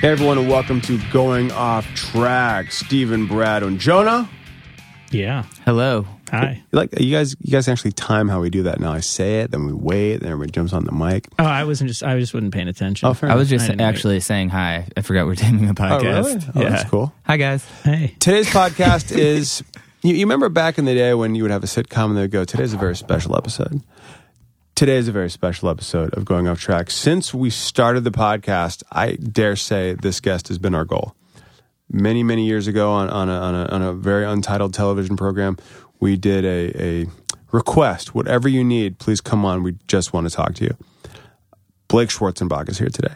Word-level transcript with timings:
Hey 0.00 0.08
everyone, 0.10 0.38
and 0.38 0.48
welcome 0.48 0.80
to 0.82 0.98
Going 1.10 1.50
Off 1.52 1.84
Track. 1.94 2.70
Stephen, 2.70 3.26
Brad, 3.26 3.64
and 3.64 3.80
Jonah. 3.80 4.28
Yeah. 5.10 5.44
Hello. 5.64 6.06
Hi. 6.30 6.62
Like 6.70 6.98
you 7.00 7.10
guys, 7.16 7.34
you 7.40 7.50
guys 7.50 7.66
actually 7.66 7.92
time 7.92 8.28
how 8.28 8.40
we 8.40 8.48
do 8.50 8.62
that. 8.64 8.78
Now 8.78 8.92
I 8.92 9.00
say 9.00 9.40
it, 9.40 9.50
then 9.50 9.66
we 9.66 9.72
wait, 9.72 10.18
then 10.18 10.30
everybody 10.30 10.52
jumps 10.52 10.72
on 10.72 10.84
the 10.84 10.92
mic. 10.92 11.26
Oh, 11.38 11.44
I 11.44 11.64
wasn't 11.64 11.88
just. 11.88 12.04
I 12.04 12.18
just 12.20 12.32
wasn't 12.32 12.54
paying 12.54 12.68
attention. 12.68 13.08
Oh, 13.08 13.14
fair 13.14 13.30
I 13.30 13.34
was 13.34 13.48
I 13.48 13.56
just 13.56 13.66
didn't 13.66 13.80
actually 13.80 14.20
saying 14.20 14.50
hi. 14.50 14.86
I 14.96 15.02
forgot 15.02 15.26
we're 15.26 15.34
taping 15.34 15.66
a 15.66 15.70
Oh, 15.70 15.74
podcast. 15.74 16.02
really? 16.24 16.34
Oh, 16.54 16.60
yeah. 16.60 16.68
that's 16.68 16.90
cool. 16.90 17.12
Hi 17.24 17.36
guys. 17.36 17.64
Hey. 17.82 18.14
Today's 18.20 18.48
podcast 18.48 19.16
is. 19.16 19.64
You, 20.02 20.14
you 20.14 20.26
remember 20.26 20.48
back 20.48 20.78
in 20.78 20.84
the 20.84 20.94
day 20.94 21.12
when 21.14 21.34
you 21.34 21.42
would 21.42 21.50
have 21.50 21.64
a 21.64 21.66
sitcom 21.66 22.10
and 22.10 22.16
they'd 22.18 22.30
go, 22.30 22.44
"Today's 22.44 22.72
a 22.72 22.76
very 22.78 22.94
special 22.94 23.36
episode." 23.36 23.82
Today 24.78 24.98
is 24.98 25.08
a 25.08 25.12
very 25.12 25.28
special 25.28 25.68
episode 25.70 26.14
of 26.14 26.24
Going 26.24 26.46
Off 26.46 26.60
Track. 26.60 26.92
Since 26.92 27.34
we 27.34 27.50
started 27.50 28.04
the 28.04 28.12
podcast, 28.12 28.84
I 28.92 29.14
dare 29.14 29.56
say 29.56 29.94
this 29.94 30.20
guest 30.20 30.46
has 30.46 30.58
been 30.58 30.72
our 30.72 30.84
goal. 30.84 31.16
Many, 31.90 32.22
many 32.22 32.46
years 32.46 32.68
ago, 32.68 32.92
on, 32.92 33.10
on, 33.10 33.28
a, 33.28 33.32
on, 33.32 33.54
a, 33.56 33.64
on 33.70 33.82
a 33.82 33.92
very 33.92 34.24
untitled 34.24 34.72
television 34.72 35.16
program, 35.16 35.56
we 35.98 36.16
did 36.16 36.44
a, 36.44 36.80
a 36.80 37.06
request. 37.50 38.14
Whatever 38.14 38.48
you 38.48 38.62
need, 38.62 39.00
please 39.00 39.20
come 39.20 39.44
on. 39.44 39.64
We 39.64 39.74
just 39.88 40.12
want 40.12 40.30
to 40.30 40.32
talk 40.32 40.54
to 40.54 40.64
you. 40.64 40.76
Blake 41.88 42.10
Schwarzenbach 42.10 42.68
is 42.68 42.78
here 42.78 42.88
today. 42.88 43.14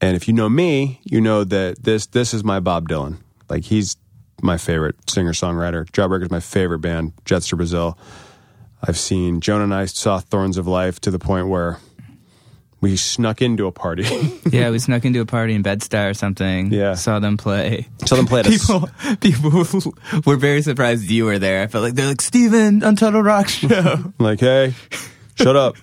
And 0.00 0.16
if 0.16 0.26
you 0.26 0.34
know 0.34 0.48
me, 0.48 1.00
you 1.04 1.20
know 1.20 1.44
that 1.44 1.84
this 1.84 2.06
this 2.06 2.34
is 2.34 2.42
my 2.42 2.58
Bob 2.58 2.88
Dylan. 2.88 3.18
Like 3.48 3.62
he's 3.62 3.96
my 4.42 4.58
favorite 4.58 5.08
singer 5.08 5.34
songwriter. 5.34 5.88
Jawbreaker's 5.92 6.32
my 6.32 6.40
favorite 6.40 6.80
band. 6.80 7.12
Jets 7.24 7.46
to 7.50 7.56
Brazil. 7.56 7.96
I've 8.82 8.98
seen 8.98 9.40
Jonah 9.40 9.64
and 9.64 9.74
I 9.74 9.86
saw 9.86 10.18
Thorns 10.20 10.56
of 10.58 10.66
Life 10.66 11.00
to 11.00 11.10
the 11.10 11.18
point 11.18 11.48
where 11.48 11.78
we 12.80 12.96
snuck 12.96 13.42
into 13.42 13.66
a 13.66 13.72
party. 13.72 14.04
yeah, 14.50 14.70
we 14.70 14.78
snuck 14.78 15.04
into 15.04 15.20
a 15.20 15.26
party 15.26 15.54
in 15.54 15.62
Bed-Stuy 15.62 16.10
or 16.10 16.14
something. 16.14 16.72
Yeah. 16.72 16.94
Saw 16.94 17.18
them 17.18 17.36
play. 17.36 17.88
saw 18.06 18.14
them 18.16 18.26
play 18.26 18.40
at 18.40 18.46
a 18.46 18.50
s- 18.50 18.66
People, 18.66 18.88
people 19.20 19.92
were 20.26 20.36
very 20.36 20.62
surprised 20.62 21.10
you 21.10 21.24
were 21.24 21.40
there. 21.40 21.62
I 21.62 21.66
felt 21.66 21.82
like 21.82 21.94
they're 21.94 22.06
like 22.06 22.20
Steven, 22.20 22.84
Untitled 22.84 23.24
Rock 23.24 23.48
Show. 23.48 24.12
like, 24.20 24.38
hey, 24.38 24.74
shut 25.34 25.56
up. 25.56 25.74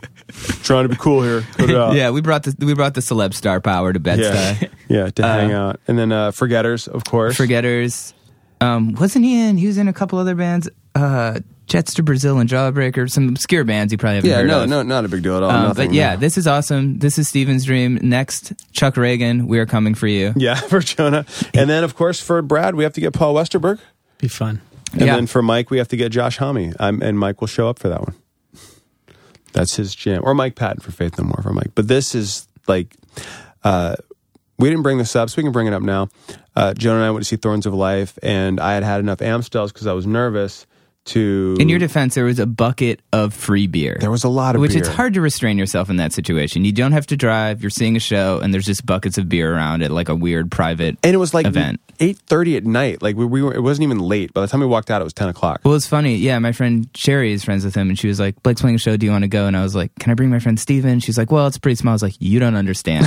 Trying 0.63 0.85
to 0.85 0.89
be 0.89 0.95
cool 0.95 1.21
here. 1.21 1.43
Out. 1.77 1.95
yeah, 1.95 2.09
we 2.11 2.21
brought 2.21 2.43
the 2.43 2.55
we 2.66 2.73
brought 2.73 2.93
the 2.95 3.01
celeb 3.01 3.33
star 3.33 3.59
power 3.61 3.91
to 3.93 3.99
Bed-Stuy. 3.99 4.61
Yeah. 4.61 4.67
Yeah, 4.88 5.09
to 5.11 5.21
hang 5.23 5.51
out. 5.51 5.79
And 5.88 5.99
then 5.99 6.11
uh, 6.11 6.31
Forgetters, 6.31 6.88
of 6.88 7.03
course. 7.03 7.35
Forgetters. 7.35 8.13
Um, 8.61 8.93
wasn't 8.93 9.25
he 9.25 9.39
in? 9.47 9.57
He 9.57 9.67
was 9.67 9.77
in 9.77 9.88
a 9.88 9.93
couple 9.93 10.17
other 10.17 10.33
bands. 10.33 10.69
Uh, 10.95 11.41
Jets 11.67 11.94
to 11.95 12.03
Brazil 12.03 12.38
and 12.39 12.49
Jawbreaker. 12.49 13.09
Some 13.09 13.30
obscure 13.30 13.63
bands 13.63 13.91
you 13.91 13.97
probably 13.97 14.16
haven't 14.17 14.30
Yeah, 14.30 14.35
heard 14.38 14.47
no, 14.47 14.63
of. 14.63 14.69
no, 14.69 14.83
not 14.83 15.05
a 15.05 15.08
big 15.08 15.23
deal 15.23 15.38
at 15.38 15.44
all. 15.44 15.49
Um, 15.52 15.63
Nothing, 15.69 15.88
but 15.89 15.95
yeah, 15.95 16.13
no. 16.13 16.19
this 16.19 16.38
is 16.38 16.45
awesome. 16.47 16.99
This 16.99 17.17
is 17.17 17.27
Steven's 17.27 17.66
dream. 17.66 17.97
Next, 18.02 18.53
Chuck 18.72 18.95
Ragan. 18.95 19.47
We 19.47 19.59
are 19.59 19.66
coming 19.66 19.95
for 19.95 20.07
you. 20.07 20.33
Yeah, 20.35 20.55
for 20.55 20.80
Jonah. 20.80 21.25
And 21.53 21.69
then, 21.69 21.83
of 21.83 21.95
course, 21.95 22.19
for 22.22 22.41
Brad, 22.41 22.75
we 22.75 22.83
have 22.83 22.94
to 22.94 23.02
get 23.02 23.13
Paul 23.13 23.33
Westerberg. 23.33 23.80
Be 24.19 24.27
fun. 24.27 24.61
And 24.94 25.02
Yeah. 25.02 25.16
then 25.16 25.27
for 25.27 25.41
Mike, 25.41 25.69
we 25.72 25.77
have 25.80 25.88
to 25.89 25.97
get 25.97 26.11
Josh 26.11 26.38
Homme. 26.38 26.73
I'm, 26.80 27.02
and 27.02 27.17
Mike 27.19 27.41
will 27.41 27.47
show 27.47 27.67
up 27.67 27.79
for 27.79 27.89
that 27.89 28.02
one. 28.02 28.13
That's 29.53 29.75
his 29.75 29.95
jam. 29.95 30.22
Or 30.23 30.33
Mike 30.33 30.55
Patton 30.55 30.81
for 30.81 30.91
Faith 30.91 31.17
No 31.17 31.23
More 31.23 31.39
for 31.41 31.53
Mike. 31.53 31.72
But 31.75 31.88
this 31.88 32.13
is 32.13 32.47
like, 32.67 32.95
uh, 33.63 33.95
we 34.59 34.69
didn't 34.69 34.83
bring 34.83 34.97
this 34.97 35.16
up, 35.16 35.29
so 35.29 35.35
we 35.38 35.44
can 35.44 35.52
bring 35.52 35.67
it 35.67 35.73
up 35.73 35.81
now. 35.81 36.09
Uh, 36.55 36.73
Jonah 36.73 36.97
and 36.97 37.05
I 37.05 37.11
went 37.11 37.23
to 37.23 37.27
see 37.27 37.35
Thorns 37.38 37.66
of 37.66 37.73
Life, 37.73 38.17
and 38.23 38.59
I 38.59 38.73
had 38.73 38.83
had 38.83 39.00
enough 39.00 39.22
Amstels 39.22 39.72
because 39.72 39.88
I 39.88 39.94
was 39.94 40.05
nervous 40.05 40.66
to. 41.05 41.55
In 41.59 41.69
your 41.69 41.79
defense, 41.79 42.15
there 42.15 42.25
was 42.25 42.39
a 42.39 42.45
bucket 42.45 42.99
of 43.13 43.33
free 43.33 43.67
beer. 43.67 43.97
there 43.99 44.11
was 44.11 44.23
a 44.23 44.29
lot 44.29 44.55
of 44.55 44.61
which 44.61 44.71
beer. 44.71 44.79
it's 44.79 44.88
hard 44.88 45.13
to 45.16 45.21
restrain 45.21 45.57
yourself 45.57 45.89
in 45.89 45.97
that 45.97 46.13
situation. 46.13 46.66
You 46.66 46.71
don't 46.71 46.91
have 46.91 47.07
to 47.07 47.17
drive. 47.17 47.61
You're 47.61 47.69
seeing 47.69 47.95
a 47.95 47.99
show, 47.99 48.39
and 48.39 48.53
there's 48.53 48.66
just 48.66 48.85
buckets 48.85 49.17
of 49.17 49.29
beer 49.29 49.53
around 49.53 49.83
at 49.83 49.91
like 49.91 50.09
a 50.09 50.15
weird 50.15 50.51
private. 50.51 50.97
and 51.03 51.13
it 51.13 51.17
was 51.17 51.33
like 51.33 51.45
event. 51.45 51.79
eight 51.99 52.17
thirty 52.27 52.57
at 52.57 52.65
night. 52.65 53.01
Like 53.01 53.15
we, 53.15 53.25
we 53.25 53.41
were, 53.41 53.53
it 53.53 53.61
wasn't 53.61 53.83
even 53.83 53.99
late. 53.99 54.33
By 54.33 54.41
the 54.41 54.47
time 54.47 54.59
we 54.59 54.65
walked 54.65 54.91
out, 54.91 55.01
it 55.01 55.03
was 55.05 55.13
ten 55.13 55.29
o'clock. 55.29 55.61
Well, 55.63 55.75
it's 55.75 55.88
funny. 55.88 56.15
Yeah, 56.17 56.39
my 56.39 56.51
friend 56.51 56.89
Sherry 56.95 57.33
is 57.33 57.44
friends 57.44 57.63
with 57.65 57.75
him, 57.75 57.89
and 57.89 57.97
she 57.99 58.07
was 58.07 58.19
like, 58.19 58.41
"Blake's 58.44 58.61
playing 58.61 58.75
a 58.75 58.79
show. 58.79 58.97
Do 58.97 59.05
you 59.05 59.11
want 59.11 59.23
to 59.23 59.27
go?" 59.29 59.47
And 59.47 59.55
I 59.55 59.63
was 59.63 59.75
like, 59.75 59.91
"Can 59.99 60.11
I 60.11 60.15
bring 60.15 60.29
my 60.29 60.39
friend 60.39 60.59
Steven? 60.59 60.99
She's 60.99 61.17
like, 61.17 61.31
"Well, 61.31 61.47
it's 61.47 61.57
pretty 61.57 61.75
small." 61.75 61.91
I 61.91 61.95
was 61.95 62.03
like, 62.03 62.15
"You 62.19 62.39
don't 62.39 62.55
understand. 62.55 63.05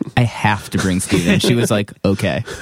I 0.16 0.22
have 0.22 0.70
to 0.70 0.78
bring 0.78 1.00
Steven. 1.00 1.40
She 1.40 1.54
was 1.54 1.70
like, 1.70 1.92
"Okay." 2.04 2.44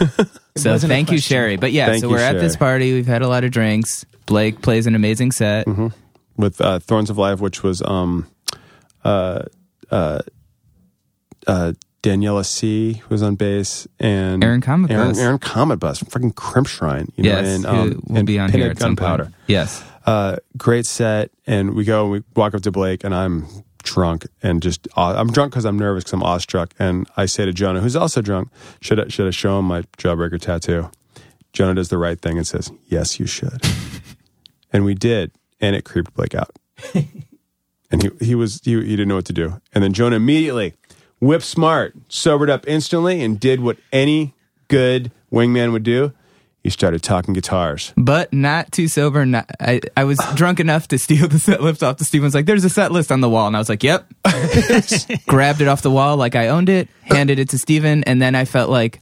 So 0.56 0.76
thank 0.76 1.12
you. 1.12 1.18
Sherry. 1.18 1.56
But 1.56 1.70
yeah, 1.70 1.86
Thank 1.86 2.00
so 2.00 2.08
you, 2.08 2.14
we're 2.16 2.20
at 2.20 2.32
this 2.32 2.56
party. 2.56 2.92
We've 2.92 3.06
had 3.06 3.22
a 3.22 3.28
lot 3.28 3.44
of 3.44 3.52
drinks. 3.52 4.04
Blake 4.28 4.62
plays 4.62 4.86
an 4.86 4.94
amazing 4.94 5.32
set. 5.32 5.66
with 6.36 6.60
uh, 6.60 6.78
Thorns 6.78 7.10
of 7.10 7.18
Life, 7.18 7.40
which 7.40 7.62
was 7.64 7.82
um, 7.82 8.26
uh, 9.04 9.42
uh, 9.90 10.20
uh, 11.46 11.72
Daniela 12.02 12.44
Sea, 12.44 12.92
who 12.94 13.08
was 13.08 13.22
on 13.22 13.34
bass, 13.34 13.88
and 13.98 14.44
Aaron 14.44 14.60
Comet 14.60 14.90
Aaron, 14.90 15.08
Bus. 15.08 15.18
Aaron 15.18 15.38
Cometbus, 15.38 16.04
freaking 16.04 16.32
Crimpshrine, 16.32 17.08
you 17.16 17.24
know, 17.24 17.30
Yes, 17.30 17.56
and, 17.56 17.66
um, 17.66 18.02
will 18.06 18.18
and 18.18 18.26
be 18.26 18.38
on 18.38 18.50
Pinhead 18.50 18.60
here 18.62 18.70
at 18.70 18.78
some 18.78 18.94
Gunpowder. 18.94 19.24
point. 19.24 19.34
Yes. 19.48 19.82
Uh, 20.06 20.36
great 20.56 20.86
set, 20.86 21.30
and 21.46 21.74
we 21.74 21.84
go, 21.84 22.04
and 22.04 22.12
we 22.12 22.22
walk 22.36 22.54
up 22.54 22.62
to 22.62 22.70
Blake, 22.70 23.02
and 23.04 23.14
I'm 23.14 23.46
drunk 23.82 24.26
and 24.42 24.62
just 24.62 24.86
aw- 24.96 25.14
I'm 25.18 25.30
drunk 25.32 25.52
because 25.52 25.64
I'm 25.64 25.78
nervous 25.78 26.04
because 26.04 26.12
I'm 26.14 26.22
awestruck, 26.22 26.72
and 26.78 27.08
I 27.16 27.26
say 27.26 27.44
to 27.46 27.52
Jonah, 27.52 27.80
who's 27.80 27.96
also 27.96 28.20
drunk, 28.22 28.48
should 28.80 29.00
I, 29.00 29.08
should 29.08 29.26
I 29.26 29.30
show 29.30 29.58
him 29.58 29.64
my 29.64 29.82
Jawbreaker 29.98 30.40
tattoo? 30.40 30.90
Jonah 31.52 31.74
does 31.74 31.88
the 31.88 31.98
right 31.98 32.20
thing 32.20 32.36
and 32.36 32.46
says, 32.46 32.70
"Yes, 32.86 33.18
you 33.18 33.26
should," 33.26 33.60
and 34.72 34.84
we 34.84 34.94
did, 34.94 35.32
and 35.60 35.74
it 35.74 35.84
creeped 35.84 36.14
Blake 36.14 36.34
out, 36.34 36.56
and 36.94 38.02
he 38.02 38.10
he 38.20 38.34
was 38.34 38.60
he, 38.64 38.72
he 38.72 38.90
didn't 38.90 39.08
know 39.08 39.16
what 39.16 39.26
to 39.26 39.32
do, 39.32 39.60
and 39.74 39.82
then 39.82 39.92
Jonah 39.92 40.16
immediately, 40.16 40.74
whip 41.20 41.42
smart, 41.42 41.94
sobered 42.08 42.50
up 42.50 42.66
instantly, 42.66 43.22
and 43.22 43.38
did 43.38 43.60
what 43.60 43.78
any 43.92 44.34
good 44.68 45.10
wingman 45.32 45.72
would 45.72 45.82
do. 45.82 46.12
He 46.68 46.70
started 46.70 47.02
talking 47.02 47.32
guitars. 47.32 47.94
but 47.96 48.30
not 48.30 48.72
too 48.72 48.88
sober. 48.88 49.24
Not, 49.24 49.48
I, 49.58 49.80
I 49.96 50.04
was 50.04 50.18
drunk 50.34 50.60
enough 50.60 50.86
to 50.88 50.98
steal 50.98 51.26
the 51.26 51.38
set 51.38 51.62
list 51.62 51.82
off 51.82 51.96
the 51.96 52.04
Steven's 52.04 52.34
like, 52.34 52.44
there's 52.44 52.62
a 52.62 52.68
set 52.68 52.92
list 52.92 53.10
on 53.10 53.22
the 53.22 53.28
wall. 53.30 53.46
And 53.46 53.56
I 53.56 53.58
was 53.58 53.70
like, 53.70 53.82
yep. 53.82 54.06
Grabbed 55.26 55.62
it 55.62 55.68
off 55.68 55.80
the 55.80 55.90
wall 55.90 56.18
like 56.18 56.36
I 56.36 56.48
owned 56.48 56.68
it, 56.68 56.88
handed 57.04 57.38
it 57.38 57.48
to 57.48 57.58
Steven, 57.58 58.04
and 58.04 58.20
then 58.20 58.34
I 58.34 58.44
felt 58.44 58.68
like 58.68 59.00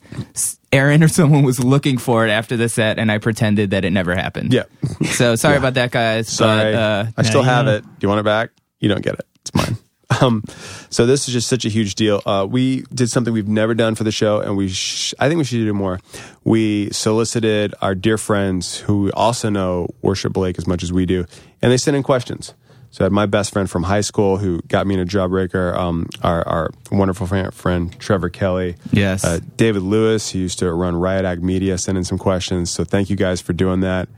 Aaron 0.70 1.02
or 1.02 1.08
someone 1.08 1.42
was 1.42 1.58
looking 1.58 1.98
for 1.98 2.24
it 2.24 2.30
after 2.30 2.56
the 2.56 2.68
set, 2.68 3.00
and 3.00 3.10
I 3.10 3.18
pretended 3.18 3.70
that 3.70 3.84
it 3.84 3.90
never 3.90 4.14
happened. 4.14 4.52
Yeah. 4.52 4.64
So 5.06 5.34
sorry 5.34 5.56
about 5.56 5.74
that, 5.74 5.90
guys. 5.90 6.28
Sorry, 6.28 6.72
But, 6.72 6.74
uh, 6.74 7.06
I 7.16 7.22
still 7.22 7.42
have 7.42 7.66
it. 7.66 7.82
Do 7.82 7.88
you 8.02 8.08
want 8.08 8.20
it 8.20 8.24
back? 8.24 8.50
You 8.78 8.88
don't 8.88 9.02
get 9.02 9.14
it. 9.14 9.26
It's 9.40 9.52
mine. 9.56 9.76
Um, 10.20 10.44
so 10.88 11.04
this 11.04 11.26
is 11.26 11.34
just 11.34 11.48
such 11.48 11.64
a 11.64 11.68
huge 11.68 11.94
deal. 11.96 12.22
Uh, 12.24 12.46
we 12.48 12.82
did 12.94 13.10
something 13.10 13.34
we've 13.34 13.48
never 13.48 13.74
done 13.74 13.96
for 13.96 14.04
the 14.04 14.12
show, 14.12 14.40
and 14.40 14.56
we 14.56 14.68
sh- 14.68 15.12
I 15.18 15.28
think 15.28 15.38
we 15.38 15.44
should 15.44 15.56
do 15.56 15.74
more. 15.74 15.98
We 16.44 16.90
solicited 16.90 17.74
our 17.82 17.94
dear 17.94 18.16
friends 18.16 18.78
who 18.78 19.10
also 19.12 19.50
know 19.50 19.88
worship 20.02 20.32
Blake 20.32 20.58
as 20.58 20.66
much 20.66 20.82
as 20.82 20.92
we 20.92 21.06
do, 21.06 21.26
and 21.60 21.72
they 21.72 21.76
sent 21.76 21.96
in 21.96 22.02
questions. 22.04 22.54
So 22.92 23.04
I 23.04 23.06
had 23.06 23.12
my 23.12 23.26
best 23.26 23.52
friend 23.52 23.68
from 23.68 23.82
high 23.82 24.00
school 24.00 24.38
who 24.38 24.62
got 24.68 24.86
me 24.86 24.94
in 24.94 25.00
a 25.00 25.04
jawbreaker. 25.04 25.76
Um, 25.76 26.08
our, 26.22 26.48
our 26.48 26.70
wonderful 26.90 27.26
friend, 27.26 27.52
friend 27.52 27.98
Trevor 28.00 28.30
Kelly. 28.30 28.76
Yes. 28.90 29.22
Uh, 29.22 29.40
David 29.56 29.82
Lewis, 29.82 30.30
who 30.30 30.38
used 30.38 30.60
to 30.60 30.72
run 30.72 30.96
Riot 30.96 31.26
Act 31.26 31.42
Media, 31.42 31.76
sent 31.76 31.98
in 31.98 32.04
some 32.04 32.16
questions. 32.16 32.70
So 32.70 32.84
thank 32.84 33.10
you 33.10 33.16
guys 33.16 33.42
for 33.42 33.52
doing 33.52 33.80
that. 33.80 34.08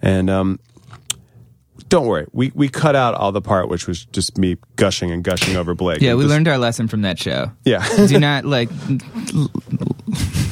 And 0.00 0.30
um, 0.30 0.58
don't 1.88 2.06
worry, 2.06 2.26
we, 2.32 2.50
we 2.54 2.68
cut 2.68 2.96
out 2.96 3.14
all 3.14 3.30
the 3.32 3.40
part 3.42 3.68
which 3.68 3.86
was 3.86 4.04
just 4.06 4.36
me 4.38 4.56
gushing 4.76 5.10
and 5.10 5.22
gushing 5.22 5.56
over 5.56 5.74
Blake. 5.74 6.00
yeah, 6.00 6.14
we 6.14 6.22
Just- 6.24 6.30
learned 6.32 6.48
our 6.48 6.58
lesson 6.58 6.88
from 6.88 7.02
that 7.02 7.18
show. 7.18 7.52
Yeah, 7.64 7.86
Do 8.06 8.18
not 8.18 8.44
like 8.44 8.68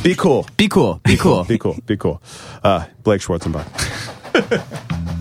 be 0.02 0.14
cool, 0.14 0.46
be 0.56 0.68
cool, 0.68 1.00
be 1.04 1.16
cool. 1.16 1.44
be 1.44 1.58
cool, 1.58 1.76
be 1.86 1.96
cool. 1.96 2.22
Uh, 2.62 2.86
Blake 3.02 3.20
Schwarzenbach. 3.20 3.68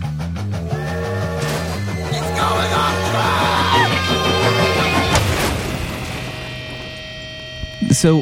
So, 7.92 8.22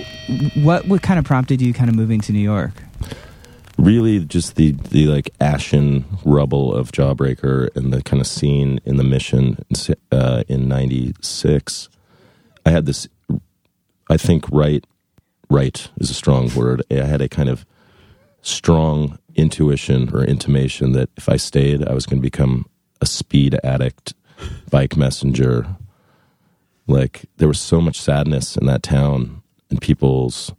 what 0.56 0.86
what 0.88 1.02
kind 1.02 1.20
of 1.20 1.26
prompted 1.26 1.62
you 1.62 1.74
kind 1.74 1.90
of 1.90 1.96
moving 1.96 2.22
to 2.22 2.32
New 2.32 2.40
York? 2.40 2.72
Really 3.80 4.26
just 4.26 4.56
the 4.56 4.72
the 4.72 5.08
like 5.08 5.30
ashen 5.40 6.06
rubble 6.26 6.74
of 6.74 6.92
Jawbreaker 6.92 7.76
and 7.76 7.94
the 7.94 8.04
kind 8.04 8.22
of 8.22 8.28
scene 8.28 8.80
in 8.86 8.98
the 8.98 9.04
mission 9.04 9.58
uh, 10.12 10.44
in 10.48 10.68
'96. 10.68 11.90
I 12.66 12.72
had 12.72 12.86
this, 12.86 13.08
I 14.10 14.18
think, 14.18 14.46
right, 14.52 14.86
right 15.50 15.90
is 15.98 16.10
a 16.10 16.14
strong 16.14 16.54
word. 16.54 16.84
I 16.92 16.96
had 16.96 17.22
a 17.22 17.30
kind 17.30 17.50
of 17.50 17.66
strong 18.42 19.18
intuition 19.36 20.10
or 20.14 20.24
intimation 20.24 20.92
that 20.92 21.10
if 21.18 21.30
I 21.30 21.38
stayed, 21.38 21.88
I 21.88 21.94
was 21.94 22.06
going 22.06 22.20
to 22.20 22.22
become 22.22 22.66
a 23.02 23.06
speed 23.06 23.58
addict, 23.64 24.14
bike 24.70 24.98
messenger. 24.98 25.66
Like 26.86 27.26
there 27.38 27.48
was 27.48 27.60
so 27.60 27.80
much 27.80 28.00
sadness 28.00 28.58
in 28.58 28.66
that 28.66 28.84
town 28.84 29.42
and 29.70 29.82
people's 29.82 30.52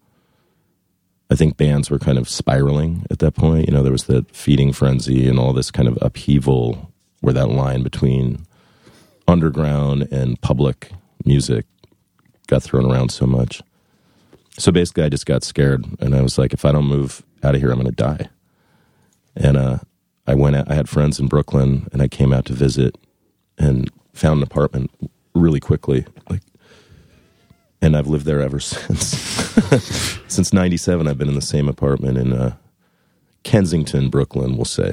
I 1.31 1.37
think 1.37 1.57
bands 1.57 1.91
were 1.91 1.99
kind 1.99 2.19
of 2.19 2.29
spiraling 2.29 3.07
at 3.11 3.21
that 3.21 3.37
point. 3.37 3.69
You 3.69 3.75
know, 3.75 3.83
there 3.83 3.93
was 3.93 4.05
the 4.05 4.27
feeding 4.33 4.73
frenzy 4.73 5.29
and 5.29 5.39
all 5.39 5.53
this 5.53 5.71
kind 5.71 5.87
of 5.87 5.97
upheaval 6.03 6.93
where 7.21 7.35
that 7.35 7.51
line 7.51 7.83
between 7.83 8.47
underground 9.29 10.09
and 10.11 10.41
public 10.41 10.91
music 11.25 11.67
got 12.49 12.63
thrown 12.63 12.91
around 12.91 13.11
so 13.11 13.27
much. 13.27 13.63
so 14.59 14.73
basically, 14.73 15.05
I 15.05 15.09
just 15.09 15.27
got 15.27 15.45
scared, 15.45 15.87
and 16.01 16.15
I 16.15 16.21
was 16.21 16.37
like, 16.37 16.53
if 16.53 16.65
I 16.65 16.73
don't 16.73 16.87
move 16.87 17.23
out 17.43 17.55
of 17.55 17.61
here, 17.61 17.71
I'm 17.71 17.81
going 17.81 17.87
to 17.87 17.93
die. 17.93 18.29
And 19.37 19.57
uh, 19.57 19.79
I 20.27 20.35
went. 20.35 20.57
Out, 20.57 20.71
I 20.71 20.75
had 20.75 20.89
friends 20.89 21.21
in 21.21 21.29
Brooklyn, 21.29 21.89
and 21.93 22.03
I 22.03 22.09
came 22.09 22.33
out 22.33 22.45
to 22.47 22.53
visit, 22.53 22.99
and 23.57 23.89
found 24.13 24.39
an 24.39 24.43
apartment 24.43 24.91
really 25.35 25.61
quickly. 25.61 26.05
Like, 26.29 26.43
and 27.83 27.97
I've 27.97 28.07
lived 28.07 28.27
there 28.27 28.41
ever 28.41 28.61
since. 28.61 29.09
since 30.29 30.53
'97, 30.53 31.07
I've 31.07 31.19
been 31.19 31.29
in 31.29 31.35
the 31.35 31.41
same 31.41 31.69
apartment 31.69 32.19
in 32.19 32.33
uh, 32.33 32.57
Kensington, 33.43 34.11
Brooklyn. 34.11 34.57
We'll 34.57 34.65
say, 34.65 34.93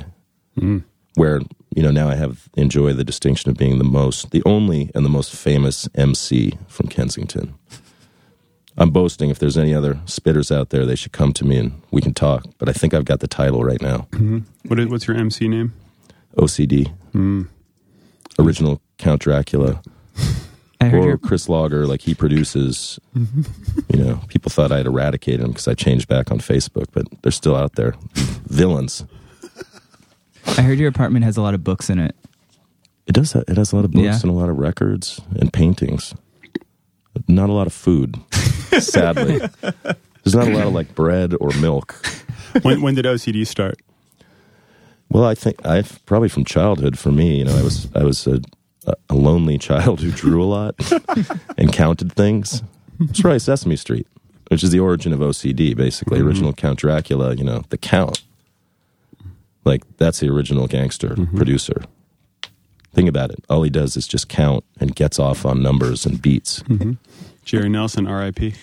mm. 0.57 0.83
where 1.15 1.41
you 1.75 1.83
know 1.83 1.91
now 1.91 2.09
I 2.09 2.15
have 2.15 2.49
enjoy 2.55 2.93
the 2.93 3.03
distinction 3.03 3.49
of 3.49 3.57
being 3.57 3.77
the 3.77 3.83
most, 3.83 4.31
the 4.31 4.43
only, 4.45 4.91
and 4.95 5.05
the 5.05 5.09
most 5.09 5.33
famous 5.33 5.87
MC 5.95 6.53
from 6.67 6.87
Kensington. 6.87 7.55
I'm 8.77 8.91
boasting. 8.91 9.31
If 9.31 9.39
there's 9.39 9.57
any 9.57 9.73
other 9.73 9.95
spitters 10.05 10.55
out 10.55 10.69
there, 10.69 10.85
they 10.85 10.95
should 10.95 11.11
come 11.11 11.33
to 11.33 11.45
me 11.45 11.57
and 11.57 11.81
we 11.89 11.99
can 11.99 12.13
talk. 12.13 12.45
But 12.59 12.69
I 12.69 12.73
think 12.73 12.93
I've 12.93 13.05
got 13.05 13.21
the 13.21 13.27
title 13.27 13.63
right 13.63 13.81
now. 13.81 14.07
Mm-hmm. 14.11 14.39
What 14.67 14.79
is, 14.79 14.87
what's 14.87 15.07
your 15.07 15.17
MC 15.17 15.47
name? 15.47 15.73
OCD, 16.35 16.93
mm. 17.13 17.47
original 18.37 18.79
Count 18.99 19.21
Dracula, 19.21 19.81
I 20.79 20.85
heard 20.89 21.03
or 21.03 21.07
your 21.07 21.17
Chris 21.17 21.49
Lager, 21.49 21.87
like 21.87 22.01
he 22.01 22.13
produces. 22.13 22.99
Mm-hmm. 23.15 23.41
You 23.97 24.03
know, 24.03 24.19
people 24.27 24.49
thought 24.51 24.71
I'd 24.71 24.85
eradicated 24.85 25.41
him 25.41 25.49
because 25.51 25.67
I 25.67 25.73
changed 25.73 26.07
back 26.07 26.31
on 26.31 26.39
Facebook, 26.39 26.85
but 26.91 27.05
they're 27.23 27.31
still 27.31 27.55
out 27.55 27.73
there, 27.75 27.95
villains. 28.47 29.03
I 30.57 30.61
heard 30.61 30.79
your 30.79 30.89
apartment 30.89 31.25
has 31.25 31.35
a 31.37 31.41
lot 31.41 31.53
of 31.53 31.63
books 31.63 31.89
in 31.89 31.99
it. 31.99 32.15
It 33.07 33.13
does. 33.13 33.35
It 33.35 33.57
has 33.57 33.71
a 33.71 33.75
lot 33.75 33.85
of 33.85 33.91
books 33.91 34.03
Yeah. 34.03 34.19
and 34.21 34.29
a 34.31 34.33
lot 34.33 34.49
of 34.49 34.57
records 34.57 35.19
and 35.39 35.51
paintings. 35.51 36.13
Not 37.27 37.49
a 37.49 37.53
lot 37.53 37.65
of 37.67 37.73
food, 37.73 38.15
sadly. 38.79 39.39
There's 39.61 40.35
not 40.35 40.47
a 40.47 40.55
lot 40.55 40.67
of 40.67 40.73
like 40.73 40.93
bread 40.93 41.33
or 41.39 41.49
milk. 41.59 41.95
when, 42.61 42.81
when 42.81 42.95
did 42.95 43.05
OCD 43.05 43.47
start? 43.47 43.79
Well, 45.09 45.23
I 45.25 45.33
think 45.35 45.65
I 45.65 45.81
probably 46.05 46.29
from 46.29 46.43
childhood. 46.45 46.99
For 46.99 47.11
me, 47.11 47.39
you 47.39 47.45
know, 47.45 47.57
I 47.57 47.63
was 47.63 47.87
I 47.95 48.03
was 48.03 48.27
a, 48.27 48.41
a 49.09 49.15
lonely 49.15 49.57
child 49.57 50.01
who 50.01 50.11
drew 50.11 50.43
a 50.43 50.45
lot 50.45 50.75
and 51.57 51.73
counted 51.73 52.13
things. 52.13 52.63
It's 52.99 53.21
probably 53.21 53.39
Sesame 53.39 53.75
Street, 53.75 54.07
which 54.49 54.63
is 54.63 54.71
the 54.71 54.79
origin 54.79 55.13
of 55.13 55.19
OCD, 55.19 55.75
basically. 55.75 56.19
Mm-hmm. 56.19 56.27
Original 56.27 56.53
Count 56.53 56.79
Dracula, 56.79 57.35
you 57.35 57.43
know, 57.43 57.63
the 57.69 57.77
Count. 57.77 58.23
Like 59.65 59.83
that's 59.97 60.19
the 60.21 60.29
original 60.29 60.67
gangster 60.67 61.09
mm-hmm. 61.09 61.35
producer. 61.35 61.83
Think 62.93 63.09
about 63.09 63.31
it. 63.31 63.43
All 63.49 63.61
he 63.63 63.69
does 63.69 63.97
is 63.97 64.07
just 64.07 64.29
count 64.29 64.63
and 64.79 64.95
gets 64.95 65.19
off 65.19 65.45
on 65.45 65.61
numbers 65.61 66.05
and 66.05 66.19
beats. 66.19 66.63
Mm-hmm. 66.63 66.93
Jerry 67.43 67.69
Nelson, 67.69 68.07
R.I.P. 68.07 68.55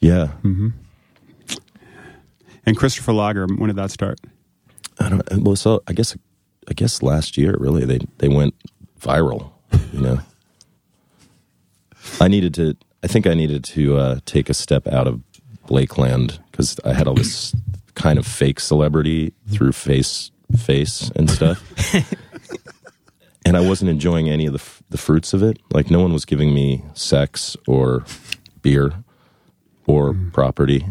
Yeah, 0.00 0.32
And 2.64 2.76
Christopher 2.76 3.12
Lager, 3.12 3.46
when 3.46 3.68
did 3.68 3.76
that 3.76 3.90
start? 3.90 4.18
I 4.98 5.10
don't. 5.10 5.30
Know. 5.30 5.38
Well, 5.42 5.56
so 5.56 5.82
I 5.86 5.92
guess 5.92 6.16
I 6.68 6.72
guess 6.74 7.02
last 7.02 7.36
year 7.36 7.54
really 7.58 7.84
they 7.84 8.00
they 8.18 8.28
went 8.28 8.54
viral. 9.06 9.50
You 9.92 10.00
know, 10.00 10.20
I 12.20 12.28
needed 12.28 12.54
to. 12.54 12.76
I 13.02 13.06
think 13.06 13.26
I 13.26 13.34
needed 13.34 13.62
to 13.64 13.96
uh, 13.96 14.18
take 14.26 14.50
a 14.50 14.54
step 14.54 14.88
out 14.88 15.06
of 15.06 15.22
Blakeland 15.66 16.40
because 16.50 16.78
I 16.84 16.92
had 16.92 17.06
all 17.06 17.14
this 17.14 17.54
kind 17.94 18.18
of 18.18 18.26
fake 18.26 18.58
celebrity 18.60 19.32
through 19.50 19.72
face 19.72 20.30
face 20.56 21.10
and 21.14 21.30
stuff, 21.30 21.62
and 23.46 23.56
I 23.56 23.60
wasn't 23.60 23.90
enjoying 23.90 24.28
any 24.28 24.46
of 24.46 24.52
the 24.52 24.62
the 24.90 24.98
fruits 24.98 25.32
of 25.32 25.42
it. 25.42 25.58
Like 25.72 25.90
no 25.90 26.00
one 26.00 26.12
was 26.12 26.24
giving 26.24 26.52
me 26.54 26.82
sex 26.94 27.56
or 27.66 28.04
beer 28.62 28.92
or 29.86 30.14
property. 30.32 30.86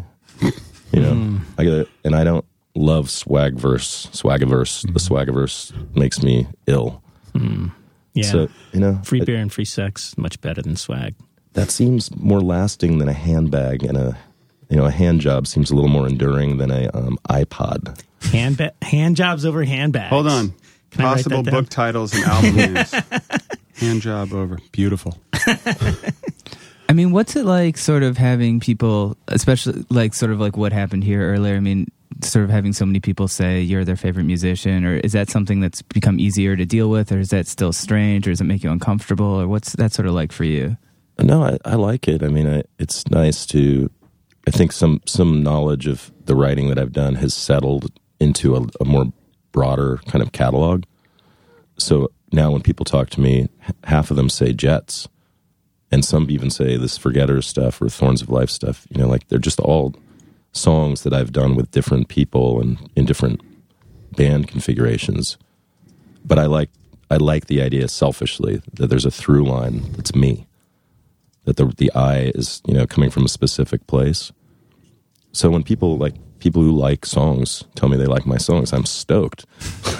You 0.91 1.01
know, 1.01 1.39
I 1.57 1.63
get 1.63 1.89
and 2.03 2.15
I 2.15 2.23
don't 2.23 2.45
love 2.75 3.09
swag 3.09 3.55
swagverse. 3.57 4.09
Swagaverse. 4.11 4.93
The 4.93 4.99
swagaverse 4.99 5.95
makes 5.95 6.21
me 6.21 6.47
ill. 6.67 7.01
Yeah. 8.15 8.23
So 8.23 8.47
you 8.73 8.79
know, 8.79 8.99
free 9.03 9.21
beer 9.21 9.37
and 9.37 9.53
free 9.53 9.65
sex, 9.65 10.17
much 10.17 10.41
better 10.41 10.61
than 10.63 10.75
swag. 10.75 11.13
that 11.53 11.69
seems 11.69 12.13
more 12.15 12.41
lasting 12.41 12.97
than 12.97 13.07
a 13.07 13.13
handbag 13.13 13.83
and 13.83 13.97
a 13.97 14.17
you 14.69 14.77
know 14.77 14.85
a 14.85 14.91
hand 14.91 15.21
job 15.21 15.45
seems 15.45 15.69
a 15.69 15.75
little 15.75 15.89
more 15.89 16.07
enduring 16.07 16.57
than 16.57 16.71
a 16.71 16.89
um, 16.93 17.17
iPod. 17.29 18.01
Hand 18.23 18.57
ba- 18.57 18.73
hand 18.81 19.15
jobs 19.15 19.45
over 19.45 19.63
handbags. 19.63 20.09
Hold 20.09 20.27
on. 20.27 20.53
Can 20.91 21.01
Possible 21.03 21.43
book 21.43 21.69
titles 21.69 22.13
and 22.15 22.23
album 22.23 22.55
names. 22.73 22.91
Hand 23.75 24.01
job 24.01 24.33
over. 24.33 24.57
Beautiful. 24.71 25.17
I 26.87 26.93
mean, 26.93 27.11
what's 27.11 27.35
it 27.35 27.45
like 27.45 27.77
sort 27.77 28.03
of 28.03 28.17
having 28.17 28.59
people, 28.59 29.17
especially 29.27 29.85
like 29.89 30.13
sort 30.13 30.31
of 30.31 30.39
like 30.39 30.55
what 30.55 30.71
happened 30.71 31.03
here 31.03 31.21
earlier? 31.33 31.55
I 31.55 31.59
mean, 31.59 31.87
sort 32.21 32.45
of 32.45 32.51
having 32.51 32.73
so 32.73 32.85
many 32.85 32.99
people 32.99 33.27
say 33.27 33.61
you're 33.61 33.85
their 33.85 33.95
favorite 33.95 34.23
musician, 34.23 34.85
or 34.85 34.95
is 34.95 35.11
that 35.13 35.29
something 35.29 35.59
that's 35.59 35.81
become 35.81 36.19
easier 36.19 36.55
to 36.55 36.65
deal 36.65 36.89
with, 36.89 37.11
or 37.11 37.19
is 37.19 37.29
that 37.29 37.47
still 37.47 37.73
strange, 37.73 38.27
or 38.27 38.31
does 38.31 38.41
it 38.41 38.45
make 38.45 38.63
you 38.63 38.71
uncomfortable, 38.71 39.25
or 39.25 39.47
what's 39.47 39.73
that 39.73 39.93
sort 39.93 40.07
of 40.07 40.13
like 40.13 40.31
for 40.31 40.43
you? 40.43 40.77
No, 41.19 41.43
I, 41.43 41.57
I 41.65 41.75
like 41.75 42.07
it. 42.07 42.23
I 42.23 42.27
mean, 42.27 42.47
I, 42.47 42.63
it's 42.79 43.07
nice 43.09 43.45
to. 43.47 43.89
I 44.47 44.51
think 44.51 44.71
some 44.71 45.01
some 45.05 45.41
knowledge 45.41 45.87
of 45.87 46.11
the 46.25 46.35
writing 46.35 46.69
that 46.69 46.77
I've 46.77 46.91
done 46.91 47.15
has 47.15 47.33
settled 47.33 47.91
into 48.19 48.55
a, 48.55 48.65
a 48.79 48.85
more 48.85 49.11
broader 49.51 49.99
kind 50.07 50.21
of 50.21 50.31
catalog. 50.31 50.83
So 51.77 52.11
now, 52.31 52.51
when 52.51 52.61
people 52.61 52.85
talk 52.85 53.09
to 53.11 53.21
me, 53.21 53.49
half 53.85 54.11
of 54.11 54.17
them 54.17 54.29
say 54.29 54.53
Jets, 54.53 55.07
and 55.91 56.03
some 56.03 56.29
even 56.29 56.49
say 56.49 56.77
this 56.77 56.97
Forgetters 56.97 57.47
stuff 57.47 57.81
or 57.81 57.89
Thorns 57.89 58.21
of 58.21 58.29
Life 58.29 58.49
stuff. 58.49 58.85
You 58.89 59.01
know, 59.01 59.07
like 59.07 59.27
they're 59.29 59.39
just 59.39 59.59
all 59.59 59.95
songs 60.55 61.03
that 61.03 61.13
I've 61.13 61.31
done 61.31 61.55
with 61.55 61.71
different 61.71 62.07
people 62.07 62.61
and 62.61 62.89
in 62.95 63.05
different 63.05 63.41
band 64.15 64.47
configurations. 64.47 65.37
But 66.23 66.39
I 66.39 66.45
like 66.45 66.69
I 67.09 67.17
like 67.17 67.45
the 67.47 67.61
idea 67.61 67.87
selfishly 67.87 68.61
that 68.73 68.87
there's 68.87 69.05
a 69.05 69.11
through 69.11 69.45
line 69.45 69.91
that's 69.93 70.15
me 70.15 70.47
that 71.45 71.57
the 71.57 71.65
the 71.65 71.91
eye 71.93 72.31
is 72.35 72.61
you 72.65 72.73
know 72.73 72.87
coming 72.87 73.09
from 73.09 73.25
a 73.25 73.29
specific 73.29 73.85
place. 73.87 74.31
So 75.31 75.49
when 75.49 75.63
people 75.63 75.97
like 75.97 76.15
people 76.39 76.61
who 76.61 76.71
like 76.71 77.05
songs 77.05 77.65
tell 77.75 77.89
me 77.89 77.97
they 77.97 78.05
like 78.05 78.25
my 78.25 78.37
songs, 78.37 78.73
I'm 78.73 78.85
stoked. 78.85 79.45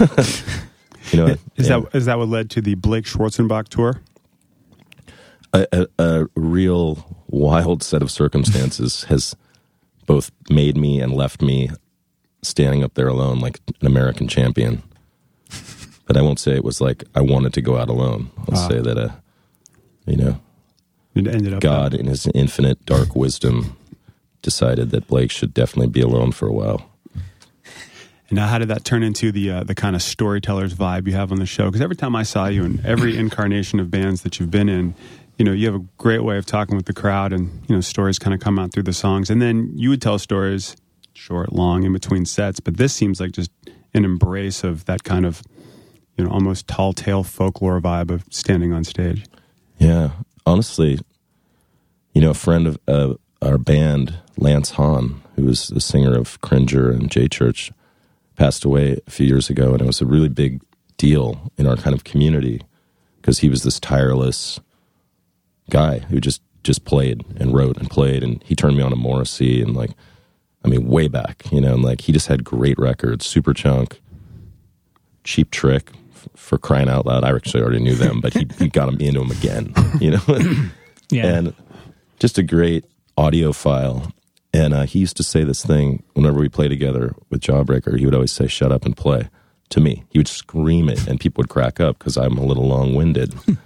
you 1.12 1.18
know, 1.18 1.26
Is 1.56 1.68
and 1.70 1.84
that 1.84 1.94
is 1.94 2.06
that 2.06 2.18
what 2.18 2.28
led 2.28 2.50
to 2.50 2.60
the 2.60 2.74
Blake 2.74 3.04
Schwarzenbach 3.04 3.68
tour? 3.68 4.00
a, 5.56 5.86
a, 5.98 6.04
a 6.04 6.26
real 6.34 7.24
wild 7.28 7.82
set 7.82 8.02
of 8.02 8.10
circumstances 8.10 9.04
has 9.04 9.36
both 10.06 10.30
made 10.50 10.76
me 10.76 11.00
and 11.00 11.12
left 11.12 11.42
me 11.42 11.70
standing 12.42 12.82
up 12.84 12.94
there 12.94 13.08
alone 13.08 13.40
like 13.40 13.60
an 13.80 13.86
American 13.86 14.28
champion. 14.28 14.82
But 16.06 16.16
I 16.16 16.22
won't 16.22 16.38
say 16.38 16.52
it 16.54 16.64
was 16.64 16.80
like 16.80 17.04
I 17.14 17.20
wanted 17.20 17.52
to 17.54 17.60
go 17.60 17.76
out 17.76 17.88
alone. 17.88 18.30
I'll 18.48 18.56
Ah. 18.58 18.68
say 18.68 18.80
that, 18.80 18.96
uh, 18.96 19.10
you 20.06 20.16
know, 20.16 20.40
It 21.14 21.26
ended 21.26 21.52
up 21.54 21.60
God, 21.60 21.94
in 21.94 22.06
his 22.06 22.26
infinite 22.34 22.84
dark 22.86 23.16
wisdom, 23.16 23.76
decided 24.42 24.90
that 24.90 25.08
Blake 25.08 25.30
should 25.32 25.52
definitely 25.52 25.88
be 25.88 26.00
alone 26.02 26.30
for 26.32 26.46
a 26.46 26.52
while. 26.52 26.88
And 28.28 28.36
now, 28.36 28.48
how 28.48 28.58
did 28.58 28.68
that 28.68 28.84
turn 28.84 29.02
into 29.04 29.30
the 29.32 29.50
uh, 29.50 29.62
the 29.64 29.74
kind 29.74 29.94
of 29.96 30.02
storyteller's 30.02 30.74
vibe 30.74 31.06
you 31.06 31.12
have 31.14 31.30
on 31.32 31.38
the 31.38 31.46
show? 31.46 31.66
Because 31.66 31.80
every 31.80 31.94
time 31.96 32.14
I 32.16 32.22
saw 32.24 32.46
you 32.48 32.64
in 32.64 32.80
every 32.84 33.16
incarnation 33.16 33.78
of 33.80 33.88
bands 33.90 34.22
that 34.22 34.38
you've 34.40 34.50
been 34.50 34.68
in, 34.68 34.94
you 35.38 35.44
know, 35.44 35.52
you 35.52 35.66
have 35.66 35.74
a 35.74 35.84
great 35.98 36.24
way 36.24 36.38
of 36.38 36.46
talking 36.46 36.76
with 36.76 36.86
the 36.86 36.94
crowd, 36.94 37.32
and 37.32 37.50
you 37.68 37.74
know, 37.74 37.80
stories 37.80 38.18
kind 38.18 38.34
of 38.34 38.40
come 38.40 38.58
out 38.58 38.72
through 38.72 38.84
the 38.84 38.92
songs. 38.92 39.30
And 39.30 39.40
then 39.42 39.70
you 39.74 39.90
would 39.90 40.00
tell 40.00 40.18
stories, 40.18 40.76
short, 41.12 41.52
long, 41.52 41.82
in 41.84 41.92
between 41.92 42.24
sets. 42.24 42.60
But 42.60 42.76
this 42.76 42.94
seems 42.94 43.20
like 43.20 43.32
just 43.32 43.50
an 43.94 44.04
embrace 44.04 44.64
of 44.64 44.84
that 44.86 45.04
kind 45.04 45.26
of, 45.26 45.42
you 46.16 46.24
know, 46.24 46.30
almost 46.30 46.66
tall 46.66 46.92
tale 46.92 47.22
folklore 47.22 47.80
vibe 47.80 48.10
of 48.10 48.24
standing 48.30 48.72
on 48.72 48.84
stage. 48.84 49.24
Yeah, 49.78 50.10
honestly, 50.46 50.98
you 52.14 52.22
know, 52.22 52.30
a 52.30 52.34
friend 52.34 52.66
of 52.66 52.78
uh, 52.88 53.14
our 53.42 53.58
band, 53.58 54.14
Lance 54.38 54.70
Hahn, 54.70 55.22
who 55.34 55.44
was 55.44 55.68
the 55.68 55.80
singer 55.80 56.16
of 56.16 56.40
Cringer 56.40 56.90
and 56.90 57.10
J 57.10 57.28
Church, 57.28 57.72
passed 58.36 58.64
away 58.64 58.98
a 59.06 59.10
few 59.10 59.26
years 59.26 59.50
ago, 59.50 59.72
and 59.72 59.82
it 59.82 59.86
was 59.86 60.00
a 60.00 60.06
really 60.06 60.30
big 60.30 60.62
deal 60.96 61.52
in 61.58 61.66
our 61.66 61.76
kind 61.76 61.94
of 61.94 62.04
community 62.04 62.62
because 63.20 63.40
he 63.40 63.50
was 63.50 63.64
this 63.64 63.78
tireless 63.78 64.60
guy 65.70 66.00
who 66.00 66.20
just 66.20 66.42
just 66.64 66.84
played 66.84 67.24
and 67.38 67.54
wrote 67.54 67.76
and 67.76 67.88
played, 67.90 68.22
and 68.22 68.42
he 68.44 68.54
turned 68.56 68.76
me 68.76 68.82
on 68.82 68.90
to 68.90 68.96
Morrissey 68.96 69.62
and 69.62 69.74
like, 69.76 69.90
I 70.64 70.68
mean, 70.68 70.86
way 70.88 71.06
back, 71.08 71.44
you 71.52 71.60
know, 71.60 71.74
and 71.74 71.82
like 71.82 72.00
he 72.02 72.12
just 72.12 72.26
had 72.26 72.42
great 72.44 72.76
records, 72.78 73.26
Superchunk, 73.32 73.98
Cheap 75.24 75.50
Trick. 75.50 75.92
f- 76.14 76.28
For 76.34 76.58
crying 76.58 76.88
out 76.88 77.06
loud, 77.06 77.22
I 77.24 77.30
actually 77.34 77.62
already 77.62 77.80
knew 77.80 77.94
them, 77.94 78.20
but 78.20 78.34
he, 78.34 78.46
he 78.58 78.68
got 78.68 78.92
me 78.94 79.06
into 79.06 79.20
them 79.20 79.30
again, 79.30 79.72
you 80.00 80.10
know. 80.12 80.22
Yeah. 81.08 81.26
and 81.26 81.54
just 82.18 82.36
a 82.36 82.42
great 82.42 82.84
audiophile. 83.16 84.10
And 84.52 84.74
uh, 84.74 84.86
he 84.86 84.98
used 84.98 85.16
to 85.18 85.22
say 85.22 85.44
this 85.44 85.64
thing 85.64 86.02
whenever 86.14 86.40
we 86.40 86.48
play 86.48 86.66
together 86.66 87.14
with 87.30 87.42
Jawbreaker. 87.42 87.96
He 87.96 88.04
would 88.06 88.14
always 88.14 88.32
say, 88.32 88.48
"Shut 88.48 88.72
up 88.72 88.84
and 88.84 88.96
play." 88.96 89.28
To 89.70 89.80
me, 89.80 90.02
he 90.08 90.18
would 90.18 90.26
scream 90.26 90.88
it, 90.88 91.06
and 91.06 91.20
people 91.20 91.42
would 91.42 91.48
crack 91.48 91.78
up 91.78 91.98
because 92.00 92.16
I'm 92.16 92.36
a 92.38 92.44
little 92.44 92.66
long-winded. 92.66 93.34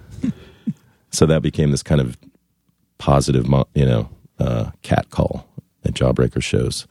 so 1.11 1.25
that 1.25 1.41
became 1.41 1.71
this 1.71 1.83
kind 1.83 2.01
of 2.01 2.17
positive, 2.97 3.47
you 3.73 3.85
know, 3.85 4.09
uh, 4.39 4.71
cat 4.81 5.09
call 5.09 5.47
at 5.85 5.93
Jawbreaker 5.93 6.41
shows 6.41 6.87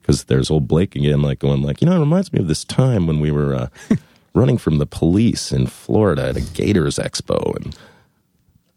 because 0.00 0.24
there's 0.24 0.50
old 0.50 0.66
Blake 0.66 0.96
again, 0.96 1.22
like 1.22 1.38
going 1.38 1.62
like, 1.62 1.80
you 1.80 1.88
know, 1.88 1.96
it 1.96 2.00
reminds 2.00 2.32
me 2.32 2.40
of 2.40 2.48
this 2.48 2.64
time 2.64 3.06
when 3.06 3.20
we 3.20 3.30
were 3.30 3.54
uh, 3.54 3.68
running 4.34 4.58
from 4.58 4.78
the 4.78 4.86
police 4.86 5.52
in 5.52 5.66
Florida 5.66 6.28
at 6.28 6.36
a 6.36 6.40
Gators 6.40 6.96
Expo, 6.96 7.56
and 7.56 7.76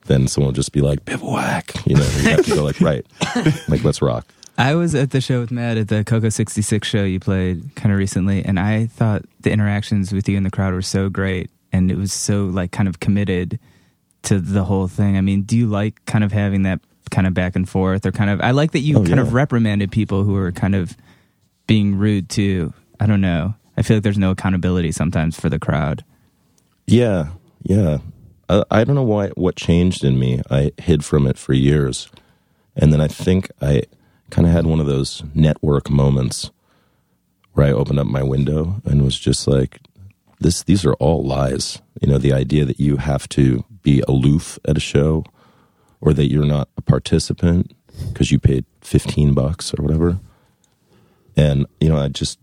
then 0.05 0.27
someone 0.27 0.49
will 0.49 0.53
just 0.53 0.71
be 0.71 0.81
like, 0.81 1.05
bivouac, 1.05 1.73
you 1.85 1.95
know, 1.95 2.03
and 2.03 2.23
you 2.23 2.29
have 2.29 2.45
to 2.45 2.55
go 2.55 2.63
like, 2.63 2.79
right, 2.81 3.05
like 3.67 3.83
let's 3.83 4.01
rock. 4.01 4.27
I 4.57 4.75
was 4.75 4.93
at 4.93 5.09
the 5.09 5.21
show 5.21 5.39
with 5.39 5.49
Matt 5.49 5.77
at 5.77 5.87
the 5.87 6.03
Coco 6.03 6.29
66 6.29 6.87
show 6.87 7.03
you 7.03 7.19
played 7.19 7.75
kind 7.75 7.91
of 7.91 7.97
recently, 7.97 8.45
and 8.45 8.59
I 8.59 8.85
thought 8.85 9.23
the 9.39 9.51
interactions 9.51 10.13
with 10.13 10.29
you 10.29 10.37
and 10.37 10.45
the 10.45 10.51
crowd 10.51 10.73
were 10.73 10.83
so 10.83 11.09
great, 11.09 11.49
and 11.71 11.89
it 11.89 11.97
was 11.97 12.13
so 12.13 12.45
like 12.45 12.71
kind 12.71 12.87
of 12.87 12.99
committed 12.99 13.59
to 14.23 14.39
the 14.39 14.63
whole 14.63 14.87
thing. 14.87 15.17
I 15.17 15.21
mean, 15.21 15.43
do 15.43 15.57
you 15.57 15.67
like 15.67 16.03
kind 16.05 16.23
of 16.23 16.31
having 16.31 16.63
that 16.63 16.79
kind 17.11 17.27
of 17.27 17.33
back 17.33 17.55
and 17.55 17.67
forth, 17.67 18.05
or 18.05 18.11
kind 18.11 18.29
of? 18.29 18.41
I 18.41 18.51
like 18.51 18.71
that 18.71 18.79
you 18.79 18.95
Oh, 18.97 19.03
kind 19.03 19.15
yeah. 19.15 19.21
of 19.21 19.33
reprimanded 19.33 19.91
people 19.91 20.23
who 20.23 20.35
are 20.35 20.51
kind 20.51 20.75
of 20.75 20.95
being 21.67 21.95
rude 21.95 22.29
too. 22.29 22.73
I 22.99 23.05
don't 23.05 23.21
know. 23.21 23.55
I 23.77 23.81
feel 23.81 23.97
like 23.97 24.03
there's 24.03 24.17
no 24.17 24.31
accountability 24.31 24.91
sometimes 24.91 25.39
for 25.39 25.49
the 25.49 25.59
crowd. 25.59 26.03
Yeah, 26.87 27.29
yeah. 27.63 27.99
I, 28.49 28.63
I 28.69 28.83
don't 28.83 28.95
know 28.95 29.03
why 29.03 29.29
what 29.29 29.55
changed 29.55 30.03
in 30.03 30.19
me. 30.19 30.41
I 30.49 30.71
hid 30.77 31.03
from 31.05 31.27
it 31.27 31.37
for 31.37 31.53
years, 31.53 32.09
and 32.75 32.91
then 32.93 33.01
I 33.01 33.07
think 33.07 33.49
I 33.61 33.83
kind 34.29 34.47
of 34.47 34.53
had 34.53 34.65
one 34.65 34.79
of 34.79 34.85
those 34.85 35.23
network 35.33 35.89
moments 35.89 36.51
where 37.53 37.67
I 37.67 37.71
opened 37.71 37.99
up 37.99 38.07
my 38.07 38.23
window 38.23 38.81
and 38.85 39.03
was 39.03 39.17
just 39.19 39.47
like, 39.47 39.79
"This, 40.43 40.63
these 40.63 40.85
are 40.85 40.93
all 40.95 41.23
lies." 41.23 41.81
You 42.01 42.09
know, 42.09 42.17
the 42.17 42.33
idea 42.33 42.65
that 42.65 42.79
you 42.79 42.97
have 42.97 43.27
to 43.29 43.63
be 43.81 44.03
aloof 44.07 44.59
at 44.67 44.77
a 44.77 44.81
show, 44.81 45.23
or 46.01 46.13
that 46.13 46.31
you're 46.31 46.45
not 46.45 46.69
a 46.77 46.81
participant 46.81 47.73
because 48.09 48.31
you 48.31 48.39
paid 48.39 48.65
fifteen 48.81 49.33
bucks 49.33 49.73
or 49.73 49.81
whatever. 49.83 50.19
And 51.35 51.65
you 51.79 51.89
know, 51.89 51.97
I 51.97 52.09
just 52.09 52.39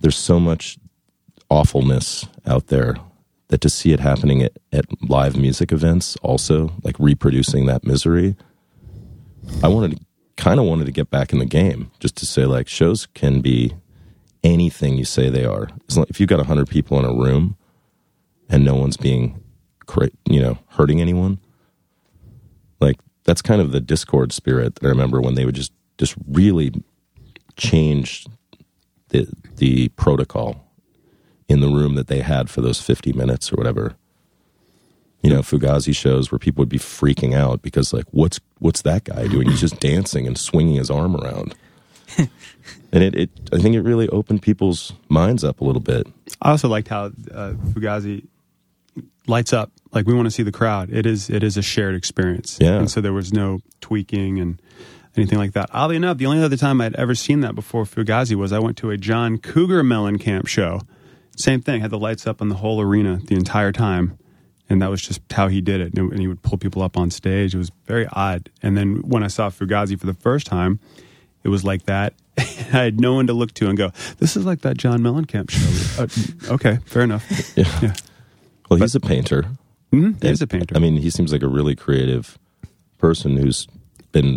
there's 0.00 0.16
so 0.16 0.38
much 0.40 0.78
awfulness 1.50 2.26
out 2.46 2.68
there 2.68 2.96
that 3.48 3.60
to 3.62 3.70
see 3.70 3.92
it 3.92 4.00
happening 4.00 4.42
at, 4.42 4.52
at 4.72 4.84
live 5.08 5.36
music 5.36 5.72
events 5.72 6.16
also 6.22 6.72
like 6.82 6.94
reproducing 6.98 7.66
that 7.66 7.84
misery 7.84 8.36
i 9.62 9.68
wanted 9.68 9.96
to 9.96 10.04
kind 10.36 10.60
of 10.60 10.66
wanted 10.66 10.84
to 10.84 10.92
get 10.92 11.10
back 11.10 11.32
in 11.32 11.38
the 11.38 11.46
game 11.46 11.90
just 11.98 12.16
to 12.16 12.26
say 12.26 12.44
like 12.44 12.68
shows 12.68 13.06
can 13.14 13.40
be 13.40 13.74
anything 14.44 14.96
you 14.96 15.04
say 15.04 15.28
they 15.28 15.44
are 15.44 15.68
if 16.08 16.20
you've 16.20 16.28
got 16.28 16.38
100 16.38 16.68
people 16.68 16.98
in 16.98 17.04
a 17.04 17.12
room 17.12 17.56
and 18.48 18.64
no 18.64 18.74
one's 18.74 18.96
being 18.96 19.42
you 20.26 20.40
know 20.40 20.58
hurting 20.68 21.00
anyone 21.00 21.38
like 22.80 22.98
that's 23.24 23.42
kind 23.42 23.60
of 23.60 23.72
the 23.72 23.80
Dischord 23.80 24.32
spirit 24.32 24.76
that 24.76 24.86
i 24.86 24.88
remember 24.88 25.20
when 25.20 25.34
they 25.34 25.44
would 25.44 25.54
just 25.54 25.72
just 25.98 26.14
really 26.28 26.72
change 27.56 28.26
the 29.08 29.28
the 29.56 29.88
protocol 29.90 30.64
in 31.48 31.60
the 31.60 31.68
room 31.68 31.94
that 31.94 32.06
they 32.06 32.20
had 32.20 32.48
for 32.50 32.60
those 32.60 32.80
50 32.80 33.12
minutes 33.14 33.52
or 33.52 33.56
whatever. 33.56 33.96
You 35.22 35.30
know, 35.30 35.40
Fugazi 35.40 35.96
shows 35.96 36.30
where 36.30 36.38
people 36.38 36.62
would 36.62 36.68
be 36.68 36.78
freaking 36.78 37.34
out 37.34 37.60
because 37.60 37.92
like 37.92 38.04
what's 38.12 38.38
what's 38.60 38.82
that 38.82 39.04
guy 39.04 39.26
doing? 39.26 39.48
He's 39.48 39.60
just 39.60 39.80
dancing 39.80 40.26
and 40.26 40.38
swinging 40.38 40.76
his 40.76 40.90
arm 40.90 41.16
around. 41.16 41.54
and 42.92 43.04
it, 43.04 43.14
it 43.14 43.30
I 43.52 43.58
think 43.58 43.74
it 43.74 43.82
really 43.82 44.08
opened 44.08 44.42
people's 44.42 44.92
minds 45.08 45.44
up 45.44 45.60
a 45.60 45.64
little 45.64 45.80
bit. 45.80 46.06
I 46.42 46.50
also 46.50 46.68
liked 46.68 46.88
how 46.88 47.06
uh, 47.06 47.52
Fugazi 47.70 48.26
lights 49.26 49.52
up. 49.52 49.70
Like 49.92 50.06
we 50.06 50.14
want 50.14 50.26
to 50.26 50.30
see 50.30 50.42
the 50.42 50.52
crowd. 50.52 50.90
It 50.90 51.06
is 51.06 51.30
it 51.30 51.42
is 51.42 51.56
a 51.56 51.62
shared 51.62 51.94
experience. 51.94 52.58
Yeah. 52.60 52.78
And 52.78 52.90
so 52.90 53.00
there 53.00 53.12
was 53.12 53.32
no 53.32 53.60
tweaking 53.80 54.38
and 54.38 54.60
anything 55.16 55.38
like 55.38 55.52
that. 55.52 55.70
Oddly 55.72 55.96
enough, 55.96 56.18
the 56.18 56.26
only 56.26 56.42
other 56.42 56.56
time 56.56 56.80
I'd 56.80 56.94
ever 56.96 57.14
seen 57.14 57.40
that 57.40 57.54
before 57.54 57.84
Fugazi 57.84 58.34
was 58.34 58.52
I 58.52 58.58
went 58.58 58.76
to 58.78 58.90
a 58.90 58.96
John 58.96 59.38
Cougar 59.38 59.82
Mellencamp 59.82 60.46
show. 60.46 60.80
Same 61.36 61.60
thing, 61.60 61.80
had 61.80 61.90
the 61.90 61.98
lights 61.98 62.26
up 62.26 62.42
on 62.42 62.48
the 62.48 62.56
whole 62.56 62.80
arena 62.80 63.20
the 63.24 63.36
entire 63.36 63.72
time. 63.72 64.18
And 64.70 64.82
that 64.82 64.90
was 64.90 65.00
just 65.00 65.20
how 65.32 65.48
he 65.48 65.62
did 65.62 65.80
it. 65.80 65.94
And 65.96 66.12
and 66.12 66.20
he 66.20 66.28
would 66.28 66.42
pull 66.42 66.58
people 66.58 66.82
up 66.82 66.96
on 66.96 67.10
stage. 67.10 67.54
It 67.54 67.58
was 67.58 67.70
very 67.86 68.06
odd. 68.12 68.50
And 68.62 68.76
then 68.76 68.96
when 68.96 69.22
I 69.22 69.28
saw 69.28 69.48
Fugazi 69.48 69.98
for 69.98 70.06
the 70.06 70.14
first 70.14 70.46
time, 70.46 70.78
it 71.48 71.50
was 71.50 71.64
like 71.64 71.86
that. 71.86 72.12
I 72.38 72.42
had 72.42 73.00
no 73.00 73.14
one 73.14 73.26
to 73.28 73.32
look 73.32 73.54
to 73.54 73.68
and 73.68 73.78
go, 73.78 73.90
this 74.18 74.36
is 74.36 74.44
like 74.44 74.60
that 74.60 74.76
John 74.76 75.00
Mellencamp 75.00 75.48
show. 75.48 76.02
uh, 76.02 76.54
okay, 76.54 76.78
fair 76.84 77.02
enough. 77.02 77.24
Yeah. 77.56 77.64
Yeah. 77.80 77.94
Well, 78.68 78.78
he's 78.78 78.94
a 78.94 79.00
painter. 79.00 79.44
Mm-hmm. 79.94 80.26
He's 80.26 80.42
a 80.42 80.46
painter. 80.46 80.76
I 80.76 80.78
mean, 80.78 80.98
he 80.98 81.08
seems 81.08 81.32
like 81.32 81.42
a 81.42 81.48
really 81.48 81.74
creative 81.74 82.38
person 82.98 83.38
who's 83.38 83.66
been 84.12 84.36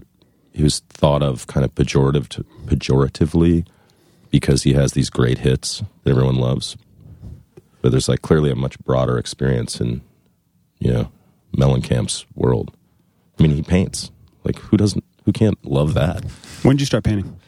who's 0.55 0.79
thought 0.87 1.21
of 1.21 1.47
kind 1.47 1.65
of 1.65 1.75
pejorative 1.75 2.29
to, 2.29 2.45
pejoratively 2.65 3.67
because 4.29 4.63
he 4.63 4.71
has 4.71 4.93
these 4.93 5.09
great 5.09 5.39
hits 5.39 5.83
that 6.05 6.11
everyone 6.11 6.37
loves. 6.37 6.77
But 7.81 7.91
there's 7.91 8.07
like 8.07 8.21
clearly 8.21 8.51
a 8.51 8.55
much 8.55 8.79
broader 8.79 9.17
experience 9.17 9.81
in 9.81 10.01
you 10.79 10.93
know 10.93 11.11
Mellencamp's 11.57 12.25
world. 12.35 12.73
I 13.37 13.43
mean, 13.43 13.51
he 13.51 13.63
paints. 13.63 14.11
Like 14.45 14.57
who 14.59 14.77
doesn't 14.77 15.03
who 15.31 15.45
can't 15.45 15.65
love 15.65 15.93
that? 15.93 16.23
when 16.63 16.75
did 16.75 16.81
you 16.81 16.85
start 16.85 17.03
painting? 17.03 17.39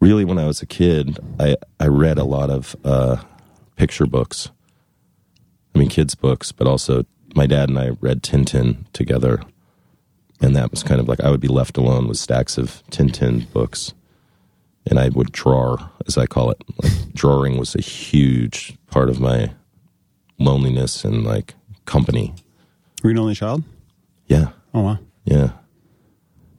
really 0.00 0.24
when 0.24 0.36
I 0.38 0.46
was 0.46 0.60
a 0.60 0.66
kid, 0.66 1.20
I, 1.38 1.56
I 1.78 1.86
read 1.86 2.18
a 2.18 2.24
lot 2.24 2.50
of 2.50 2.74
uh, 2.84 3.22
picture 3.76 4.04
books. 4.04 4.50
I 5.74 5.78
mean, 5.78 5.88
kids' 5.88 6.16
books, 6.16 6.50
but 6.50 6.66
also 6.66 7.04
my 7.36 7.46
dad 7.46 7.68
and 7.68 7.78
I 7.78 7.90
read 8.00 8.22
Tintin 8.22 8.90
together. 8.92 9.40
And 10.40 10.56
that 10.56 10.72
was 10.72 10.82
kind 10.82 11.00
of 11.00 11.08
like 11.08 11.20
I 11.20 11.30
would 11.30 11.40
be 11.40 11.46
left 11.46 11.76
alone 11.76 12.08
with 12.08 12.18
stacks 12.18 12.58
of 12.58 12.82
Tintin 12.90 13.50
books. 13.52 13.94
And 14.90 14.98
I 14.98 15.10
would 15.10 15.30
draw, 15.30 15.76
as 16.08 16.18
I 16.18 16.26
call 16.26 16.50
it. 16.50 16.60
Like, 16.82 17.12
drawing 17.14 17.56
was 17.56 17.76
a 17.76 17.80
huge 17.80 18.76
part 18.90 19.08
of 19.08 19.20
my 19.20 19.52
loneliness 20.40 21.04
and 21.04 21.22
like 21.22 21.54
company. 21.86 22.34
Were 23.04 23.10
you 23.10 23.14
an 23.14 23.20
only 23.20 23.36
child? 23.36 23.62
Yeah. 24.26 24.48
Oh 24.74 24.80
wow. 24.80 24.98
Yeah. 25.24 25.52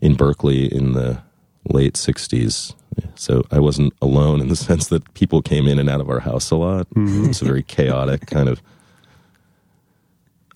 In 0.03 0.15
Berkeley 0.15 0.65
in 0.65 0.93
the 0.93 1.21
late 1.69 1.93
60s. 1.93 2.73
So 3.15 3.43
I 3.51 3.59
wasn't 3.59 3.93
alone 4.01 4.41
in 4.41 4.49
the 4.49 4.55
sense 4.69 4.87
that 4.89 5.13
people 5.13 5.41
came 5.41 5.67
in 5.67 5.79
and 5.79 5.89
out 5.89 6.01
of 6.01 6.09
our 6.09 6.19
house 6.19 6.51
a 6.51 6.55
lot. 6.55 6.87
It's 7.29 7.41
a 7.41 7.45
very 7.45 7.63
chaotic 7.63 8.27
kind 8.27 8.49
of 8.49 8.61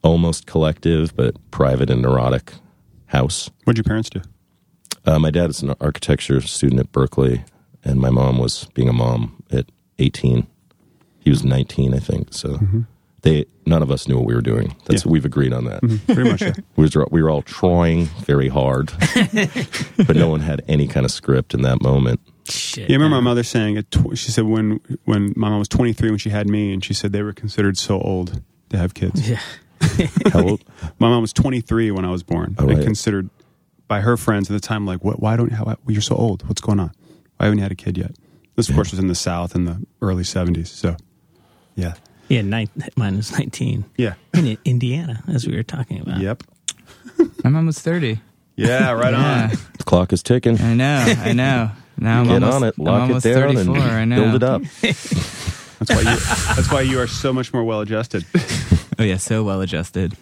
almost 0.04 0.46
collective 0.46 1.16
but 1.16 1.36
private 1.52 1.90
and 1.90 2.02
neurotic 2.02 2.54
house. 3.08 3.50
What 3.64 3.76
did 3.76 3.86
your 3.86 3.90
parents 3.90 4.10
do? 4.10 4.22
Uh, 5.06 5.18
my 5.20 5.32
dad 5.32 5.50
is 5.50 5.62
an 5.62 5.74
architecture 5.80 6.42
student 6.42 6.80
at 6.82 6.92
Berkeley, 6.92 7.44
and 7.84 8.00
my 8.00 8.10
mom 8.10 8.38
was 8.40 8.66
being 8.74 8.90
a 8.90 8.94
mom 8.94 9.42
at 9.52 9.66
18. 10.00 10.46
He 11.20 11.30
was 11.30 11.44
19, 11.44 11.94
I 11.94 12.00
think. 12.00 12.34
So 12.34 12.60
they 13.24 13.46
none 13.66 13.82
of 13.82 13.90
us 13.92 14.08
knew 14.08 14.16
what 14.18 14.26
we 14.26 14.34
were 14.36 14.42
doing. 14.42 14.76
That's 14.86 15.06
Yeah. 15.06 15.12
we've 15.12 15.26
agreed 15.26 15.54
on 15.54 15.66
that. 15.66 15.82
Mm-hmm. 15.82 16.14
Pretty 16.14 16.30
much. 16.32 16.42
Yeah. 16.42 16.54
We 16.76 16.88
were, 16.96 17.08
we 17.10 17.24
were 17.24 17.30
all 17.30 17.42
trying 17.42 18.06
very 18.26 18.48
hard, 18.50 18.92
but 19.98 20.16
no 20.16 20.30
one 20.30 20.42
had 20.42 20.64
any 20.68 20.88
kind 20.88 21.06
of 21.06 21.12
script 21.12 21.54
in 21.54 21.64
that 21.64 21.82
moment. 21.82 22.20
Shit. 22.48 22.90
You 22.90 22.96
remember 22.96 23.16
my 23.16 23.22
mother 23.22 23.44
saying 23.44 23.78
at 23.78 23.90
tw- 23.92 24.16
she 24.18 24.32
said 24.32 24.46
when 24.46 24.80
when 25.06 25.34
my 25.36 25.50
mom 25.50 25.60
was 25.60 25.68
23 25.68 26.10
when 26.12 26.20
she 26.20 26.30
had 26.30 26.48
me 26.48 26.72
and 26.74 26.84
she 26.86 26.94
said 26.94 27.12
they 27.12 27.24
were 27.24 27.34
considered 27.34 27.78
so 27.78 28.00
old 28.00 28.42
to 28.70 28.78
have 28.78 28.94
kids. 28.94 29.28
Yeah. 29.30 29.40
How 30.32 30.44
old? 30.48 30.64
My 31.00 31.10
mom 31.10 31.22
was 31.22 31.34
23 31.34 31.92
when 31.92 32.06
I 32.06 32.10
was 32.12 32.24
born 32.24 32.56
Oh, 32.58 32.68
and 32.68 32.78
right. 32.78 32.84
considered 32.86 33.30
by 33.88 34.02
her 34.02 34.18
friends 34.18 34.50
at 34.50 34.54
the 34.54 34.60
time 34.60 34.86
like 34.86 35.04
what 35.04 35.20
why 35.22 35.36
don't 35.36 35.50
you 35.50 35.56
how 35.58 35.76
you're 35.88 36.02
so 36.02 36.16
old 36.16 36.48
what's 36.48 36.62
going 36.62 36.80
on 36.80 36.92
why 37.38 37.46
haven't 37.46 37.58
you 37.60 37.64
had 37.64 37.72
a 37.72 37.76
kid 37.76 37.98
yet 37.98 38.12
this 38.58 38.68
of 38.68 38.76
course 38.76 38.92
was 38.92 39.00
in 39.00 39.08
the 39.08 39.16
south 39.16 39.56
in 39.56 39.64
the 39.64 39.86
early 40.02 40.24
70s 40.24 40.68
so 40.68 40.98
yeah 41.76 41.94
Yeah, 42.30 42.42
nine, 42.42 42.70
19. 42.98 43.86
yeah 43.98 44.16
In 44.34 44.58
Indiana, 44.66 45.24
as 45.28 45.48
we 45.48 45.56
were 45.56 45.64
talking 45.64 46.02
about. 46.02 46.20
yep 46.20 46.44
My 47.44 47.50
mom 47.50 47.66
was 47.68 47.80
30. 47.80 48.20
yeah 48.56 48.92
right 48.92 49.14
Yeah. 49.14 49.44
on 49.44 49.50
The 49.78 49.84
clock 49.86 50.12
is 50.14 50.22
ticking. 50.24 50.60
I 50.62 50.74
know, 50.74 51.06
I 51.20 51.34
know. 51.34 51.72
Now 52.00 52.20
I'm 52.22 52.28
Get 52.28 52.44
almost, 52.44 52.56
on 52.56 52.64
it, 52.64 52.74
I'm 52.78 52.84
lock 52.86 52.98
it 52.98 53.02
almost 53.02 53.24
down, 53.26 53.56
34, 53.56 53.78
I 53.78 54.00
and 54.02 54.10
know. 54.10 54.22
build 54.24 54.36
it 54.36 54.44
up. 54.44 54.62
that's 54.82 55.90
why 55.90 56.00
you 56.00 56.18
that's 56.56 56.72
why 56.72 56.82
you 56.82 57.00
are 57.00 57.08
so 57.08 57.32
much 57.34 57.54
more 57.54 57.64
well 57.64 57.82
adjusted 57.82 58.26
Oh 59.00 59.04
yeah, 59.04 59.18
so 59.18 59.44
well 59.44 59.62
adjusted. 59.62 60.18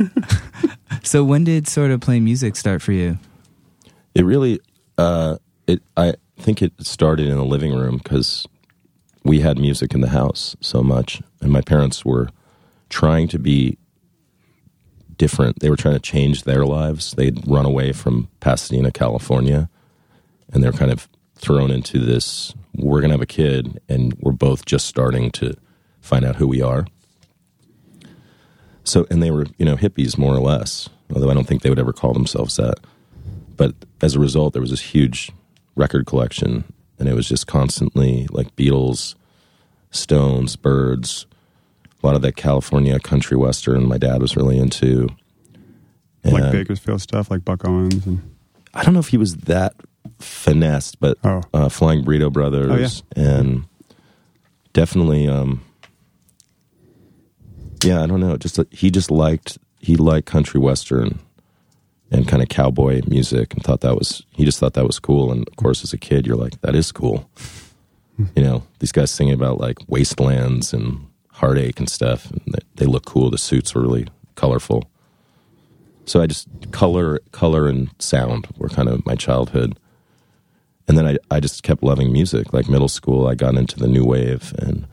so 1.04 1.22
when 1.24 1.44
did 1.44 1.68
sort 1.68 1.90
of 1.92 2.00
playing 2.00 2.24
music 2.24 2.56
start 2.56 2.82
for 2.82 2.90
you? 2.92 3.18
It 4.16 4.24
really, 4.24 4.58
uh, 4.98 5.36
it. 5.68 5.80
I 5.96 6.14
think 6.38 6.60
it 6.60 6.72
started 6.80 7.28
in 7.28 7.36
the 7.36 7.44
living 7.44 7.72
room 7.72 7.98
because 7.98 8.44
we 9.26 9.40
had 9.40 9.58
music 9.58 9.94
in 9.94 10.00
the 10.00 10.08
house 10.08 10.56
so 10.60 10.82
much, 10.82 11.20
and 11.40 11.50
my 11.50 11.60
parents 11.60 12.04
were 12.04 12.28
trying 12.88 13.28
to 13.28 13.38
be 13.38 13.78
different. 15.16 15.60
They 15.60 15.70
were 15.70 15.76
trying 15.76 15.94
to 15.94 16.00
change 16.00 16.44
their 16.44 16.64
lives. 16.64 17.12
They'd 17.12 17.46
run 17.46 17.64
away 17.64 17.92
from 17.92 18.28
Pasadena, 18.40 18.90
California, 18.92 19.68
and 20.52 20.62
they're 20.62 20.72
kind 20.72 20.90
of 20.90 21.08
thrown 21.34 21.70
into 21.70 21.98
this. 21.98 22.54
We're 22.74 23.00
gonna 23.00 23.14
have 23.14 23.22
a 23.22 23.26
kid, 23.26 23.80
and 23.88 24.14
we're 24.20 24.32
both 24.32 24.64
just 24.64 24.86
starting 24.86 25.30
to 25.32 25.56
find 26.00 26.24
out 26.24 26.36
who 26.36 26.46
we 26.46 26.62
are. 26.62 26.86
So, 28.84 29.06
and 29.10 29.22
they 29.22 29.32
were, 29.32 29.46
you 29.58 29.64
know, 29.64 29.76
hippies 29.76 30.16
more 30.16 30.34
or 30.34 30.40
less. 30.40 30.88
Although 31.12 31.30
I 31.30 31.34
don't 31.34 31.46
think 31.46 31.62
they 31.62 31.70
would 31.70 31.78
ever 31.78 31.92
call 31.92 32.12
themselves 32.12 32.56
that. 32.56 32.78
but 33.56 33.74
as 34.02 34.14
a 34.14 34.20
result, 34.20 34.52
there 34.52 34.60
was 34.60 34.70
this 34.70 34.82
huge 34.82 35.32
record 35.76 36.04
collection, 36.04 36.64
and 36.98 37.08
it 37.08 37.14
was 37.14 37.28
just 37.28 37.46
constantly 37.46 38.26
like 38.30 38.54
Beatles, 38.56 39.14
Stones, 39.90 40.56
Byrds, 40.56 41.26
a 42.02 42.06
lot 42.06 42.16
of 42.16 42.22
that 42.22 42.36
California 42.36 42.98
country 43.00 43.36
western. 43.36 43.86
My 43.86 43.98
dad 43.98 44.20
was 44.20 44.36
really 44.36 44.58
into. 44.58 45.08
like 46.24 46.52
Bakersfield 46.52 47.00
stuff, 47.00 47.30
like 47.30 47.44
Buck 47.44 47.64
Owens, 47.66 48.06
and 48.06 48.20
I 48.74 48.82
don't 48.84 48.94
know 48.94 49.00
if 49.00 49.08
he 49.08 49.16
was 49.16 49.36
that 49.36 49.74
finessed, 50.18 50.98
but 51.00 51.18
Oh. 51.24 51.42
uh, 51.54 51.68
Flying 51.68 52.04
Burrito 52.04 52.32
Brothers 52.32 53.02
and 53.14 53.64
definitely, 54.72 55.28
um, 55.28 55.62
yeah, 57.84 58.02
I 58.02 58.06
don't 58.06 58.20
know. 58.20 58.36
Just 58.36 58.58
he 58.70 58.90
just 58.90 59.10
liked 59.10 59.58
he 59.80 59.96
liked 59.96 60.26
country 60.26 60.58
western 60.60 61.18
and 62.10 62.28
kind 62.28 62.42
of 62.42 62.48
cowboy 62.48 63.02
music, 63.06 63.54
and 63.54 63.62
thought 63.62 63.80
that 63.80 63.96
was 63.96 64.22
he 64.30 64.44
just 64.44 64.58
thought 64.58 64.74
that 64.74 64.86
was 64.86 64.98
cool. 64.98 65.32
And 65.32 65.46
of 65.48 65.56
course, 65.56 65.82
as 65.82 65.92
a 65.92 65.98
kid, 65.98 66.26
you're 66.26 66.36
like, 66.36 66.60
that 66.60 66.74
is 66.74 66.92
cool. 66.92 67.28
you 68.36 68.42
know, 68.42 68.62
these 68.78 68.92
guys 68.92 69.10
singing 69.10 69.34
about 69.34 69.58
like 69.58 69.78
wastelands 69.88 70.72
and 70.72 71.06
heartache 71.36 71.78
and 71.78 71.88
stuff. 71.88 72.30
And 72.30 72.40
they, 72.46 72.60
they 72.76 72.86
look 72.86 73.04
cool. 73.04 73.30
The 73.30 73.38
suits 73.38 73.74
were 73.74 73.82
really 73.82 74.08
colorful. 74.34 74.88
So 76.06 76.22
I 76.22 76.26
just 76.26 76.48
color, 76.70 77.18
color 77.32 77.68
and 77.68 77.90
sound 77.98 78.46
were 78.56 78.68
kind 78.68 78.88
of 78.88 79.04
my 79.04 79.16
childhood. 79.16 79.78
And 80.88 80.96
then 80.96 81.06
I, 81.06 81.16
I 81.30 81.40
just 81.40 81.62
kept 81.62 81.82
loving 81.82 82.12
music. 82.12 82.52
Like 82.52 82.68
middle 82.68 82.88
school, 82.88 83.26
I 83.26 83.34
got 83.34 83.56
into 83.56 83.78
the 83.78 83.88
new 83.88 84.04
wave, 84.04 84.54
and 84.58 84.86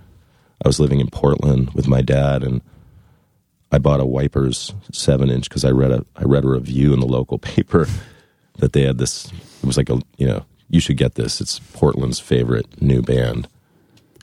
I 0.64 0.68
was 0.68 0.80
living 0.80 1.00
in 1.00 1.10
Portland 1.10 1.70
with 1.76 1.88
my 1.88 2.02
dad, 2.02 2.42
and 2.42 2.62
I 3.74 3.80
bought 3.80 4.00
a 4.00 4.06
Wipers 4.06 4.72
seven 4.92 5.30
inch 5.30 5.50
because 5.50 5.66
I 5.66 5.72
read 5.72 5.92
a 5.92 6.06
I 6.16 6.24
read 6.24 6.44
a 6.46 6.48
review 6.50 6.94
in 6.94 7.00
the 7.00 7.08
local 7.08 7.38
paper 7.54 7.88
that 8.60 8.74
they 8.74 8.84
had 8.84 9.00
this. 9.00 9.26
It 9.62 9.66
was 9.66 9.78
like 9.78 9.90
a 9.90 10.00
you 10.18 10.28
know 10.28 10.46
you 10.70 10.80
should 10.80 10.98
get 10.98 11.16
this. 11.16 11.42
It's 11.42 11.60
Portland's 11.60 12.20
favorite 12.20 12.82
new 12.82 13.02
band. 13.02 13.48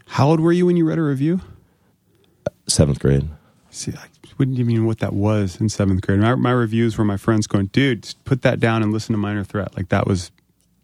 how 0.06 0.28
old 0.28 0.40
were 0.40 0.52
you 0.52 0.66
when 0.66 0.76
you 0.76 0.84
read 0.88 0.98
a 0.98 1.02
review? 1.02 1.40
Seventh 2.68 3.00
grade. 3.00 3.28
See, 3.70 3.92
I 3.92 4.06
wouldn't 4.38 4.58
even 4.58 4.74
know 4.76 4.84
what 4.86 4.98
that 5.00 5.12
was 5.12 5.60
in 5.60 5.68
seventh 5.68 6.02
grade. 6.02 6.20
My, 6.20 6.34
my 6.34 6.50
reviews 6.52 6.96
were 6.96 7.04
my 7.04 7.16
friends 7.16 7.46
going, 7.46 7.66
"Dude, 7.66 8.04
just 8.04 8.24
put 8.24 8.42
that 8.42 8.60
down 8.60 8.82
and 8.82 8.92
listen 8.92 9.12
to 9.12 9.18
Minor 9.18 9.44
Threat." 9.44 9.76
Like 9.76 9.88
that 9.90 10.06
was 10.06 10.30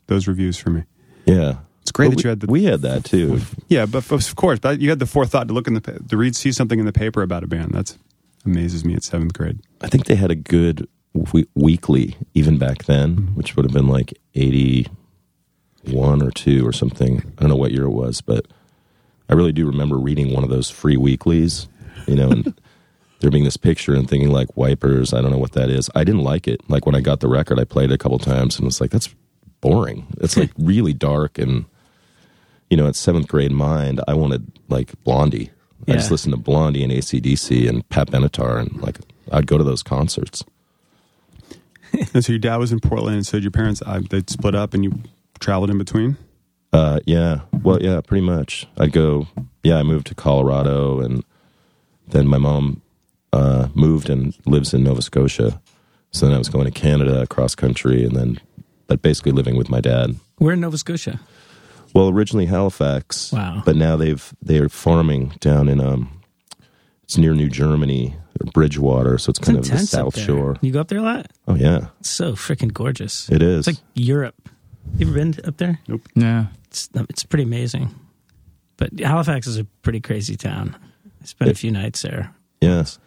those 0.09 0.27
reviews 0.29 0.57
for 0.59 0.71
me. 0.71 0.85
Yeah, 1.25 1.59
It's 1.83 1.91
great 1.93 2.11
But 2.11 2.11
that 2.11 2.17
we, 2.17 2.23
you 2.25 2.29
had 2.31 2.41
the 2.41 2.47
we 2.47 2.65
had 2.65 2.83
that 2.83 3.05
too. 3.05 3.41
yeah, 3.69 3.87
but 3.87 4.11
of 4.11 4.37
course, 4.37 4.59
but 4.61 4.81
you 4.81 4.91
had 4.91 4.99
the 5.01 5.07
forethought 5.07 5.49
to 5.49 5.55
look 5.55 5.67
in 5.69 5.75
the 5.75 5.81
to 5.81 6.17
read, 6.17 6.35
see 6.37 6.53
something 6.53 6.79
in 6.79 6.87
the 6.87 6.93
paper 6.93 7.23
about 7.23 7.43
a 7.45 7.47
band. 7.49 7.73
That's 7.73 7.99
amazes 8.47 8.85
me 8.85 8.95
at 8.95 9.05
seventh 9.05 9.35
grade. 9.35 9.61
I 9.81 9.89
think 9.89 10.07
they 10.07 10.15
had 10.15 10.31
a 10.31 10.37
good 10.37 10.89
we- 11.13 11.49
weekly 11.55 12.17
even 12.35 12.59
back 12.59 12.85
then, 12.85 13.17
mm-hmm. 13.17 13.35
which 13.35 13.57
would 13.57 13.65
have 13.65 13.73
been 13.73 13.89
like 13.89 14.15
eighty 14.35 14.87
one 15.85 16.23
or 16.23 16.31
two 16.31 16.67
or 16.67 16.73
something. 16.73 17.23
I 17.39 17.41
don't 17.43 17.51
know 17.51 17.57
what 17.57 17.73
year 17.73 17.85
it 17.85 17.91
was, 17.91 18.21
but 18.21 18.47
I 19.29 19.35
really 19.35 19.53
do 19.53 19.67
remember 19.67 19.97
reading 19.97 20.33
one 20.33 20.45
of 20.45 20.51
those 20.51 20.71
free 20.71 20.97
weeklies. 20.97 21.69
You 22.07 22.17
know, 22.17 22.31
and 22.31 22.55
there 23.21 23.31
being 23.31 23.45
this 23.45 23.57
picture 23.57 23.95
and 23.95 24.09
thinking 24.09 24.31
like 24.31 24.57
wipers. 24.57 25.13
I 25.13 25.21
don't 25.21 25.31
know 25.31 25.39
what 25.39 25.53
that 25.53 25.71
is. 25.71 25.91
I 25.95 26.05
didn't 26.05 26.23
like 26.23 26.47
it. 26.47 26.61
Like 26.69 26.87
when 26.87 26.95
I 26.95 27.01
got 27.01 27.21
the 27.21 27.29
record, 27.29 27.59
I 27.59 27.65
played 27.65 27.91
it 27.91 27.95
a 27.95 27.99
couple 27.99 28.19
times 28.19 28.57
and 28.57 28.65
was 28.65 28.81
like, 28.81 28.91
that's 28.91 29.15
boring. 29.61 30.07
It's 30.21 30.37
like 30.37 30.51
really 30.59 30.93
dark 30.93 31.39
and 31.39 31.67
you 32.71 32.77
know, 32.77 32.87
at 32.87 32.97
seventh 32.97 33.29
grade 33.29 33.53
mind, 33.53 34.01
I 34.09 34.15
wanted 34.15 34.59
like 34.69 34.93
Blondie. 35.05 35.51
I 35.89 35.93
just 35.93 36.11
listened 36.11 36.35
to 36.35 36.41
Blondie 36.41 36.83
and 36.83 36.93
ACDC 36.93 37.69
and 37.69 37.89
Pat 37.89 38.11
Benatar, 38.11 38.59
and 38.59 38.81
like 38.83 38.99
I'd 39.31 39.47
go 39.47 39.59
to 39.59 39.65
those 39.65 39.83
concerts. 39.83 40.45
and 42.15 42.25
so 42.25 42.33
your 42.33 42.39
dad 42.39 42.57
was 42.57 42.73
in 42.73 42.81
Portland, 42.81 43.17
and 43.17 43.27
so 43.27 43.37
did 43.39 43.45
your 43.45 43.51
parents 43.51 43.83
uh, 43.85 44.01
they 44.11 44.23
split 44.27 44.55
up, 44.55 44.75
and 44.75 44.85
you 44.85 44.99
traveled 45.39 45.71
in 45.71 45.79
between. 45.79 46.17
Uh, 46.73 47.01
yeah, 47.07 47.41
well, 47.63 47.81
yeah, 47.83 48.01
pretty 48.01 48.25
much. 48.25 48.67
I'd 48.79 48.93
go. 48.93 49.29
Yeah, 49.63 49.79
I 49.79 49.83
moved 49.83 50.07
to 50.09 50.15
Colorado, 50.15 51.01
and 51.01 51.25
then 52.09 52.27
my 52.27 52.39
mom 52.39 52.83
uh, 53.33 53.69
moved 53.75 54.11
and 54.11 54.37
lives 54.47 54.75
in 54.75 54.83
Nova 54.83 55.03
Scotia. 55.03 55.61
So 56.11 56.27
then 56.27 56.35
I 56.35 56.39
was 56.39 56.49
going 56.49 56.65
to 56.65 56.71
Canada 56.71 57.27
cross 57.27 57.55
country, 57.55 58.05
and 58.05 58.17
then, 58.17 58.41
but 58.87 59.03
basically 59.03 59.33
living 59.33 59.57
with 59.57 59.69
my 59.69 59.81
dad. 59.81 60.17
We're 60.39 60.53
in 60.53 60.61
Nova 60.61 60.79
Scotia. 60.79 61.21
Well, 61.97 62.09
originally 62.11 62.47
Halifax. 62.47 63.33
Wow. 63.33 63.63
But 63.65 63.77
now 63.77 63.97
they've 63.97 64.35
they're 64.43 64.69
farming 64.69 65.33
down 65.41 65.69
in 65.69 65.81
um, 65.81 66.21
it's 67.05 67.17
near 67.17 67.33
New 67.35 67.49
Germany, 67.49 68.17
Bridgewater, 68.53 69.17
so 69.19 69.31
it's 69.31 69.39
It's 69.39 69.47
kind 69.49 69.59
of 69.59 69.69
the 69.69 69.79
South. 69.79 70.19
Shore. 70.19 70.57
You 70.61 70.73
go 70.73 70.81
up 70.81 70.89
there 70.89 70.99
a 70.99 71.03
lot? 71.03 71.31
Oh 71.49 71.55
yeah, 71.55 71.87
It's 72.01 72.11
so 72.11 72.33
freaking 72.33 72.73
gorgeous. 72.73 73.29
it 73.31 73.43
is. 73.43 73.67
It's 73.67 73.79
like 73.79 73.85
Europe. 73.95 74.35
You 74.99 75.07
ever 75.09 75.15
been 75.17 75.35
up 75.45 75.57
there? 75.57 75.81
Nope. 75.89 76.03
Yeah. 76.15 76.47
It's 76.67 76.89
it's 76.95 77.25
pretty 77.25 77.45
amazing. 77.45 77.95
But 78.77 79.01
Halifax 79.01 79.47
is 79.47 79.57
a 79.59 79.65
pretty 79.83 80.01
crazy 80.01 80.37
town. 80.37 80.77
I 81.23 81.25
spent 81.27 81.51
a 81.51 81.55
few 81.55 81.71
nights 81.71 82.03
there. 82.03 82.35
yes. 82.61 82.99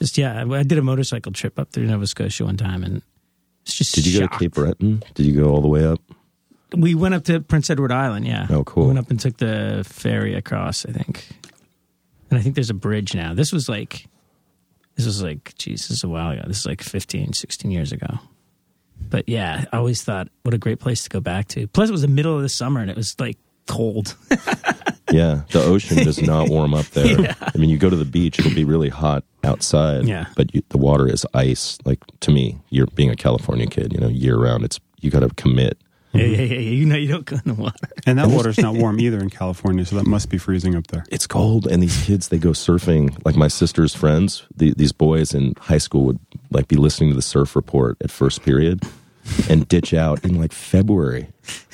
Just 0.00 0.18
yeah, 0.18 0.42
I 0.42 0.58
I 0.58 0.62
did 0.64 0.76
a 0.78 0.82
motorcycle 0.82 1.30
trip 1.30 1.56
up 1.56 1.70
through 1.70 1.86
Nova 1.86 2.06
Scotia 2.08 2.44
one 2.44 2.56
time, 2.56 2.82
and 2.82 3.00
it's 3.62 3.76
just. 3.76 3.94
Did 3.94 4.06
you 4.06 4.18
go 4.20 4.26
to. 4.26 4.38
Cape 4.38 4.54
Breton? 4.54 5.04
Did 5.14 5.24
you 5.24 5.40
go 5.40 5.50
all 5.50 5.60
the 5.60 5.68
way 5.68 5.86
up? 5.86 6.00
We 6.76 6.94
went 6.94 7.14
up 7.14 7.24
to 7.24 7.40
Prince 7.40 7.70
Edward 7.70 7.92
Island. 7.92 8.26
Yeah. 8.26 8.46
Oh, 8.50 8.64
cool. 8.64 8.84
We 8.84 8.86
went 8.88 8.98
up 8.98 9.10
and 9.10 9.18
took 9.20 9.36
the 9.36 9.84
ferry 9.86 10.34
across. 10.34 10.84
I 10.86 10.92
think, 10.92 11.26
and 12.30 12.38
I 12.38 12.42
think 12.42 12.54
there's 12.54 12.70
a 12.70 12.74
bridge 12.74 13.14
now. 13.14 13.34
This 13.34 13.52
was 13.52 13.68
like, 13.68 14.06
this 14.96 15.06
was 15.06 15.22
like, 15.22 15.54
geez, 15.58 15.88
this 15.88 15.98
is 15.98 16.04
a 16.04 16.08
while 16.08 16.30
ago. 16.32 16.42
This 16.46 16.60
is 16.60 16.66
like 16.66 16.82
15, 16.82 17.32
16 17.32 17.70
years 17.70 17.92
ago. 17.92 18.18
But 19.10 19.28
yeah, 19.28 19.64
I 19.72 19.76
always 19.76 20.02
thought 20.02 20.28
what 20.42 20.54
a 20.54 20.58
great 20.58 20.80
place 20.80 21.02
to 21.04 21.10
go 21.10 21.20
back 21.20 21.48
to. 21.48 21.66
Plus, 21.66 21.88
it 21.88 21.92
was 21.92 22.02
the 22.02 22.08
middle 22.08 22.36
of 22.36 22.42
the 22.42 22.48
summer 22.48 22.80
and 22.80 22.90
it 22.90 22.96
was 22.96 23.18
like 23.18 23.38
cold. 23.66 24.16
Yeah, 25.14 25.42
the 25.52 25.62
ocean 25.62 25.98
does 25.98 26.20
not 26.20 26.48
warm 26.48 26.74
up 26.74 26.86
there. 26.86 27.36
I 27.40 27.56
mean, 27.56 27.70
you 27.70 27.78
go 27.78 27.88
to 27.88 27.94
the 27.94 28.04
beach, 28.04 28.38
it'll 28.40 28.54
be 28.54 28.64
really 28.64 28.88
hot 28.88 29.22
outside. 29.44 30.06
Yeah. 30.06 30.26
but 30.34 30.52
you, 30.52 30.62
the 30.70 30.78
water 30.78 31.06
is 31.06 31.24
ice. 31.34 31.78
Like 31.84 32.00
to 32.20 32.32
me, 32.32 32.58
you're 32.70 32.86
being 32.86 33.10
a 33.10 33.14
California 33.16 33.66
kid, 33.66 33.92
you 33.92 34.00
know, 34.00 34.08
year 34.08 34.36
round. 34.36 34.64
It's 34.64 34.80
you 35.00 35.10
got 35.10 35.20
to 35.20 35.28
commit. 35.36 35.78
Yeah, 36.14 36.24
yeah, 36.24 36.42
yeah, 36.42 36.54
yeah. 36.54 36.58
You 36.60 36.86
know, 36.86 36.96
you 36.96 37.08
don't 37.08 37.24
go 37.24 37.36
in 37.36 37.42
the 37.44 37.54
water. 37.54 37.88
And 38.06 38.18
that 38.18 38.28
water's 38.28 38.58
not 38.58 38.74
warm 38.82 39.00
either 39.00 39.18
in 39.18 39.30
California, 39.30 39.84
so 39.86 39.96
that 39.96 40.06
must 40.06 40.28
be 40.28 40.36
freezing 40.36 40.74
up 40.74 40.86
there. 40.88 41.04
It's 41.10 41.26
cold, 41.26 41.66
and 41.66 41.82
these 41.82 42.04
kids 42.04 42.28
they 42.28 42.38
go 42.38 42.50
surfing. 42.50 43.16
Like 43.24 43.34
my 43.34 43.48
sister's 43.48 43.94
friends, 43.94 44.44
the, 44.54 44.74
these 44.74 44.92
boys 44.92 45.32
in 45.34 45.54
high 45.58 45.78
school 45.78 46.04
would 46.04 46.18
like 46.50 46.68
be 46.68 46.76
listening 46.76 47.10
to 47.10 47.16
the 47.16 47.22
surf 47.22 47.56
report 47.56 47.96
at 48.02 48.10
first 48.10 48.42
period, 48.42 48.82
and 49.48 49.66
ditch 49.68 49.94
out 49.94 50.22
in 50.24 50.38
like 50.38 50.52
February 50.52 51.28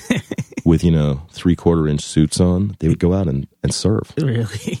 with 0.65 0.83
you 0.83 0.91
know 0.91 1.21
three 1.31 1.55
quarter 1.55 1.87
inch 1.87 2.01
suits 2.01 2.39
on. 2.39 2.77
They 2.79 2.87
would 2.87 2.99
go 2.99 3.13
out 3.13 3.27
and, 3.27 3.47
and 3.61 3.73
surf. 3.73 4.13
Really, 4.17 4.79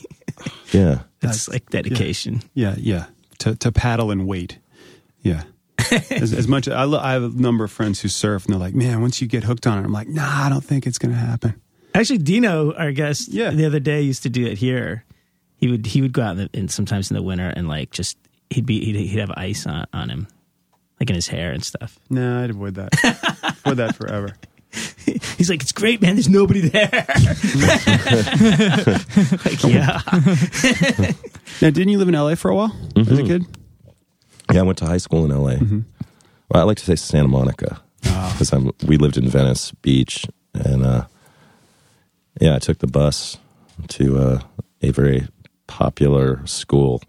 Yeah, 0.71 1.01
that's 1.19 1.49
like 1.49 1.69
dedication. 1.69 2.41
Yeah, 2.53 2.75
yeah. 2.77 3.07
To 3.39 3.55
to 3.57 3.71
paddle 3.73 4.09
and 4.11 4.25
wait. 4.25 4.57
Yeah. 5.21 5.43
as, 6.11 6.33
as 6.33 6.47
much 6.47 6.67
I, 6.67 6.83
lo- 6.83 6.99
I 6.99 7.13
have 7.13 7.23
a 7.23 7.29
number 7.29 7.63
of 7.63 7.71
friends 7.71 8.01
who 8.01 8.07
surf, 8.07 8.45
and 8.45 8.53
they're 8.53 8.59
like, 8.59 8.73
"Man, 8.75 9.01
once 9.01 9.21
you 9.21 9.27
get 9.27 9.43
hooked 9.43 9.67
on 9.67 9.77
it," 9.79 9.85
I'm 9.85 9.91
like, 9.93 10.07
"Nah, 10.07 10.45
I 10.45 10.49
don't 10.49 10.63
think 10.63 10.87
it's 10.87 10.97
going 10.97 11.13
to 11.13 11.17
happen." 11.17 11.61
Actually, 11.93 12.19
Dino, 12.19 12.73
our 12.73 12.91
guest, 12.91 13.27
Yeah. 13.29 13.49
the 13.49 13.65
other 13.65 13.79
day 13.79 14.01
used 14.01 14.23
to 14.23 14.29
do 14.29 14.45
it 14.45 14.57
here. 14.57 15.03
He 15.57 15.67
would 15.67 15.85
he 15.85 16.01
would 16.01 16.13
go 16.13 16.23
out 16.23 16.31
in, 16.31 16.37
the, 16.37 16.49
in 16.53 16.67
sometimes 16.69 17.11
in 17.11 17.15
the 17.15 17.21
winter 17.21 17.47
and 17.55 17.67
like 17.67 17.91
just 17.91 18.17
he'd 18.49 18.65
be 18.65 18.83
he'd, 18.83 18.95
he'd 18.95 19.19
have 19.19 19.31
ice 19.31 19.67
on, 19.67 19.85
on 19.93 20.09
him, 20.09 20.27
like 20.99 21.09
in 21.09 21.15
his 21.15 21.27
hair 21.27 21.51
and 21.51 21.63
stuff. 21.63 21.99
Nah, 22.09 22.43
I'd 22.43 22.49
avoid 22.49 22.75
that. 22.75 22.93
avoid 23.63 23.77
that 23.77 23.95
forever. 23.95 24.35
He's 25.37 25.49
like, 25.49 25.61
it's 25.61 25.71
great, 25.71 26.01
man. 26.01 26.15
There's 26.15 26.29
nobody 26.29 26.61
there. 26.61 26.89
like, 29.45 29.63
yeah, 29.63 29.99
Now, 31.61 31.69
didn't 31.69 31.89
you 31.89 31.97
live 31.97 32.07
in 32.07 32.13
LA 32.13 32.35
for 32.35 32.49
a 32.49 32.55
while 32.55 32.75
as 32.95 33.07
a 33.07 33.11
mm-hmm. 33.11 33.27
kid? 33.27 33.45
Yeah. 34.53 34.59
I 34.61 34.63
went 34.63 34.77
to 34.79 34.85
high 34.85 34.97
school 34.97 35.25
in 35.25 35.31
L.A. 35.31 35.55
Mm-hmm. 35.57 35.79
Well, 36.49 36.61
I 36.61 36.65
like 36.65 36.77
to 36.77 36.85
say 36.85 36.95
Santa 36.95 37.27
Monica 37.27 37.81
Ah. 38.05 38.29
because 38.33 38.51
I'm. 38.51 38.71
We 38.87 38.97
lived 38.97 39.17
in 39.17 39.27
Venice 39.29 39.71
Beach, 39.81 40.25
and 40.53 40.83
uh, 40.85 41.05
yeah, 42.39 42.55
I 42.55 42.59
took 42.59 42.79
the 42.79 42.87
bus 42.87 43.37
to 43.89 44.17
uh, 44.19 44.39
a 44.81 44.91
very 44.91 45.27
popular 45.67 46.45
school. 46.45 47.01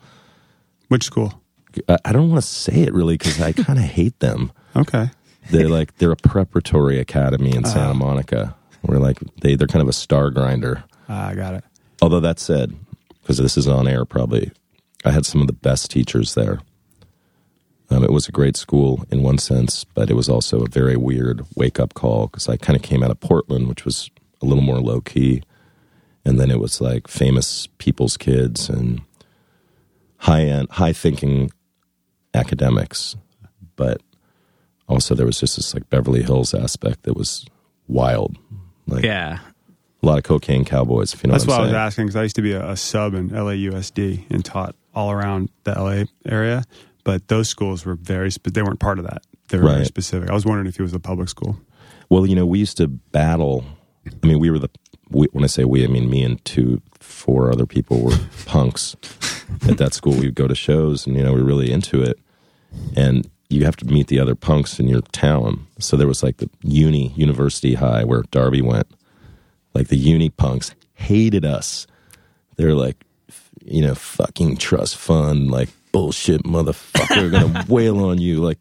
Which 0.89 1.05
school? 1.05 1.41
I, 1.89 1.99
I 2.05 2.13
don't 2.13 2.29
want 2.31 2.43
to 2.43 2.47
say 2.49 2.81
it 2.83 2.93
really 2.93 3.15
because 3.17 3.41
I 3.41 3.53
kind 3.67 3.79
of 3.79 3.85
hate 3.87 4.19
them. 4.21 4.53
Okay. 4.77 5.11
They're 5.51 5.69
like 5.69 5.97
they're 5.97 6.13
a 6.13 6.17
preparatory 6.17 6.99
academy 7.01 7.55
in 7.57 7.65
Santa 7.65 7.95
Monica. 7.95 8.55
We're 8.83 8.99
like 8.99 9.19
they 9.41 9.55
they're 9.57 9.67
kind 9.67 9.83
of 9.83 9.89
a 9.89 9.93
star 9.93 10.31
grinder. 10.31 10.85
Ah, 11.09 11.29
I 11.29 11.35
got 11.35 11.55
it. 11.55 11.65
Although 12.01 12.21
that 12.21 12.39
said, 12.39 12.75
because 13.23 13.39
this 13.39 13.57
is 13.57 13.67
on 13.67 13.89
air, 13.89 14.05
probably 14.05 14.53
I 15.05 15.11
had 15.11 15.27
some 15.27 15.41
of 15.41 15.47
the 15.49 15.53
best 15.53 15.91
teachers 15.91 16.35
there. 16.35 16.61
Um, 17.93 18.05
it 18.05 18.13
was 18.13 18.29
a 18.29 18.33
great 18.33 18.57
school 18.57 19.05
in 19.11 19.23
one 19.23 19.39
sense, 19.39 19.85
but 19.85 20.11
it 20.11 20.15
was 20.15 20.29
also 20.29 20.63
a 20.65 20.69
very 20.69 20.97
weird 20.97 21.45
wake 21.57 21.79
up 21.79 21.95
call 21.95 22.27
because 22.29 22.49
I 22.49 22.57
kind 22.57 22.77
of 22.77 22.83
came 22.83 23.03
out 23.03 23.11
of 23.11 23.21
Portland, 23.21 23.69
which 23.69 23.85
was 23.85 24.11
a 24.41 24.47
little 24.47 24.63
more 24.65 24.81
low 24.81 25.01
key, 25.01 25.43
and 26.25 26.39
then 26.41 26.51
it 26.51 26.59
was 26.61 26.81
like 26.81 27.09
famous 27.09 27.67
people's 27.79 28.17
kids 28.17 28.69
and 28.69 29.03
high 30.19 30.43
end, 30.45 30.69
high 30.71 30.93
thinking 30.93 31.51
academics, 32.35 33.17
but 33.77 34.01
also 34.89 35.15
there 35.15 35.27
was 35.27 35.39
just 35.41 35.57
this 35.57 35.75
like 35.75 35.89
Beverly 35.91 36.23
Hills 36.23 36.55
aspect 36.55 37.03
that 37.05 37.15
was 37.17 37.45
wild. 37.89 38.37
Like 38.87 39.05
Yeah. 39.05 39.39
a 40.03 40.07
lot 40.07 40.19
of 40.19 40.25
cocaine 40.25 40.65
cowboys, 40.65 41.13
if 41.15 41.23
you 41.23 41.29
know 41.29 41.33
That's 41.35 41.47
what 41.47 41.53
why 41.53 41.57
I 41.57 41.59
I'm 41.59 41.65
was 41.65 41.71
saying. 41.73 41.87
asking 41.87 42.07
because 42.07 42.17
I 42.17 42.23
used 42.23 42.37
to 42.37 42.43
be 42.43 42.53
a, 42.53 42.71
a 42.71 42.77
sub 42.77 43.15
in 43.15 43.31
LAUSD 43.31 44.25
and 44.31 44.45
taught 44.45 44.75
all 44.95 45.11
around 45.11 45.51
the 45.65 45.73
LA 45.73 46.05
area, 46.31 46.65
but 47.05 47.29
those 47.29 47.49
schools 47.49 47.85
were 47.85 47.95
very 47.95 48.31
spe- 48.31 48.49
they 48.53 48.63
weren't 48.63 48.81
part 48.81 48.99
of 48.99 49.05
that. 49.05 49.23
They 49.49 49.59
were 49.59 49.69
very 49.69 49.85
specific. 49.85 50.31
I 50.31 50.35
was 50.35 50.47
wondering 50.47 50.67
if 50.67 50.79
it 50.79 50.83
was 50.83 50.95
a 50.95 51.01
public 51.01 51.29
school. 51.29 51.59
Well, 52.09 52.27
you 52.27 52.35
know, 52.35 52.47
we 52.47 52.59
used 52.59 52.77
to 52.79 52.89
battle. 52.89 53.65
I 54.07 54.27
mean, 54.27 54.39
we 54.39 54.51
were 54.51 54.59
the. 54.59 54.69
We, 55.11 55.27
when 55.33 55.45
I 55.45 55.49
say 55.49 55.65
we, 55.65 55.85
I 55.85 55.89
mean 55.89 56.09
me 56.09 56.23
and 56.23 56.43
two, 56.45 56.81
four 57.01 57.53
other 57.53 57.67
people 57.67 58.01
were 58.01 58.17
punks 58.47 58.97
at 59.69 59.77
that 59.79 59.93
school. 59.93 60.15
We'd 60.15 60.35
go 60.35 60.49
to 60.49 60.55
shows, 60.55 61.07
and 61.07 61.17
you 61.17 61.23
know, 61.23 61.33
we 61.33 61.41
were 61.41 61.47
really 61.47 61.71
into 61.71 62.03
it. 62.03 62.19
And 62.97 63.29
you 63.51 63.65
have 63.67 63.77
to 63.77 63.85
meet 63.85 64.07
the 64.07 64.19
other 64.19 64.35
punks 64.35 64.81
in 64.81 64.89
your 64.89 65.03
town. 65.13 65.67
So 65.79 65.97
there 65.97 66.07
was 66.07 66.23
like 66.23 66.39
the 66.39 66.49
uni, 66.63 67.09
university 67.09 67.75
high, 67.75 68.05
where 68.05 68.23
Darby 68.31 68.63
went. 68.63 68.87
Like 69.75 69.89
the 69.89 69.97
uni 69.97 70.31
punks 70.31 70.75
hated 70.95 71.45
us. 71.45 71.87
They're 72.57 72.75
like, 72.75 73.05
you 73.65 73.83
know, 73.83 73.95
fucking 73.95 74.57
trust 74.57 74.97
fund, 74.97 75.51
like 75.51 75.69
bullshit 75.93 76.43
motherfucker, 76.45 77.31
gonna 77.31 77.65
wail 77.73 78.05
on 78.05 78.19
you. 78.19 78.41
Like 78.41 78.59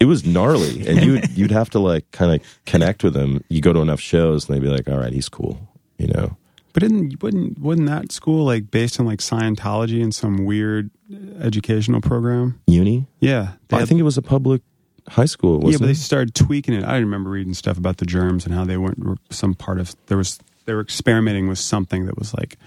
it 0.00 0.04
was 0.06 0.26
gnarly, 0.26 0.86
and 0.86 1.02
you 1.04 1.12
would 1.12 1.30
you'd 1.36 1.50
have 1.50 1.70
to 1.70 1.78
like 1.78 2.10
kind 2.10 2.34
of 2.40 2.46
connect 2.66 3.02
with 3.04 3.14
them. 3.14 3.42
You 3.48 3.60
go 3.60 3.72
to 3.72 3.80
enough 3.80 4.00
shows, 4.00 4.48
and 4.48 4.56
they'd 4.56 4.62
be 4.62 4.68
like, 4.68 4.88
"All 4.88 4.98
right, 4.98 5.12
he's 5.12 5.28
cool," 5.28 5.58
you 5.98 6.08
know. 6.08 6.36
But 6.74 6.82
didn't 6.82 7.22
wouldn't 7.22 7.58
wasn't 7.58 7.88
that 7.88 8.12
school 8.12 8.44
like 8.44 8.70
based 8.70 9.00
on 9.00 9.06
like 9.06 9.20
Scientology 9.20 10.02
and 10.02 10.14
some 10.14 10.44
weird 10.44 10.90
uh, 11.12 11.38
educational 11.42 12.00
program? 12.00 12.60
Uni, 12.66 13.06
Yeah, 13.20 13.52
they 13.68 13.76
I 13.76 13.80
had- 13.80 13.88
think 13.88 13.98
it 14.00 14.04
was 14.04 14.18
a 14.18 14.22
public 14.22 14.62
high 15.08 15.24
school. 15.24 15.60
yeah, 15.60 15.64
Wasn't 15.64 15.80
but 15.80 15.86
they 15.86 15.94
started 15.94 16.34
tweaking 16.34 16.74
it. 16.74 16.84
I 16.84 16.98
remember 16.98 17.30
reading 17.30 17.54
stuff 17.54 17.78
about 17.78 17.96
the 17.96 18.04
germs 18.04 18.44
and 18.44 18.54
how 18.54 18.64
they 18.66 18.76
weren't 18.76 19.18
some 19.30 19.54
part 19.54 19.80
of 19.80 19.96
there 20.06 20.18
was 20.18 20.38
they 20.66 20.74
were 20.74 20.82
experimenting 20.82 21.48
with 21.48 21.58
something 21.58 22.04
that 22.06 22.18
was 22.18 22.34
like 22.34 22.58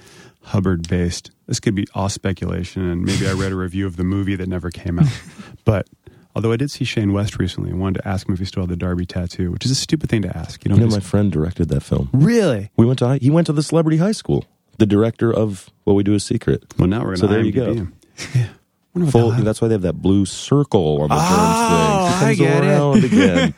Hubbard 0.43 0.87
based. 0.89 1.31
This 1.47 1.59
could 1.59 1.75
be 1.75 1.85
all 1.93 2.09
speculation, 2.09 2.81
and 2.89 3.03
maybe 3.03 3.27
I 3.27 3.33
read 3.33 3.51
a 3.51 3.55
review 3.55 3.85
of 3.85 3.97
the 3.97 4.03
movie 4.03 4.35
that 4.35 4.47
never 4.47 4.69
came 4.71 4.99
out. 4.99 5.07
but 5.65 5.87
although 6.35 6.51
I 6.51 6.57
did 6.57 6.71
see 6.71 6.83
Shane 6.85 7.13
West 7.13 7.37
recently 7.39 7.69
and 7.71 7.79
wanted 7.79 8.01
to 8.01 8.07
ask 8.07 8.27
him 8.27 8.33
if 8.33 8.39
he 8.39 8.45
still 8.45 8.63
had 8.63 8.69
the 8.69 8.75
Darby 8.77 9.05
tattoo, 9.05 9.51
which 9.51 9.65
is 9.65 9.71
a 9.71 9.75
stupid 9.75 10.09
thing 10.09 10.21
to 10.23 10.35
ask. 10.37 10.63
You 10.65 10.73
You 10.73 10.79
know, 10.81 10.87
my 10.87 10.99
friend 10.99 11.31
directed 11.31 11.69
that 11.69 11.81
film. 11.81 12.09
really. 12.13 12.71
We 12.77 12.85
went 12.85 12.99
to 12.99 13.17
he 13.17 13.29
went 13.29 13.47
to 13.47 13.53
the 13.53 13.63
celebrity 13.63 13.97
high 13.97 14.13
school. 14.13 14.45
The 14.77 14.85
director 14.87 15.31
of 15.31 15.69
What 15.83 15.93
We 15.93 16.03
Do 16.03 16.13
Is 16.15 16.23
Secret. 16.23 16.63
Well, 16.79 16.87
now 16.87 16.99
we're 16.99 17.15
going 17.15 17.17
So 17.17 17.27
to 17.27 17.33
there 17.33 17.43
you 17.43 17.51
go. 17.51 17.87
Yeah. 18.33 18.47
Wonder 18.93 19.05
what 19.05 19.11
Full. 19.11 19.31
the 19.31 19.43
That's 19.43 19.61
why 19.61 19.69
they 19.69 19.73
have 19.75 19.83
that 19.83 20.01
blue 20.01 20.25
circle 20.25 21.01
on 21.01 21.09
the 21.09 21.15
Oh, 21.17 21.21
germs 21.29 21.55
thing. 21.71 21.81
It 22.11 22.15
I 22.17 22.35
comes 22.35 22.37
get 22.37 22.63
it. 22.63 22.67
around 22.67 23.03
again. 23.05 23.53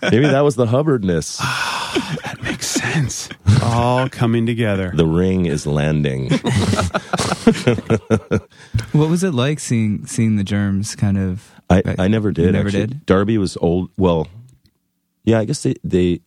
Maybe 0.10 0.26
that 0.28 0.40
was 0.40 0.56
the 0.56 0.66
Hubbardness. 0.66 1.38
Ah, 1.40 2.16
that 2.24 2.42
makes 2.42 2.66
sense. 2.66 3.28
all 3.62 4.08
coming 4.08 4.46
together. 4.46 4.90
The 4.94 5.06
ring 5.06 5.44
is 5.46 5.66
landing. 5.66 6.30
What 8.92 9.10
was 9.10 9.22
it 9.22 9.32
like 9.34 9.60
seeing 9.60 10.06
seeing 10.06 10.36
the 10.36 10.44
germs 10.44 10.96
kind 10.96 11.18
of? 11.18 11.52
I, 11.70 11.82
back- 11.82 11.98
I 11.98 12.08
never 12.08 12.32
did. 12.32 12.46
You 12.46 12.52
never 12.52 12.68
actually. 12.68 12.86
did? 12.88 13.06
Darby 13.06 13.38
was 13.38 13.56
old. 13.60 13.90
Well, 13.98 14.26
yeah, 15.24 15.38
I 15.38 15.44
guess 15.44 15.62
they, 15.62 15.74
they, 15.84 16.20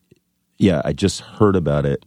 yeah, 0.58 0.82
I 0.86 0.94
just 0.94 1.22
heard 1.22 1.56
about 1.56 1.86
it. 1.86 2.06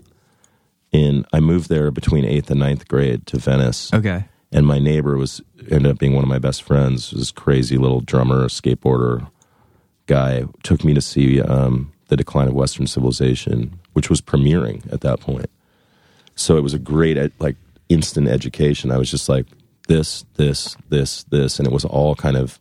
In 0.92 1.26
I 1.32 1.40
moved 1.40 1.68
there 1.68 1.90
between 1.90 2.24
eighth 2.24 2.50
and 2.50 2.60
ninth 2.60 2.86
grade 2.86 3.26
to 3.26 3.38
Venice, 3.38 3.92
Okay. 3.92 4.26
And 4.54 4.66
my 4.66 4.78
neighbor 4.78 5.16
was 5.18 5.42
ended 5.70 5.86
up 5.88 5.98
being 5.98 6.14
one 6.14 6.22
of 6.24 6.28
my 6.30 6.38
best 6.38 6.62
friends. 6.62 7.10
This 7.10 7.30
crazy 7.30 7.76
little 7.76 8.00
drummer, 8.00 8.46
skateboarder 8.48 9.26
guy 10.06 10.44
took 10.62 10.84
me 10.84 10.94
to 10.94 11.00
see 11.02 11.40
um, 11.42 11.92
the 12.08 12.16
Decline 12.16 12.48
of 12.48 12.54
Western 12.54 12.86
Civilization, 12.86 13.78
which 13.94 14.08
was 14.08 14.20
premiering 14.20 14.90
at 14.92 15.00
that 15.02 15.20
point. 15.20 15.50
So 16.36 16.56
it 16.56 16.62
was 16.62 16.74
a 16.74 16.78
great, 16.78 17.18
like, 17.40 17.56
instant 17.88 18.28
education. 18.28 18.90
I 18.90 18.98
was 18.98 19.10
just 19.10 19.28
like, 19.28 19.46
this, 19.88 20.24
this, 20.36 20.76
this, 20.88 21.24
this, 21.24 21.58
and 21.58 21.66
it 21.68 21.72
was 21.72 21.84
all 21.84 22.14
kind 22.14 22.36
of 22.36 22.58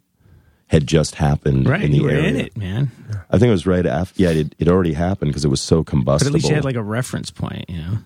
had 0.67 0.87
just 0.87 1.15
happened 1.15 1.69
Right. 1.69 1.83
in 1.83 1.91
the 1.91 1.97
you 1.97 2.03
were 2.03 2.09
area. 2.09 2.27
in 2.29 2.35
it, 2.37 2.57
man. 2.57 2.91
I 3.29 3.37
think 3.37 3.47
it 3.49 3.51
was 3.51 3.65
right 3.67 3.85
after. 3.85 4.21
Yeah, 4.21 4.29
it, 4.31 4.55
it 4.59 4.67
already 4.67 4.93
happened 4.93 5.29
because 5.31 5.45
it 5.45 5.49
was 5.49 5.61
so 5.61 5.83
combustible. 5.83 6.31
But 6.31 6.35
at 6.37 6.41
least 6.41 6.49
you 6.49 6.55
had 6.55 6.65
like 6.65 6.75
a 6.75 6.81
reference 6.83 7.29
point, 7.31 7.69
you 7.69 7.77
know? 7.77 7.97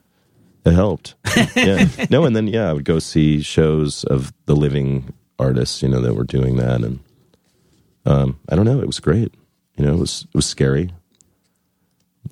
It 0.68 0.74
helped. 0.74 1.16
yeah. 1.56 1.88
No, 2.10 2.26
and 2.26 2.36
then 2.36 2.48
yeah, 2.48 2.70
I 2.70 2.74
would 2.74 2.84
go 2.84 3.00
see 3.00 3.42
shows 3.42 4.04
of 4.06 4.34
the 4.46 4.56
living 4.56 5.14
artists, 5.40 5.82
you 5.82 5.88
know, 5.88 6.02
that 6.02 6.14
were 6.14 6.24
doing 6.24 6.58
that, 6.58 6.82
and 6.84 7.00
um, 8.06 8.40
I 8.50 8.56
don't 8.56 8.66
know, 8.66 8.80
it 8.80 8.88
was 8.88 9.00
great. 9.00 9.34
You 9.78 9.86
know, 9.86 9.94
it 9.94 10.00
was 10.00 10.28
it 10.30 10.36
was 10.36 10.46
scary. 10.46 10.92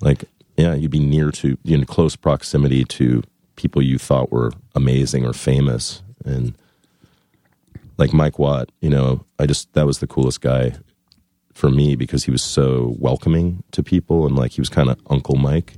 Like, 0.00 0.24
yeah, 0.56 0.74
you'd 0.74 0.90
be 0.90 0.98
near 0.98 1.30
to, 1.30 1.56
in 1.64 1.84
close 1.86 2.16
proximity 2.16 2.84
to 2.84 3.22
people 3.56 3.80
you 3.80 3.98
thought 3.98 4.30
were 4.30 4.52
amazing 4.74 5.24
or 5.24 5.32
famous, 5.32 6.02
and 6.24 6.54
like 7.96 8.12
Mike 8.12 8.38
Watt. 8.38 8.70
You 8.80 8.90
know, 8.90 9.24
I 9.38 9.46
just 9.46 9.72
that 9.72 9.86
was 9.86 10.00
the 10.00 10.06
coolest 10.06 10.42
guy 10.42 10.74
for 11.54 11.70
me 11.70 11.96
because 11.96 12.24
he 12.24 12.30
was 12.30 12.42
so 12.42 12.94
welcoming 12.98 13.62
to 13.70 13.82
people, 13.82 14.26
and 14.26 14.36
like 14.36 14.52
he 14.52 14.60
was 14.60 14.68
kind 14.68 14.90
of 14.90 15.00
Uncle 15.08 15.36
Mike 15.36 15.74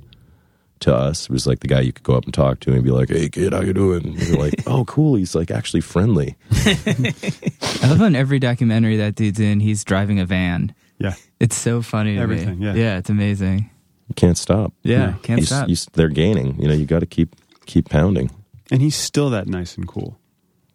to 0.81 0.95
us. 0.95 1.25
It 1.25 1.31
was 1.31 1.47
like 1.47 1.61
the 1.61 1.69
guy 1.69 1.81
you 1.81 1.93
could 1.93 2.03
go 2.05 2.15
up 2.15 2.25
and 2.25 2.33
talk 2.35 2.61
to 2.61 2.73
and 2.73 2.83
be 2.85 2.91
like, 2.91 3.09
"Hey 3.11 3.29
kid, 3.29 3.53
how 3.53 3.61
you 3.63 3.73
doing?" 3.73 4.07
And 4.07 4.19
you're 4.29 4.39
like, 4.39 4.55
"Oh, 4.67 4.85
cool." 4.85 5.15
He's 5.17 5.35
like 5.35 5.51
actually 5.51 5.81
friendly. 5.81 6.37
I 6.53 7.89
love 7.89 8.03
on 8.03 8.15
every 8.15 8.39
documentary 8.39 8.97
that 8.99 9.15
dude's 9.15 9.41
in, 9.41 9.61
he's 9.61 9.85
driving 9.85 10.21
a 10.21 10.25
van. 10.27 10.75
Yeah. 10.99 11.15
It's 11.41 11.57
so 11.57 11.83
funny. 11.83 12.17
To 12.17 12.21
Everything, 12.21 12.59
me. 12.59 12.67
yeah. 12.67 12.75
Yeah, 12.75 12.99
it's 12.99 13.11
amazing. 13.11 13.71
You 14.09 14.15
can't 14.15 14.39
stop. 14.39 14.73
Yeah, 14.83 15.15
can't 15.23 15.41
You- 15.41 15.47
stop. 15.47 15.69
you- 15.69 15.77
they're 15.93 16.09
gaining. 16.09 16.61
You 16.61 16.69
know, 16.69 16.75
you 16.75 16.87
got 16.87 17.01
to 17.01 17.07
keep 17.07 17.37
keep 17.67 17.89
pounding. 17.89 18.31
And 18.71 18.83
he's 18.83 18.97
still 18.97 19.31
that 19.31 19.47
nice 19.47 19.77
and 19.77 19.87
cool. 19.87 20.19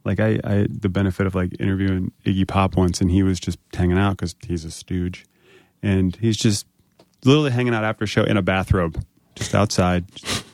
Like 0.05 0.19
I, 0.19 0.39
I 0.43 0.53
had 0.53 0.81
the 0.81 0.89
benefit 0.89 1.27
of 1.27 1.35
like 1.35 1.55
interviewing 1.59 2.11
Iggy 2.25 2.47
Pop 2.47 2.75
once, 2.75 3.01
and 3.01 3.09
he 3.11 3.23
was 3.23 3.39
just 3.39 3.57
hanging 3.73 3.97
out 3.97 4.17
because 4.17 4.35
he's 4.45 4.65
a 4.65 4.71
stooge, 4.71 5.25
and 5.81 6.15
he's 6.17 6.37
just 6.37 6.65
literally 7.23 7.51
hanging 7.51 7.73
out 7.73 7.83
after 7.85 8.03
a 8.03 8.07
show 8.07 8.23
in 8.23 8.35
a 8.35 8.41
bathrobe, 8.41 9.01
just 9.35 9.55
outside. 9.55 10.05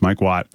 Mike 0.01 0.21
Watt. 0.21 0.47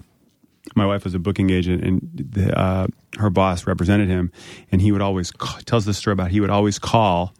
My 0.74 0.87
wife 0.87 1.04
was 1.04 1.14
a 1.14 1.18
booking 1.18 1.50
agent, 1.50 1.84
and 1.84 2.00
the, 2.14 2.58
uh, 2.58 2.87
her 3.18 3.30
boss 3.30 3.66
represented 3.66 4.08
him, 4.08 4.32
and 4.72 4.80
he 4.80 4.90
would 4.90 5.02
always 5.02 5.30
call, 5.30 5.60
tells 5.60 5.84
the 5.84 5.94
story 5.94 6.12
about 6.12 6.30
he 6.30 6.40
would 6.40 6.50
always 6.50 6.78
call, 6.78 7.32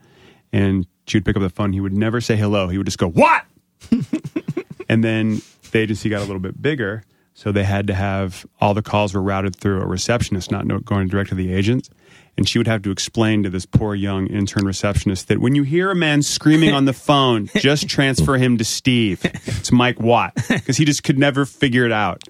and 0.53 0.87
she 1.07 1.17
would 1.17 1.25
pick 1.25 1.35
up 1.35 1.43
the 1.43 1.51
phone. 1.51 1.73
He 1.73 1.81
would 1.81 1.95
never 1.95 2.21
say 2.21 2.37
hello. 2.37 2.69
He 2.69 2.79
would 2.79 2.87
just 2.87 2.99
go 2.99 3.09
what, 3.09 3.45
and 4.89 5.03
then 5.03 5.41
the 5.73 5.79
agency 5.79 6.09
got 6.09 6.19
a 6.19 6.27
little 6.27 6.39
bit 6.39 6.61
bigger, 6.61 7.03
so 7.33 7.51
they 7.51 7.65
had 7.65 7.89
to 7.89 7.95
have 7.95 8.47
all 8.61 8.75
the 8.75 8.83
calls 8.83 9.15
were 9.15 9.23
routed 9.23 9.57
through 9.57 9.81
a 9.81 9.87
receptionist, 9.87 10.51
not 10.53 10.85
going 10.85 11.09
direct 11.09 11.31
to 11.31 11.35
the 11.35 11.53
agent. 11.53 11.89
And 12.37 12.49
she 12.49 12.59
would 12.59 12.67
have 12.67 12.83
to 12.83 12.91
explain 12.91 13.45
to 13.45 13.51
this 13.51 13.65
poor 13.65 13.95
young 13.95 14.27
intern 14.27 14.65
receptionist 14.67 15.29
that 15.29 15.39
when 15.39 15.55
you 15.55 15.63
hear 15.63 15.91
a 15.91 15.95
man 15.95 16.23
screaming 16.23 16.73
on 16.73 16.85
the 16.85 16.93
phone, 16.93 17.49
just 17.57 17.89
transfer 17.89 18.37
him 18.37 18.59
to 18.59 18.65
Steve. 18.65 19.21
It's 19.25 19.71
Mike 19.71 20.01
Watt 20.01 20.35
because 20.49 20.77
he 20.77 20.85
just 20.85 21.05
could 21.05 21.19
never 21.19 21.45
figure 21.45 21.87
it 21.87 21.93
out. 21.93 22.23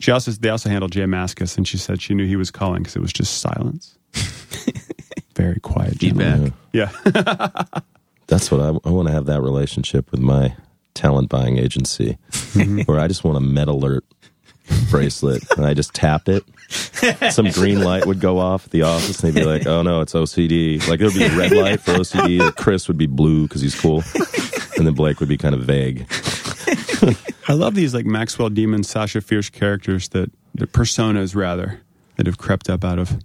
She 0.00 0.10
also 0.10 0.32
they 0.32 0.48
also 0.48 0.68
handled 0.68 0.92
J 0.92 1.02
Mascis, 1.02 1.56
and 1.56 1.68
she 1.68 1.76
said 1.76 2.02
she 2.02 2.14
knew 2.14 2.26
he 2.26 2.36
was 2.36 2.50
calling 2.50 2.82
because 2.82 2.96
it 2.96 3.02
was 3.02 3.12
just 3.12 3.38
silence. 3.40 3.96
Very 5.36 5.60
quiet 5.60 5.98
gentleman. 5.98 6.52
Feedback. 6.72 7.04
Yeah, 7.14 7.80
That's 8.26 8.50
what 8.50 8.60
I, 8.60 8.68
I 8.88 8.90
want 8.90 9.08
to 9.08 9.14
have 9.14 9.26
that 9.26 9.42
relationship 9.42 10.10
with 10.10 10.20
my 10.20 10.56
talent 10.94 11.28
buying 11.28 11.58
agency, 11.58 12.18
mm-hmm. 12.30 12.80
where 12.80 12.98
I 12.98 13.06
just 13.06 13.24
want 13.24 13.36
a 13.36 13.40
med 13.40 13.68
alert 13.68 14.04
bracelet, 14.90 15.42
and 15.56 15.66
I 15.66 15.74
just 15.74 15.94
tap 15.94 16.28
it. 16.28 16.44
Some 17.30 17.50
green 17.50 17.80
light 17.80 18.06
would 18.06 18.20
go 18.20 18.38
off 18.38 18.66
at 18.66 18.70
the 18.70 18.82
office, 18.82 19.22
and 19.22 19.32
they'd 19.32 19.40
be 19.40 19.46
like, 19.46 19.66
"Oh 19.66 19.82
no, 19.82 20.00
it's 20.00 20.12
OCD." 20.12 20.86
Like 20.88 20.98
there 20.98 21.08
would 21.08 21.16
be 21.16 21.24
a 21.24 21.36
red 21.36 21.52
light 21.52 21.80
for 21.80 21.92
OCD. 21.92 22.54
Chris 22.56 22.88
would 22.88 22.98
be 22.98 23.06
blue 23.06 23.42
because 23.44 23.60
he's 23.60 23.78
cool, 23.78 24.02
and 24.76 24.86
then 24.86 24.94
Blake 24.94 25.20
would 25.20 25.28
be 25.28 25.36
kind 25.36 25.54
of 25.54 25.62
vague. 25.62 26.06
I 27.48 27.54
love 27.54 27.74
these 27.74 27.94
like 27.94 28.06
Maxwell 28.06 28.48
Demon, 28.48 28.82
Sasha 28.84 29.20
Fierce 29.20 29.50
characters 29.50 30.08
that 30.10 30.30
the 30.54 30.66
personas 30.66 31.34
rather 31.34 31.80
that 32.16 32.26
have 32.26 32.38
crept 32.38 32.70
up 32.70 32.84
out 32.84 32.98
of 32.98 33.22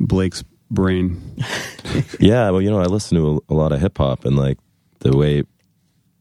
Blake's 0.00 0.44
brain. 0.70 1.36
Yeah, 2.20 2.50
well, 2.50 2.60
you 2.60 2.70
know, 2.70 2.80
I 2.80 2.84
listen 2.84 3.16
to 3.16 3.42
a, 3.48 3.52
a 3.52 3.56
lot 3.56 3.72
of 3.72 3.80
hip 3.80 3.96
hop, 3.96 4.26
and 4.26 4.36
like 4.36 4.58
the 4.98 5.16
way 5.16 5.44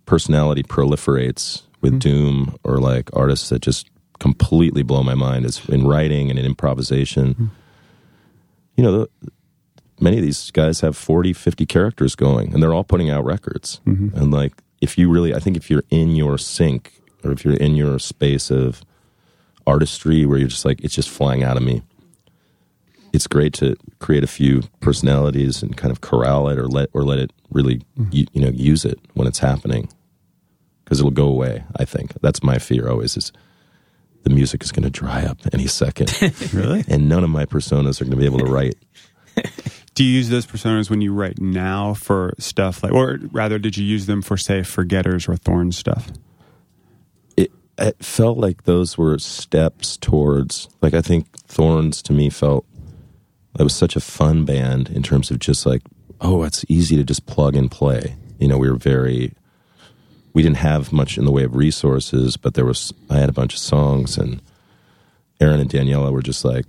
personality 0.06 0.64
proliferates 0.64 1.64
with 1.82 1.94
mm-hmm. 1.94 2.00
Doom 2.00 2.58
or 2.64 2.78
like 2.78 3.10
artists 3.14 3.50
that 3.50 3.62
just 3.62 3.90
completely 4.20 4.84
blow 4.84 5.04
my 5.04 5.16
mind 5.16 5.46
is 5.46 5.68
in 5.70 5.88
writing 5.88 6.30
and 6.30 6.40
in 6.40 6.46
improvisation. 6.46 7.34
Hmm. 7.34 7.46
You 8.76 8.84
know, 8.84 8.92
the, 8.92 9.32
many 10.00 10.18
of 10.18 10.24
these 10.24 10.52
guys 10.52 10.82
have 10.82 10.96
40, 10.96 11.34
50 11.34 11.66
characters 11.66 12.16
going, 12.16 12.54
and 12.54 12.62
they're 12.62 12.74
all 12.74 12.84
putting 12.84 13.10
out 13.10 13.26
records. 13.26 13.82
Mm-hmm. 13.86 14.18
And 14.18 14.32
like, 14.32 14.54
if 14.82 14.98
you 14.98 15.10
really, 15.10 15.34
I 15.34 15.40
think 15.40 15.58
if 15.58 15.70
you're 15.70 15.84
in 15.90 16.16
your 16.16 16.38
sync 16.38 17.02
or 17.24 17.32
if 17.32 17.44
you're 17.44 17.56
in 17.56 17.76
your 17.76 17.98
space 18.00 18.52
of 18.52 18.84
artistry 19.66 20.26
where 20.26 20.38
you're 20.38 20.48
just 20.48 20.66
like, 20.66 20.82
it's 20.82 20.94
just 20.94 21.10
flying 21.10 21.44
out 21.44 21.58
of 21.58 21.64
me, 21.64 21.82
it's 23.14 23.28
great 23.28 23.54
to 23.54 23.76
create 24.00 24.24
a 24.24 24.28
few 24.28 24.62
personalities 24.80 25.64
and 25.64 25.76
kind 25.76 25.92
of 25.92 26.02
corral 26.02 26.50
it 26.50 26.60
or 26.60 26.68
let 26.68 26.90
or 26.94 27.04
let 27.04 27.18
it 27.18 27.32
really 27.50 27.82
hmm. 27.96 28.06
you, 28.12 28.26
you 28.34 28.42
know 28.42 28.50
use 28.50 28.86
it 28.86 29.00
when 29.14 29.28
it's 29.28 29.40
happening 29.40 29.90
because 30.84 31.00
it'll 31.00 31.12
go 31.12 31.28
away. 31.28 31.64
I 31.76 31.86
think 31.86 32.14
that's 32.22 32.44
my 32.44 32.60
fear 32.60 32.90
always 32.90 33.18
is 33.18 33.32
the 34.24 34.30
music 34.30 34.64
is 34.64 34.72
going 34.72 34.84
to 34.84 34.90
dry 34.90 35.24
up 35.24 35.40
any 35.54 35.68
second, 35.68 36.12
Really? 36.54 36.84
and 36.88 37.08
none 37.08 37.24
of 37.24 37.30
my 37.30 37.46
personas 37.46 38.02
are 38.02 38.06
going 38.06 38.12
to 38.12 38.18
be 38.18 38.26
able 38.26 38.40
to 38.40 38.46
write. 38.52 38.76
Do 39.94 40.04
you 40.04 40.12
use 40.12 40.30
those 40.30 40.46
personas 40.46 40.90
when 40.90 41.02
you 41.02 41.12
write 41.14 41.40
now 41.40 41.94
for 41.96 42.34
stuff 42.38 42.84
like, 42.84 42.94
or 42.94 43.20
rather, 43.32 43.58
did 43.58 43.78
you 43.78 43.84
use 43.86 44.06
them 44.06 44.22
for, 44.22 44.38
say, 44.38 44.62
Forgetters 44.62 45.28
or 45.28 45.36
Thorn 45.36 45.72
stuff? 45.72 46.12
it, 47.36 47.52
it 47.80 47.98
felt 48.04 48.38
like 48.38 48.64
those 48.66 48.98
were 48.98 49.18
steps 49.18 49.98
towards 49.98 50.70
like 50.82 50.94
I 50.94 51.02
think 51.02 51.28
Thorns 51.48 52.02
to 52.04 52.14
me 52.14 52.30
felt 52.30 52.66
it 53.60 53.64
was 53.64 53.76
such 53.76 53.96
a 53.96 54.00
fun 54.00 54.46
band 54.46 54.90
in 54.90 55.02
terms 55.04 55.32
of 55.32 55.40
just 55.40 55.66
like 55.66 55.82
oh 56.22 56.44
it's 56.44 56.64
easy 56.68 56.96
to 56.98 57.04
just 57.04 57.26
plug 57.26 57.56
and 57.56 57.70
play 57.72 58.16
you 58.40 58.48
know 58.48 58.58
we 58.58 58.70
were 58.70 58.78
very 58.78 59.34
we 60.38 60.44
didn't 60.44 60.62
have 60.72 60.94
much 60.94 61.18
in 61.18 61.26
the 61.26 61.32
way 61.32 61.44
of 61.44 61.56
resources 61.56 62.38
but 62.38 62.54
there 62.54 62.66
was 62.72 62.94
I 63.10 63.18
had 63.18 63.30
a 63.30 63.34
bunch 63.34 63.54
of 63.56 63.60
songs 63.60 64.18
and 64.22 64.40
Aaron 65.42 65.60
and 65.60 65.70
Daniela 65.70 66.12
were 66.12 66.22
just 66.22 66.46
like 66.46 66.66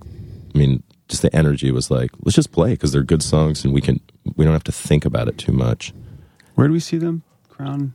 I 0.53 0.57
mean 0.57 0.81
just 1.07 1.21
the 1.21 1.35
energy 1.35 1.69
was 1.71 1.91
like 1.91 2.09
let's 2.23 2.35
just 2.35 2.51
play 2.51 2.71
because 2.71 2.91
they're 2.91 3.03
good 3.13 3.21
songs 3.23 3.63
and 3.63 3.71
we 3.73 3.81
can 3.81 3.99
we 4.35 4.43
don't 4.43 4.53
have 4.59 4.63
to 4.71 4.71
think 4.71 5.05
about 5.05 5.27
it 5.27 5.37
too 5.37 5.51
much 5.53 5.93
Where 6.55 6.67
do 6.67 6.73
we 6.73 6.79
see 6.79 6.97
them? 6.97 7.21
Crown? 7.49 7.93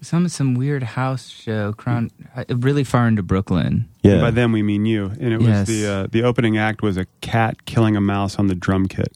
Some 0.00 0.28
some 0.28 0.54
weird 0.54 0.84
house 0.84 1.28
show, 1.28 1.72
crown, 1.72 2.10
uh, 2.36 2.44
really 2.66 2.84
far 2.84 3.08
into 3.08 3.22
Brooklyn. 3.24 3.88
yeah 4.04 4.20
By 4.20 4.30
them, 4.30 4.52
we 4.52 4.62
mean 4.62 4.86
you. 4.86 5.06
And 5.20 5.32
it 5.34 5.40
was 5.42 5.66
the 5.66 5.80
uh, 5.94 6.06
the 6.14 6.22
opening 6.22 6.56
act 6.56 6.82
was 6.82 6.96
a 6.96 7.06
cat 7.20 7.64
killing 7.64 7.96
a 7.96 8.00
mouse 8.00 8.38
on 8.38 8.46
the 8.46 8.54
drum 8.54 8.86
kit. 8.86 9.10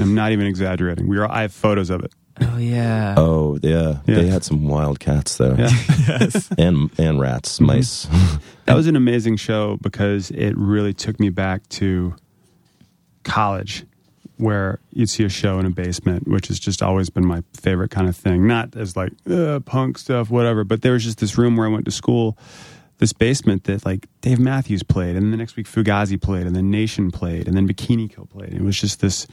I'm 0.00 0.14
not 0.16 0.32
even 0.32 0.46
exaggerating. 0.54 1.06
We 1.06 1.18
are. 1.18 1.30
I 1.30 1.42
have 1.42 1.52
photos 1.52 1.88
of 1.88 2.02
it. 2.02 2.12
Oh 2.40 2.58
yeah. 2.58 3.14
oh 3.16 3.58
yeah, 3.62 3.98
Yeah. 4.06 4.14
they 4.16 4.26
had 4.26 4.42
some 4.44 4.66
wild 4.66 4.98
cats 5.00 5.36
there 5.36 5.54
Yeah. 5.58 6.28
and 6.58 6.90
and 6.98 7.20
rats 7.20 7.60
mice 7.60 8.06
That 8.66 8.74
was 8.74 8.86
an 8.86 8.96
amazing 8.96 9.36
show 9.36 9.76
because 9.82 10.30
it 10.30 10.54
really 10.56 10.92
took 10.94 11.20
me 11.20 11.28
back 11.30 11.68
to 11.70 12.14
college, 13.24 13.84
where 14.36 14.80
you'd 14.92 15.08
see 15.10 15.24
a 15.24 15.28
show 15.28 15.58
in 15.58 15.66
a 15.66 15.70
basement, 15.70 16.26
which 16.26 16.48
has 16.48 16.58
just 16.58 16.82
always 16.82 17.10
been 17.10 17.26
my 17.26 17.42
favorite 17.52 17.90
kind 17.90 18.08
of 18.08 18.16
thing. 18.16 18.46
Not 18.46 18.74
as 18.76 18.96
like 18.96 19.12
uh, 19.30 19.60
punk 19.60 19.98
stuff, 19.98 20.30
whatever, 20.30 20.64
but 20.64 20.82
there 20.82 20.92
was 20.92 21.04
just 21.04 21.18
this 21.18 21.38
room 21.38 21.56
where 21.56 21.66
I 21.66 21.70
went 21.70 21.84
to 21.84 21.90
school, 21.90 22.36
this 22.98 23.12
basement 23.12 23.64
that 23.64 23.84
like 23.84 24.06
Dave 24.22 24.38
Matthews 24.40 24.82
played, 24.82 25.14
and 25.16 25.24
then 25.24 25.30
the 25.30 25.36
next 25.36 25.56
week 25.56 25.66
Fugazi 25.66 26.20
played, 26.20 26.46
and 26.46 26.56
then 26.56 26.70
Nation 26.70 27.10
played, 27.10 27.46
and 27.46 27.56
then 27.56 27.68
Bikini 27.68 28.12
Kill 28.12 28.26
played. 28.26 28.54
It 28.54 28.62
was 28.62 28.80
just 28.80 29.00
this. 29.00 29.26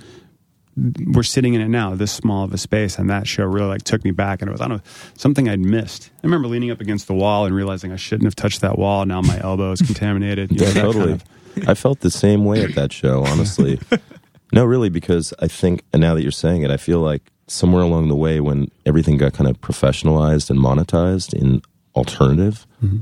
We're 1.07 1.23
sitting 1.23 1.53
in 1.53 1.61
it 1.61 1.67
now, 1.67 1.95
this 1.95 2.11
small 2.11 2.43
of 2.43 2.53
a 2.53 2.57
space, 2.57 2.97
and 2.97 3.09
that 3.09 3.27
show 3.27 3.43
really 3.45 3.67
like 3.67 3.83
took 3.83 4.03
me 4.03 4.11
back, 4.11 4.41
and 4.41 4.49
it 4.49 4.51
was 4.51 4.61
I 4.61 4.67
don't 4.67 4.77
know 4.77 4.83
something 5.15 5.47
I'd 5.49 5.59
missed. 5.59 6.09
I 6.23 6.27
remember 6.27 6.47
leaning 6.47 6.71
up 6.71 6.81
against 6.81 7.07
the 7.07 7.13
wall 7.13 7.45
and 7.45 7.55
realizing 7.55 7.91
I 7.91 7.97
shouldn't 7.97 8.25
have 8.25 8.35
touched 8.35 8.61
that 8.61 8.77
wall. 8.77 9.05
Now 9.05 9.21
my 9.21 9.39
elbow 9.41 9.71
is 9.71 9.81
contaminated. 9.81 10.51
You 10.51 10.57
know, 10.57 10.65
Yeah, 10.65 10.73
that 10.73 10.81
kind 10.81 10.93
totally. 10.93 11.11
of- 11.13 11.23
I 11.67 11.73
felt 11.73 11.99
the 11.99 12.09
same 12.11 12.45
way 12.45 12.63
at 12.63 12.75
that 12.75 12.93
show, 12.93 13.25
honestly. 13.25 13.79
no, 14.53 14.63
really, 14.63 14.89
because 14.89 15.33
I 15.39 15.47
think, 15.47 15.83
and 15.91 16.01
now 16.01 16.15
that 16.15 16.21
you're 16.21 16.31
saying 16.31 16.63
it, 16.63 16.71
I 16.71 16.77
feel 16.77 16.99
like 16.99 17.29
somewhere 17.47 17.83
along 17.83 18.07
the 18.07 18.15
way 18.15 18.39
when 18.39 18.71
everything 18.85 19.17
got 19.17 19.33
kind 19.33 19.49
of 19.49 19.59
professionalized 19.59 20.49
and 20.49 20.57
monetized 20.59 21.33
in 21.33 21.61
alternative, 21.95 22.65
mm-hmm. 22.83 22.99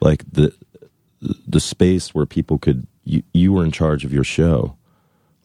like 0.00 0.24
the 0.30 0.54
the 1.46 1.60
space 1.60 2.14
where 2.14 2.24
people 2.24 2.56
could 2.58 2.86
you, 3.04 3.22
you 3.34 3.52
were 3.52 3.64
in 3.64 3.72
charge 3.72 4.04
of 4.04 4.12
your 4.12 4.24
show, 4.24 4.76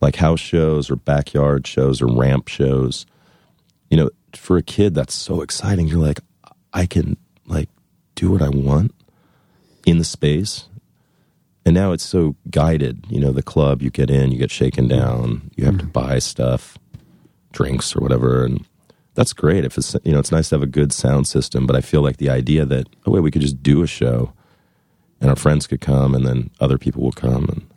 like 0.02 0.16
house 0.16 0.40
shows 0.40 0.90
or 0.90 0.96
backyard 0.96 1.66
shows 1.66 2.02
or 2.02 2.08
ramp 2.08 2.48
shows. 2.48 3.06
You 3.90 3.98
know, 3.98 4.10
for 4.34 4.58
a 4.58 4.64
kid, 4.64 4.94
that's 4.94 5.16
so 5.16 5.42
exciting. 5.42 5.88
You're 5.88 6.06
like, 6.06 6.20
I 6.74 6.86
can 6.86 7.18
like 7.46 7.70
do 8.16 8.32
what 8.32 8.42
I 8.42 8.50
want 8.50 8.94
in 9.86 9.98
the 9.98 10.04
space 10.04 10.68
and 11.66 11.74
now 11.74 11.92
it's 11.92 12.06
so 12.06 12.36
guided 12.50 13.04
you 13.10 13.20
know 13.20 13.32
the 13.32 13.44
club 13.44 13.82
you 13.82 13.90
get 13.90 14.10
in 14.10 14.32
you 14.32 14.38
get 14.38 14.52
shaken 14.52 14.88
down 14.88 15.50
you 15.56 15.66
have 15.66 15.78
to 15.78 15.86
buy 15.86 16.20
stuff 16.20 16.78
drinks 17.52 17.96
or 17.96 18.00
whatever 18.00 18.46
and 18.46 18.66
that's 19.16 19.34
great 19.34 19.66
if 19.66 19.78
it's 19.78 19.96
you 20.04 20.12
know 20.12 20.20
it's 20.20 20.32
nice 20.32 20.50
to 20.50 20.56
have 20.56 20.64
a 20.64 20.68
good 20.68 20.94
sound 20.94 21.28
system 21.28 21.66
but 21.66 21.76
i 21.76 21.82
feel 21.82 22.02
like 22.02 22.18
the 22.18 22.30
idea 22.30 22.66
that 22.66 22.88
oh 23.06 23.12
wait 23.12 23.22
we 23.22 23.32
could 23.32 23.42
just 23.42 23.62
do 23.64 23.82
a 23.82 23.88
show 23.88 24.32
and 25.20 25.30
our 25.30 25.36
friends 25.36 25.66
could 25.66 25.82
come 25.82 26.14
and 26.14 26.26
then 26.26 26.52
other 26.60 26.78
people 26.78 27.02
will 27.02 27.12
come 27.12 27.46
and 27.46 27.68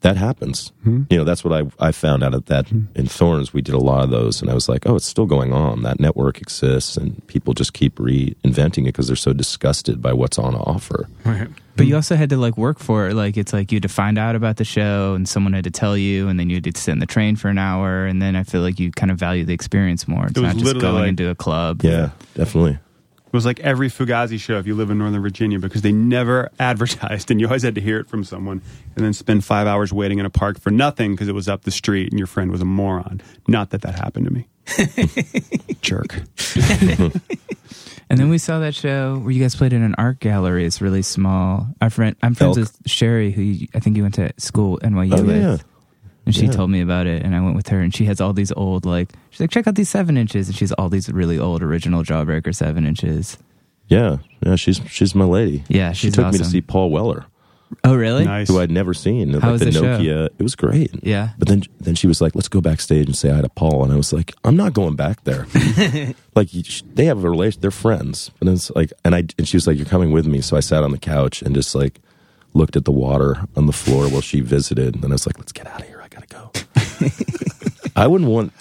that 0.00 0.16
happens 0.16 0.72
hmm. 0.84 1.02
you 1.10 1.16
know 1.16 1.24
that's 1.24 1.44
what 1.44 1.52
i 1.52 1.86
i 1.86 1.92
found 1.92 2.22
out 2.22 2.34
at 2.34 2.46
that 2.46 2.68
hmm. 2.68 2.84
in 2.94 3.06
thorns 3.06 3.52
we 3.52 3.62
did 3.62 3.74
a 3.74 3.78
lot 3.78 4.04
of 4.04 4.10
those 4.10 4.40
and 4.40 4.50
i 4.50 4.54
was 4.54 4.68
like 4.68 4.86
oh 4.86 4.96
it's 4.96 5.06
still 5.06 5.26
going 5.26 5.52
on 5.52 5.82
that 5.82 6.00
network 6.00 6.40
exists 6.40 6.96
and 6.96 7.26
people 7.26 7.54
just 7.54 7.72
keep 7.72 7.96
reinventing 7.96 8.82
it 8.82 8.92
because 8.92 9.06
they're 9.06 9.16
so 9.16 9.32
disgusted 9.32 10.00
by 10.00 10.12
what's 10.12 10.38
on 10.38 10.54
offer 10.54 11.08
Right. 11.24 11.48
But 11.76 11.86
you 11.86 11.92
hmm. 11.92 11.96
also 11.96 12.16
had 12.16 12.30
to 12.30 12.36
like 12.36 12.58
work 12.58 12.80
for 12.80 13.08
it. 13.08 13.14
Like 13.14 13.36
it's 13.36 13.52
like 13.52 13.70
you 13.70 13.76
had 13.76 13.84
to 13.84 13.88
find 13.88 14.18
out 14.18 14.34
about 14.34 14.56
the 14.56 14.64
show, 14.64 15.14
and 15.14 15.28
someone 15.28 15.52
had 15.52 15.64
to 15.64 15.70
tell 15.70 15.96
you, 15.96 16.28
and 16.28 16.38
then 16.38 16.50
you 16.50 16.56
had 16.56 16.64
to 16.64 16.80
sit 16.80 16.90
in 16.90 16.98
the 16.98 17.06
train 17.06 17.36
for 17.36 17.48
an 17.48 17.58
hour, 17.58 18.04
and 18.04 18.20
then 18.20 18.34
I 18.34 18.42
feel 18.42 18.62
like 18.62 18.80
you 18.80 18.90
kind 18.90 19.12
of 19.12 19.18
value 19.18 19.44
the 19.44 19.54
experience 19.54 20.08
more. 20.08 20.26
It's 20.26 20.36
It 20.36 20.40
was 20.40 20.54
not 20.54 20.54
just 20.54 20.64
literally 20.64 20.80
going 20.80 21.02
like- 21.02 21.08
into 21.10 21.30
a 21.30 21.34
club. 21.36 21.82
yeah 21.84 22.10
definitely 22.34 22.78
It 23.28 23.32
was 23.34 23.44
like 23.44 23.60
every 23.60 23.88
Fugazi 23.88 24.40
show 24.40 24.58
if 24.58 24.66
you 24.66 24.74
live 24.74 24.90
in 24.90 24.98
Northern 24.98 25.20
Virginia 25.22 25.58
because 25.58 25.82
they 25.82 25.92
never 25.92 26.50
advertised 26.58 27.30
and 27.30 27.38
you 27.40 27.46
always 27.46 27.62
had 27.62 27.74
to 27.74 27.80
hear 27.80 28.00
it 28.00 28.08
from 28.08 28.24
someone 28.24 28.62
and 28.96 29.04
then 29.04 29.12
spend 29.12 29.44
five 29.44 29.66
hours 29.66 29.92
waiting 29.92 30.18
in 30.18 30.24
a 30.26 30.30
park 30.30 30.58
for 30.58 30.70
nothing 30.70 31.12
because 31.12 31.28
it 31.28 31.34
was 31.34 31.46
up 31.48 31.62
the 31.62 31.70
street 31.70 32.10
and 32.10 32.18
your 32.18 32.26
friend 32.26 32.50
was 32.50 32.60
a 32.62 32.64
moron. 32.64 33.20
Not 33.46 33.70
that 33.70 33.82
that 33.82 33.94
happened 33.94 34.26
to 34.26 34.32
me. 34.32 34.48
Jerk. 35.82 36.20
And 38.10 38.18
then 38.18 38.30
we 38.30 38.38
saw 38.38 38.60
that 38.60 38.74
show 38.74 39.18
where 39.18 39.30
you 39.32 39.42
guys 39.42 39.54
played 39.54 39.74
in 39.74 39.82
an 39.82 39.94
art 39.98 40.18
gallery. 40.18 40.64
It's 40.64 40.80
really 40.80 41.02
small. 41.02 41.68
Our 41.82 41.90
friend, 41.90 42.16
I'm 42.22 42.34
friends 42.34 42.56
Elk. 42.56 42.64
with 42.68 42.78
Sherry, 42.90 43.30
who 43.32 43.42
you, 43.42 43.68
I 43.74 43.80
think 43.80 43.98
you 43.98 44.02
went 44.02 44.14
to 44.14 44.32
school 44.38 44.78
at 44.82 44.90
NYU 44.90 45.18
Oh, 45.18 45.22
with. 45.24 45.36
yeah. 45.36 45.56
And 46.28 46.34
she 46.34 46.44
Yeah. 46.44 46.52
told 46.52 46.70
me 46.70 46.80
about 46.82 47.06
it, 47.06 47.22
and 47.24 47.34
I 47.34 47.40
went 47.40 47.56
with 47.56 47.68
her, 47.68 47.80
and 47.80 47.94
she 47.94 48.04
has 48.04 48.20
all 48.20 48.32
these 48.34 48.52
old, 48.52 48.84
like, 48.84 49.12
she's 49.30 49.40
like, 49.40 49.50
check 49.50 49.66
out 49.66 49.74
these 49.76 49.88
seven 49.88 50.16
inches, 50.18 50.48
and 50.48 50.54
she's 50.56 50.72
all 50.72 50.88
these 50.90 51.08
really 51.08 51.38
old 51.38 51.62
original 51.62 52.02
Jawbreaker 52.04 52.54
seven 52.54 52.84
inches. 52.86 53.38
Yeah, 53.88 54.18
yeah, 54.44 54.56
she's 54.56 54.80
she's 54.88 55.14
my 55.14 55.24
lady. 55.24 55.64
Yeah, 55.68 55.92
she 55.92 56.08
she's 56.08 56.14
took 56.14 56.30
me 56.32 56.38
to 56.38 56.44
see 56.44 56.60
Paul 56.60 56.90
Weller, 56.90 57.24
Oh, 57.84 57.94
really? 57.94 58.24
Nice. 58.26 58.48
who 58.48 58.60
I'd 58.60 58.70
never 58.70 58.92
seen. 58.92 59.32
How 59.32 59.52
was 59.52 59.62
like 59.62 59.72
the 59.72 59.80
the 59.80 59.86
show? 59.86 59.98
Nokia, 59.98 60.28
it 60.38 60.42
was 60.42 60.54
great. 60.54 60.90
Yeah. 61.02 61.30
But 61.38 61.48
then 61.48 61.62
then 61.80 61.94
she 61.94 62.06
was 62.06 62.20
like, 62.20 62.34
"Let's 62.34 62.48
go 62.48 62.60
backstage 62.60 63.06
and 63.06 63.16
say 63.16 63.30
hi 63.30 63.40
to 63.40 63.48
Paul," 63.48 63.84
and 63.84 63.92
I 63.92 63.96
was 63.96 64.12
like, 64.12 64.34
"I'm 64.44 64.56
not 64.56 64.74
going 64.74 64.96
back 64.96 65.24
there." 65.24 65.46
like 66.34 66.50
they 66.94 67.06
have 67.06 67.24
a 67.24 67.30
relation, 67.30 67.60
they're 67.62 67.70
friends, 67.70 68.30
and 68.40 68.50
it's 68.50 68.70
like, 68.72 68.92
and 69.04 69.14
I 69.14 69.24
and 69.38 69.48
she 69.48 69.56
was 69.56 69.66
like, 69.66 69.76
"You're 69.78 69.86
coming 69.86 70.12
with 70.12 70.26
me," 70.26 70.42
so 70.42 70.56
I 70.56 70.60
sat 70.60 70.84
on 70.84 70.90
the 70.92 70.98
couch 70.98 71.40
and 71.40 71.54
just 71.54 71.74
like 71.74 72.00
looked 72.54 72.76
at 72.76 72.84
the 72.84 72.92
water 72.92 73.36
on 73.56 73.66
the 73.66 73.72
floor 73.72 74.08
while 74.08 74.20
she 74.22 74.40
visited, 74.40 74.94
and 74.94 75.02
then 75.02 75.12
I 75.12 75.14
was 75.14 75.26
like, 75.26 75.38
"Let's 75.38 75.52
get 75.52 75.66
out 75.66 75.80
of 75.80 75.86
here. 75.86 75.97
I 76.30 76.34
go." 76.34 76.50
I 77.96 78.06
wouldn't 78.06 78.30
want 78.30 78.52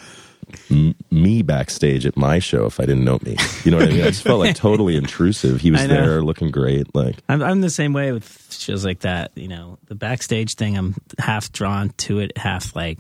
m- 0.72 0.96
me 1.12 1.42
backstage 1.44 2.06
at 2.06 2.18
my 2.18 2.40
show 2.40 2.66
if 2.66 2.80
I 2.80 2.86
didn't 2.86 3.04
know 3.06 3.20
me. 3.22 3.36
You 3.64 3.72
know 3.72 3.78
what 3.78 3.88
I 3.90 3.92
mean? 3.92 4.02
I 4.02 4.08
just 4.08 4.24
felt 4.24 4.40
like 4.40 4.56
totally 4.68 4.96
intrusive. 4.96 5.62
He 5.62 5.72
was 5.72 5.82
I 5.82 5.88
know. 5.88 5.94
there 5.96 6.22
looking 6.22 6.50
great. 6.52 6.94
Like, 6.96 7.18
I'm, 7.30 7.42
I'm 7.44 7.62
the 7.62 7.70
same 7.70 7.94
way 7.94 8.12
with 8.12 8.48
shows 8.52 8.84
like 8.86 9.00
that. 9.02 9.32
You 9.36 9.48
know, 9.48 9.78
the 9.88 9.96
backstage 9.96 10.56
thing, 10.56 10.78
I'm 10.78 10.96
half 11.20 11.52
drawn 11.52 11.90
to 11.98 12.20
it, 12.20 12.38
half 12.38 12.76
like, 12.76 12.98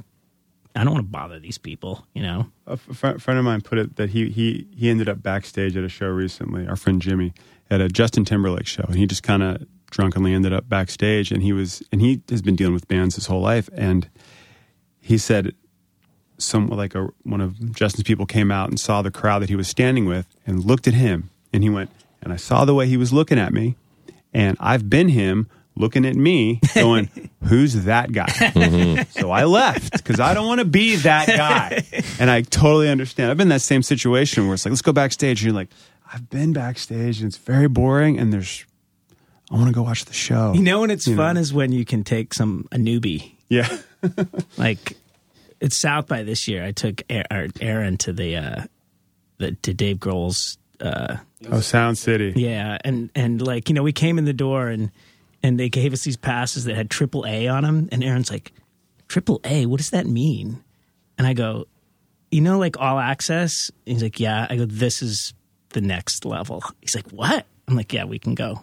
I 0.75 0.83
don't 0.83 0.93
want 0.93 1.05
to 1.07 1.11
bother 1.11 1.39
these 1.39 1.57
people, 1.57 2.05
you 2.13 2.21
know? 2.21 2.47
A 2.67 2.73
f- 2.73 2.81
fr- 2.93 3.17
friend 3.17 3.39
of 3.39 3.45
mine 3.45 3.61
put 3.61 3.79
it 3.79 3.95
that 3.95 4.11
he, 4.11 4.29
he, 4.29 4.67
he 4.75 4.89
ended 4.91 5.09
up 5.09 5.23
backstage 5.23 5.75
at 5.75 5.83
a 5.83 5.89
show 5.89 6.07
recently, 6.07 6.67
our 6.67 6.75
friend 6.75 7.01
Jimmy, 7.01 7.33
at 7.71 7.81
a 7.81 7.87
Justin 7.87 8.25
Timberlake 8.25 8.67
show. 8.67 8.83
And 8.87 8.95
he 8.95 9.07
just 9.07 9.23
kind 9.23 9.41
of 9.41 9.65
drunkenly 9.89 10.33
ended 10.35 10.53
up 10.53 10.69
backstage. 10.69 11.31
And 11.31 11.41
he 11.41 11.51
was, 11.51 11.81
and 11.91 11.99
he 11.99 12.21
has 12.29 12.43
been 12.43 12.55
dealing 12.55 12.75
with 12.75 12.87
bands 12.87 13.15
his 13.15 13.25
whole 13.25 13.41
life. 13.41 13.69
And 13.73 14.07
he 15.07 15.17
said, 15.17 15.53
some 16.37 16.67
like 16.69 16.93
a 16.95 17.07
one 17.23 17.41
of 17.41 17.73
Justin's 17.75 18.03
people 18.03 18.25
came 18.25 18.51
out 18.51 18.69
and 18.69 18.79
saw 18.79 19.01
the 19.01 19.09
crowd 19.11 19.39
that 19.41 19.49
he 19.49 19.55
was 19.55 19.67
standing 19.67 20.05
with 20.05 20.27
and 20.45 20.63
looked 20.65 20.87
at 20.87 20.93
him. 20.93 21.29
And 21.51 21.63
he 21.63 21.69
went 21.69 21.89
and 22.21 22.31
I 22.31 22.35
saw 22.35 22.65
the 22.65 22.75
way 22.75 22.87
he 22.87 22.97
was 22.97 23.11
looking 23.11 23.39
at 23.39 23.53
me. 23.53 23.75
And 24.33 24.55
I've 24.59 24.89
been 24.89 25.09
him 25.09 25.47
looking 25.75 26.05
at 26.05 26.15
me 26.15 26.59
going 26.75 27.09
who's 27.43 27.85
that 27.85 28.11
guy? 28.11 28.25
Mm-hmm. 28.27 29.19
So 29.19 29.31
I 29.31 29.45
left 29.45 29.93
because 29.93 30.19
I 30.19 30.33
don't 30.33 30.45
want 30.45 30.59
to 30.59 30.65
be 30.65 30.97
that 30.97 31.27
guy. 31.27 31.83
And 32.19 32.29
I 32.29 32.41
totally 32.41 32.89
understand. 32.89 33.31
I've 33.31 33.37
been 33.37 33.45
in 33.45 33.49
that 33.49 33.61
same 33.61 33.81
situation 33.83 34.45
where 34.45 34.55
it's 34.55 34.65
like 34.65 34.71
let's 34.71 34.81
go 34.81 34.91
backstage. 34.91 35.39
And 35.41 35.45
you're 35.47 35.55
like 35.55 35.69
I've 36.13 36.29
been 36.29 36.53
backstage 36.53 37.19
and 37.19 37.27
it's 37.27 37.37
very 37.37 37.67
boring 37.67 38.19
and 38.19 38.31
there's 38.33 38.65
I 39.49 39.55
want 39.55 39.67
to 39.67 39.73
go 39.73 39.81
watch 39.81 40.05
the 40.05 40.13
show. 40.13 40.53
You 40.53 40.61
know 40.61 40.81
when 40.81 40.91
it's 40.91 41.07
You 41.07 41.15
know. 41.15 41.21
fun 41.23 41.37
is 41.37 41.53
when 41.53 41.71
you 41.71 41.85
can 41.85 42.03
take 42.03 42.33
some, 42.33 42.67
a 42.71 42.75
newbie. 42.77 43.31
yeah 43.49 43.77
Like, 44.57 44.97
it's 45.59 45.79
South 45.79 46.07
by 46.07 46.23
this 46.23 46.47
year. 46.47 46.63
I 46.63 46.71
took 46.71 47.01
Aaron 47.09 47.97
to 47.97 48.13
the, 48.13 48.35
uh, 48.35 48.63
the 49.37 49.51
to 49.63 49.73
Dave 49.73 49.97
Grohl's, 49.97 50.57
uh, 50.79 51.17
oh 51.51 51.59
Sound 51.59 51.97
City 51.97 52.33
Yeah, 52.35 52.77
and 52.83 53.09
and 53.15 53.41
like 53.41 53.69
you 53.69 53.75
know, 53.75 53.83
we 53.83 53.91
came 53.91 54.17
in 54.17 54.25
the 54.25 54.33
door 54.33 54.67
and 54.67 54.91
and 55.43 55.59
they 55.59 55.69
gave 55.69 55.93
us 55.93 56.03
these 56.03 56.17
passes 56.17 56.65
that 56.65 56.75
had 56.75 56.89
triple 56.89 57.25
A 57.25 57.47
on 57.47 57.63
them, 57.63 57.89
and 57.91 58.03
Aaron's 58.03 58.31
like, 58.31 58.51
triple 59.07 59.39
A, 59.43 59.65
what 59.65 59.77
does 59.77 59.91
that 59.91 60.05
mean? 60.05 60.63
And 61.17 61.25
I 61.25 61.33
go, 61.33 61.65
you 62.31 62.41
know, 62.41 62.59
like 62.59 62.79
all 62.79 62.99
access? 62.99 63.71
And 63.85 63.93
he's 63.93 64.03
like, 64.03 64.19
yeah. 64.19 64.47
I 64.49 64.55
go, 64.55 64.65
this 64.65 65.01
is 65.01 65.33
the 65.69 65.81
next 65.81 66.25
level. 66.25 66.63
He's 66.81 66.95
like, 66.95 67.09
what? 67.09 67.45
I'm 67.67 67.75
like, 67.75 67.93
yeah, 67.93 68.05
we 68.05 68.19
can 68.19 68.35
go 68.35 68.61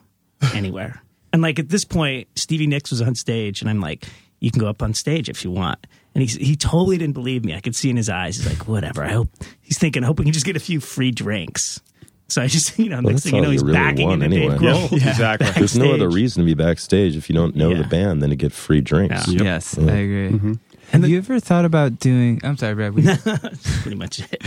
anywhere. 0.55 1.03
and 1.33 1.43
like 1.43 1.59
at 1.59 1.69
this 1.69 1.85
point, 1.85 2.29
Stevie 2.37 2.67
Nicks 2.67 2.91
was 2.91 3.03
on 3.03 3.15
stage, 3.15 3.61
and 3.61 3.71
I'm 3.71 3.81
like, 3.81 4.07
you 4.45 4.51
can 4.51 4.61
go 4.61 4.69
up 4.69 4.83
on 4.83 4.95
stage 4.95 5.29
if 5.29 5.45
you 5.45 5.51
want. 5.51 5.79
And 6.15 6.23
he 6.23 6.45
he 6.45 6.55
totally 6.57 6.97
didn't 6.99 7.15
believe 7.15 7.45
me. 7.45 7.55
I 7.55 7.61
could 7.61 7.75
see 7.75 7.91
in 7.91 7.97
his 7.97 8.09
eyes. 8.09 8.37
He's 8.37 8.47
like, 8.47 8.69
whatever. 8.69 9.03
I 9.05 9.11
hope 9.13 9.29
he's 9.63 9.79
thinking, 9.79 10.05
I 10.05 10.07
hope 10.07 10.19
we 10.19 10.25
can 10.25 10.33
just 10.33 10.47
get 10.47 10.55
a 10.57 10.61
few 10.61 10.79
free 10.81 11.11
drinks. 11.11 11.81
So 12.29 12.41
I 12.41 12.47
just, 12.47 12.79
you 12.79 12.89
know, 12.89 12.97
Well, 12.97 13.03
next 13.13 13.25
that's 13.25 13.25
thing 13.25 13.35
you 13.37 13.43
know, 13.43 13.51
he's 13.51 13.63
really 13.63 13.75
backing 13.75 14.07
want 14.09 14.23
into 14.23 14.37
anyway. 14.37 14.55
Dave 14.59 14.63
Yeah, 14.63 14.75
Grohl. 14.89 14.93
exactly. 15.09 15.51
There's 15.51 15.77
no 15.77 15.93
other 15.93 16.09
reason 16.09 16.43
to 16.43 16.47
be 16.47 16.55
backstage 16.55 17.17
if 17.17 17.29
you 17.29 17.35
don't 17.35 17.57
know 17.57 17.71
Yeah. 17.71 17.83
the 17.83 17.89
band 17.89 18.23
than 18.23 18.31
to 18.31 18.37
get 18.37 18.53
free 18.53 18.81
drinks. 18.81 19.27
Yeah. 19.29 19.43
Yes, 19.43 19.77
Yeah. 19.79 19.93
I 19.93 19.97
agree. 19.97 20.29
Mm-hmm. 20.31 20.53
Have 20.93 21.09
you 21.09 21.19
ever 21.19 21.41
thought 21.41 21.65
about 21.65 21.99
doing? 21.99 22.41
I'm 22.45 22.57
sorry, 22.57 22.75
Brad. 22.77 22.95
we- 22.95 23.03
Pretty 23.83 23.97
much 23.97 24.21
it. 24.21 24.43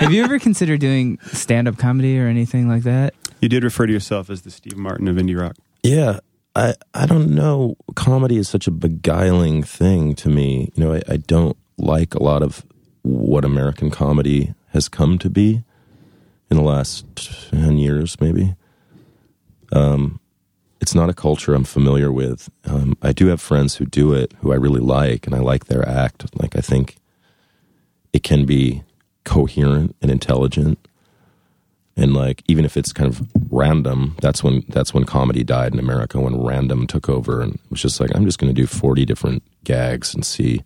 have 0.00 0.12
you 0.12 0.22
ever 0.24 0.38
considered 0.38 0.80
doing 0.80 1.18
stand-up 1.32 1.78
comedy 1.78 2.18
or 2.18 2.26
anything 2.26 2.68
like 2.68 2.82
that? 2.82 3.14
You 3.40 3.48
did 3.48 3.64
refer 3.64 3.86
to 3.86 3.92
yourself 3.92 4.28
as 4.30 4.42
the 4.42 4.50
Steve 4.50 4.76
Martin 4.76 5.08
of 5.08 5.16
indie 5.16 5.38
rock. 5.40 5.56
Yeah, 5.82 6.18
I 6.54 6.74
I 6.94 7.06
don't 7.06 7.34
know. 7.34 7.76
Comedy 7.94 8.36
is 8.36 8.48
such 8.48 8.66
a 8.66 8.70
beguiling 8.70 9.62
thing 9.62 10.14
to 10.16 10.28
me. 10.28 10.70
You 10.74 10.84
know, 10.84 10.94
I, 10.94 11.02
I 11.08 11.16
don't 11.16 11.56
like 11.78 12.14
a 12.14 12.22
lot 12.22 12.42
of 12.42 12.64
what 13.02 13.44
American 13.44 13.90
comedy 13.90 14.54
has 14.68 14.88
come 14.88 15.18
to 15.18 15.30
be 15.30 15.64
in 16.50 16.56
the 16.56 16.62
last 16.62 17.50
ten 17.50 17.78
years, 17.78 18.20
maybe. 18.20 18.54
Um, 19.72 20.20
it's 20.80 20.94
not 20.94 21.08
a 21.08 21.14
culture 21.14 21.54
I'm 21.54 21.64
familiar 21.64 22.12
with. 22.12 22.50
Um, 22.64 22.96
I 23.00 23.12
do 23.12 23.28
have 23.28 23.40
friends 23.40 23.76
who 23.76 23.86
do 23.86 24.12
it, 24.12 24.34
who 24.40 24.52
I 24.52 24.56
really 24.56 24.80
like, 24.80 25.26
and 25.26 25.34
I 25.34 25.38
like 25.38 25.66
their 25.66 25.88
act. 25.88 26.26
Like 26.40 26.56
I 26.56 26.60
think 26.60 26.96
it 28.12 28.22
can 28.22 28.44
be 28.44 28.82
coherent 29.24 29.94
and 30.02 30.10
intelligent 30.10 30.78
and 31.96 32.14
like 32.14 32.42
even 32.48 32.64
if 32.64 32.76
it's 32.76 32.92
kind 32.92 33.08
of 33.08 33.26
random 33.50 34.16
that's 34.20 34.42
when 34.42 34.64
that's 34.68 34.94
when 34.94 35.04
comedy 35.04 35.44
died 35.44 35.72
in 35.72 35.78
america 35.78 36.18
when 36.20 36.40
random 36.40 36.86
took 36.86 37.08
over 37.08 37.42
and 37.42 37.54
it 37.54 37.60
was 37.70 37.82
just 37.82 38.00
like 38.00 38.10
i'm 38.14 38.24
just 38.24 38.38
going 38.38 38.52
to 38.52 38.60
do 38.60 38.66
40 38.66 39.04
different 39.04 39.42
gags 39.64 40.14
and 40.14 40.24
see 40.24 40.62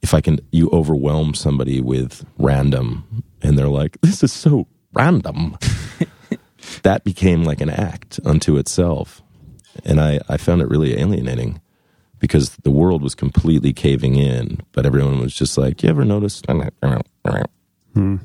if 0.00 0.14
i 0.14 0.20
can 0.20 0.38
you 0.52 0.68
overwhelm 0.70 1.34
somebody 1.34 1.80
with 1.80 2.24
random 2.38 3.24
and 3.42 3.58
they're 3.58 3.68
like 3.68 4.00
this 4.02 4.22
is 4.22 4.32
so 4.32 4.66
random. 4.92 5.56
That 6.82 7.02
became 7.02 7.42
like 7.44 7.60
an 7.60 7.70
act 7.70 8.20
unto 8.24 8.56
itself. 8.56 9.20
And 9.84 10.00
i 10.00 10.20
i 10.28 10.36
found 10.36 10.62
it 10.62 10.68
really 10.68 10.98
alienating 10.98 11.60
because 12.18 12.50
the 12.62 12.70
world 12.70 13.02
was 13.02 13.14
completely 13.14 13.72
caving 13.72 14.14
in 14.14 14.60
but 14.72 14.86
everyone 14.86 15.18
was 15.18 15.34
just 15.34 15.58
like 15.58 15.82
you 15.82 15.88
ever 15.88 16.04
notice 16.04 16.40
Hmm. 17.94 18.16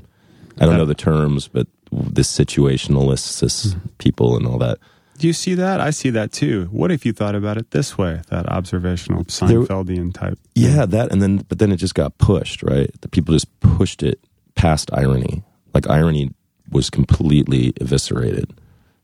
I 0.59 0.65
don't 0.65 0.77
know 0.77 0.85
the 0.85 0.93
terms, 0.95 1.47
but 1.47 1.67
this 2.03 2.31
situationalists, 2.31 3.39
this 3.39 3.67
mm-hmm. 3.67 3.87
people, 3.97 4.35
and 4.35 4.45
all 4.45 4.57
that. 4.59 4.77
Do 5.17 5.25
you 5.25 5.33
see 5.33 5.55
that? 5.55 5.81
I 5.81 5.89
see 5.89 6.11
that 6.11 6.31
too. 6.31 6.67
What 6.71 6.91
if 6.91 7.05
you 7.05 7.11
thought 7.11 7.33
about 7.33 7.57
it 7.57 7.71
this 7.71 7.97
way? 7.97 8.21
That 8.29 8.47
observational 8.49 9.25
Seinfeldian 9.25 10.13
type. 10.13 10.37
Yeah, 10.53 10.85
that, 10.85 11.11
and 11.11 11.21
then, 11.21 11.37
but 11.49 11.57
then 11.57 11.71
it 11.71 11.77
just 11.77 11.95
got 11.95 12.17
pushed, 12.19 12.61
right? 12.61 12.89
The 13.01 13.07
people 13.07 13.33
just 13.33 13.59
pushed 13.59 14.03
it 14.03 14.19
past 14.55 14.91
irony. 14.93 15.43
Like 15.73 15.89
irony 15.89 16.33
was 16.71 16.89
completely 16.89 17.73
eviscerated, 17.81 18.53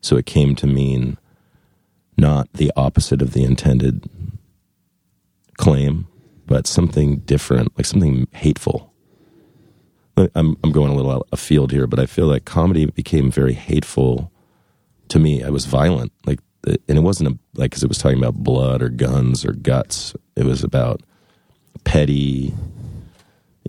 so 0.01 0.15
it 0.15 0.25
came 0.25 0.55
to 0.55 0.67
mean 0.67 1.17
not 2.15 2.51
the 2.53 2.71
opposite 2.75 3.21
of 3.21 3.33
the 3.33 3.43
intended 3.43 4.07
claim, 5.57 6.07
but 6.45 6.67
something 6.67 7.17
different, 7.19 7.75
like 7.77 7.85
something 7.85 8.27
hateful. 8.33 8.92
I'm 10.15 10.57
I'm 10.63 10.71
going 10.71 10.91
a 10.91 10.95
little 10.95 11.25
afield 11.31 11.71
here, 11.71 11.87
but 11.87 11.99
I 11.99 12.05
feel 12.05 12.27
like 12.27 12.45
comedy 12.45 12.85
became 12.85 13.31
very 13.31 13.53
hateful 13.53 14.31
to 15.09 15.19
me. 15.19 15.43
I 15.43 15.49
was 15.49 15.65
violent, 15.65 16.11
like, 16.25 16.39
and 16.65 16.97
it 16.97 17.01
wasn't 17.01 17.29
a, 17.29 17.37
like 17.55 17.71
because 17.71 17.83
it 17.83 17.89
was 17.89 17.97
talking 17.97 18.19
about 18.19 18.35
blood 18.35 18.81
or 18.81 18.89
guns 18.89 19.43
or 19.43 19.53
guts. 19.53 20.15
It 20.35 20.45
was 20.45 20.63
about 20.63 21.01
petty, 21.83 22.53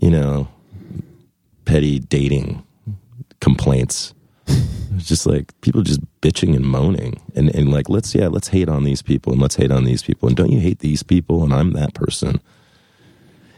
you 0.01 0.11
know, 0.11 0.47
petty 1.65 1.99
dating 1.99 2.63
complaints. 3.39 4.13
It 4.47 4.93
was 4.93 5.07
just 5.07 5.25
like 5.25 5.59
people 5.61 5.81
just 5.81 5.99
bitching 6.21 6.55
and 6.55 6.65
moaning, 6.65 7.19
and 7.35 7.53
and 7.55 7.71
like 7.71 7.89
let's 7.89 8.13
yeah 8.13 8.27
let's 8.27 8.49
hate 8.49 8.69
on 8.69 8.83
these 8.83 9.01
people 9.01 9.33
and 9.33 9.41
let's 9.41 9.55
hate 9.55 9.71
on 9.71 9.83
these 9.83 10.03
people, 10.03 10.27
and 10.27 10.37
don't 10.37 10.51
you 10.51 10.59
hate 10.59 10.79
these 10.79 11.01
people? 11.01 11.43
And 11.43 11.53
I'm 11.53 11.73
that 11.73 11.95
person 11.95 12.39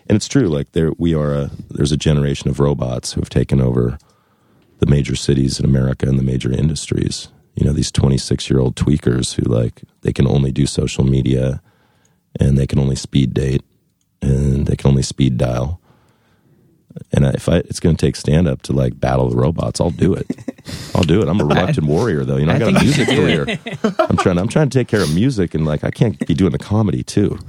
and 0.10 0.16
it's 0.16 0.28
true 0.28 0.48
like 0.48 0.72
there 0.72 0.92
we 0.98 1.14
are 1.14 1.34
a 1.34 1.52
there's 1.70 1.92
a 1.92 1.98
generation 1.98 2.50
of 2.50 2.60
robots 2.60 3.14
who 3.14 3.22
have 3.22 3.30
taken 3.30 3.62
over 3.62 3.98
the 4.80 4.86
major 4.86 5.16
cities 5.16 5.60
in 5.60 5.66
america 5.66 6.08
and 6.08 6.18
the 6.18 6.24
major 6.24 6.52
industries 6.52 7.30
you 7.56 7.66
know 7.66 7.74
these 7.74 7.92
26 7.92 8.50
year 8.50 8.60
old 8.60 8.76
tweakers 8.76 9.36
who 9.36 9.44
like 9.44 9.82
they 10.02 10.14
can 10.14 10.28
only 10.28 10.52
do 10.52 10.66
social 10.66 11.04
media 11.04 11.62
and 12.40 12.58
they 12.58 12.68
can 12.68 12.80
only 12.80 12.96
speed 12.96 13.34
date 13.34 13.64
and 14.22 14.68
they 14.68 14.76
can 14.76 14.90
only 14.90 15.04
speed 15.04 15.38
dial 15.38 15.80
and 17.12 17.26
if 17.26 17.50
I, 17.50 17.58
it's 17.58 17.80
going 17.80 17.96
to 17.96 18.06
take 18.06 18.16
stand 18.16 18.48
up 18.48 18.62
to 18.64 18.74
like 18.74 19.00
battle 19.00 19.30
the 19.30 19.36
robots, 19.36 19.80
I'll 19.80 19.92
do 19.92 20.14
it. 20.14 20.28
I'll 20.96 21.04
do 21.04 21.22
it. 21.22 21.28
I'm 21.28 21.40
a 21.40 21.46
reluctant 21.46 21.88
warrior, 21.88 22.24
though. 22.24 22.38
You 22.38 22.46
know, 22.46 22.54
I, 22.54 22.56
I 22.56 22.60
got 22.60 22.70
a 22.70 22.84
music 22.84 23.08
career. 23.08 23.60
I'm 24.00 24.18
trying. 24.18 24.38
I'm 24.38 24.48
trying 24.48 24.70
to 24.70 24.78
take 24.78 24.88
care 24.88 25.02
of 25.02 25.14
music, 25.14 25.54
and 25.54 25.66
like 25.66 25.84
I 25.84 25.92
can't 25.92 26.26
be 26.26 26.34
doing 26.34 26.52
the 26.52 26.58
comedy 26.58 27.04
too. 27.04 27.40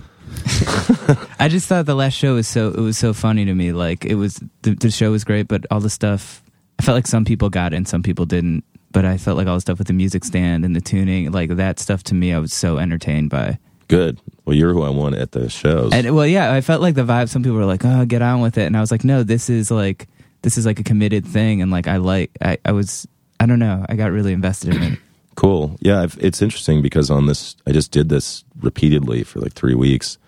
I 1.38 1.48
just 1.48 1.68
thought 1.68 1.86
the 1.86 1.94
last 1.94 2.14
show 2.14 2.34
was 2.34 2.48
so 2.48 2.68
it 2.68 2.80
was 2.80 2.98
so 2.98 3.12
funny 3.12 3.44
to 3.44 3.54
me. 3.54 3.72
Like 3.72 4.04
it 4.04 4.14
was 4.16 4.42
the, 4.62 4.74
the 4.74 4.90
show 4.90 5.10
was 5.10 5.24
great, 5.24 5.48
but 5.48 5.66
all 5.70 5.80
the 5.80 5.90
stuff 5.90 6.42
I 6.78 6.82
felt 6.82 6.96
like 6.96 7.06
some 7.06 7.24
people 7.24 7.50
got 7.50 7.72
it 7.72 7.76
and 7.76 7.88
some 7.88 8.02
people 8.02 8.26
didn't. 8.26 8.64
But 8.90 9.04
I 9.04 9.18
felt 9.18 9.36
like 9.36 9.46
all 9.46 9.56
the 9.56 9.60
stuff 9.60 9.78
with 9.78 9.88
the 9.88 9.92
music 9.92 10.24
stand 10.24 10.64
and 10.64 10.74
the 10.74 10.80
tuning, 10.80 11.30
like 11.30 11.50
that 11.50 11.78
stuff 11.78 12.02
to 12.04 12.14
me, 12.14 12.32
I 12.32 12.38
was 12.38 12.52
so 12.54 12.78
entertained 12.78 13.30
by. 13.30 13.58
Good. 13.88 14.20
Well, 14.44 14.56
you're 14.56 14.72
who 14.72 14.82
I 14.82 14.90
want 14.90 15.14
at 15.14 15.32
the 15.32 15.48
shows. 15.50 15.92
And 15.92 16.14
well, 16.14 16.26
yeah, 16.26 16.52
I 16.52 16.60
felt 16.62 16.80
like 16.80 16.94
the 16.94 17.04
vibe. 17.04 17.28
Some 17.28 17.42
people 17.42 17.58
were 17.58 17.64
like, 17.64 17.84
"Oh, 17.84 18.04
get 18.06 18.22
on 18.22 18.40
with 18.40 18.58
it," 18.58 18.64
and 18.64 18.76
I 18.76 18.80
was 18.80 18.90
like, 18.90 19.04
"No, 19.04 19.22
this 19.22 19.50
is 19.50 19.70
like 19.70 20.08
this 20.42 20.56
is 20.58 20.66
like 20.66 20.80
a 20.80 20.82
committed 20.82 21.26
thing." 21.26 21.62
And 21.62 21.70
like 21.70 21.86
I 21.86 21.96
like 21.96 22.30
I, 22.40 22.58
I 22.64 22.72
was 22.72 23.06
I 23.40 23.46
don't 23.46 23.58
know, 23.58 23.84
I 23.88 23.96
got 23.96 24.10
really 24.10 24.32
invested 24.32 24.74
in 24.74 24.82
it. 24.82 24.98
Cool. 25.34 25.76
Yeah, 25.78 26.02
I've, 26.02 26.18
it's 26.20 26.42
interesting 26.42 26.82
because 26.82 27.12
on 27.12 27.26
this, 27.26 27.54
I 27.64 27.70
just 27.70 27.92
did 27.92 28.08
this 28.08 28.42
repeatedly 28.60 29.22
for 29.22 29.38
like 29.38 29.52
three 29.52 29.76
weeks, 29.76 30.18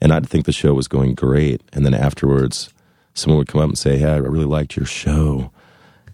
and 0.00 0.12
I'd 0.12 0.28
think 0.28 0.46
the 0.46 0.52
show 0.52 0.74
was 0.74 0.88
going 0.88 1.14
great, 1.14 1.62
and 1.72 1.84
then 1.84 1.94
afterwards, 1.94 2.70
someone 3.14 3.38
would 3.38 3.48
come 3.48 3.60
up 3.60 3.68
and 3.68 3.78
say, 3.78 3.98
"Hey, 3.98 4.10
I 4.10 4.16
really 4.16 4.44
liked 4.44 4.76
your 4.76 4.86
show," 4.86 5.50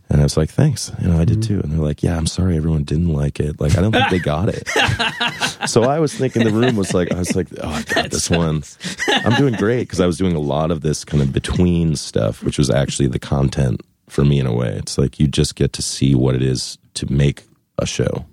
and 0.09 0.21
I 0.21 0.25
was 0.25 0.37
like, 0.37 0.51
"Thanks," 0.51 0.93
you 1.01 1.09
know, 1.09 1.19
I 1.19 1.25
did 1.25 1.41
mm-hmm. 1.41 1.55
too. 1.55 1.61
And 1.61 1.73
they're 1.73 1.81
like, 1.81 2.03
"Yeah, 2.03 2.17
I'm 2.17 2.27
sorry, 2.27 2.57
everyone 2.57 2.85
didn't 2.85 3.13
like 3.13 3.41
it. 3.41 3.61
Like, 3.61 3.77
I 3.77 3.81
don't 3.81 3.93
think 3.93 4.11
they 4.11 4.19
got 4.19 4.49
it." 4.49 4.69
so 5.69 5.85
I 5.85 5.99
was 5.99 6.15
thinking 6.15 6.45
the 6.45 6.53
room 6.53 6.77
was 6.77 6.95
like, 6.95 7.13
I 7.13 7.19
was 7.19 7.35
like, 7.35 7.49
"Oh, 7.63 7.69
I 7.69 7.83
got 7.83 8.11
this 8.11 8.31
one. 8.31 8.63
I'm 9.09 9.37
doing 9.37 9.55
great 9.55 9.85
because 9.85 10.01
I 10.01 10.07
was 10.07 10.19
doing 10.19 10.37
a 10.37 10.41
lot 10.41 10.71
of 10.71 10.83
this 10.83 11.05
kind 11.05 11.23
of 11.23 11.33
between 11.33 11.97
stuff, 11.97 12.43
which 12.43 12.59
was 12.59 12.71
actually 12.71 13.09
the 13.09 13.19
content 13.19 13.81
for 14.09 14.25
me 14.25 14.39
in 14.39 14.47
a 14.47 14.55
way. 14.55 14.75
It's 14.77 14.99
like 14.99 15.19
you 15.19 15.27
just 15.27 15.55
get 15.55 15.73
to 15.75 15.83
see 15.83 16.15
what 16.15 16.35
it 16.35 16.43
is 16.43 16.79
to 16.95 17.11
make 17.11 17.45
a 17.79 17.87
show. 17.87 18.27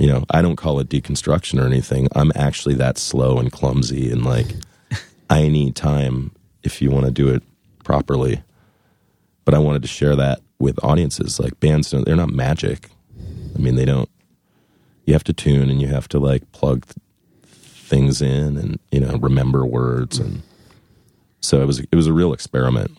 You 0.00 0.06
know, 0.06 0.24
I 0.30 0.40
don't 0.40 0.56
call 0.56 0.80
it 0.80 0.88
deconstruction 0.88 1.62
or 1.62 1.66
anything. 1.66 2.08
I'm 2.16 2.32
actually 2.34 2.74
that 2.76 2.96
slow 2.96 3.36
and 3.36 3.52
clumsy 3.52 4.10
and 4.10 4.24
like 4.24 4.46
I 5.30 5.46
need 5.48 5.76
time 5.76 6.32
if 6.62 6.80
you 6.80 6.90
want 6.90 7.04
to 7.04 7.12
do 7.12 7.28
it 7.28 7.42
properly. 7.84 8.42
But 9.44 9.52
I 9.52 9.58
wanted 9.58 9.82
to 9.82 9.88
share 9.88 10.16
that 10.16 10.40
with 10.58 10.82
audiences. 10.82 11.38
Like 11.38 11.60
bands, 11.60 11.90
they're 11.90 12.16
not 12.16 12.30
magic. 12.30 12.88
I 13.54 13.58
mean, 13.58 13.74
they 13.74 13.84
don't. 13.84 14.08
You 15.04 15.12
have 15.12 15.24
to 15.24 15.34
tune 15.34 15.68
and 15.68 15.82
you 15.82 15.88
have 15.88 16.08
to 16.08 16.18
like 16.18 16.50
plug 16.52 16.86
th- 16.86 16.96
things 17.44 18.22
in 18.22 18.56
and 18.56 18.78
you 18.90 19.00
know 19.00 19.18
remember 19.18 19.66
words 19.66 20.18
and 20.18 20.42
so 21.40 21.60
it 21.60 21.66
was 21.66 21.80
it 21.80 21.94
was 21.94 22.06
a 22.06 22.12
real 22.14 22.32
experiment. 22.32 22.96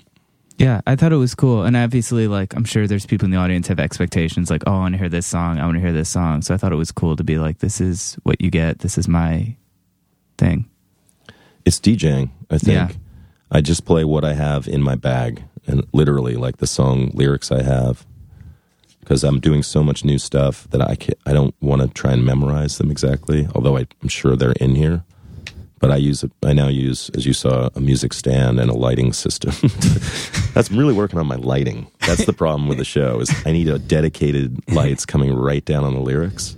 Yeah, 0.61 0.81
I 0.85 0.95
thought 0.95 1.11
it 1.11 1.17
was 1.17 1.33
cool, 1.33 1.63
and 1.63 1.75
obviously, 1.75 2.27
like 2.27 2.55
I'm 2.55 2.65
sure 2.65 2.87
there's 2.87 3.05
people 3.05 3.25
in 3.25 3.31
the 3.31 3.37
audience 3.37 3.67
have 3.67 3.79
expectations, 3.79 4.49
like, 4.49 4.63
"Oh, 4.67 4.73
I 4.73 4.79
want 4.79 4.93
to 4.93 4.99
hear 4.99 5.09
this 5.09 5.25
song. 5.25 5.59
I 5.59 5.65
want 5.65 5.75
to 5.75 5.81
hear 5.81 5.91
this 5.91 6.09
song." 6.09 6.41
So 6.41 6.53
I 6.53 6.57
thought 6.57 6.71
it 6.71 6.77
was 6.77 6.91
cool 6.91 7.15
to 7.15 7.23
be 7.23 7.37
like, 7.39 7.59
"This 7.59 7.81
is 7.81 8.17
what 8.23 8.41
you 8.41 8.51
get. 8.51 8.79
This 8.79 8.97
is 8.97 9.07
my 9.07 9.55
thing." 10.37 10.69
It's 11.65 11.79
DJing, 11.79 12.29
I 12.49 12.57
think. 12.57 12.91
Yeah. 12.91 12.97
I 13.51 13.61
just 13.61 13.85
play 13.85 14.03
what 14.03 14.23
I 14.23 14.33
have 14.33 14.67
in 14.67 14.81
my 14.81 14.95
bag 14.95 15.43
and 15.67 15.85
literally 15.93 16.35
like 16.35 16.57
the 16.57 16.67
song 16.67 17.11
lyrics 17.13 17.51
I 17.51 17.61
have 17.61 18.05
because 19.01 19.23
I'm 19.23 19.39
doing 19.39 19.63
so 19.63 19.83
much 19.83 20.05
new 20.05 20.17
stuff 20.17 20.67
that 20.69 20.81
I 20.81 20.95
can't, 20.95 21.17
I 21.25 21.33
don't 21.33 21.53
want 21.59 21.81
to 21.81 21.87
try 21.89 22.13
and 22.13 22.23
memorize 22.23 22.77
them 22.77 22.91
exactly, 22.91 23.47
although 23.53 23.77
I, 23.77 23.87
I'm 24.01 24.07
sure 24.07 24.35
they're 24.35 24.53
in 24.53 24.75
here. 24.75 25.03
But 25.81 25.91
I 25.91 25.95
use 25.97 26.23
a, 26.23 26.29
I 26.43 26.53
now 26.53 26.67
use, 26.67 27.09
as 27.15 27.25
you 27.25 27.33
saw, 27.33 27.69
a 27.75 27.81
music 27.81 28.13
stand 28.13 28.59
and 28.59 28.69
a 28.69 28.73
lighting 28.73 29.13
system. 29.13 29.51
That's 30.53 30.69
I'm 30.69 30.77
really 30.77 30.93
working 30.93 31.19
on 31.19 31.25
my 31.25 31.37
lighting. 31.37 31.89
That's 32.01 32.25
the 32.25 32.33
problem 32.33 32.69
with 32.69 32.77
the 32.77 32.85
show 32.85 33.19
is 33.19 33.33
I 33.45 33.51
need 33.51 33.67
a 33.67 33.79
dedicated 33.79 34.59
lights 34.69 35.05
coming 35.05 35.33
right 35.33 35.65
down 35.65 35.83
on 35.83 35.93
the 35.93 35.99
lyrics, 35.99 36.55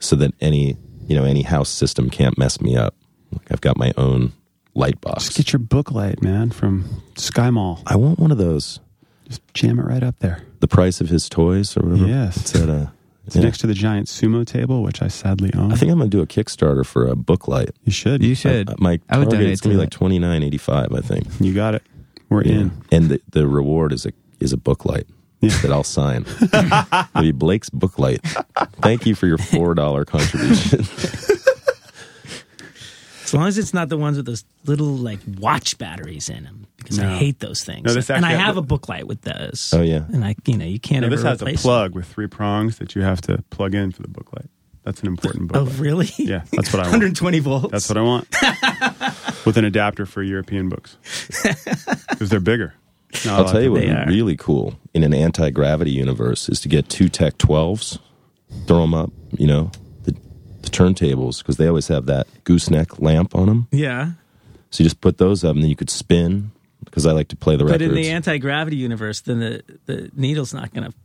so 0.00 0.16
that 0.16 0.34
any 0.40 0.76
you 1.06 1.16
know 1.16 1.24
any 1.24 1.42
house 1.42 1.68
system 1.68 2.10
can't 2.10 2.36
mess 2.36 2.60
me 2.60 2.76
up. 2.76 2.94
Like 3.30 3.52
I've 3.52 3.60
got 3.60 3.76
my 3.76 3.92
own 3.96 4.32
light 4.74 5.00
box. 5.00 5.26
Just 5.26 5.36
get 5.36 5.52
your 5.52 5.60
book 5.60 5.92
light, 5.92 6.20
man, 6.20 6.50
from 6.50 7.02
Sky 7.16 7.50
Mall. 7.50 7.80
I 7.86 7.96
want 7.96 8.18
one 8.18 8.32
of 8.32 8.38
those. 8.38 8.80
Just 9.28 9.42
jam 9.54 9.78
it 9.78 9.82
right 9.82 10.02
up 10.02 10.18
there. 10.18 10.42
The 10.60 10.68
price 10.68 11.00
of 11.00 11.08
his 11.08 11.28
toys 11.28 11.76
or 11.76 11.80
whatever. 11.80 12.06
Yes. 12.06 12.36
It's 12.38 12.54
at 12.54 12.68
a, 12.68 12.92
It's 13.26 13.36
yeah. 13.36 13.42
next 13.42 13.58
to 13.58 13.66
the 13.66 13.74
giant 13.74 14.06
sumo 14.08 14.46
table, 14.46 14.82
which 14.82 15.02
I 15.02 15.08
sadly 15.08 15.52
own. 15.54 15.72
I 15.72 15.76
think 15.76 15.90
I'm 15.90 15.98
gonna 15.98 16.08
do 16.10 16.20
a 16.22 16.26
Kickstarter 16.26 16.86
for 16.86 17.06
a 17.06 17.16
book 17.16 17.48
light. 17.48 17.70
you 17.84 17.92
should. 17.92 18.22
You 18.22 18.34
should. 18.34 18.70
Uh, 18.70 18.74
my 18.78 19.00
I 19.08 19.18
would 19.18 19.24
target 19.24 19.30
donate 19.40 19.50
is 19.52 19.60
gonna 19.60 19.74
be 19.74 19.80
like 19.80 19.90
twenty 19.90 20.18
nine 20.18 20.42
eighty 20.42 20.58
five. 20.58 20.92
I 20.92 21.00
think. 21.00 21.26
You 21.40 21.52
got 21.54 21.74
it. 21.74 21.82
We're 22.28 22.44
Yeah. 22.44 22.52
in. 22.54 22.82
And 22.92 23.08
the, 23.08 23.20
the 23.30 23.46
reward 23.48 23.92
is 23.92 24.06
a 24.06 24.12
is 24.40 24.52
a 24.52 24.56
book 24.56 24.84
light 24.84 25.06
Yeah. 25.40 25.56
that 25.62 25.72
I'll 25.72 25.82
sign. 25.84 26.24
It'll 26.52 27.22
be 27.22 27.32
Blake's 27.32 27.70
book 27.70 27.98
light. 27.98 28.20
Thank 28.82 29.06
you 29.06 29.14
for 29.14 29.26
your 29.26 29.38
four 29.38 29.74
dollar 29.74 30.04
contribution. 30.04 30.84
As 33.26 33.34
long 33.34 33.46
as 33.48 33.58
it's 33.58 33.74
not 33.74 33.88
the 33.88 33.96
ones 33.98 34.16
with 34.16 34.26
those 34.26 34.44
little 34.64 34.86
like 34.96 35.18
watch 35.38 35.76
batteries 35.78 36.28
in 36.28 36.44
them, 36.44 36.66
because 36.78 36.98
I 36.98 37.06
hate 37.16 37.40
those 37.40 37.64
things. 37.64 37.84
No, 37.84 37.92
this 37.94 38.08
and 38.10 38.24
I 38.24 38.32
have 38.32 38.56
a 38.56 38.62
book 38.62 38.88
light 38.88 39.06
with 39.06 39.20
those. 39.22 39.72
Oh, 39.74 39.82
yeah. 39.82 40.04
and 40.12 40.24
I, 40.24 40.34
you 40.46 40.56
know, 40.56 40.64
you 40.64 40.78
can't 40.80 41.00
Now, 41.02 41.06
ever 41.08 41.16
this 41.16 41.24
has 41.24 41.42
a 41.42 41.44
replace 41.44 41.62
plug 41.62 41.94
with 41.94 42.06
three 42.06 42.28
prongs 42.28 42.78
that 42.78 42.94
you 42.94 43.02
have 43.02 43.20
to 43.22 43.42
plug 43.50 43.74
in 43.74 43.90
for 43.92 44.02
the 44.02 44.08
book 44.08 44.32
light. 44.32 44.48
That's 44.84 45.00
an 45.00 45.08
important 45.08 45.40
Them. 45.40 45.46
book 45.48 45.56
Oh, 45.56 45.64
light. 45.64 45.80
really? 45.80 46.08
Yeah, 46.18 46.44
that's 46.52 46.72
what 46.72 46.78
I 46.80 46.84
want. 46.84 46.92
120 47.02 47.38
volts. 47.40 47.72
That's 47.72 47.88
what 47.88 47.98
I 47.98 48.02
want. 48.02 48.28
With 49.44 49.56
an 49.58 49.64
adapter 49.64 50.06
for 50.06 50.22
European 50.22 50.68
books. 50.68 50.96
Because 52.08 52.30
they're 52.30 52.40
bigger. 52.40 52.72
Not 53.26 53.40
a 53.40 53.42
I'll 53.44 53.52
tell 53.52 53.60
you 53.60 53.66
to- 53.68 53.72
what 53.72 53.82
would 53.98 54.06
be 54.06 54.14
really 54.14 54.36
cool 54.36 54.78
in 54.94 55.02
an 55.02 55.12
anti 55.12 55.50
gravity 55.50 55.90
universe 55.90 56.48
is 56.48 56.60
to 56.60 56.68
get 56.68 56.88
two 56.88 57.08
Tech 57.08 57.36
12s, 57.38 57.98
throw 58.66 58.80
them 58.82 58.94
up, 58.94 59.10
you 59.36 59.46
know, 59.46 59.70
the, 60.66 60.70
the 60.70 60.76
turntables, 60.76 61.38
because 61.38 61.56
they 61.56 61.66
always 61.68 61.88
have 61.88 62.06
that 62.06 62.26
gooseneck 62.44 62.98
lamp 63.00 63.34
on 63.34 63.46
them. 63.46 63.68
yeah. 63.70 64.10
So 64.70 64.82
you 64.82 64.86
just 64.90 65.00
put 65.00 65.16
those 65.18 65.44
up 65.44 65.54
and 65.54 65.62
then 65.62 65.70
you 65.70 65.76
could 65.76 65.88
spin, 65.90 66.50
because 66.84 67.06
I 67.06 67.12
like 67.12 67.28
to 67.28 67.36
play 67.36 67.56
the 67.56 67.64
But 67.64 67.72
records. 67.80 67.88
in 67.90 67.94
the 67.94 68.10
anti 68.10 68.36
gravity 68.38 68.76
universe, 68.76 69.20
then 69.20 69.38
the, 69.40 69.62
the 69.86 70.10
needle's 70.14 70.52
not 70.52 70.74
going 70.74 70.90
to 70.90 70.96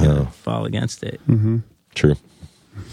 Oh, 0.00 0.26
fall 0.26 0.64
against 0.64 1.02
it. 1.02 1.20
Mm-hmm. 1.28 1.58
true. 1.94 2.14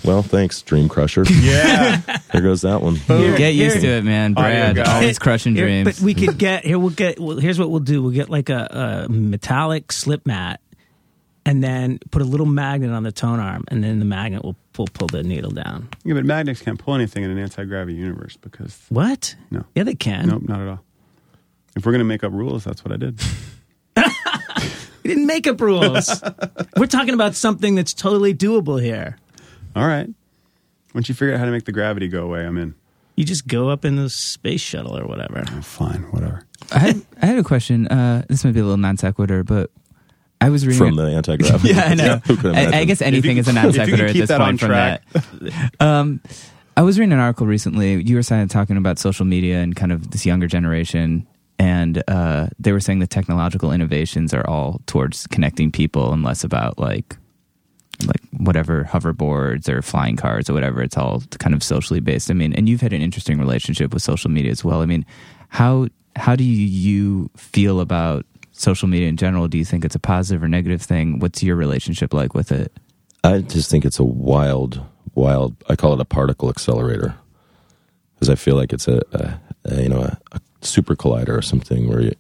Well, 0.04 0.24
thanks, 0.24 0.64
Dream 0.64 0.90
Crusher. 0.90 1.24
Yeah. 1.30 2.02
there 2.34 2.42
goes 2.42 2.64
that 2.64 2.82
one. 2.82 2.96
Here- 2.96 3.38
Get 3.38 3.54
used 3.54 3.78
here- 3.78 3.92
to 3.94 3.98
it, 4.00 4.04
man. 4.04 4.34
Brad, 4.34 4.76
guy. 4.76 4.92
always 4.96 5.20
crushing 5.20 5.56
Here- 5.56 5.66
dreams. 5.68 6.00
But 6.00 6.04
we 6.04 6.16
could 6.16 6.38
get 6.40 6.66
here. 6.66 6.80
We'll 6.80 6.90
get. 6.90 7.20
Well, 7.20 7.38
here's 7.38 7.60
what 7.60 7.70
we'll 7.70 7.80
do. 7.82 8.02
We'll 8.02 8.12
get 8.12 8.28
like 8.30 8.50
a, 8.50 9.06
a 9.08 9.12
metallic 9.12 9.92
slip 9.92 10.26
mat, 10.26 10.60
and 11.46 11.64
then 11.64 12.00
put 12.12 12.22
a 12.22 12.26
little 12.26 12.46
magnet 12.46 12.92
on 12.92 13.04
the 13.04 13.12
tone 13.12 13.40
arm, 13.40 13.64
and 13.70 13.84
then 13.84 14.00
the 14.00 14.06
magnet 14.06 14.44
will 14.44 14.56
pull 14.74 14.88
pull 14.94 15.08
the 15.08 15.24
needle 15.24 15.52
down. 15.52 15.88
yeah, 16.04 16.14
but 16.16 16.26
magnets 16.26 16.62
can't 16.62 16.80
pull 16.80 16.96
anything 16.96 17.24
in 17.24 17.30
an 17.32 17.38
anti 17.38 17.64
gravity 17.66 17.96
universe 17.98 18.38
because, 18.38 18.86
What? 18.90 19.36
No. 19.52 19.64
Yeah, 19.76 19.84
they 19.84 19.96
can. 19.96 20.28
nope, 20.30 20.44
not 20.48 20.60
at 20.62 20.68
all. 20.68 20.84
If 21.76 21.86
we're 21.86 21.92
going 21.92 22.00
to 22.00 22.06
make 22.06 22.24
up 22.24 22.32
rules, 22.34 22.64
that's 22.64 22.84
what 22.86 22.92
I 22.94 22.98
did. 22.98 23.20
We 25.04 25.10
didn't 25.10 25.28
make 25.28 25.46
up 25.46 25.62
rules. 25.62 26.10
We're 26.78 26.88
talking 26.88 27.14
about 27.14 27.36
something 27.36 27.76
that's 27.76 27.94
totally 27.94 28.34
doable 28.34 28.82
here. 28.82 29.18
All 29.76 29.86
right. 29.86 30.10
Once 30.96 31.08
you 31.10 31.14
figure 31.14 31.36
out 31.36 31.40
how 31.40 31.46
to 31.46 31.52
make 31.52 31.66
the 31.66 31.72
gravity 31.72 32.08
go 32.08 32.24
away, 32.24 32.44
I'm 32.44 32.58
in. 32.58 32.74
You 33.16 33.24
just 33.24 33.46
go 33.46 33.70
up 33.70 33.86
in 33.86 33.98
the 33.98 34.10
space 34.10 34.62
shuttle 34.62 34.98
or 34.98 35.06
whatever. 35.06 35.44
Oh, 35.48 35.62
fine, 35.62 36.02
whatever. 36.12 36.48
I 36.72 36.80
had, 36.80 37.02
I 37.22 37.26
had 37.28 37.38
a 37.38 37.44
question. 37.44 37.86
Uh, 37.88 38.26
this 38.30 38.44
might 38.44 38.56
be 38.56 38.62
a 38.62 38.64
little 38.64 38.78
non 38.78 38.98
sequitur, 38.98 39.44
but 39.44 39.70
I 40.42 40.50
was 40.50 40.66
reading 40.66 40.80
From 40.80 40.96
the 40.96 41.04
anti 41.16 41.38
gravity. 41.38 41.70
yeah, 41.74 41.84
I 41.86 41.94
know. 41.96 42.22
I, 42.54 42.80
I 42.80 42.86
guess 42.86 43.02
anything 43.02 43.38
is 43.38 43.48
an 43.48 43.56
non 43.56 43.66
if 43.70 43.76
you 43.76 43.80
can 43.82 43.86
sequitur 43.86 44.06
at 44.08 44.14
this 44.14 44.28
that 44.30 44.42
on 44.42 44.48
point 44.48 44.60
from 44.60 44.70
track. 44.70 45.04
that. 45.12 45.72
Um, 45.80 46.22
I 46.78 46.82
was 46.82 47.00
reading 47.00 47.14
an 47.14 47.20
article 47.20 47.48
recently. 47.48 48.02
You 48.04 48.16
were 48.16 48.24
saying, 48.24 48.50
talking 48.50 48.76
about 48.76 49.00
social 49.00 49.26
media 49.26 49.62
and 49.62 49.76
kind 49.76 49.92
of 49.94 50.12
this 50.12 50.26
younger 50.26 50.48
generation, 50.48 51.26
and 51.58 52.04
uh, 52.10 52.48
they 52.60 52.74
were 52.74 52.82
saying 52.82 53.00
the 53.00 53.08
technological 53.08 53.72
innovations 53.72 54.34
are 54.34 54.46
all 54.46 54.82
towards 54.86 55.26
connecting 55.28 55.72
people 55.72 56.12
and 56.12 56.22
less 56.22 56.44
about 56.44 56.78
like 56.78 57.16
like 58.06 58.20
whatever 58.38 58.84
hoverboards 58.84 59.70
or 59.70 59.82
flying 59.82 60.18
cars 60.18 60.50
or 60.50 60.54
whatever. 60.54 60.82
It's 60.82 60.98
all 60.98 61.22
kind 61.40 61.56
of 61.56 61.64
socially 61.64 62.02
based. 62.02 62.30
I 62.30 62.34
mean, 62.34 62.52
and 62.54 62.68
you've 62.68 62.82
had 62.82 62.92
an 62.92 63.02
interesting 63.02 63.40
relationship 63.40 63.94
with 63.94 64.04
social 64.04 64.30
media 64.30 64.52
as 64.52 64.66
well. 64.66 64.82
I 64.82 64.86
mean, 64.86 65.06
how 65.48 65.88
how 66.18 66.36
do 66.36 66.44
you 66.44 67.30
feel 67.38 67.80
about 67.80 68.26
social 68.56 68.88
media 68.88 69.08
in 69.08 69.18
general? 69.18 69.48
Do 69.48 69.58
you 69.58 69.66
think 69.66 69.86
it's 69.86 69.96
a 69.96 70.00
positive 70.00 70.44
or 70.44 70.48
negative 70.48 70.82
thing? 70.82 71.20
What's 71.20 71.44
your 71.44 71.56
relationship 71.56 72.14
like 72.14 72.34
with 72.34 72.52
it? 72.52 72.72
I 73.24 73.40
just 73.40 73.70
think 73.70 73.86
it's 73.86 74.00
a 74.00 74.04
wild, 74.04 74.82
wild. 75.14 75.56
I 75.68 75.76
call 75.76 75.94
it 75.94 76.00
a 76.00 76.06
particle 76.06 76.50
accelerator 76.50 77.16
because 78.16 78.30
I 78.30 78.36
feel 78.36 78.56
like 78.56 78.72
it's 78.72 78.88
a, 78.88 79.02
a, 79.12 79.40
a 79.66 79.82
you 79.84 79.90
know 79.90 80.02
a, 80.02 80.18
a 80.32 80.42
super 80.62 80.96
collider 80.96 81.38
or 81.38 81.42
something 81.42 81.88
where 81.90 82.02
you, 82.02 82.16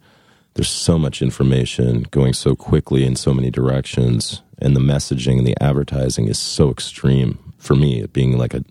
there's 0.56 0.70
so 0.70 0.98
much 0.98 1.22
information 1.22 2.04
going 2.12 2.34
so 2.34 2.56
quickly 2.56 3.06
in 3.06 3.16
so 3.16 3.34
many 3.34 3.52
directions, 3.52 4.42
and 4.58 4.76
the 4.76 4.80
messaging 4.80 5.38
and 5.38 5.48
the 5.48 5.56
advertising 5.62 6.28
is 6.28 6.40
so 6.40 6.72
extreme. 6.72 7.54
For 7.58 7.76
me, 7.76 8.02
it 8.02 8.14
being 8.14 8.38
like 8.38 8.54
a 8.54 8.64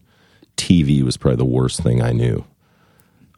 TV 0.56 1.02
was 1.02 1.16
probably 1.16 1.36
the 1.36 1.44
worst 1.44 1.82
thing 1.82 2.00
I 2.02 2.12
knew 2.12 2.44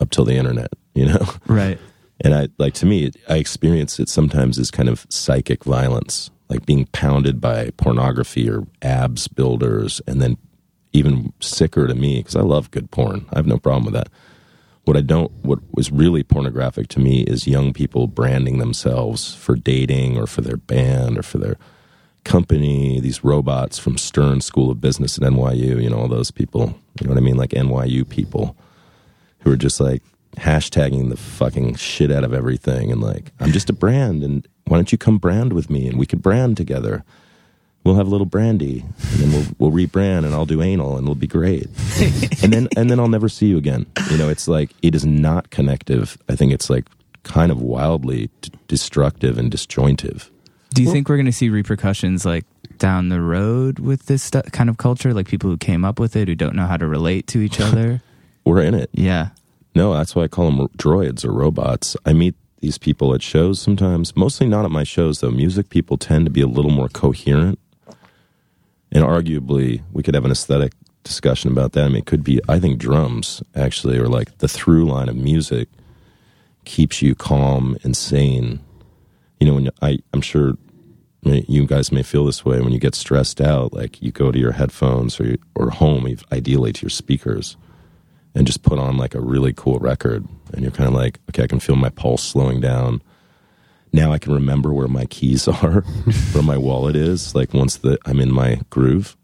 up 0.01 0.11
till 0.11 0.25
the 0.25 0.35
internet. 0.37 0.73
You 0.95 1.07
know, 1.07 1.27
Right. 1.47 1.79
And 2.21 2.35
I 2.35 2.49
like 2.59 2.75
to 2.75 2.87
me, 2.87 3.11
I 3.29 3.37
experience 3.37 4.01
it 4.01 4.09
sometimes 4.09 4.59
as 4.59 4.71
kind 4.71 4.89
of 4.89 5.07
psychic 5.11 5.65
violence, 5.65 6.31
like 6.49 6.65
being 6.65 6.87
pounded 6.87 7.41
by 7.41 7.71
pornography 7.77 8.49
or 8.49 8.67
abs 8.83 9.29
builders, 9.29 10.01
and 10.07 10.21
then 10.21 10.37
even 10.93 11.33
sicker 11.41 11.87
to 11.87 11.95
me 11.95 12.19
because 12.19 12.37
I 12.37 12.41
love 12.41 12.71
good 12.71 12.91
porn. 12.91 13.27
I 13.33 13.39
have 13.39 13.47
no 13.47 13.59
problem 13.59 13.85
with 13.85 13.95
that. 13.95 14.09
What 14.85 14.97
I 14.97 15.01
don't, 15.01 15.33
what 15.43 15.59
was 15.73 15.91
really 15.91 16.23
pornographic 16.23 16.89
to 16.89 17.01
me 17.01 17.23
is 17.23 17.47
young 17.47 17.73
people 17.73 18.07
branding 18.07 18.59
themselves 18.59 19.35
for 19.35 19.57
dating 19.57 20.17
or 20.17 20.27
for 20.27 20.43
their 20.43 20.57
band 20.57 21.19
or 21.19 21.23
for 21.23 21.39
their 21.39 21.57
company. 22.25 23.01
These 23.01 23.25
robots 23.25 23.79
from 23.79 23.99
Stern 23.99 24.41
School 24.41 24.71
of 24.71 24.81
Business 24.81 25.19
at 25.19 25.25
NYU, 25.25 25.83
you 25.83 25.91
know, 25.91 25.99
all 25.99 26.09
those 26.09 26.31
people. 26.31 26.79
You 27.01 27.07
know 27.07 27.15
what 27.15 27.19
I 27.19 27.25
mean? 27.25 27.37
Like 27.37 27.51
NYU 27.51 28.09
people 28.09 28.57
who 29.41 29.51
are 29.51 29.57
just 29.57 29.81
like 29.81 30.03
hashtagging 30.37 31.09
the 31.11 31.17
fucking 31.17 31.75
shit 31.77 32.11
out 32.11 32.25
of 32.25 32.33
everything 32.35 32.93
and 32.93 33.01
like 33.01 33.33
I'm 33.41 33.53
just 33.53 33.71
a 33.71 33.73
brand 33.73 34.23
and 34.23 34.47
why 34.67 34.77
don't 34.77 34.93
you 34.93 34.99
come 34.99 35.19
brand 35.19 35.53
with 35.53 35.71
me 35.71 35.89
and 35.89 35.99
we 35.99 36.07
could 36.07 36.23
brand 36.23 36.57
together. 36.57 37.05
We'll 37.85 37.95
have 37.95 38.07
a 38.09 38.11
little 38.11 38.27
brandy 38.27 38.81
and 39.13 39.21
then 39.21 39.33
we'll 39.33 39.71
we'll 39.71 39.71
rebrand 39.87 40.25
and 40.25 40.35
I'll 40.35 40.45
do 40.47 40.61
anal 40.63 40.97
and 40.97 41.05
it'll 41.05 41.15
be 41.15 41.27
great. 41.27 41.67
and 42.43 42.53
then 42.53 42.69
and 42.77 42.91
then 42.91 42.99
I'll 43.01 43.09
never 43.09 43.29
see 43.29 43.47
you 43.47 43.57
again. 43.59 43.87
You 44.11 44.19
know, 44.19 44.29
it's 44.29 44.49
like 44.49 44.71
it 44.83 44.95
is 44.95 45.07
not 45.07 45.51
connective. 45.51 46.19
I 46.29 46.35
think 46.37 46.53
it's 46.53 46.69
like 46.69 46.85
kind 47.23 47.51
of 47.53 47.61
wildly 47.63 48.29
d- 48.41 48.51
destructive 48.69 49.39
and 49.39 49.51
disjointive. 49.51 50.31
Do 50.75 50.83
you 50.83 50.93
think 50.93 51.09
we're 51.09 51.17
going 51.17 51.27
to 51.27 51.33
see 51.33 51.49
repercussions 51.49 52.27
like 52.27 52.45
down 52.77 53.09
the 53.09 53.21
road 53.23 53.79
with 53.79 54.07
this 54.07 54.23
stu- 54.25 54.43
kind 54.43 54.69
of 54.69 54.77
culture? 54.77 55.15
Like 55.15 55.27
people 55.27 55.49
who 55.49 55.57
came 55.57 55.85
up 55.85 55.99
with 55.99 56.17
it 56.17 56.29
who 56.29 56.35
don't 56.35 56.55
know 56.55 56.67
how 56.67 56.77
to 56.77 56.87
relate 56.87 57.27
to 57.29 57.41
each 57.41 57.61
other? 57.69 58.03
We're 58.45 58.63
in 58.63 58.75
it. 58.75 58.91
yeah. 58.93 59.29
No, 59.77 59.93
that's 59.93 60.17
why 60.17 60.23
I 60.23 60.29
call 60.29 60.51
them 60.51 60.69
droids 60.79 61.23
or 61.23 61.31
robots. 61.31 61.99
I 62.07 62.15
meet 62.15 62.35
these 62.61 62.79
people 62.79 63.15
at 63.15 63.21
shows 63.21 63.61
sometimes, 63.61 64.17
mostly 64.17 64.47
not 64.47 64.65
at 64.65 64.71
my 64.71 64.85
shows 64.85 65.21
though. 65.21 65.31
Music 65.31 65.69
people 65.69 65.99
tend 65.99 66.25
to 66.25 66.31
be 66.31 66.41
a 66.41 66.47
little 66.47 66.71
more 66.71 66.89
coherent. 66.89 67.59
And 68.91 69.05
arguably, 69.05 69.83
we 69.93 70.03
could 70.03 70.15
have 70.15 70.25
an 70.25 70.31
aesthetic 70.31 70.73
discussion 71.05 71.53
about 71.53 71.73
that. 71.73 71.85
I 71.85 71.89
mean, 71.89 71.99
it 71.99 72.07
could 72.07 72.25
be, 72.25 72.41
I 72.49 72.59
think 72.59 72.79
drums 72.79 73.43
actually 73.55 73.99
are 73.99 74.09
like 74.09 74.39
the 74.39 74.49
through 74.49 74.87
line 74.87 75.11
of 75.11 75.17
music 75.17 75.69
keeps 76.65 77.03
you 77.03 77.15
calm 77.15 77.77
and 77.83 77.95
sane. 77.95 78.61
You 79.41 79.47
know, 79.47 79.55
when 79.57 79.71
I, 79.83 79.99
I'm 80.15 80.23
sure 80.23 80.55
you 81.23 81.67
guys 81.67 81.93
may 81.93 82.03
feel 82.03 82.25
this 82.25 82.47
way 82.47 82.63
when 82.63 82.73
you 82.73 82.79
get 82.79 82.95
stressed 82.95 83.43
out, 83.43 83.75
like 83.75 84.01
you 84.01 84.11
go 84.11 84.33
to 84.33 84.39
your 84.39 84.53
headphones 84.53 85.21
or, 85.21 85.37
or 85.55 85.69
home, 85.69 86.17
ideally 86.33 86.73
to 86.73 86.83
your 86.85 86.89
speakers 86.89 87.59
and 88.37 88.47
just 88.47 88.63
put 88.63 88.79
on 88.79 88.97
like 88.97 89.15
a 89.17 89.21
really 89.21 89.53
cool 89.53 89.79
record 89.81 90.25
and 90.53 90.63
you're 90.63 90.71
kind 90.71 90.87
of 90.87 90.95
like 90.95 91.19
okay 91.31 91.43
i 91.43 91.47
can 91.49 91.59
feel 91.59 91.75
my 91.75 91.89
pulse 91.91 92.23
slowing 92.23 92.61
down 92.61 93.03
now 93.93 94.13
i 94.13 94.19
can 94.19 94.33
remember 94.33 94.73
where 94.73 94.87
my 94.89 95.07
keys 95.07 95.49
are 95.63 95.81
where 96.33 96.43
my 96.45 96.57
wallet 96.57 96.95
is 96.95 97.35
like 97.35 97.53
once 97.55 97.77
the 97.79 97.99
i'm 98.07 98.21
in 98.21 98.31
my 98.33 98.61
groove 98.71 99.17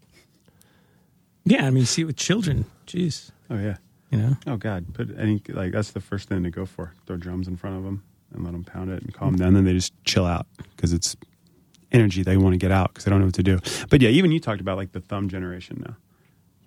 Yeah, 1.45 1.67
I 1.67 1.71
mean, 1.71 1.85
see 1.85 2.01
it 2.03 2.05
with 2.05 2.15
children. 2.15 2.65
Jeez, 2.87 3.31
Oh, 3.49 3.57
yeah. 3.59 3.75
you 4.11 4.17
know. 4.17 4.37
Oh, 4.47 4.55
God. 4.55 4.93
Put 4.93 5.09
any, 5.19 5.41
like, 5.49 5.73
that's 5.73 5.91
the 5.91 5.99
first 5.99 6.29
thing 6.29 6.41
to 6.43 6.49
go 6.49 6.65
for. 6.65 6.93
Throw 7.05 7.17
drums 7.17 7.49
in 7.49 7.57
front 7.57 7.75
of 7.75 7.83
them 7.83 8.01
and 8.33 8.45
let 8.45 8.53
them 8.53 8.63
pound 8.63 8.89
it 8.91 9.03
and 9.03 9.13
calm 9.13 9.33
them 9.35 9.39
down. 9.39 9.53
Then 9.53 9.65
they 9.65 9.73
just 9.73 9.91
chill 10.05 10.25
out 10.25 10.47
because 10.75 10.93
it's 10.93 11.17
energy 11.91 12.23
they 12.23 12.37
want 12.37 12.53
to 12.53 12.57
get 12.57 12.71
out 12.71 12.89
because 12.93 13.03
they 13.03 13.11
don't 13.11 13.19
know 13.19 13.25
what 13.27 13.35
to 13.35 13.43
do. 13.43 13.59
But 13.89 14.01
yeah, 14.01 14.09
even 14.09 14.31
you 14.31 14.39
talked 14.39 14.61
about 14.61 14.77
like 14.77 14.93
the 14.93 15.01
thumb 15.01 15.27
generation 15.27 15.83
now. 15.85 15.95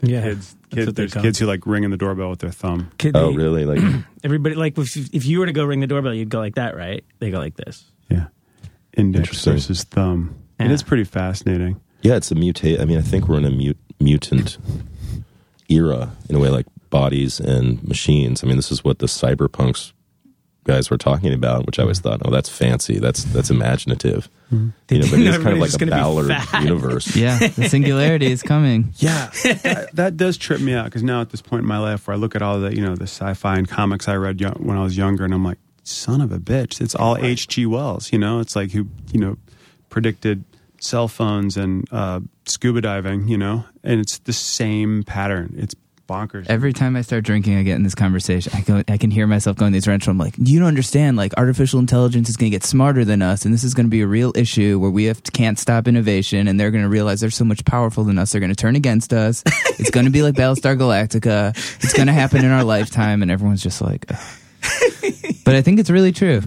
Yeah, 0.03 0.23
Kids, 0.23 0.57
kids 0.71 0.93
there's 0.93 1.15
kids 1.15 1.39
who 1.39 1.47
like 1.47 1.67
ringing 1.67 1.91
the 1.91 1.97
doorbell 1.97 2.31
with 2.31 2.41
their 2.41 2.51
thumb. 2.51 2.91
Kid, 2.99 3.17
oh 3.17 3.31
they- 3.31 3.37
really 3.37 3.65
like 3.65 3.81
Everybody 4.25 4.55
like 4.55 4.77
if 4.79 4.97
if 5.15 5.25
you 5.27 5.39
were 5.41 5.47
to 5.47 5.53
go 5.53 5.65
ring 5.65 5.81
the 5.81 5.87
doorbell, 5.87 6.13
you'd 6.15 6.29
go 6.29 6.39
like 6.39 6.57
that, 6.57 6.77
right? 6.77 7.03
They 7.19 7.31
go 7.31 7.39
like 7.39 7.57
this. 7.57 7.85
Yeah. 8.11 8.27
Index 8.97 9.29
Interesting. 9.29 9.53
versus 9.55 9.85
thumb. 9.85 10.35
It 10.61 10.67
Yeah. 10.67 10.73
is 10.73 10.83
pretty 10.83 11.05
fascinating. 11.05 11.81
yeah 12.03 12.17
it's 12.17 12.31
a 12.31 12.35
mutate 12.35 12.79
i 12.81 12.85
mean 12.85 12.99
i 12.99 13.03
think 13.03 13.27
we're 13.27 13.39
in 13.39 13.45
a 13.47 13.51
mute, 13.51 13.79
mutant 14.01 14.59
era 15.69 16.13
in 16.29 16.37
a 16.37 16.39
way 16.39 16.49
like 16.51 16.67
bodies 16.91 17.41
and 17.41 17.83
machines. 17.83 18.45
I 18.45 18.47
mean, 18.47 18.57
this 18.57 18.71
is 18.71 18.85
what 18.85 19.01
the 19.01 19.07
cyberpunks 19.07 19.93
guys 20.67 20.91
were 20.91 20.99
talking 20.99 21.33
about, 21.33 21.65
which 21.65 21.79
I 21.79 21.83
always 21.83 22.01
thought, 22.01 22.21
oh, 22.25 22.31
that's 22.31 22.49
fancy. 22.49 22.99
That's 22.99 23.25
that's 23.25 23.51
imaginative. 23.51 24.29
You 24.51 24.59
know, 24.59 24.73
but 24.89 24.99
it's 25.19 25.37
kind 25.39 25.49
of 25.49 25.59
like 25.59 25.81
a 25.81 25.87
Ballard 25.87 26.37
universe. 26.63 27.17
Yeah, 27.17 27.39
the 27.39 27.69
singularity 27.69 28.31
is 28.31 28.43
coming. 28.43 28.93
Yeah, 28.99 29.31
that, 29.63 29.91
that 29.95 30.17
does 30.17 30.37
trip 30.37 30.61
me 30.61 30.75
out 30.75 30.87
because 30.87 31.03
now 31.03 31.21
at 31.21 31.31
this 31.31 31.41
point 31.43 31.63
in 31.63 31.69
my 31.69 31.79
life 31.79 32.07
where 32.07 32.15
I 32.15 32.19
look 32.19 32.35
at 32.35 32.43
all 32.43 32.59
the 32.61 32.75
you 32.75 32.83
know 32.83 32.97
the 32.97 33.05
sci-fi 33.05 33.57
and 33.57 33.69
comics 33.69 34.09
I 34.09 34.17
read 34.17 34.41
young, 34.41 34.55
when 34.55 34.77
I 34.77 34.83
was 34.83 34.97
younger, 34.97 35.25
and 35.25 35.33
I'm 35.33 35.45
like, 35.45 35.59
son 35.85 36.21
of 36.21 36.33
a 36.33 36.39
bitch, 36.39 36.81
it's 36.81 36.95
all 36.95 37.17
H.G. 37.17 37.67
Wells. 37.67 38.13
You 38.13 38.19
know, 38.19 38.41
it's 38.41 38.57
like 38.57 38.73
who 38.73 38.89
you 39.13 39.21
know 39.21 39.37
predicted 39.89 40.45
cell 40.81 41.09
phones 41.09 41.57
and 41.57 41.87
uh, 41.93 42.21
scuba 42.47 42.81
diving. 42.81 43.29
You 43.29 43.39
know, 43.39 43.65
and 43.85 44.01
it's 44.01 44.19
the 44.19 44.33
same 44.33 45.05
pattern. 45.05 45.55
It's 45.57 45.75
bonkers. 46.07 46.47
Every 46.49 46.73
time 46.73 46.97
I 46.97 47.03
start 47.03 47.25
drinking, 47.25 47.57
I 47.57 47.63
get 47.63 47.77
in 47.77 47.83
this 47.83 47.95
conversation. 47.95 48.53
I 48.55 48.61
go, 48.61 48.83
I 48.89 48.97
can 48.97 49.11
hear 49.11 49.27
myself 49.27 49.57
going 49.57 49.73
these 49.73 49.87
rants. 49.89 50.07
I'm 50.07 50.19
like, 50.19 50.35
you 50.39 50.59
don't 50.59 50.69
understand. 50.69 51.17
Like, 51.17 51.35
artificial 51.37 51.81
intelligence 51.81 52.29
is 52.29 52.37
going 52.37 52.51
to 52.51 52.55
get 52.55 52.65
smarter 52.65 53.05
than 53.05 53.23
us, 53.23 53.45
and 53.45 53.53
this 53.53 53.65
is 53.65 53.75
going 53.75 53.87
to 53.87 53.91
be 53.91 54.03
a 54.03 54.07
real 54.07 54.33
issue 54.35 54.79
where 54.79 54.91
we 54.91 55.05
have 55.05 55.23
to, 55.23 55.31
can't 55.31 55.59
stop 55.59 55.89
innovation, 55.89 56.49
and 56.49 56.59
they're 56.59 56.71
going 56.71 56.85
to 56.85 56.89
realize 56.89 57.21
they're 57.21 57.31
so 57.31 57.45
much 57.45 57.65
powerful 57.65 58.05
than 58.05 58.19
us. 58.19 58.33
They're 58.33 58.41
going 58.41 58.51
to 58.51 58.57
turn 58.57 58.77
against 58.77 59.13
us. 59.13 59.43
it's 59.79 59.91
going 59.91 60.07
to 60.07 60.13
be 60.13 60.23
like 60.23 60.35
Battlestar 60.35 60.79
Galactica. 60.79 61.57
It's 61.83 61.93
going 61.93 62.07
to 62.07 62.13
happen 62.13 62.45
in 62.45 62.51
our 62.51 62.65
lifetime, 62.65 63.23
and 63.23 63.31
everyone's 63.31 63.63
just 63.63 63.81
like. 63.81 64.07
Ugh. 64.11 64.19
but 65.45 65.55
I 65.55 65.63
think 65.63 65.81
it's 65.81 65.91
really 65.91 66.13
true. 66.13 66.43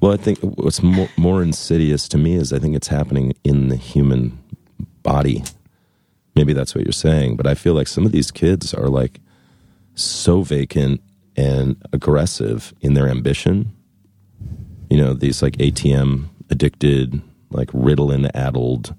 Well, 0.00 0.12
I 0.12 0.16
think 0.16 0.38
what's 0.40 0.82
more, 0.82 1.08
more 1.16 1.42
insidious 1.42 2.08
to 2.08 2.18
me 2.18 2.34
is 2.34 2.52
I 2.52 2.58
think 2.58 2.76
it's 2.76 2.88
happening 2.88 3.34
in 3.44 3.68
the 3.68 3.76
human 3.76 4.38
body. 5.02 5.42
Maybe 6.36 6.52
that's 6.52 6.74
what 6.74 6.84
you're 6.84 6.92
saying, 6.92 7.36
but 7.36 7.46
I 7.46 7.54
feel 7.54 7.74
like 7.74 7.88
some 7.88 8.04
of 8.04 8.12
these 8.12 8.30
kids 8.30 8.74
are 8.74 8.88
like 8.88 9.20
so 9.94 10.42
vacant 10.42 11.00
and 11.34 11.82
aggressive 11.92 12.74
in 12.80 12.94
their 12.94 13.08
ambition. 13.08 13.72
You 14.90 14.98
know, 14.98 15.14
these 15.14 15.42
like 15.42 15.54
ATM 15.54 16.26
addicted, 16.50 17.20
like 17.50 17.68
Ritalin 17.68 18.30
addled 18.34 18.94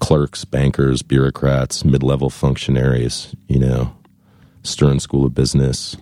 clerks, 0.00 0.44
bankers, 0.44 1.02
bureaucrats, 1.02 1.84
mid 1.84 2.02
level 2.02 2.30
functionaries, 2.30 3.34
you 3.48 3.58
know, 3.58 3.94
Stern 4.62 5.00
School 5.00 5.26
of 5.26 5.34
Business. 5.34 5.96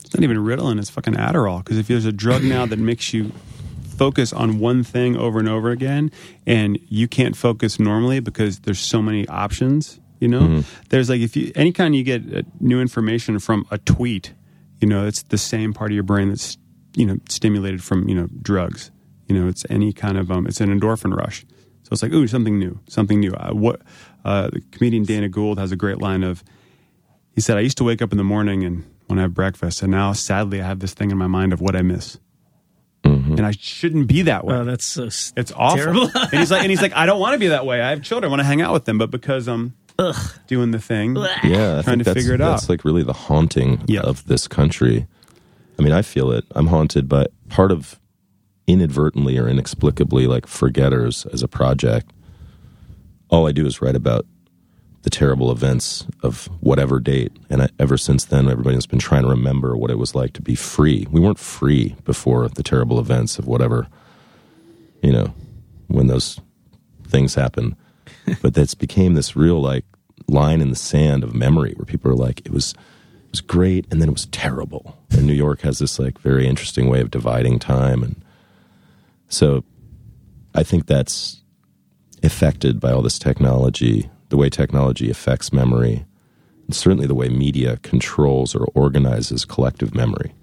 It's 0.00 0.14
not 0.14 0.22
even 0.22 0.38
Ritalin; 0.38 0.78
it's 0.78 0.90
fucking 0.90 1.14
Adderall. 1.14 1.58
Because 1.58 1.78
if 1.78 1.88
there's 1.88 2.04
a 2.04 2.12
drug 2.12 2.42
now 2.42 2.66
that 2.66 2.78
makes 2.78 3.12
you 3.12 3.32
focus 3.98 4.32
on 4.32 4.58
one 4.58 4.82
thing 4.84 5.16
over 5.16 5.38
and 5.38 5.48
over 5.48 5.70
again, 5.70 6.10
and 6.46 6.78
you 6.88 7.08
can't 7.08 7.36
focus 7.36 7.78
normally 7.78 8.20
because 8.20 8.60
there's 8.60 8.78
so 8.78 9.02
many 9.02 9.26
options. 9.28 10.00
You 10.20 10.28
know, 10.28 10.62
there's 10.88 11.08
like 11.08 11.20
if 11.20 11.36
you 11.36 11.52
any 11.54 11.72
kind 11.72 11.94
you 11.94 12.02
get 12.02 12.22
uh, 12.34 12.42
new 12.60 12.80
information 12.80 13.38
from 13.38 13.66
a 13.70 13.78
tweet, 13.78 14.34
you 14.80 14.88
know, 14.88 15.06
it's 15.06 15.22
the 15.24 15.38
same 15.38 15.72
part 15.72 15.90
of 15.90 15.94
your 15.94 16.02
brain 16.04 16.28
that's 16.28 16.56
you 16.96 17.06
know 17.06 17.16
stimulated 17.28 17.82
from 17.82 18.08
you 18.08 18.14
know 18.14 18.28
drugs. 18.42 18.90
You 19.28 19.38
know, 19.38 19.48
it's 19.48 19.64
any 19.68 19.92
kind 19.92 20.16
of 20.16 20.30
um, 20.30 20.46
it's 20.46 20.60
an 20.60 20.70
endorphin 20.70 21.16
rush. 21.16 21.44
So 21.82 21.92
it's 21.92 22.02
like, 22.02 22.12
ooh, 22.12 22.26
something 22.26 22.58
new, 22.58 22.80
something 22.88 23.20
new. 23.20 23.32
Uh, 23.32 23.52
what 23.52 23.82
uh, 24.24 24.50
the 24.50 24.60
comedian 24.72 25.04
Dana 25.04 25.28
Gould 25.28 25.58
has 25.58 25.72
a 25.72 25.76
great 25.76 25.98
line 25.98 26.22
of. 26.22 26.42
He 27.34 27.40
said, 27.40 27.56
"I 27.56 27.60
used 27.60 27.78
to 27.78 27.84
wake 27.84 28.02
up 28.02 28.10
in 28.10 28.18
the 28.18 28.24
morning 28.24 28.64
and 28.64 28.84
when 29.06 29.18
I 29.18 29.22
have 29.22 29.34
breakfast, 29.34 29.82
and 29.82 29.90
now 29.90 30.12
sadly 30.12 30.60
I 30.60 30.66
have 30.66 30.80
this 30.80 30.92
thing 30.92 31.10
in 31.10 31.16
my 31.16 31.26
mind 31.26 31.52
of 31.52 31.60
what 31.60 31.74
I 31.74 31.82
miss, 31.82 32.18
and 33.36 33.46
I 33.46 33.50
shouldn't 33.52 34.06
be 34.08 34.22
that 34.22 34.44
way. 34.44 34.54
Oh, 34.56 34.64
that's 34.64 34.84
so 34.86 35.06
s- 35.06 35.32
it's 35.36 35.52
awful." 35.52 35.76
terrible. 35.78 36.10
and 36.14 36.30
he's 36.32 36.50
like, 36.50 36.62
"And 36.62 36.70
he's 36.70 36.80
like, 36.82 36.92
I 36.94 37.06
don't 37.06 37.20
want 37.20 37.34
to 37.34 37.38
be 37.38 37.48
that 37.48 37.66
way. 37.66 37.80
I 37.82 37.90
have 37.90 38.02
children, 38.02 38.28
I 38.28 38.30
want 38.30 38.40
to 38.40 38.44
hang 38.46 38.60
out 38.62 38.72
with 38.72 38.84
them, 38.84 38.98
but 38.98 39.10
because 39.10 39.48
I'm 39.48 39.74
doing 40.46 40.70
the 40.70 40.78
thing, 40.78 41.16
Yeah, 41.16 41.24
I 41.26 41.44
Trying 41.44 41.82
think 41.82 41.98
to 41.98 42.04
that's, 42.04 42.18
figure 42.20 42.34
it 42.34 42.40
out. 42.40 42.50
that's 42.50 42.68
like 42.68 42.84
really 42.84 43.02
the 43.02 43.12
haunting 43.12 43.82
Yeah. 43.86 44.00
of 44.02 44.24
this 44.26 44.46
country. 44.46 45.06
I 45.78 45.82
mean, 45.82 45.92
I 45.92 46.02
feel 46.02 46.30
it. 46.30 46.44
I'm 46.54 46.68
haunted 46.68 47.08
by 47.08 47.26
part 47.48 47.70
of 47.72 47.98
inadvertently 48.66 49.38
or 49.38 49.48
inexplicably 49.48 50.26
like 50.26 50.46
forgetters 50.46 51.26
as 51.32 51.42
a 51.42 51.48
project. 51.48 52.10
All 53.28 53.46
I 53.48 53.52
do 53.52 53.66
is 53.66 53.80
write 53.82 53.96
about 53.96 54.26
the 55.02 55.10
terrible 55.10 55.50
events 55.50 56.06
of 56.22 56.46
whatever 56.60 56.98
date, 57.00 57.32
and 57.48 57.62
I, 57.62 57.68
ever 57.78 57.96
since 57.96 58.24
then, 58.24 58.48
everybody's 58.48 58.86
been 58.86 58.98
trying 58.98 59.22
to 59.22 59.28
remember 59.28 59.76
what 59.76 59.90
it 59.90 59.98
was 59.98 60.14
like 60.14 60.32
to 60.34 60.42
be 60.42 60.54
free. 60.54 61.06
We 61.10 61.20
weren't 61.20 61.38
free 61.38 61.96
before 62.04 62.48
the 62.48 62.62
terrible 62.62 62.98
events 62.98 63.38
of 63.38 63.46
whatever, 63.46 63.88
you 65.02 65.12
know, 65.12 65.34
when 65.86 66.08
those 66.08 66.40
things 67.06 67.34
happened. 67.34 67.76
but 68.42 68.54
that's 68.54 68.74
became 68.74 69.14
this 69.14 69.36
real 69.36 69.60
like 69.60 69.84
line 70.26 70.60
in 70.60 70.70
the 70.70 70.76
sand 70.76 71.22
of 71.22 71.34
memory 71.34 71.74
where 71.76 71.86
people 71.86 72.10
are 72.10 72.16
like, 72.16 72.40
it 72.40 72.52
was 72.52 72.72
it 72.72 73.32
was 73.32 73.40
great 73.40 73.86
and 73.90 74.00
then 74.00 74.08
it 74.08 74.12
was 74.12 74.26
terrible. 74.26 74.98
And 75.10 75.26
New 75.26 75.34
York 75.34 75.60
has 75.60 75.78
this 75.78 75.98
like 75.98 76.18
very 76.18 76.46
interesting 76.46 76.88
way 76.88 77.00
of 77.00 77.10
dividing 77.10 77.58
time 77.58 78.02
and 78.02 78.22
so 79.28 79.62
I 80.54 80.62
think 80.62 80.86
that's 80.86 81.42
affected 82.22 82.80
by 82.80 82.90
all 82.90 83.02
this 83.02 83.18
technology, 83.18 84.10
the 84.28 84.36
way 84.36 84.48
technology 84.50 85.10
affects 85.10 85.52
memory, 85.52 86.04
and 86.66 86.74
certainly 86.76 87.06
the 87.06 87.14
way 87.14 87.28
media 87.28 87.78
controls 87.82 88.54
or 88.54 88.64
organizes 88.74 89.44
collective 89.44 89.94
memory. 89.94 90.34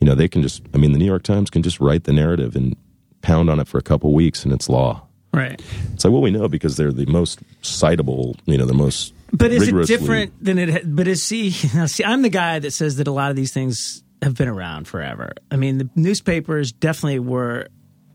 You 0.00 0.06
know, 0.06 0.14
they 0.14 0.28
can 0.28 0.42
just 0.42 0.62
I 0.74 0.78
mean 0.78 0.92
the 0.92 0.98
New 0.98 1.04
York 1.06 1.22
Times 1.22 1.50
can 1.50 1.62
just 1.62 1.80
write 1.80 2.04
the 2.04 2.12
narrative 2.12 2.56
and 2.56 2.76
pound 3.22 3.48
on 3.50 3.58
it 3.60 3.68
for 3.68 3.78
a 3.78 3.82
couple 3.82 4.12
weeks 4.12 4.44
and 4.44 4.52
it's 4.52 4.68
law. 4.68 5.02
right. 5.32 5.60
It's 5.94 6.04
like, 6.04 6.12
well, 6.12 6.20
we 6.22 6.30
know 6.30 6.46
because 6.48 6.76
they're 6.76 6.92
the 6.92 7.06
most 7.06 7.40
citable, 7.62 8.36
you 8.44 8.58
know, 8.58 8.66
the 8.66 8.74
most. 8.74 9.14
But 9.32 9.50
is 9.50 9.66
it 9.68 9.86
different 9.86 10.32
than 10.44 10.58
it? 10.58 10.68
ha- 10.70 10.80
But 10.84 11.08
is 11.08 11.24
see, 11.24 11.50
see, 11.86 12.04
I'm 12.04 12.22
the 12.22 12.28
guy 12.28 12.58
that 12.58 12.72
says 12.72 12.96
that 12.96 13.06
a 13.08 13.12
lot 13.12 13.30
of 13.30 13.36
these 13.36 13.52
things 13.52 14.02
have 14.22 14.36
been 14.36 14.48
around 14.48 14.86
forever. 14.88 15.32
I 15.50 15.56
mean, 15.56 15.78
the 15.78 15.88
newspapers 15.96 16.70
definitely 16.72 17.18
were 17.18 17.68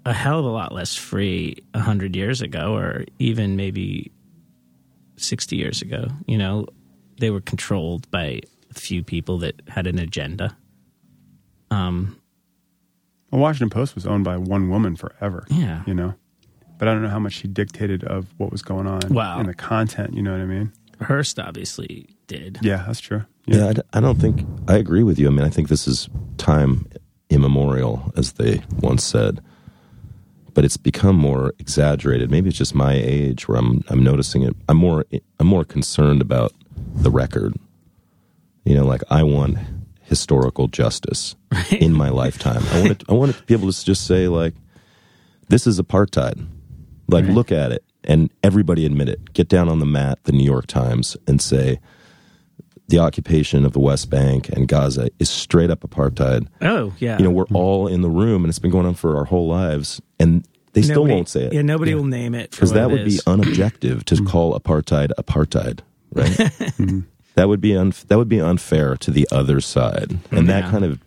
a 0.06 0.14
hell 0.14 0.40
of 0.40 0.46
a 0.46 0.50
lot 0.50 0.72
less 0.74 0.96
free 0.96 1.58
a 1.74 1.80
hundred 1.80 2.16
years 2.16 2.42
ago, 2.42 2.76
or 2.76 3.06
even 3.20 3.56
maybe 3.56 4.12
sixty 5.22 5.56
years 5.56 5.82
ago. 5.82 6.08
You 6.28 6.38
know, 6.38 6.66
they 7.20 7.30
were 7.30 7.42
controlled 7.42 8.10
by 8.12 8.42
a 8.72 8.74
few 8.74 9.04
people 9.04 9.38
that 9.40 9.62
had 9.68 9.88
an 9.88 10.00
agenda. 10.00 10.56
Um, 11.72 12.18
The 13.32 13.38
Washington 13.38 13.70
Post 13.70 13.96
was 13.96 14.06
owned 14.06 14.24
by 14.24 14.38
one 14.38 14.70
woman 14.70 14.96
forever. 14.96 15.46
Yeah. 15.50 15.84
you 15.86 15.94
know, 15.94 16.14
but 16.78 16.88
I 16.88 16.94
don't 16.94 17.04
know 17.04 17.10
how 17.10 17.20
much 17.20 17.34
she 17.34 17.48
dictated 17.48 18.04
of 18.04 18.28
what 18.38 18.52
was 18.52 18.62
going 18.62 18.88
on 18.88 19.02
Wow. 19.10 19.40
in 19.40 19.46
the 19.48 19.54
content. 19.54 20.14
You 20.16 20.22
know 20.24 20.32
what 20.32 20.42
I 20.42 20.46
mean? 20.46 20.72
Hearst 21.02 21.40
obviously 21.40 22.10
did. 22.28 22.60
Yeah, 22.62 22.84
that's 22.88 23.00
true. 23.00 23.24
Yeah, 23.46 23.74
I 23.94 24.00
don't 24.00 24.20
think 24.20 24.46
I 24.68 24.78
agree 24.78 25.04
with 25.04 25.18
you. 25.18 25.28
I 25.28 25.32
mean, 25.32 25.46
I 25.46 25.50
think 25.50 25.70
this 25.70 25.88
is 25.88 26.10
time 26.38 26.88
immemorial, 27.30 28.12
as 28.18 28.34
they 28.34 28.62
once 28.82 29.04
said. 29.04 29.42
But 30.54 30.66
it's 30.66 30.78
become 30.78 31.16
more 31.16 31.54
exaggerated. 31.60 32.32
Maybe 32.32 32.50
it's 32.50 32.58
just 32.58 32.76
my 32.76 32.94
age 32.94 33.48
where 33.48 33.58
I'm 33.58 33.84
I'm 33.90 34.04
noticing 34.04 34.44
it. 34.44 34.56
I'm 34.68 34.78
more 34.78 35.06
I'm 35.40 35.48
more 35.48 35.64
concerned 35.64 36.22
about 36.22 36.54
the 36.96 37.12
record. 37.12 37.56
You 38.66 38.76
know, 38.76 38.86
like 38.86 39.04
I 39.10 39.24
want 39.24 39.58
historical 40.04 40.68
justice 40.68 41.36
in 41.72 41.94
my 41.94 42.10
lifetime. 42.10 42.64
I 42.72 42.80
want 42.80 42.92
it, 42.92 43.04
I 43.08 43.14
want 43.14 43.36
to 43.36 43.44
be 43.44 43.54
able 43.54 43.72
to 43.72 43.86
just 43.86 44.06
say 44.08 44.28
like, 44.28 44.56
this 45.48 45.68
is 45.68 45.80
apartheid. 45.80 46.46
Like, 47.08 47.26
look 47.26 47.52
at 47.52 47.72
it, 47.72 47.84
and 48.04 48.30
everybody 48.44 48.86
admit 48.86 49.10
it. 49.10 49.34
Get 49.34 49.50
down 49.50 49.68
on 49.68 49.80
the 49.80 49.86
mat, 49.86 50.20
the 50.26 50.32
New 50.32 50.44
York 50.44 50.68
Times, 50.68 51.18
and 51.26 51.42
say 51.42 51.80
the 52.90 53.00
occupation 53.00 53.66
of 53.66 53.74
the 53.74 53.80
West 53.80 54.10
Bank 54.10 54.50
and 54.50 54.68
Gaza 54.68 55.10
is 55.20 55.30
straight 55.30 55.70
up 55.70 55.82
apartheid. 55.82 56.48
Oh 56.62 56.94
yeah. 57.00 57.18
You 57.18 57.24
know, 57.24 57.32
we're 57.32 57.46
mm-hmm. 57.46 57.56
all 57.56 57.88
in 57.88 58.02
the 58.02 58.10
room, 58.10 58.44
and 58.44 58.50
it's 58.50 58.60
been 58.60 58.72
going 58.72 58.86
on 58.86 58.96
for 58.96 59.16
our 59.16 59.26
whole 59.26 59.48
lives, 59.48 60.02
and 60.20 60.46
they 60.74 60.82
still 60.82 61.06
won't 61.06 61.30
say 61.30 61.46
it 61.46 61.54
Yeah, 61.54 61.62
nobody 61.62 61.96
will 61.96 62.06
name 62.06 62.36
it 62.36 62.52
because 62.52 62.74
that 62.74 62.90
it 62.90 62.94
would 62.94 63.06
be 63.06 63.20
unobjective 63.26 64.04
to 64.06 64.16
mm-hmm. 64.16 64.28
call 64.28 64.60
apartheid 64.60 65.12
apartheid, 65.18 65.80
right? 66.12 66.30
Mm-hmm. 66.80 67.02
that 67.36 67.50
would 67.50 67.62
be 67.62 67.76
un- 67.76 67.94
that 68.08 68.18
would 68.18 68.30
be 68.30 68.40
unfair 68.40 68.96
to 68.98 69.12
the 69.12 69.28
other 69.32 69.62
side, 69.62 70.18
and 70.32 70.50
that 70.50 70.70
kind 70.72 70.86
of 70.86 71.00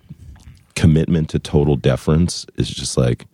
commitment 0.75 1.29
to 1.29 1.39
total 1.39 1.75
deference 1.75 2.45
is 2.55 2.69
just 2.69 2.97
like 2.97 3.25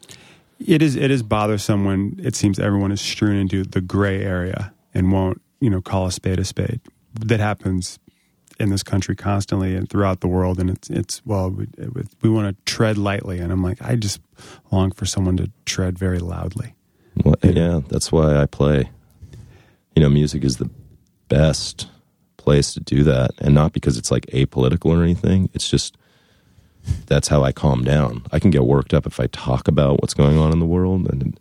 It 0.65 0.81
is 0.81 0.95
it 0.95 1.11
is 1.11 1.21
bothersome 1.21 1.85
when 1.85 2.19
it 2.21 2.35
seems 2.35 2.59
everyone 2.59 2.91
is 2.91 3.01
strewn 3.01 3.35
into 3.35 3.63
the 3.63 3.81
gray 3.81 4.23
area 4.23 4.73
and 4.93 5.11
won't 5.11 5.41
you 5.59 5.69
know 5.69 5.81
call 5.81 6.07
a 6.07 6.11
spade 6.11 6.39
a 6.39 6.45
spade. 6.45 6.79
That 7.13 7.39
happens 7.39 7.99
in 8.59 8.69
this 8.69 8.83
country 8.83 9.15
constantly 9.15 9.75
and 9.75 9.89
throughout 9.89 10.19
the 10.19 10.27
world, 10.27 10.59
and 10.59 10.69
it's 10.69 10.89
it's 10.89 11.21
well 11.25 11.49
we 11.49 11.67
we 12.21 12.29
want 12.29 12.55
to 12.55 12.71
tread 12.71 12.97
lightly, 12.97 13.39
and 13.39 13.51
I'm 13.51 13.63
like 13.63 13.81
I 13.81 13.95
just 13.95 14.19
long 14.71 14.91
for 14.91 15.05
someone 15.05 15.37
to 15.37 15.49
tread 15.65 15.97
very 15.97 16.19
loudly. 16.19 16.75
Well, 17.23 17.35
yeah, 17.43 17.81
that's 17.87 18.11
why 18.11 18.35
I 18.35 18.45
play. 18.45 18.89
You 19.95 20.03
know, 20.03 20.09
music 20.09 20.43
is 20.43 20.57
the 20.57 20.69
best 21.27 21.87
place 22.37 22.73
to 22.73 22.79
do 22.79 23.03
that, 23.03 23.31
and 23.39 23.55
not 23.55 23.73
because 23.73 23.97
it's 23.97 24.11
like 24.11 24.25
apolitical 24.27 24.97
or 24.97 25.03
anything. 25.03 25.49
It's 25.53 25.69
just 25.69 25.97
that's 27.07 27.27
how 27.27 27.43
I 27.43 27.51
calm 27.51 27.83
down. 27.83 28.23
I 28.31 28.39
can 28.39 28.51
get 28.51 28.63
worked 28.63 28.93
up 28.93 29.05
if 29.05 29.19
I 29.19 29.27
talk 29.27 29.67
about 29.67 30.01
what's 30.01 30.13
going 30.13 30.37
on 30.37 30.51
in 30.51 30.59
the 30.59 30.65
world, 30.65 31.09
and 31.09 31.39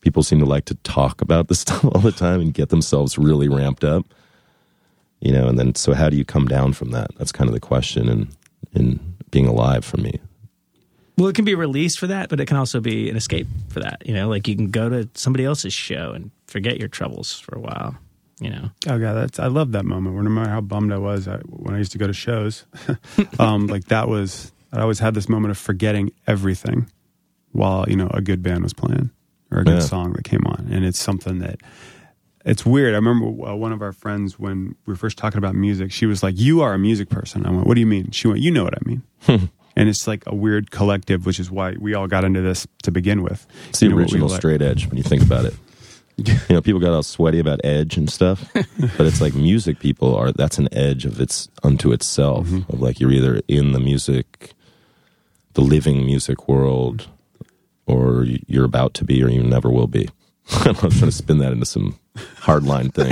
people 0.00 0.22
seem 0.22 0.38
to 0.40 0.46
like 0.46 0.64
to 0.66 0.74
talk 0.76 1.20
about 1.20 1.48
this 1.48 1.60
stuff 1.64 1.84
all 1.84 2.00
the 2.00 2.12
time 2.12 2.40
and 2.40 2.54
get 2.54 2.70
themselves 2.70 3.18
really 3.18 3.48
ramped 3.48 3.84
up. 3.84 4.06
You 5.20 5.32
know, 5.32 5.48
and 5.48 5.58
then 5.58 5.74
so 5.74 5.94
how 5.94 6.08
do 6.08 6.16
you 6.16 6.24
come 6.24 6.46
down 6.46 6.72
from 6.72 6.90
that? 6.92 7.10
That's 7.16 7.32
kind 7.32 7.48
of 7.48 7.54
the 7.54 7.60
question 7.60 8.08
in 8.08 8.28
in 8.74 9.00
being 9.30 9.46
alive 9.46 9.84
for 9.84 9.96
me. 9.98 10.18
Well, 11.16 11.26
it 11.28 11.34
can 11.34 11.44
be 11.44 11.54
released 11.56 11.98
for 11.98 12.06
that, 12.06 12.28
but 12.28 12.38
it 12.40 12.46
can 12.46 12.56
also 12.56 12.80
be 12.80 13.10
an 13.10 13.16
escape 13.16 13.48
for 13.70 13.80
that. 13.80 14.02
You 14.06 14.14
know, 14.14 14.28
like 14.28 14.46
you 14.46 14.54
can 14.54 14.70
go 14.70 14.88
to 14.88 15.08
somebody 15.14 15.44
else's 15.44 15.72
show 15.74 16.12
and 16.12 16.30
forget 16.46 16.78
your 16.78 16.88
troubles 16.88 17.32
for 17.38 17.56
a 17.56 17.60
while. 17.60 17.96
You 18.40 18.50
know, 18.50 18.70
Oh 18.86 18.98
god, 19.00 19.14
that's 19.14 19.40
I 19.40 19.48
love 19.48 19.72
that 19.72 19.84
moment. 19.84 20.14
Where 20.14 20.22
no 20.22 20.30
matter 20.30 20.48
how 20.50 20.60
bummed 20.60 20.92
I 20.92 20.98
was 20.98 21.26
I, 21.26 21.38
when 21.38 21.74
I 21.74 21.78
used 21.78 21.90
to 21.92 21.98
go 21.98 22.06
to 22.06 22.12
shows, 22.12 22.64
um, 23.40 23.66
like 23.66 23.86
that 23.86 24.06
was 24.08 24.52
I 24.72 24.80
always 24.80 25.00
had 25.00 25.14
this 25.14 25.28
moment 25.28 25.50
of 25.50 25.58
forgetting 25.58 26.12
everything 26.28 26.88
while 27.50 27.84
you 27.88 27.96
know 27.96 28.08
a 28.14 28.20
good 28.20 28.40
band 28.42 28.62
was 28.62 28.72
playing 28.72 29.10
or 29.50 29.58
a 29.60 29.64
good 29.64 29.72
Yeah. 29.74 29.80
song 29.80 30.12
that 30.12 30.22
came 30.22 30.42
on, 30.46 30.68
and 30.70 30.84
it's 30.84 31.00
something 31.00 31.40
that 31.40 31.60
it's 32.48 32.64
weird. 32.64 32.94
I 32.94 32.96
remember 32.96 33.26
uh, 33.46 33.54
one 33.54 33.72
of 33.72 33.82
our 33.82 33.92
friends 33.92 34.38
when 34.38 34.74
we 34.86 34.92
were 34.92 34.96
first 34.96 35.18
talking 35.18 35.38
about 35.38 35.54
music. 35.54 35.92
She 35.92 36.06
was 36.06 36.22
like, 36.22 36.38
"You 36.38 36.62
are 36.62 36.74
a 36.74 36.78
music 36.78 37.08
person." 37.08 37.46
I 37.46 37.50
went, 37.50 37.66
"What 37.66 37.74
do 37.74 37.80
you 37.80 37.86
mean?" 37.86 38.10
She 38.10 38.26
went, 38.26 38.40
"You 38.40 38.50
know 38.50 38.64
what 38.64 38.74
I 38.74 38.88
mean." 38.88 39.02
and 39.76 39.88
it's 39.88 40.06
like 40.08 40.24
a 40.26 40.34
weird 40.34 40.70
collective, 40.70 41.26
which 41.26 41.38
is 41.38 41.50
why 41.50 41.76
we 41.78 41.94
all 41.94 42.06
got 42.06 42.24
into 42.24 42.40
this 42.40 42.66
to 42.82 42.90
begin 42.90 43.22
with. 43.22 43.46
It's 43.68 43.80
the 43.80 43.86
You 43.86 43.92
know, 43.92 43.98
original 43.98 44.28
straight 44.28 44.62
edge 44.62 44.86
when 44.88 44.96
you 44.96 45.02
think 45.02 45.22
about 45.22 45.44
it. 45.44 45.54
You 46.16 46.34
know, 46.50 46.60
people 46.60 46.80
got 46.80 46.90
all 46.90 47.04
sweaty 47.04 47.38
about 47.38 47.60
edge 47.62 47.96
and 47.96 48.10
stuff, 48.10 48.50
but 48.54 49.06
it's 49.06 49.20
like 49.20 49.34
music 49.34 49.78
people 49.78 50.16
are 50.16 50.32
that's 50.32 50.58
an 50.58 50.68
edge 50.72 51.04
of 51.04 51.20
its 51.20 51.48
unto 51.62 51.92
itself. 51.92 52.48
Mm-hmm. 52.48 52.72
Of 52.72 52.80
like 52.80 52.98
you're 52.98 53.12
either 53.12 53.40
in 53.46 53.70
the 53.70 53.78
music, 53.78 54.54
the 55.52 55.60
living 55.60 56.04
music 56.04 56.48
world, 56.48 57.06
or 57.86 58.24
you're 58.24 58.64
about 58.64 58.94
to 58.94 59.04
be, 59.04 59.22
or 59.22 59.28
you 59.28 59.44
never 59.44 59.70
will 59.70 59.86
be. 59.86 60.08
I'm 60.64 60.74
trying 60.74 60.90
to 60.90 61.12
spin 61.12 61.38
that 61.38 61.52
into 61.52 61.66
some 61.66 61.98
hardline 62.16 62.92
thing. 62.92 63.08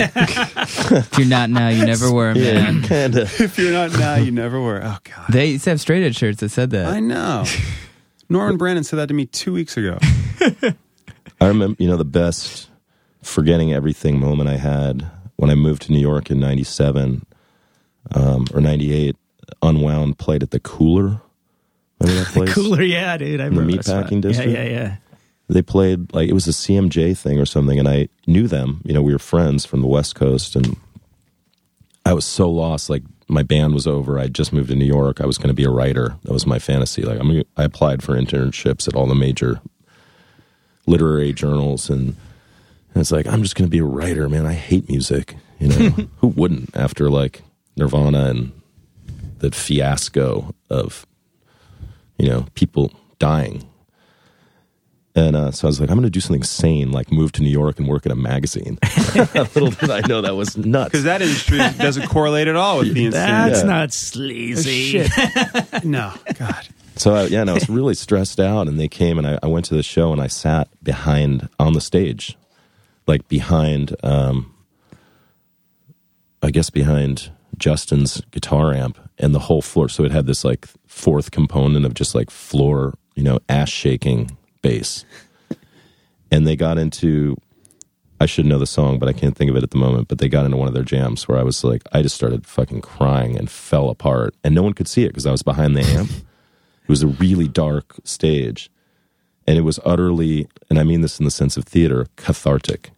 If 0.97 1.19
you're 1.19 1.27
not 1.29 1.51
now, 1.51 1.69
you 1.69 1.85
never 1.85 2.11
were, 2.11 2.35
man. 2.35 2.83
kind 2.83 3.17
of. 3.17 3.41
If 3.41 3.59
you're 3.59 3.73
not 3.73 3.93
now, 3.93 4.15
you 4.17 4.31
never 4.31 4.61
were. 4.61 4.81
Oh 4.83 4.99
god. 5.05 5.27
They 5.31 5.47
used 5.49 5.65
to 5.65 5.71
have 5.71 5.81
straight 5.81 6.03
edge 6.03 6.17
shirts 6.17 6.41
that 6.41 6.49
said 6.51 6.71
that. 6.71 6.87
I 6.87 7.01
know. 7.01 7.45
Norman 8.29 8.57
Brannon 8.57 8.85
said 8.85 8.97
that 8.99 9.09
to 9.09 9.15
me 9.15 9.27
two 9.27 9.53
weeks 9.53 9.77
ago. 9.77 9.99
I 11.41 11.47
remember, 11.47 11.77
you 11.83 11.89
know, 11.89 11.97
the 11.99 12.05
best 12.05 12.69
forgetting 13.23 13.73
everything 13.73 14.19
moment 14.19 14.49
I 14.49 14.57
had 14.57 15.07
when 15.37 15.51
I 15.51 15.55
moved 15.55 15.83
to 15.83 15.93
New 15.93 16.01
York 16.01 16.31
in 16.31 16.41
'97 16.41 17.27
um, 18.13 18.47
or 18.55 18.61
'98. 18.61 19.17
Unwound 19.63 20.19
played 20.19 20.43
at 20.43 20.51
the 20.51 20.59
Cooler. 20.59 21.21
Remember 22.01 22.25
that 22.25 22.27
place? 22.33 22.53
cooler, 22.55 22.83
yeah, 22.83 23.17
dude. 23.17 23.41
I 23.41 23.45
the 23.45 23.51
remember 23.51 23.77
that 23.77 23.85
spot. 23.85 24.07
meatpacking 24.07 24.21
district? 24.23 24.51
Yeah, 24.53 24.65
yeah, 24.65 24.71
yeah. 24.71 24.97
They 25.49 25.63
played 25.63 26.13
like 26.13 26.29
it 26.29 26.33
was 26.33 26.49
a 26.49 26.53
CMJ 26.53 27.17
thing 27.17 27.39
or 27.39 27.47
something, 27.47 27.79
and 27.79 27.89
I 27.89 28.09
knew 28.27 28.49
them. 28.49 28.81
You 28.85 28.93
know, 28.93 29.03
we 29.03 29.13
were 29.13 29.19
friends 29.19 29.65
from 29.65 29.81
the 29.81 29.87
West 29.87 30.17
Coast, 30.17 30.57
and 30.57 30.77
I 32.05 32.15
was 32.15 32.25
so 32.25 32.51
lost. 32.51 32.91
Like 32.91 33.05
my 33.29 33.43
band 33.43 33.75
was 33.75 33.87
over. 33.87 34.19
I 34.19 34.27
just 34.27 34.53
moved 34.53 34.71
to 34.71 34.75
New 34.75 34.85
York. 34.85 35.21
I 35.21 35.27
was 35.27 35.39
going 35.39 35.49
to 35.49 35.55
be 35.55 35.65
a 35.65 35.71
writer. 35.71 36.17
That 36.25 36.33
was 36.33 36.47
my 36.47 36.59
fantasy. 36.59 37.03
Like 37.03 37.21
I'm, 37.21 37.43
I 37.57 37.65
applied 37.65 38.03
for 38.03 38.15
internships 38.15 38.89
at 38.89 38.95
all 38.95 39.07
the 39.07 39.15
major 39.15 39.61
literary 40.87 41.33
journals, 41.33 41.91
and, 41.91 42.17
and 42.95 43.01
it's 43.01 43.13
like 43.13 43.27
I'm 43.29 43.43
just 43.43 43.55
going 43.55 43.67
to 43.67 43.71
be 43.71 43.79
a 43.79 43.85
writer, 43.85 44.29
man. 44.29 44.47
I 44.47 44.55
hate 44.55 44.89
music. 44.89 45.37
You 45.61 45.69
know, 45.69 45.89
who 46.19 46.29
wouldn't 46.29 46.77
after 46.77 47.09
like 47.09 47.43
Nirvana 47.77 48.27
and 48.31 48.53
the 49.39 49.53
fiasco 49.53 50.55
of 50.71 51.07
you 52.19 52.29
know 52.29 52.47
people 52.55 52.93
dying 53.21 53.69
and 55.17 55.35
uh, 55.35 55.51
so 55.51 55.67
I 55.67 55.69
was 55.69 55.81
like, 55.81 55.89
I'm 55.91 55.97
going 55.97 56.05
to 56.05 56.11
do 56.11 56.21
something 56.21 56.45
sane, 56.45 56.93
like 56.93 57.11
move 57.11 57.33
to 57.33 57.43
New 57.43 57.49
York 57.51 57.79
and 57.81 57.89
work 57.89 58.05
at 58.07 58.13
a 58.13 58.17
magazine. 58.17 58.79
Little 59.35 59.71
did 59.71 59.91
I 59.91 60.07
know 60.07 60.21
that 60.21 60.37
was 60.37 60.57
nuts. 60.59 60.91
Because 60.91 61.05
that 61.05 61.23
industry 61.23 61.59
doesn't 61.79 62.07
correlate 62.09 62.47
at 62.49 62.55
all 62.57 62.79
with 62.79 62.93
being 62.95 63.11
That's 63.11 63.61
Yeah. 63.61 63.67
not 63.67 63.93
sleazy. 63.95 65.09
shit. 65.09 65.11
no, 65.85 66.13
God. 66.39 66.69
So 66.97 67.15
I, 67.15 67.25
yeah, 67.25 67.41
and 67.41 67.51
I 67.51 67.55
was 67.55 67.69
really 67.69 67.95
stressed 67.95 68.39
out. 68.39 68.69
And 68.69 68.79
they 68.79 68.89
came, 68.89 69.17
and 69.19 69.27
I, 69.27 69.39
I 69.43 69.47
went 69.47 69.65
to 69.67 69.75
the 69.75 69.83
show, 69.83 70.13
and 70.13 70.21
I 70.21 70.27
sat 70.29 70.69
behind 70.83 71.49
on 71.59 71.73
the 71.73 71.81
stage, 71.81 72.37
like 73.07 73.27
behind, 73.29 73.97
um, 74.03 74.55
I 76.43 76.51
guess 76.51 76.71
behind 76.71 77.31
Justin's 77.59 78.21
guitar 78.33 78.73
amp, 78.75 78.99
and 79.19 79.35
the 79.35 79.39
whole 79.41 79.63
floor. 79.63 79.89
So 79.89 80.05
it 80.05 80.11
had 80.11 80.27
this 80.27 80.45
like 80.45 80.69
fourth 80.87 81.31
component 81.31 81.87
of 81.87 81.95
just 81.95 82.15
like 82.15 82.31
floor, 82.31 82.95
you 83.15 83.23
know, 83.23 83.39
ass 83.49 83.71
shaking 83.71 84.37
bass. 84.67 85.05
And 86.31 86.47
they 86.47 86.57
got 86.57 86.77
into, 86.77 87.37
I 88.21 88.27
should 88.27 88.47
know 88.47 88.59
the 88.59 88.67
song, 88.67 88.99
but 88.99 89.09
I 89.09 89.13
can't 89.13 89.37
think 89.37 89.51
of 89.51 89.57
it 89.57 89.63
at 89.63 89.71
the 89.71 89.79
moment. 89.79 90.09
But 90.09 90.19
they 90.19 90.29
got 90.29 90.45
into 90.45 90.57
one 90.57 90.69
of 90.69 90.75
their 90.75 90.83
jams 90.83 91.29
where 91.29 91.39
I 91.39 91.43
was 91.43 91.63
like, 91.63 91.83
I 91.93 92.03
just 92.03 92.17
started 92.17 92.47
fucking 92.47 92.81
crying 92.81 93.37
and 93.37 93.49
fell 93.49 93.89
apart, 93.91 94.35
and 94.43 94.55
no 94.55 94.63
one 94.63 94.73
could 94.73 94.89
see 94.89 95.05
it 95.05 95.09
because 95.09 95.27
I 95.27 95.31
was 95.31 95.43
behind 95.43 95.77
the 95.77 95.83
amp. 95.83 96.11
It 96.11 96.89
was 96.89 97.03
a 97.03 97.09
really 97.09 97.49
dark 97.49 97.97
stage. 98.05 98.71
And 99.47 99.57
it 99.57 99.63
was 99.63 99.79
utterly, 99.85 100.49
and 100.69 100.79
I 100.79 100.83
mean 100.83 101.03
this 101.03 101.21
in 101.21 101.25
the 101.25 101.31
sense 101.31 101.57
of 101.57 101.65
theater, 101.65 102.07
cathartic. 102.17 102.91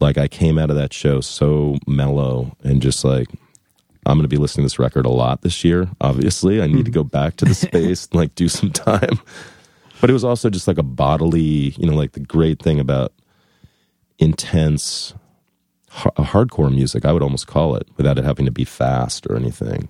Like 0.00 0.18
I 0.18 0.28
came 0.28 0.58
out 0.58 0.68
of 0.68 0.76
that 0.76 0.92
show 0.92 1.22
so 1.22 1.78
mellow 1.86 2.54
and 2.62 2.82
just 2.82 3.04
like, 3.04 3.28
I'm 4.06 4.18
going 4.18 4.24
to 4.24 4.28
be 4.28 4.36
listening 4.36 4.64
to 4.64 4.66
this 4.66 4.78
record 4.78 5.06
a 5.06 5.10
lot 5.10 5.40
this 5.40 5.64
year. 5.64 5.88
Obviously, 6.00 6.60
I 6.60 6.66
need 6.66 6.84
to 6.84 6.90
go 6.90 7.04
back 7.04 7.36
to 7.36 7.46
the 7.46 7.54
space 7.66 8.06
and 8.06 8.14
like 8.14 8.34
do 8.34 8.48
some 8.48 8.70
time. 8.70 9.20
But 10.04 10.10
it 10.10 10.12
was 10.12 10.24
also 10.24 10.50
just 10.50 10.68
like 10.68 10.76
a 10.76 10.82
bodily, 10.82 11.70
you 11.78 11.86
know, 11.86 11.94
like 11.94 12.12
the 12.12 12.20
great 12.20 12.60
thing 12.62 12.78
about 12.78 13.14
intense, 14.18 15.14
har- 15.88 16.12
hardcore 16.18 16.70
music, 16.70 17.06
I 17.06 17.12
would 17.14 17.22
almost 17.22 17.46
call 17.46 17.74
it, 17.76 17.88
without 17.96 18.18
it 18.18 18.24
having 18.26 18.44
to 18.44 18.52
be 18.52 18.66
fast 18.66 19.26
or 19.26 19.34
anything, 19.34 19.88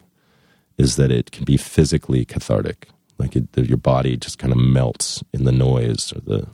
is 0.78 0.94
that 0.94 1.10
it 1.10 1.32
can 1.32 1.44
be 1.44 1.56
physically 1.56 2.24
cathartic. 2.24 2.90
Like 3.18 3.34
it, 3.34 3.54
that 3.54 3.66
your 3.66 3.76
body 3.76 4.16
just 4.16 4.38
kind 4.38 4.52
of 4.52 4.58
melts 4.60 5.24
in 5.32 5.42
the 5.42 5.50
noise 5.50 6.12
or 6.12 6.20
the, 6.20 6.46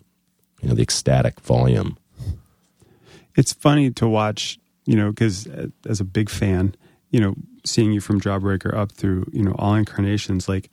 you 0.63 0.71
know, 0.71 0.75
the 0.75 0.81
ecstatic 0.81 1.39
volume. 1.41 1.99
It's 3.37 3.53
funny 3.53 3.91
to 3.91 4.09
watch, 4.09 4.59
you 4.87 4.97
know, 4.97 5.11
because 5.11 5.47
uh, 5.49 5.67
as 5.87 6.01
a 6.01 6.05
big 6.05 6.31
fan, 6.31 6.75
you 7.11 7.21
know, 7.21 7.35
seeing 7.67 7.93
you 7.93 8.01
from 8.01 8.23
Jawbreaker 8.23 8.75
up 8.75 8.93
through, 8.93 9.27
you 9.35 9.43
know, 9.43 9.55
all 9.59 9.75
incarnations, 9.75 10.49
like 10.49 10.71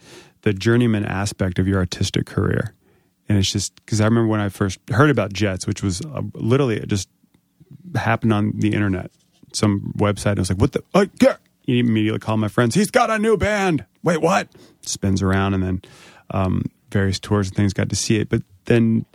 the 0.47 0.53
journeyman 0.53 1.03
aspect 1.03 1.59
of 1.59 1.67
your 1.67 1.77
artistic 1.77 2.25
career. 2.25 2.73
And 3.27 3.37
it's 3.37 3.51
just 3.51 3.75
because 3.75 3.99
I 3.99 4.05
remember 4.05 4.29
when 4.29 4.39
I 4.39 4.47
first 4.47 4.79
heard 4.89 5.09
about 5.09 5.33
Jets, 5.33 5.67
which 5.67 5.83
was 5.83 5.99
uh, 6.01 6.21
literally 6.35 6.77
it 6.77 6.87
just 6.87 7.09
happened 7.95 8.31
on 8.31 8.53
the 8.55 8.73
internet, 8.73 9.11
some 9.53 9.93
website. 9.97 10.31
And 10.31 10.39
I 10.39 10.41
was 10.43 10.49
like, 10.49 10.61
what 10.61 10.71
the? 10.71 10.83
Uh, 10.93 11.07
yeah. 11.21 11.35
You 11.65 11.79
immediately 11.79 12.19
call 12.19 12.37
my 12.37 12.47
friends. 12.47 12.75
He's 12.75 12.89
got 12.89 13.09
a 13.09 13.19
new 13.19 13.35
band. 13.35 13.85
Wait, 14.03 14.21
what? 14.21 14.47
Spins 14.83 15.21
around 15.21 15.53
and 15.53 15.61
then 15.63 15.81
um, 16.31 16.63
various 16.93 17.19
tours 17.19 17.49
and 17.49 17.57
things. 17.57 17.73
Got 17.73 17.89
to 17.89 17.95
see 17.97 18.15
it, 18.15 18.29
but 18.29 18.41
then 18.65 19.05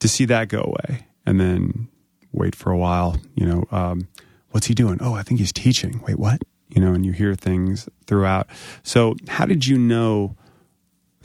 to 0.00 0.08
see 0.08 0.24
that 0.24 0.48
go 0.48 0.62
away 0.62 1.06
and 1.24 1.40
then 1.40 1.86
wait 2.32 2.56
for 2.56 2.72
a 2.72 2.76
while. 2.76 3.20
You 3.36 3.46
know, 3.46 3.64
um, 3.70 4.08
what's 4.50 4.66
he 4.66 4.74
doing? 4.74 4.98
Oh, 5.00 5.14
I 5.14 5.22
think 5.22 5.38
he's 5.38 5.52
teaching. 5.52 6.02
Wait, 6.04 6.18
what? 6.18 6.42
You 6.70 6.80
know, 6.80 6.92
and 6.92 7.06
you 7.06 7.12
hear 7.12 7.36
things 7.36 7.88
throughout. 8.08 8.48
So, 8.82 9.14
how 9.28 9.46
did 9.46 9.64
you 9.64 9.78
know 9.78 10.34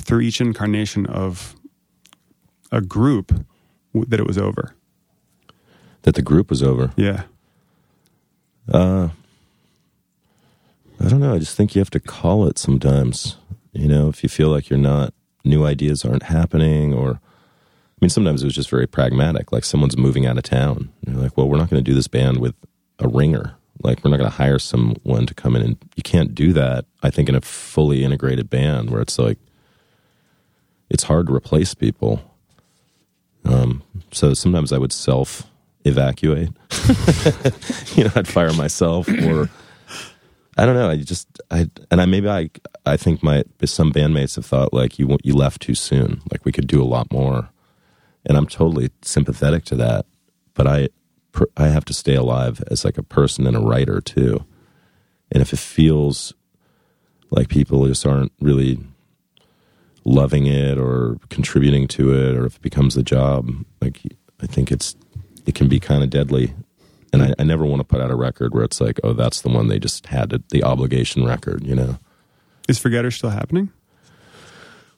through 0.02 0.22
each 0.22 0.42
incarnation 0.42 1.06
of 1.06 1.56
a 2.72 2.82
group 2.82 3.46
w- 3.94 4.10
that 4.10 4.20
it 4.20 4.28
was 4.28 4.38
over? 4.38 4.76
That 6.04 6.16
the 6.16 6.22
group 6.22 6.50
was 6.50 6.64
over. 6.64 6.92
Yeah. 6.96 7.24
Uh, 8.72 9.10
I 11.00 11.08
don't 11.08 11.20
know. 11.20 11.34
I 11.34 11.40
just 11.40 11.56
think 11.56 11.76
you 11.76 11.80
have 11.80 11.90
to 11.92 12.00
call 12.00 12.48
it 12.48 12.58
sometimes. 12.58 13.38
You 13.74 13.88
know, 13.88 14.10
if 14.10 14.24
you 14.24 14.30
feel 14.30 14.50
like 14.50 14.70
you're 14.70 14.80
not, 14.80 15.14
new 15.44 15.66
ideas 15.66 16.04
aren't 16.04 16.24
happening, 16.24 16.94
or, 16.94 17.12
I 17.12 17.98
mean, 18.02 18.10
sometimes 18.10 18.42
it 18.42 18.46
was 18.46 18.56
just 18.56 18.70
very 18.70 18.88
pragmatic. 18.88 19.52
Like 19.52 19.64
someone's 19.64 19.98
moving 19.98 20.26
out 20.26 20.38
of 20.38 20.44
town. 20.44 20.90
And 21.06 21.16
you're 21.16 21.24
like, 21.24 21.38
well, 21.38 21.48
we're 21.48 21.58
not 21.58 21.70
going 21.70 21.84
to 21.84 21.90
do 21.90 21.96
this 21.96 22.08
band 22.08 22.40
with 22.40 22.56
a 23.00 23.08
ringer. 23.08 23.56
Like, 23.84 24.04
we're 24.04 24.12
not 24.12 24.18
going 24.18 24.30
to 24.30 24.38
hire 24.38 24.60
someone 24.60 25.26
to 25.26 25.34
come 25.34 25.56
in. 25.56 25.64
And 25.64 25.78
you 25.96 26.04
can't 26.04 26.36
do 26.36 26.54
that, 26.54 26.86
I 27.02 27.10
think, 27.10 27.30
in 27.30 27.36
a 27.36 27.42
fully 27.42 28.04
integrated 28.04 28.50
band 28.50 28.92
where 28.92 29.02
it's 29.02 29.18
like, 29.18 29.40
it's 30.92 31.04
hard 31.04 31.28
to 31.28 31.34
replace 31.34 31.74
people. 31.74 32.22
Um, 33.46 33.82
so 34.12 34.34
sometimes 34.34 34.74
I 34.74 34.78
would 34.78 34.92
self 34.92 35.48
evacuate. 35.86 36.50
you 37.96 38.04
know, 38.04 38.12
I'd 38.16 38.28
fire 38.28 38.54
myself 38.54 39.08
or. 39.08 39.50
I 40.58 40.66
don't 40.66 40.76
know. 40.76 40.90
I 40.90 40.98
just 40.98 41.28
I 41.50 41.70
and 41.90 42.02
I 42.02 42.06
maybe 42.06 42.28
I 42.28 42.50
I 42.86 42.98
think 42.98 43.24
my 43.24 43.46
some 43.64 43.94
bandmates 43.94 44.36
have 44.36 44.46
thought 44.46 44.74
like 44.74 45.00
you 45.00 45.18
you 45.24 45.34
left 45.34 45.62
too 45.62 45.74
soon. 45.74 46.22
Like 46.30 46.44
we 46.44 46.52
could 46.52 46.68
do 46.68 46.84
a 46.84 46.86
lot 46.86 47.12
more, 47.12 47.50
and 48.26 48.38
I'm 48.38 48.48
totally 48.48 48.92
sympathetic 49.02 49.64
to 49.66 49.76
that. 49.78 50.06
But 50.54 50.68
I 50.68 50.90
I 51.56 51.70
have 51.70 51.86
to 51.86 51.94
stay 51.94 52.16
alive 52.16 52.62
as 52.70 52.84
like 52.84 52.98
a 52.98 53.04
person 53.04 53.48
and 53.48 53.56
a 53.56 53.62
writer 53.62 54.02
too. 54.02 54.46
And 55.32 55.42
if 55.42 55.54
it 55.54 55.60
feels 55.60 56.34
like 57.30 57.48
people 57.48 57.88
just 57.88 58.06
aren't 58.06 58.34
really 58.42 58.78
loving 60.04 60.48
it 60.48 60.78
or 60.78 61.18
contributing 61.30 61.88
to 61.90 62.14
it, 62.14 62.36
or 62.36 62.46
if 62.46 62.56
it 62.56 62.62
becomes 62.62 62.96
the 62.96 63.04
job, 63.04 63.50
like 63.82 64.02
I 64.42 64.48
think 64.48 64.72
it's 64.72 64.96
it 65.46 65.56
can 65.56 65.68
be 65.68 65.80
kind 65.80 66.04
of 66.04 66.10
deadly 66.10 66.54
And 67.14 67.24
I, 67.24 67.34
I 67.40 67.44
never 67.44 67.66
want 67.66 67.80
to 67.82 67.84
put 67.84 68.02
out 68.02 68.10
a 68.12 68.16
record 68.16 68.54
where 68.54 68.64
it's 68.64 68.80
like, 68.80 69.00
oh, 69.04 69.14
that's 69.14 69.42
the 69.42 69.50
one 69.50 69.68
they 69.68 69.80
just 69.80 70.06
had 70.08 70.32
it, 70.34 70.50
the 70.50 70.64
obligation 70.64 71.26
record, 71.26 71.66
you 71.66 71.76
know. 71.76 71.98
Is 72.70 72.80
Forgetter 72.80 73.12
still 73.12 73.32
happening? 73.32 73.70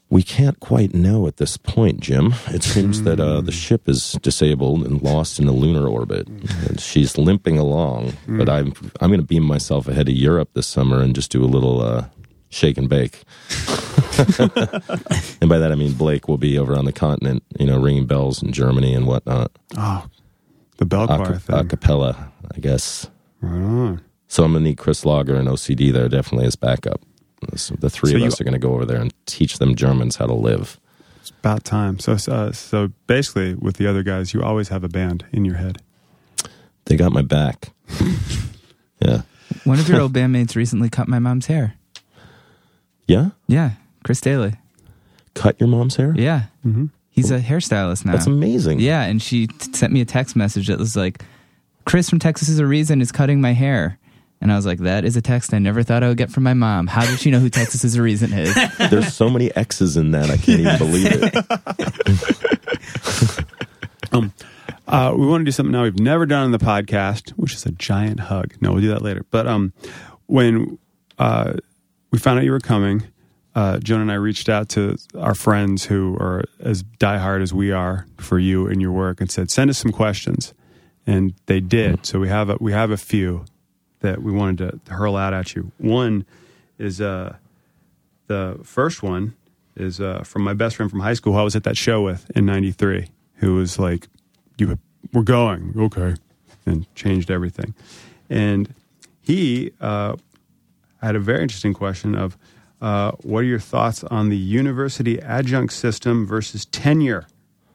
We 0.09 0.21
can't 0.21 0.59
quite 0.59 0.93
know 0.93 1.25
at 1.25 1.37
this 1.37 1.57
point, 1.57 1.99
Jim. 1.99 2.35
It 2.49 2.61
seems 2.61 3.01
that 3.01 3.19
uh, 3.19 3.41
the 3.41 3.51
ship 3.51 3.89
is 3.89 4.13
disabled 4.21 4.85
and 4.85 5.01
lost 5.01 5.39
in 5.39 5.47
a 5.47 5.51
lunar 5.51 5.87
orbit. 5.87 6.27
And 6.67 6.79
she's 6.79 7.17
limping 7.17 7.57
along, 7.57 8.13
but 8.27 8.47
I'm 8.47 8.73
I'm 9.01 9.09
going 9.09 9.21
to 9.21 9.25
beam 9.25 9.41
myself 9.43 9.87
ahead 9.87 10.05
to 10.05 10.13
Europe 10.13 10.49
this 10.53 10.67
summer 10.67 11.01
and 11.01 11.15
just 11.15 11.31
do 11.31 11.43
a 11.43 11.49
little 11.49 11.81
uh, 11.81 12.05
shake 12.53 12.77
and 12.77 12.87
bake. 12.89 13.23
and 15.41 15.49
by 15.49 15.57
that 15.59 15.69
I 15.71 15.75
mean 15.75 15.93
Blake 15.93 16.27
will 16.27 16.37
be 16.37 16.57
over 16.57 16.75
on 16.77 16.85
the 16.85 16.91
continent, 16.93 17.43
you 17.59 17.65
know, 17.65 17.79
ringing 17.79 18.05
bells 18.05 18.41
in 18.43 18.51
Germany 18.51 18.93
and 18.93 19.05
whatnot. 19.07 19.51
Oh, 19.77 20.05
the 20.77 20.85
bell 20.85 21.03
A, 21.05 21.07
choir 21.07 21.25
ca- 21.33 21.39
thing. 21.39 21.55
a 21.55 21.65
cappella, 21.65 22.31
I 22.55 22.59
guess. 22.59 23.09
right 23.41 23.51
on. 23.61 24.01
So 24.27 24.43
I'm 24.43 24.51
going 24.53 24.63
to 24.63 24.69
need 24.69 24.77
Chris 24.77 25.05
Lager 25.05 25.35
and 25.35 25.47
OCD 25.47 25.91
there 25.93 26.09
definitely 26.09 26.47
as 26.47 26.55
backup. 26.55 27.01
So 27.55 27.75
the 27.75 27.89
three 27.89 28.11
So 28.11 28.15
of 28.17 28.21
you- 28.21 28.27
us 28.27 28.39
are 28.41 28.43
going 28.43 28.53
to 28.53 28.59
go 28.59 28.73
over 28.73 28.85
there 28.85 29.01
and 29.01 29.13
teach 29.25 29.57
them 29.59 29.75
Germans 29.75 30.15
how 30.15 30.25
to 30.27 30.33
live. 30.33 30.79
It's 31.21 31.29
about 31.29 31.63
time. 31.63 31.99
So, 31.99 32.13
uh, 32.31 32.51
so 32.51 32.89
basically, 33.07 33.53
with 33.55 33.77
the 33.77 33.87
other 33.87 34.03
guys, 34.03 34.33
you 34.33 34.41
always 34.43 34.69
have 34.69 34.83
a 34.83 34.89
band 34.89 35.25
in 35.31 35.45
your 35.45 35.55
head. 35.55 35.77
They 36.85 36.97
got 36.97 37.13
my 37.13 37.21
back. 37.21 37.71
yeah. 38.99 39.21
One 39.63 39.79
of 39.79 39.87
your 39.87 40.01
old 40.01 40.13
bandmates 40.13 40.55
recently 40.55 40.89
cut 40.89 41.07
my 41.07 41.19
mom's 41.19 41.45
hair. 41.45 41.75
Yeah? 43.07 43.29
Yeah, 43.47 43.71
Chris 44.03 44.21
Daly. 44.21 44.53
Cut 45.33 45.59
your 45.59 45.67
mom's 45.69 45.95
hair? 45.95 46.13
Yeah, 46.15 46.43
Mm-hmm. 46.65 46.85
he's 47.09 47.31
a 47.31 47.39
hairstylist 47.39 48.05
now. 48.05 48.11
That's 48.13 48.27
amazing. 48.27 48.79
Yeah, 48.79 49.03
and 49.03 49.21
she 49.21 49.47
t- 49.47 49.73
sent 49.73 49.91
me 49.91 50.01
a 50.01 50.05
text 50.05 50.35
message 50.35 50.67
that 50.67 50.77
was 50.79 50.95
like, 50.95 51.23
"Chris 51.85 52.09
from 52.09 52.19
Texas 52.19 52.49
is 52.49 52.59
a 52.59 52.65
reason 52.65 53.01
is 53.01 53.11
cutting 53.11 53.41
my 53.41 53.53
hair." 53.53 53.97
And 54.41 54.51
I 54.51 54.55
was 54.55 54.65
like, 54.65 54.79
"That 54.79 55.05
is 55.05 55.15
a 55.17 55.21
text 55.21 55.53
I 55.53 55.59
never 55.59 55.83
thought 55.83 56.03
I 56.03 56.07
would 56.09 56.17
get 56.17 56.29
from 56.31 56.43
my 56.43 56.53
mom. 56.53 56.87
How 56.87 57.05
did 57.05 57.19
she 57.19 57.31
know 57.31 57.39
who 57.39 57.49
Texas 57.49 57.83
is 57.83 57.95
a 57.95 58.01
reason 58.01 58.31
is?" 58.33 58.53
There's 58.89 59.13
so 59.13 59.29
many 59.29 59.53
X's 59.55 59.97
in 59.97 60.11
that, 60.11 60.29
I 60.29 60.37
can't 60.37 60.59
even 60.59 60.77
believe 60.77 61.07
it. 61.11 61.35
Uh, 64.85 65.13
we 65.17 65.25
want 65.25 65.41
to 65.41 65.45
do 65.45 65.51
something 65.51 65.71
now 65.71 65.83
we've 65.83 65.97
never 65.99 66.25
done 66.25 66.43
on 66.43 66.51
the 66.51 66.57
podcast, 66.59 67.31
which 67.31 67.53
is 67.53 67.65
a 67.65 67.71
giant 67.71 68.19
hug. 68.19 68.53
No, 68.61 68.73
we'll 68.73 68.81
do 68.81 68.89
that 68.89 69.01
later. 69.01 69.25
But 69.31 69.47
um, 69.47 69.73
when 70.27 70.77
uh, 71.17 71.53
we 72.13 72.19
found 72.19 72.37
out 72.37 72.45
you 72.45 72.51
were 72.51 72.59
coming, 72.59 73.07
uh, 73.55 73.79
Joan 73.79 74.01
and 74.01 74.11
I 74.11 74.15
reached 74.15 74.47
out 74.47 74.69
to 74.69 74.97
our 75.17 75.33
friends 75.33 75.85
who 75.85 76.15
are 76.17 76.43
as 76.59 76.83
diehard 76.83 77.41
as 77.41 77.55
we 77.55 77.71
are 77.71 78.05
for 78.17 78.37
you 78.37 78.67
and 78.67 78.79
your 78.79 78.91
work, 78.91 79.19
and 79.19 79.31
said, 79.31 79.49
"Send 79.49 79.71
us 79.71 79.79
some 79.79 79.91
questions," 79.91 80.53
and 81.07 81.33
they 81.47 81.59
did. 81.59 82.05
So 82.05 82.19
we 82.19 82.29
have 82.29 82.51
a, 82.51 82.57
we 82.59 82.71
have 82.71 82.91
a 82.91 82.97
few 82.97 83.45
that 84.01 84.21
we 84.21 84.31
wanted 84.31 84.85
to 84.85 84.93
hurl 84.93 85.15
out 85.15 85.33
at 85.33 85.55
you. 85.55 85.71
One 85.79 86.23
is 86.77 87.01
uh, 87.01 87.37
the 88.27 88.59
first 88.63 89.01
one 89.01 89.33
is 89.75 89.99
uh, 89.99 90.21
from 90.21 90.43
my 90.43 90.53
best 90.53 90.75
friend 90.75 90.91
from 90.91 90.99
high 90.99 91.15
school 91.15 91.33
who 91.33 91.39
I 91.39 91.43
was 91.43 91.55
at 91.55 91.63
that 91.63 91.77
show 91.77 92.03
with 92.03 92.29
in 92.35 92.45
'93, 92.45 93.07
who 93.37 93.55
was 93.55 93.79
like, 93.79 94.07
"You, 94.59 94.77
we're 95.13 95.23
going, 95.23 95.73
okay," 95.75 96.13
and 96.67 96.85
changed 96.93 97.31
everything. 97.31 97.73
And 98.29 98.71
he 99.19 99.71
uh, 99.81 100.17
had 101.05 101.15
a 101.15 101.19
very 101.19 101.41
interesting 101.41 101.73
question 101.73 102.15
of, 102.15 102.37
uh, 102.81 103.11
"What 103.23 103.39
are 103.39 103.43
your 103.43 103.59
thoughts 103.59 104.03
on 104.05 104.29
the 104.29 104.37
university 104.37 105.19
adjunct 105.21 105.73
system 105.73 106.25
versus 106.25 106.65
tenure?" 106.65 107.25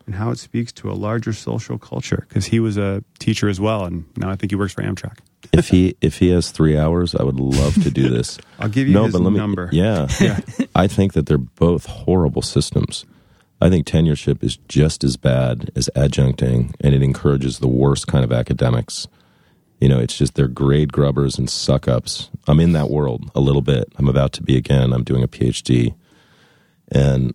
And 0.07 0.15
how 0.15 0.31
it 0.31 0.39
speaks 0.39 0.73
to 0.73 0.91
a 0.91 0.95
larger 0.95 1.35
social 1.35 1.77
culture, 1.79 2.25
because 2.29 2.47
he 2.47 2.61
was 2.61 2.79
a 2.79 3.05
teacher 3.19 3.49
as 3.49 3.61
well, 3.61 3.85
and 3.85 4.05
now 4.17 4.31
I 4.31 4.37
think 4.37 4.51
he 4.53 4.57
works 4.57 4.73
for 4.73 4.83
Amtrak. 4.83 5.19
If 5.53 5.69
he 5.69 5.97
if 6.01 6.19
he 6.19 6.31
has 6.31 6.51
three 6.51 6.77
hours, 6.79 7.15
I 7.15 7.23
would 7.23 7.39
love 7.39 7.75
to 7.83 7.91
do 7.91 8.09
this. 8.09 8.39
I'll 8.59 8.69
give 8.69 8.89
you 8.89 8.95
no, 8.95 9.05
his 9.05 9.13
but 9.13 9.23
let 9.23 9.33
me, 9.33 9.39
number. 9.39 9.69
Yeah, 9.71 10.09
Yeah. 10.21 10.41
I 10.75 10.87
think 10.87 11.13
that 11.13 11.27
they're 11.27 11.39
both 11.39 11.87
horrible 11.87 12.43
systems. 12.43 13.05
I 13.61 13.69
think 13.69 13.87
tenureship 13.87 14.43
is 14.43 14.57
just 14.69 15.05
as 15.05 15.17
bad 15.17 15.71
as 15.75 15.91
adjuncting, 15.97 16.75
and 16.81 16.95
it 16.95 17.03
encourages 17.03 17.59
the 17.59 17.69
worst 17.69 18.07
kind 18.07 18.25
of 18.25 18.33
academics. 18.33 19.09
You 19.81 19.89
know, 19.89 19.99
it's 19.99 20.17
just 20.17 20.35
they're 20.35 20.49
grade 20.49 20.93
grubbers 20.93 21.39
and 21.39 21.49
suck 21.49 21.87
ups. 21.87 22.31
I'm 22.49 22.59
in 22.61 22.73
that 22.73 22.91
world 22.91 23.31
a 23.35 23.41
little 23.41 23.63
bit. 23.63 23.93
I'm 23.97 24.09
about 24.09 24.33
to 24.35 24.43
be 24.43 24.57
again. 24.57 24.93
I'm 24.93 25.05
doing 25.05 25.23
a 25.23 25.29
PhD, 25.29 25.95
and 26.91 27.35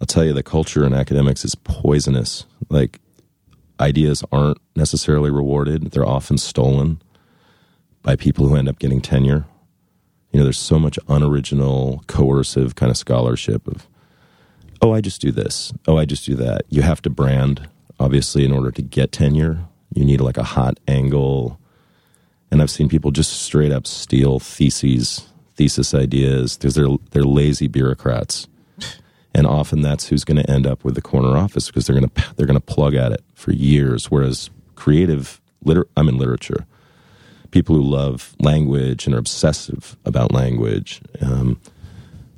I'll 0.00 0.06
tell 0.06 0.24
you, 0.24 0.32
the 0.32 0.42
culture 0.42 0.84
in 0.84 0.92
academics 0.92 1.44
is 1.44 1.54
poisonous. 1.54 2.46
Like 2.68 2.98
ideas 3.78 4.24
aren't 4.32 4.58
necessarily 4.74 5.30
rewarded; 5.30 5.92
they're 5.92 6.06
often 6.06 6.36
stolen 6.36 7.00
by 8.02 8.16
people 8.16 8.48
who 8.48 8.56
end 8.56 8.68
up 8.68 8.78
getting 8.78 9.00
tenure. 9.00 9.46
You 10.32 10.40
know, 10.40 10.44
there's 10.44 10.58
so 10.58 10.78
much 10.78 10.98
unoriginal, 11.08 12.02
coercive 12.06 12.74
kind 12.74 12.90
of 12.90 12.96
scholarship 12.96 13.68
of, 13.68 13.86
oh, 14.80 14.92
I 14.92 15.00
just 15.00 15.20
do 15.20 15.30
this. 15.30 15.72
Oh, 15.86 15.98
I 15.98 16.06
just 16.06 16.24
do 16.24 16.34
that. 16.36 16.62
You 16.70 16.82
have 16.82 17.02
to 17.02 17.10
brand, 17.10 17.68
obviously, 18.00 18.44
in 18.44 18.52
order 18.52 18.70
to 18.70 18.82
get 18.82 19.12
tenure. 19.12 19.68
You 19.94 20.04
need 20.04 20.20
like 20.20 20.36
a 20.36 20.42
hot 20.42 20.78
angle. 20.88 21.58
And 22.50 22.60
I've 22.60 22.70
seen 22.70 22.88
people 22.88 23.10
just 23.10 23.42
straight 23.42 23.72
up 23.72 23.86
steal 23.86 24.38
theses, 24.38 25.26
thesis 25.54 25.94
ideas. 25.94 26.56
Because 26.56 26.74
they're 26.74 26.96
they're 27.10 27.22
lazy 27.24 27.68
bureaucrats, 27.68 28.46
and 29.34 29.46
often 29.46 29.82
that's 29.82 30.08
who's 30.08 30.24
going 30.24 30.42
to 30.42 30.50
end 30.50 30.66
up 30.66 30.84
with 30.84 30.94
the 30.94 31.02
corner 31.02 31.36
office 31.36 31.66
because 31.66 31.86
they're 31.86 31.98
going 31.98 32.10
to 32.10 32.34
they're 32.36 32.46
going 32.46 32.60
to 32.60 32.74
plug 32.74 32.94
at 32.94 33.12
it 33.12 33.24
for 33.34 33.52
years. 33.52 34.10
Whereas 34.10 34.50
creative, 34.74 35.40
liter- 35.64 35.88
I'm 35.96 36.08
in 36.08 36.18
literature 36.18 36.66
people 37.52 37.76
who 37.76 37.82
love 37.82 38.34
language 38.40 39.06
and 39.06 39.14
are 39.14 39.18
obsessive 39.18 39.96
about 40.04 40.32
language 40.32 41.00
um, 41.20 41.60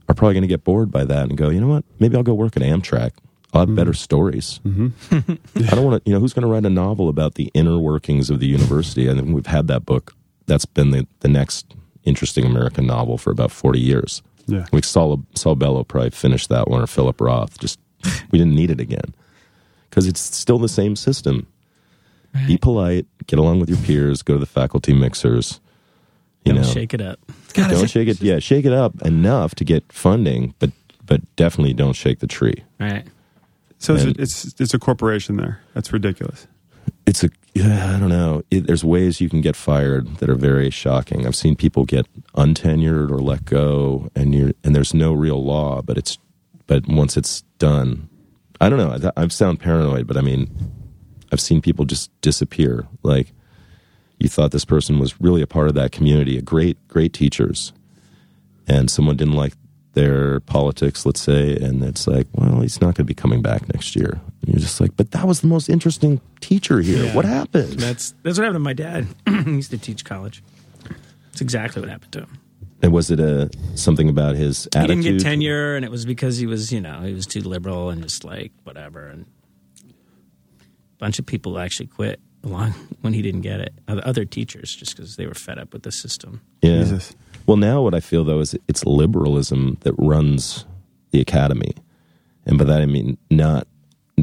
are 0.09 0.15
probably 0.15 0.35
going 0.35 0.43
to 0.43 0.49
get 0.49 0.65
bored 0.65 0.91
by 0.91 1.05
that 1.05 1.29
and 1.29 1.39
go, 1.39 1.49
you 1.49 1.61
know 1.61 1.69
what? 1.69 1.85
Maybe 1.99 2.17
I'll 2.17 2.23
go 2.23 2.35
work 2.35 2.57
at 2.57 2.63
Amtrak. 2.63 3.13
I'll 3.55 3.67
have 3.67 3.75
better 3.75 3.93
mm-hmm. 3.93 3.97
stories. 3.97 4.61
Mm-hmm. 4.67 5.33
I 5.69 5.75
don't 5.75 5.85
want 5.85 6.05
to, 6.05 6.11
you 6.11 6.15
know, 6.15 6.21
who's 6.21 6.33
going 6.33 6.43
to 6.43 6.49
write 6.49 6.65
a 6.65 6.71
novel 6.71 7.09
about 7.09 7.35
the 7.35 7.51
inner 7.55 7.79
workings 7.79 8.31
of 8.31 8.41
the 8.41 8.47
university? 8.47 9.09
I 9.09 9.15
think 9.15 9.35
we've 9.35 9.47
had 9.47 9.69
that 9.69 9.87
book. 9.87 10.15
That's 10.47 10.67
been 10.67 10.91
the, 10.91 11.07
the 11.21 11.29
next 11.29 11.75
interesting 12.05 12.45
American 12.45 12.87
novel 12.87 13.17
for 13.17 13.31
about 13.31 13.51
40 13.51 13.81
years. 13.81 14.23
Yeah. 14.47 14.67
Like 14.73 14.85
Saul, 14.85 15.23
Saul 15.35 15.55
Bellow 15.55 15.85
probably 15.85 16.11
finish 16.11 16.47
that 16.49 16.69
one 16.69 16.83
or 16.83 16.87
Philip 16.87 17.21
Roth. 17.21 17.59
Just, 17.59 17.79
we 18.31 18.39
didn't 18.39 18.55
need 18.55 18.71
it 18.71 18.81
again 18.81 19.15
because 19.89 20.07
it's 20.07 20.21
still 20.21 20.59
the 20.59 20.69
same 20.69 20.97
system. 20.97 21.47
Be 22.49 22.57
polite, 22.57 23.07
get 23.29 23.39
along 23.39 23.61
with 23.61 23.69
your 23.69 23.79
peers, 23.79 24.23
go 24.23 24.35
to 24.35 24.41
the 24.41 24.47
faculty 24.47 24.93
mixers. 24.93 25.61
You 26.45 26.53
Don't 26.53 26.63
know, 26.63 26.69
shake 26.69 26.93
it 26.93 27.01
up. 27.01 27.21
don't 27.53 27.89
shake 27.89 28.09
it. 28.09 28.21
Yeah, 28.21 28.41
shake 28.41 28.65
it 28.65 28.73
up 28.73 29.01
enough 29.03 29.55
to 29.55 29.65
get 29.65 29.85
funding, 29.93 30.53
but 30.59 30.73
but 31.07 31.21
definitely 31.37 31.75
don't 31.75 31.93
shake 31.93 32.19
the 32.19 32.27
tree. 32.27 32.65
Right. 32.81 33.07
So 33.79 33.95
it's 33.95 34.05
And- 34.05 34.19
a, 34.19 34.23
it's 34.23 34.61
it's 34.61 34.75
a 34.75 34.79
corporation 34.79 35.37
there. 35.37 35.61
That's 35.75 35.93
ridiculous. 35.93 36.47
It's 37.07 37.23
a 37.25 37.31
yeah, 37.55 37.95
I 37.95 38.01
don't 38.01 38.09
know. 38.09 38.43
It, 38.51 38.67
there's 38.67 38.85
ways 38.85 39.21
you 39.21 39.29
can 39.29 39.41
get 39.41 39.57
fired 39.57 40.17
that 40.19 40.29
are 40.29 40.35
very 40.35 40.71
shocking. 40.71 41.27
I've 41.27 41.37
seen 41.37 41.55
people 41.55 41.85
get 41.85 42.07
untenured 42.35 43.11
or 43.11 43.19
let 43.19 43.45
go, 43.45 44.11
and 44.17 44.35
you 44.35 44.55
and 44.65 44.75
there's 44.75 44.95
no 44.95 45.13
real 45.13 45.43
law, 45.45 45.83
but 45.83 45.97
it's 45.99 46.19
but 46.67 46.87
once 46.89 47.17
it's 47.17 47.43
done, 47.59 48.09
I 48.61 48.69
don't 48.71 48.79
know. 48.79 49.11
I, 49.17 49.23
I 49.23 49.29
sound 49.29 49.61
paranoid, 49.61 50.07
but 50.07 50.17
I 50.17 50.23
mean, 50.23 50.51
I've 51.31 51.41
seen 51.41 51.61
people 51.61 51.85
just 51.85 52.11
disappear. 52.23 52.87
Like 53.03 53.33
you 54.19 54.29
thought 54.29 54.51
this 54.51 54.65
person 54.65 54.99
was 54.99 55.21
really 55.21 55.43
a 55.43 55.47
part 55.47 55.69
of 55.69 55.75
that 55.75 55.93
community, 55.93 56.39
a 56.39 56.43
great 56.43 56.77
great 56.89 57.13
teachers, 57.13 57.73
and 58.67 58.91
someone 58.91 59.17
didn't 59.17 59.35
like 59.35 59.55
their 59.95 60.41
politics, 60.41 61.07
let's 61.07 61.21
say, 61.21 61.57
and 61.57 61.83
it's 61.83 62.07
like, 62.07 62.27
well, 62.35 62.61
he's 62.61 62.81
not 62.81 62.89
going 62.89 62.95
to 62.95 63.05
be 63.05 63.15
coming 63.15 63.43
back 63.43 63.73
next 63.73 63.97
year. 63.97 64.21
And 64.43 64.55
you're 64.55 64.61
just 64.61 64.81
like, 64.81 64.97
but 64.97 65.13
that 65.13 65.27
was 65.27 65.41
the 65.41 65.47
most 65.47 65.69
interesting 65.69 66.21
teacher 66.41 66.81
here. 66.81 67.05
Yeah. 67.05 67.15
What 67.15 67.25
happened? 67.25 67.75
That's 67.75 68.15
that's 68.23 68.39
what 68.39 68.45
happened 68.45 68.57
to 68.57 68.59
my 68.61 68.73
dad. 68.73 69.07
he 69.27 69.53
used 69.53 69.71
to 69.71 69.79
teach 69.79 70.05
college. 70.05 70.43
It's 71.33 71.41
exactly 71.41 71.81
what 71.81 71.89
happened 71.89 72.13
to 72.13 72.21
him. 72.21 72.39
And 72.83 72.93
was 72.93 73.11
it 73.11 73.19
a 73.19 73.51
something 73.77 74.09
about 74.09 74.37
his 74.37 74.69
He 74.75 74.81
didn't 74.81 75.01
get 75.01 75.21
tenure, 75.21 75.75
and 75.75 75.85
it 75.85 75.91
was 75.91 76.05
because 76.05 76.37
he 76.37 76.47
was, 76.47 76.73
you 76.73 76.81
know, 76.81 77.01
he 77.01 77.15
was 77.15 77.27
too 77.27 77.41
liberal 77.41 77.91
and 77.91 78.03
just 78.03 78.25
like 78.25 78.53
whatever. 78.65 79.07
And 79.07 79.27
a 79.83 80.99
bunch 80.99 81.19
of 81.19 81.25
people 81.25 81.59
actually 81.59 81.87
quit 81.87 82.21
along 82.43 82.73
when 83.01 83.15
he 83.15 83.23
didn't 83.23 83.41
get 83.41 83.61
it. 83.61 83.73
Other 83.89 84.03
other 84.05 84.25
teachers, 84.25 84.75
just 84.75 84.97
because 84.97 85.17
they 85.17 85.27
were 85.27 85.35
fed 85.35 85.59
up 85.59 85.73
with 85.73 85.83
the 85.83 85.93
system. 85.93 86.43
Yeah. 86.63 86.81
Jesus. 86.81 87.15
Well, 87.47 87.57
now 87.57 87.83
what 87.83 87.95
I 87.95 88.01
feel 88.01 88.25
though 88.25 88.41
is 88.41 88.57
it's 88.69 88.85
liberalism 88.87 89.79
that 89.81 89.95
runs 89.99 90.65
the 91.11 91.21
academy, 91.21 91.75
and 92.47 92.59
by 92.59 92.65
that 92.65 92.81
I 92.81 92.87
mean 92.87 93.19
not 93.31 93.67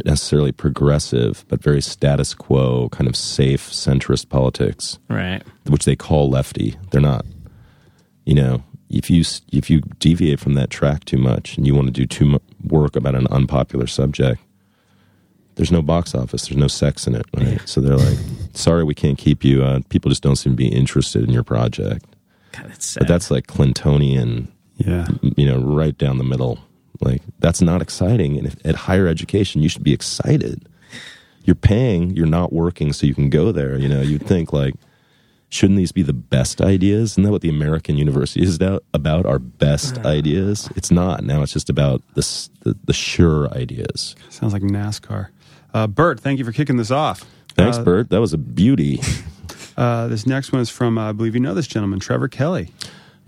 necessarily 0.05 0.51
progressive, 0.51 1.45
but 1.47 1.61
very 1.61 1.81
status 1.81 2.33
quo, 2.33 2.89
kind 2.89 3.07
of 3.07 3.15
safe 3.15 3.69
centrist 3.69 4.29
politics. 4.29 4.99
Right. 5.09 5.43
which 5.67 5.85
they 5.85 5.95
call 5.95 6.29
lefty. 6.29 6.75
They're 6.91 7.01
not. 7.01 7.25
You 8.25 8.35
know, 8.35 8.63
if 8.89 9.09
you 9.09 9.23
if 9.51 9.69
you 9.69 9.81
deviate 9.99 10.39
from 10.39 10.53
that 10.55 10.69
track 10.69 11.05
too 11.05 11.17
much 11.17 11.57
and 11.57 11.65
you 11.67 11.75
want 11.75 11.87
to 11.87 11.91
do 11.91 12.05
too 12.05 12.25
much 12.25 12.41
work 12.67 12.95
about 12.95 13.15
an 13.15 13.27
unpopular 13.27 13.87
subject, 13.87 14.41
there's 15.55 15.71
no 15.71 15.81
box 15.81 16.15
office, 16.15 16.47
there's 16.47 16.57
no 16.57 16.67
sex 16.67 17.07
in 17.07 17.15
it, 17.15 17.25
right? 17.35 17.61
So 17.65 17.81
they're 17.81 17.97
like, 17.97 18.17
sorry, 18.53 18.83
we 18.83 18.95
can't 18.95 19.17
keep 19.17 19.43
you. 19.43 19.63
Uh, 19.63 19.81
people 19.89 20.09
just 20.09 20.23
don't 20.23 20.35
seem 20.35 20.53
to 20.53 20.57
be 20.57 20.67
interested 20.67 21.23
in 21.23 21.29
your 21.31 21.43
project. 21.43 22.05
God, 22.51 22.65
that's 22.69 22.85
sad. 22.85 23.01
But 23.01 23.07
that's 23.07 23.31
like 23.31 23.47
Clintonian, 23.47 24.47
Yeah. 24.77 25.07
you 25.37 25.45
know, 25.45 25.61
right 25.61 25.97
down 25.97 26.17
the 26.17 26.23
middle. 26.23 26.59
Like 26.99 27.21
that's 27.39 27.61
not 27.61 27.81
exciting. 27.81 28.37
And 28.37 28.47
if, 28.47 28.55
at 28.65 28.75
higher 28.75 29.07
education, 29.07 29.61
you 29.61 29.69
should 29.69 29.83
be 29.83 29.93
excited. 29.93 30.67
You're 31.43 31.55
paying, 31.55 32.11
you're 32.15 32.27
not 32.27 32.53
working, 32.53 32.93
so 32.93 33.07
you 33.07 33.15
can 33.15 33.29
go 33.29 33.51
there. 33.51 33.75
You 33.77 33.87
know, 33.87 34.01
you'd 34.01 34.27
think 34.27 34.53
like, 34.53 34.75
shouldn't 35.49 35.77
these 35.77 35.91
be 35.91 36.03
the 36.03 36.13
best 36.13 36.61
ideas? 36.61 37.13
Isn't 37.13 37.23
that 37.23 37.31
what 37.31 37.41
the 37.41 37.49
American 37.49 37.97
university 37.97 38.43
is 38.43 38.55
about? 38.57 38.83
About 38.93 39.25
our 39.25 39.39
best 39.39 39.97
ideas? 40.05 40.69
It's 40.75 40.91
not. 40.91 41.23
Now 41.23 41.41
it's 41.41 41.51
just 41.53 41.69
about 41.69 42.03
the 42.13 42.21
the, 42.61 42.77
the 42.85 42.93
sure 42.93 43.49
ideas. 43.53 44.15
Sounds 44.29 44.53
like 44.53 44.61
NASCAR. 44.61 45.29
Uh, 45.73 45.87
Bert, 45.87 46.19
thank 46.19 46.37
you 46.37 46.45
for 46.45 46.51
kicking 46.51 46.77
this 46.77 46.91
off. 46.91 47.25
Thanks, 47.55 47.77
Uh, 47.77 47.83
Bert. 47.83 48.09
That 48.11 48.21
was 48.21 48.33
a 48.33 48.37
beauty. 48.37 49.01
Uh, 49.81 50.07
this 50.07 50.27
next 50.27 50.51
one 50.51 50.61
is 50.61 50.69
from, 50.69 50.99
uh, 50.99 51.09
I 51.09 51.11
believe 51.11 51.33
you 51.33 51.39
know 51.41 51.55
this 51.55 51.65
gentleman, 51.65 51.99
Trevor 51.99 52.27
Kelly. 52.27 52.69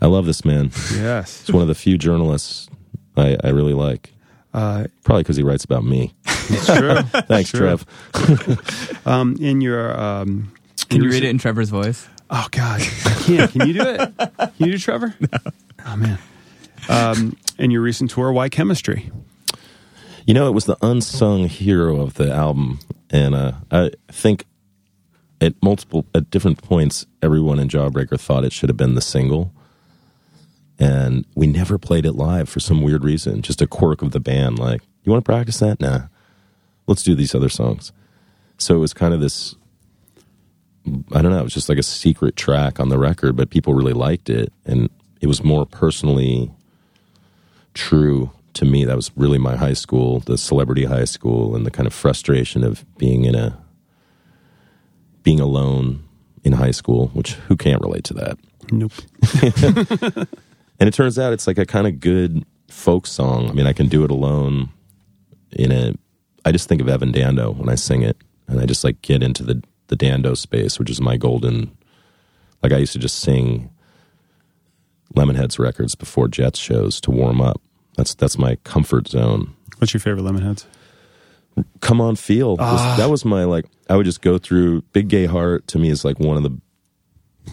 I 0.00 0.06
love 0.06 0.24
this 0.24 0.44
man. 0.44 0.70
Yes. 0.92 1.40
He's 1.46 1.52
one 1.52 1.62
of 1.62 1.68
the 1.68 1.74
few 1.74 1.98
journalists 1.98 2.68
I, 3.16 3.36
I 3.42 3.48
really 3.48 3.72
like. 3.74 4.12
Uh, 4.52 4.84
Probably 5.02 5.24
because 5.24 5.36
he 5.36 5.42
writes 5.42 5.64
about 5.64 5.82
me. 5.84 6.14
it's 6.24 6.66
true. 6.66 7.02
Thanks, 7.22 7.50
True. 7.50 7.76
Trev. 7.76 9.00
Um, 9.06 9.36
in 9.40 9.60
your. 9.60 9.98
Um, 10.00 10.52
Can 10.88 10.98
in 10.98 11.04
you 11.04 11.10
read 11.10 11.24
it 11.24 11.28
in 11.30 11.38
Trevor's 11.38 11.70
voice? 11.70 12.06
Oh, 12.30 12.46
God. 12.52 12.80
I 12.80 13.22
can't. 13.26 13.50
Can 13.50 13.66
you 13.66 13.74
do 13.74 13.82
it? 13.82 14.12
Can 14.38 14.52
you 14.58 14.72
do 14.72 14.78
Trevor? 14.78 15.12
No. 15.18 15.38
Oh, 15.84 15.96
man. 15.96 16.18
Um, 16.88 17.36
in 17.58 17.72
your 17.72 17.82
recent 17.82 18.12
tour, 18.12 18.30
why 18.32 18.48
chemistry? 18.48 19.10
You 20.24 20.34
know, 20.34 20.46
it 20.46 20.52
was 20.52 20.66
the 20.66 20.76
unsung 20.82 21.48
hero 21.48 22.00
of 22.00 22.14
the 22.14 22.32
album, 22.32 22.78
and 23.10 23.34
uh, 23.34 23.52
I 23.72 23.90
think 24.12 24.46
at 25.44 25.62
multiple 25.62 26.06
at 26.14 26.30
different 26.30 26.62
points, 26.62 27.04
everyone 27.22 27.58
in 27.58 27.68
Jawbreaker 27.68 28.18
thought 28.18 28.44
it 28.44 28.52
should 28.52 28.70
have 28.70 28.76
been 28.78 28.94
the 28.94 29.02
single, 29.02 29.52
and 30.78 31.26
we 31.34 31.46
never 31.46 31.76
played 31.76 32.06
it 32.06 32.14
live 32.14 32.48
for 32.48 32.60
some 32.60 32.80
weird 32.80 33.04
reason. 33.04 33.42
Just 33.42 33.60
a 33.60 33.66
quirk 33.66 34.00
of 34.00 34.12
the 34.12 34.20
band. 34.20 34.58
Like, 34.58 34.80
you 35.04 35.12
want 35.12 35.22
to 35.24 35.30
practice 35.30 35.58
that? 35.58 35.80
Nah, 35.80 36.06
let's 36.86 37.02
do 37.02 37.14
these 37.14 37.34
other 37.34 37.50
songs. 37.50 37.92
So 38.56 38.74
it 38.74 38.78
was 38.78 38.94
kind 38.94 39.12
of 39.12 39.20
this. 39.20 39.54
I 41.12 41.22
don't 41.22 41.30
know. 41.30 41.40
It 41.40 41.44
was 41.44 41.54
just 41.54 41.68
like 41.68 41.78
a 41.78 41.82
secret 41.82 42.36
track 42.36 42.80
on 42.80 42.88
the 42.88 42.98
record, 42.98 43.36
but 43.36 43.50
people 43.50 43.74
really 43.74 43.92
liked 43.92 44.30
it, 44.30 44.52
and 44.64 44.88
it 45.20 45.26
was 45.26 45.44
more 45.44 45.66
personally 45.66 46.50
true 47.74 48.30
to 48.54 48.64
me. 48.64 48.84
That 48.84 48.96
was 48.96 49.10
really 49.16 49.38
my 49.38 49.56
high 49.56 49.72
school, 49.74 50.20
the 50.20 50.38
celebrity 50.38 50.84
high 50.84 51.04
school, 51.04 51.54
and 51.54 51.66
the 51.66 51.70
kind 51.70 51.86
of 51.86 51.92
frustration 51.92 52.64
of 52.64 52.84
being 52.96 53.24
in 53.24 53.34
a 53.34 53.63
being 55.24 55.40
alone 55.40 56.04
in 56.44 56.52
high 56.52 56.70
school. 56.70 57.08
Which 57.08 57.32
who 57.34 57.56
can't 57.56 57.82
relate 57.82 58.04
to 58.04 58.14
that? 58.14 58.38
Nope. 58.70 58.92
And 60.80 60.88
it 60.88 60.94
turns 60.94 61.18
out 61.18 61.32
it's 61.32 61.46
like 61.46 61.58
a 61.58 61.66
kind 61.66 61.86
of 61.86 62.00
good 62.00 62.44
folk 62.68 63.06
song. 63.06 63.48
I 63.48 63.52
mean, 63.52 63.66
I 63.66 63.72
can 63.72 63.88
do 63.88 64.04
it 64.04 64.10
alone. 64.10 64.70
In 65.52 65.70
a, 65.70 65.94
I 66.44 66.52
just 66.52 66.68
think 66.68 66.80
of 66.80 66.88
Evan 66.88 67.12
Dando 67.12 67.52
when 67.52 67.68
I 67.68 67.76
sing 67.76 68.02
it, 68.02 68.16
and 68.48 68.60
I 68.60 68.66
just 68.66 68.82
like 68.84 69.00
get 69.02 69.22
into 69.22 69.42
the 69.42 69.62
the 69.88 69.96
Dando 69.96 70.34
space, 70.34 70.78
which 70.78 70.90
is 70.90 71.00
my 71.00 71.16
golden. 71.16 71.76
Like 72.62 72.72
I 72.72 72.78
used 72.78 72.92
to 72.94 72.98
just 72.98 73.20
sing 73.20 73.70
Lemonheads 75.14 75.58
records 75.58 75.94
before 75.94 76.26
Jets 76.28 76.58
shows 76.58 77.00
to 77.02 77.10
warm 77.10 77.40
up. 77.40 77.60
That's 77.96 78.14
that's 78.14 78.36
my 78.36 78.56
comfort 78.56 79.08
zone. 79.08 79.54
What's 79.78 79.94
your 79.94 80.00
favorite 80.00 80.22
Lemonheads? 80.22 80.66
Come 81.80 82.00
on, 82.00 82.16
feel. 82.16 82.56
was- 82.56 82.96
that 82.98 83.10
was 83.10 83.24
my 83.24 83.44
like. 83.44 83.66
I 83.88 83.96
would 83.96 84.06
just 84.06 84.22
go 84.22 84.38
through. 84.38 84.82
Big 84.92 85.08
Gay 85.08 85.26
Heart 85.26 85.66
to 85.68 85.78
me 85.78 85.90
is 85.90 86.04
like 86.04 86.18
one 86.18 86.36
of 86.36 86.42
the 86.42 86.56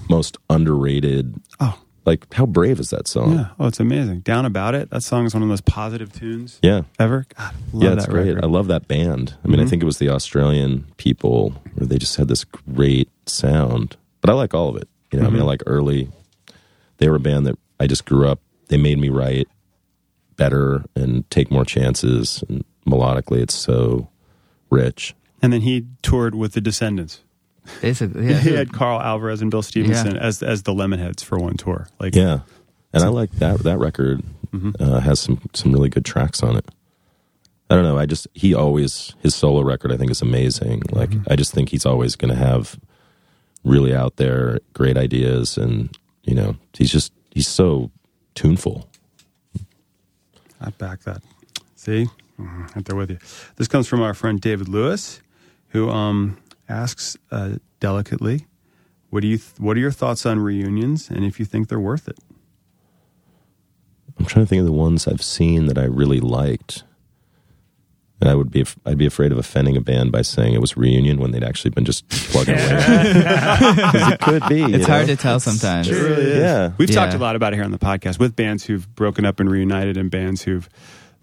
most 0.10 0.38
underrated. 0.50 1.36
Oh, 1.60 1.78
Like, 2.06 2.34
how 2.34 2.46
brave 2.46 2.80
is 2.80 2.90
that 2.92 3.08
song? 3.08 3.34
yeah. 3.34 3.50
Oh, 3.60 3.68
it's 3.68 3.80
amazing. 3.80 4.22
Down 4.22 4.46
About 4.46 4.74
It. 4.74 4.90
That 4.90 5.04
song 5.04 5.26
is 5.26 5.34
one 5.36 5.44
of 5.44 5.48
the 5.48 5.52
most 5.52 5.66
positive 5.66 6.12
tunes 6.14 6.58
Yeah. 6.64 6.82
ever. 6.98 7.26
God, 7.38 7.54
love 7.74 7.84
yeah, 7.84 7.94
it's 7.94 8.06
that 8.06 8.12
great. 8.12 8.28
record. 8.30 8.44
I 8.44 8.48
love 8.48 8.68
that 8.68 8.88
band. 8.88 9.36
I 9.44 9.48
mean, 9.50 9.60
I 9.60 9.64
Mhm. 9.66 9.70
think 9.70 9.84
it 9.84 9.86
was 9.86 9.98
the 10.00 10.10
Australian 10.10 10.86
people 10.98 11.62
where 11.76 11.86
they 11.86 11.98
just 11.98 12.16
had 12.16 12.28
this 12.30 12.44
great 12.46 13.10
sound. 13.28 13.98
But 14.22 14.30
I 14.30 14.34
like 14.34 14.54
all 14.56 14.70
of 14.70 14.78
it. 14.78 14.88
You 15.12 15.20
know, 15.20 15.28
I 15.28 15.30
mean, 15.30 15.42
I 15.42 15.44
Mhm. 15.44 15.48
like 15.48 15.64
early. 15.68 16.10
They 16.98 17.10
were 17.10 17.18
a 17.18 17.20
band 17.20 17.46
that 17.46 17.58
I 17.80 17.86
just 17.88 18.06
grew 18.06 18.28
up. 18.28 18.40
They 18.70 18.78
made 18.78 18.98
me 18.98 19.10
write 19.10 19.48
better 20.38 20.86
and 20.96 21.30
take 21.30 21.52
more 21.52 21.66
chances. 21.66 22.44
And 22.50 22.64
melodically, 22.86 23.42
it's 23.42 23.56
so 23.56 24.10
rich. 24.70 25.14
And 25.42 25.52
then 25.52 25.62
he 25.62 25.88
toured 26.02 26.36
with 26.36 26.54
the 26.54 26.62
Descendents. 26.62 27.22
Basically, 27.82 28.28
yeah. 28.28 28.40
he 28.40 28.54
had 28.54 28.74
Karl 28.74 29.00
Alvarez 29.00 29.42
and 29.42 29.52
Bill 29.52 29.62
Stevenson 29.62 30.18
as 30.18 30.42
as 30.42 30.64
the 30.64 30.74
Lemonheads 30.74 31.24
for 31.24 31.38
one 31.38 31.58
tour. 31.58 31.88
Like, 32.00 32.16
Yeah, 32.16 32.40
and 32.92 33.04
I 33.04 33.08
like 33.08 33.32
that. 33.34 33.60
That 33.60 33.78
record 33.78 34.24
uh, 34.80 35.00
has 35.00 35.20
some 35.20 35.42
some 35.54 35.72
really 35.72 35.90
good 35.90 36.04
tracks 36.04 36.42
on 36.42 36.58
it. 36.58 36.66
I 37.70 37.76
don't 37.76 37.84
know. 37.84 37.98
I 37.98 38.06
just 38.06 38.28
he 38.34 38.54
always 38.54 39.16
his 39.22 39.34
solo 39.36 39.62
record 39.62 39.92
I 39.92 39.98
think 39.98 40.12
is 40.12 40.22
amazing. 40.22 40.84
Like 40.92 41.12
I 41.30 41.36
just 41.36 41.54
think 41.54 41.70
he's 41.70 41.86
always 41.86 42.16
going 42.16 42.34
to 42.34 42.38
have 42.38 42.80
really 43.64 43.96
out 43.96 44.18
there 44.18 44.60
great 44.74 44.98
ideas, 44.98 45.58
and 45.58 45.96
you 46.24 46.36
know 46.36 46.56
he's 46.74 46.92
just 46.92 47.14
he's 47.30 47.48
so 47.48 47.92
tuneful. 48.36 48.90
I 50.60 50.70
back 50.72 51.02
that. 51.04 51.22
See, 51.76 52.08
Mhm, 52.42 52.76
right 52.76 52.86
there 52.86 52.96
with 52.96 53.12
you. 53.12 53.20
This 53.58 53.68
comes 53.68 53.88
from 53.88 54.02
our 54.02 54.14
friend 54.14 54.42
David 54.42 54.68
Lewis, 54.68 55.22
who 55.70 55.90
um, 55.90 56.38
asks 56.68 57.18
uh, 57.32 57.56
delicately, 57.80 58.48
"What 59.10 59.22
do 59.22 59.28
you? 59.28 59.38
Th- 59.38 59.60
what 59.60 59.78
are 59.78 59.80
your 59.80 59.92
thoughts 59.92 60.26
on 60.26 60.40
reunions, 60.40 61.10
and 61.10 61.24
if 61.24 61.40
you 61.40 61.46
think 61.46 61.70
they're 61.70 61.80
worth 61.80 62.08
it?" 62.08 62.18
I'm 64.20 64.26
trying 64.26 64.46
to 64.46 64.50
think 64.50 64.60
of 64.60 64.66
the 64.66 64.72
ones 64.72 65.08
I've 65.08 65.24
seen 65.24 65.66
that 65.68 65.78
I 65.78 65.86
really 65.86 66.20
liked. 66.20 66.84
And 68.20 68.30
I 68.30 68.36
would 68.36 68.52
be 68.52 68.64
I'd 68.86 69.00
be 69.00 69.08
afraid 69.08 69.32
of 69.32 69.40
offending 69.40 69.76
a 69.76 69.82
band 69.82 70.12
by 70.12 70.22
saying 70.22 70.54
it 70.54 70.62
was 70.62 70.78
reunion 70.78 71.20
when 71.20 71.32
they'd 71.32 71.44
actually 71.44 71.72
been 71.72 71.86
just 71.86 72.08
plugging 72.10 72.54
away. 72.54 72.66
it 72.70 74.20
could 74.20 74.48
be. 74.48 74.62
It's 74.62 74.86
hard 74.86 75.08
know? 75.08 75.16
to 75.16 75.22
tell 75.22 75.40
sometimes. 75.40 75.90
It 75.90 75.96
really 75.96 76.24
is. 76.24 76.38
Yeah. 76.38 76.72
We've 76.78 76.92
talked 76.92 77.16
a 77.16 77.18
lot 77.18 77.36
about 77.36 77.54
it 77.54 77.56
here 77.56 77.66
on 77.66 77.72
the 77.72 77.80
podcast 77.80 78.20
with 78.20 78.36
bands 78.36 78.64
who've 78.66 78.88
broken 78.94 79.26
up 79.26 79.40
and 79.40 79.50
reunited, 79.50 79.98
and 79.98 80.12
bands 80.12 80.44
who've 80.44 80.70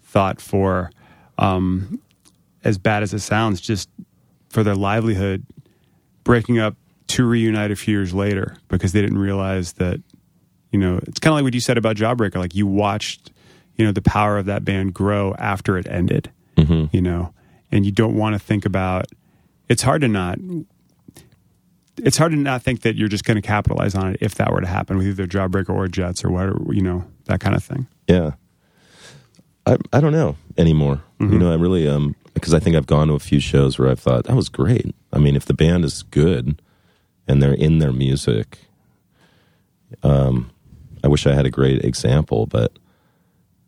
thought 0.03 0.41
for, 0.41 0.91
um, 1.39 1.99
as 2.63 2.77
bad 2.77 3.01
as 3.01 3.13
it 3.13 3.19
sounds, 3.19 3.59
just 3.61 3.89
for 4.49 4.63
their 4.63 4.75
livelihood, 4.75 5.43
breaking 6.23 6.59
up 6.59 6.75
to 7.07 7.25
reunite 7.25 7.71
a 7.71 7.75
few 7.75 7.95
years 7.97 8.13
later 8.13 8.55
because 8.67 8.91
they 8.91 9.01
didn't 9.01 9.17
realize 9.17 9.73
that, 9.73 9.99
you 10.71 10.77
know, 10.79 10.99
it's 11.07 11.19
kind 11.19 11.31
of 11.31 11.35
like 11.37 11.43
what 11.43 11.53
you 11.55 11.59
said 11.59 11.77
about 11.77 11.95
Jawbreaker. 11.95 12.35
Like 12.35 12.53
you 12.53 12.67
watched, 12.67 13.31
you 13.75 13.85
know, 13.85 13.91
the 13.91 14.01
power 14.01 14.37
of 14.37 14.45
that 14.45 14.63
band 14.63 14.93
grow 14.93 15.33
after 15.39 15.77
it 15.77 15.87
ended, 15.89 16.29
Mhm. 16.57 16.93
you 16.93 17.01
know, 17.01 17.33
and 17.71 17.85
you 17.85 17.91
don't 17.91 18.15
want 18.15 18.33
to 18.35 18.39
think 18.39 18.65
about. 18.65 19.07
It's 19.69 19.81
hard 19.81 20.01
to 20.01 20.07
not 20.07 20.37
it's 22.01 22.17
hard 22.17 22.31
to 22.31 22.37
not 22.37 22.61
think 22.63 22.81
that 22.83 22.95
you're 22.95 23.09
just 23.09 23.25
going 23.25 23.35
to 23.35 23.41
capitalize 23.41 23.93
on 23.93 24.11
it 24.13 24.17
if 24.21 24.35
that 24.35 24.51
were 24.53 24.61
to 24.61 24.67
happen 24.67 24.97
with 24.97 25.05
either 25.07 25.27
Jawbreaker 25.27 25.71
or 25.71 25.87
Jets 25.89 26.23
or 26.23 26.31
whatever, 26.31 26.57
you 26.71 26.81
know, 26.81 27.03
that 27.25 27.41
kind 27.41 27.55
of 27.55 27.63
thing. 27.63 27.87
Yeah. 28.07 28.31
I 29.65 29.77
I 29.93 29.99
don't 29.99 30.13
know 30.13 30.35
anymore. 30.57 31.01
Mm-hmm. 31.19 31.33
You 31.33 31.39
know, 31.39 31.51
I 31.51 31.55
really 31.55 31.87
um 31.87 32.15
because 32.33 32.53
I 32.53 32.59
think 32.59 32.75
I've 32.75 32.87
gone 32.87 33.07
to 33.07 33.13
a 33.13 33.19
few 33.19 33.39
shows 33.39 33.77
where 33.77 33.89
I've 33.89 33.99
thought 33.99 34.25
that 34.25 34.35
was 34.35 34.49
great. 34.49 34.95
I 35.11 35.19
mean, 35.19 35.35
if 35.35 35.45
the 35.45 35.53
band 35.53 35.83
is 35.83 36.03
good 36.03 36.61
and 37.27 37.41
they're 37.41 37.53
in 37.53 37.79
their 37.79 37.91
music, 37.91 38.59
um, 40.03 40.51
I 41.03 41.07
wish 41.07 41.27
I 41.27 41.33
had 41.33 41.45
a 41.45 41.51
great 41.51 41.83
example, 41.83 42.45
but 42.45 42.71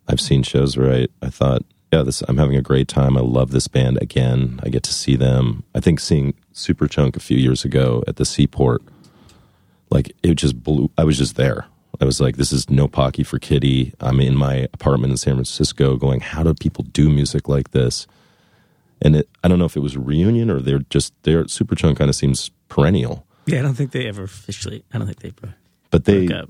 I've 0.08 0.22
seen 0.22 0.44
shows 0.44 0.78
where 0.78 0.94
I, 0.94 1.08
I 1.22 1.30
thought, 1.30 1.64
yeah, 1.92 2.04
this 2.04 2.22
I'm 2.28 2.38
having 2.38 2.56
a 2.56 2.62
great 2.62 2.88
time. 2.88 3.18
I 3.18 3.22
love 3.22 3.52
this 3.52 3.68
band 3.68 4.02
again. 4.02 4.60
I 4.64 4.70
get 4.70 4.84
to 4.84 4.94
see 4.94 5.16
them. 5.16 5.64
I 5.76 5.80
think 5.80 6.00
seeing 6.00 6.34
Superchunk 6.54 7.16
a 7.16 7.20
few 7.20 7.38
years 7.38 7.66
ago 7.66 8.04
at 8.08 8.16
the 8.16 8.26
Seaport, 8.26 8.82
like 9.90 10.14
it 10.24 10.36
just 10.36 10.64
blew. 10.64 10.90
I 10.98 11.04
was 11.04 11.18
just 11.18 11.36
there. 11.36 11.66
I 12.02 12.06
was 12.06 12.20
like, 12.20 12.36
this 12.38 12.52
is 12.52 12.70
no 12.70 12.88
pocky 12.88 13.24
for 13.24 13.38
Kitty. 13.38 13.94
I'm 14.00 14.20
in 14.20 14.36
my 14.36 14.68
apartment 14.74 15.12
in 15.12 15.18
San 15.18 15.36
Francisco, 15.36 15.96
going, 15.98 16.20
how 16.20 16.42
do 16.44 16.54
people 16.56 16.84
do 16.92 17.10
music 17.10 17.48
like 17.48 17.72
this? 17.72 18.08
And 19.04 19.16
it, 19.18 19.30
I 19.44 19.48
don't 19.48 19.60
know 19.60 19.66
if 19.66 19.78
it 19.78 19.82
was 19.82 19.98
reunion 19.98 20.50
or 20.50 20.60
they're 20.62 20.80
just 20.90 21.14
their 21.24 21.44
Superchunk 21.46 21.98
kind 21.98 22.10
of 22.10 22.16
seems 22.16 22.50
perennial, 22.70 23.26
Yeah, 23.46 23.60
I 23.60 23.62
don't 23.64 23.74
think 23.76 23.92
they 23.92 24.08
ever 24.08 24.24
officially. 24.24 24.84
I 24.94 24.98
don't 24.98 25.08
think 25.08 25.20
they 25.20 25.30
broke 25.32 25.54
but 25.92 26.06
they 26.06 26.28
up. 26.34 26.50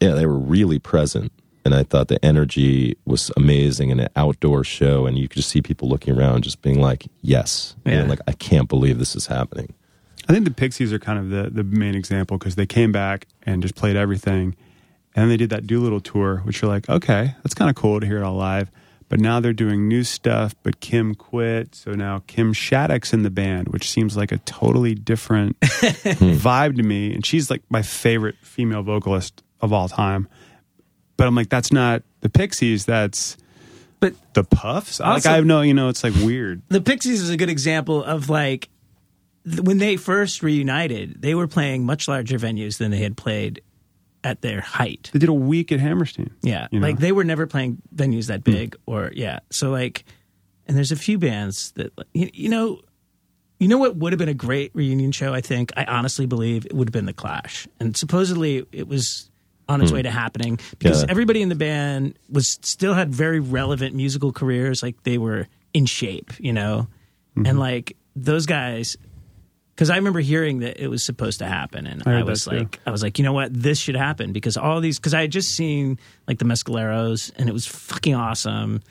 yeah, 0.00 0.10
they 0.12 0.26
were 0.26 0.38
really 0.38 0.78
present. 0.78 1.32
And 1.64 1.74
I 1.74 1.84
thought 1.84 2.08
the 2.08 2.22
energy 2.24 2.96
was 3.04 3.30
amazing 3.36 3.90
in 3.90 4.00
an 4.00 4.08
outdoor 4.16 4.64
show. 4.64 5.06
And 5.06 5.16
you 5.16 5.28
could 5.28 5.36
just 5.36 5.48
see 5.50 5.62
people 5.62 5.88
looking 5.88 6.18
around, 6.18 6.42
just 6.42 6.60
being 6.62 6.80
like, 6.80 7.06
yes. 7.20 7.76
You 7.86 7.92
know, 7.92 7.98
Yeah. 8.02 8.08
like, 8.08 8.18
I 8.26 8.32
can't 8.32 8.68
believe 8.68 8.98
this 8.98 9.14
is 9.14 9.28
happening. 9.28 9.72
I 10.28 10.32
think 10.32 10.44
the 10.44 10.50
Pixies 10.50 10.92
are 10.92 10.98
kind 10.98 11.18
of 11.20 11.30
the, 11.30 11.50
the 11.50 11.62
main 11.62 11.94
example 11.94 12.36
because 12.38 12.56
they 12.56 12.66
came 12.66 12.90
back 12.90 13.28
and 13.44 13.62
just 13.62 13.76
played 13.76 13.94
everything. 13.96 14.56
And 15.14 15.22
then 15.22 15.28
they 15.28 15.36
did 15.36 15.50
that 15.50 15.66
Doolittle 15.66 16.00
tour, 16.00 16.38
which 16.38 16.62
you're 16.62 16.70
like, 16.70 16.88
okay, 16.88 17.34
that's 17.42 17.54
kind 17.54 17.68
of 17.68 17.76
cool 17.76 18.00
to 18.00 18.06
hear 18.06 18.18
it 18.18 18.22
all 18.24 18.34
live. 18.36 18.70
but 19.08 19.20
now 19.20 19.40
they're 19.40 19.52
doing 19.52 19.88
new 19.88 20.04
stuff. 20.04 20.54
But 20.62 20.80
Kim 20.80 21.14
quit, 21.14 21.74
so 21.74 21.92
now 21.92 22.22
Kim 22.26 22.54
Shattuck's 22.54 23.12
in 23.12 23.22
the 23.22 23.30
band, 23.30 23.68
which 23.68 23.90
seems 23.90 24.16
like 24.16 24.32
a 24.32 24.38
totally 24.38 24.94
different 24.94 25.56
hmm. 25.62 26.32
vibe 26.32 26.76
to 26.76 26.82
me. 26.82 27.14
And 27.14 27.24
she's 27.26 27.50
like 27.50 27.62
my 27.68 27.82
favorite 27.82 28.36
female 28.40 28.82
vocalist 28.82 29.42
of 29.60 29.70
all 29.72 29.88
time. 29.90 30.28
But 31.18 31.26
I'm 31.26 31.34
like, 31.34 31.50
that's 31.50 31.70
not 31.70 32.02
the 32.22 32.30
Pixies. 32.30 32.86
That's 32.86 33.36
But 34.00 34.14
the 34.32 34.44
Muffs. 34.64 34.98
like 34.98 35.26
I 35.26 35.34
have 35.34 35.44
no, 35.44 35.60
you 35.60 35.74
know, 35.74 35.90
it's 35.90 36.02
like 36.02 36.14
weird. 36.14 36.62
the 36.68 36.80
Pixies 36.80 37.20
is 37.20 37.28
a 37.28 37.36
good 37.36 37.50
example 37.50 38.02
of 38.02 38.30
like 38.30 38.70
when 39.62 39.76
they 39.76 39.96
first 39.96 40.42
reunited, 40.42 41.20
they 41.20 41.34
were 41.34 41.46
playing 41.48 41.84
much 41.84 42.08
larger 42.08 42.38
venues 42.38 42.78
than 42.78 42.90
they 42.90 42.98
had 43.02 43.16
played 43.16 43.60
at 44.24 44.40
their 44.42 44.60
height. 44.60 45.10
They 45.12 45.18
did 45.18 45.28
a 45.28 45.34
week 45.34 45.72
at 45.72 45.80
Hammerstein. 45.80 46.30
Yeah, 46.42 46.68
You 46.70 46.80
know? 46.80 46.86
like 46.86 46.98
they 46.98 47.12
were 47.12 47.24
never 47.24 47.46
playing 47.46 47.82
venues 47.94 48.26
that 48.26 48.40
hmm. 48.40 48.52
big, 48.52 48.76
or 48.86 49.10
yeah. 49.14 49.40
So 49.50 49.70
like, 49.70 50.04
and 50.66 50.76
there's 50.76 50.92
a 50.92 50.96
few 50.96 51.18
bands 51.18 51.72
that 51.72 51.92
you, 52.14 52.30
you 52.32 52.48
know, 52.48 52.80
you 53.58 53.68
know 53.68 53.78
what 53.78 53.96
would 53.96 54.12
have 54.12 54.18
been 54.18 54.28
a 54.28 54.34
great 54.34 54.72
reunion 54.74 55.12
show. 55.12 55.34
I 55.34 55.40
think 55.40 55.72
I 55.76 55.84
honestly 55.84 56.26
believe 56.26 56.66
it 56.66 56.72
would 56.72 56.88
have 56.88 56.92
been 56.92 57.06
the 57.06 57.12
Clash, 57.12 57.66
and 57.80 57.96
supposedly 57.96 58.66
it 58.72 58.88
was 58.88 59.30
on 59.68 59.80
its 59.80 59.90
hmm. 59.90 59.96
way 59.96 60.02
to 60.02 60.10
happening 60.10 60.58
because 60.78 61.02
Yeah. 61.02 61.10
everybody 61.10 61.42
in 61.42 61.48
the 61.48 61.54
band 61.54 62.18
was 62.28 62.58
still 62.62 62.94
had 62.94 63.14
very 63.14 63.40
relevant 63.40 63.94
musical 63.94 64.32
careers. 64.32 64.82
Like 64.82 65.02
they 65.04 65.18
were 65.18 65.48
in 65.72 65.86
shape, 65.86 66.32
you 66.38 66.52
know, 66.52 66.88
mm-hmm. 67.36 67.46
and 67.46 67.58
like 67.58 67.96
those 68.16 68.46
guys. 68.46 68.96
Because 69.82 69.90
I 69.90 69.96
remember 69.96 70.20
hearing 70.20 70.60
that 70.60 70.80
it 70.80 70.86
was 70.86 71.04
supposed 71.04 71.40
to 71.40 71.46
happen, 71.46 71.88
and 71.88 72.04
I 72.06 72.12
I 72.12 72.16
that 72.18 72.26
was 72.26 72.44
too. 72.44 72.56
like, 72.56 72.78
I 72.86 72.92
was 72.92 73.02
like, 73.02 73.18
you 73.18 73.24
know 73.24 73.32
what, 73.32 73.52
this 73.52 73.80
should 73.80 73.96
happen 73.96 74.32
because 74.32 74.56
all 74.56 74.80
these. 74.80 74.98
Because 75.00 75.12
I 75.12 75.22
had 75.22 75.32
just 75.32 75.56
seen 75.56 75.98
like 76.28 76.38
the 76.38 76.44
Mescaleros, 76.44 77.32
and 77.34 77.48
it 77.48 77.52
was 77.52 77.66
fucking 77.66 78.14
awesome. 78.14 78.74
And 78.74 78.82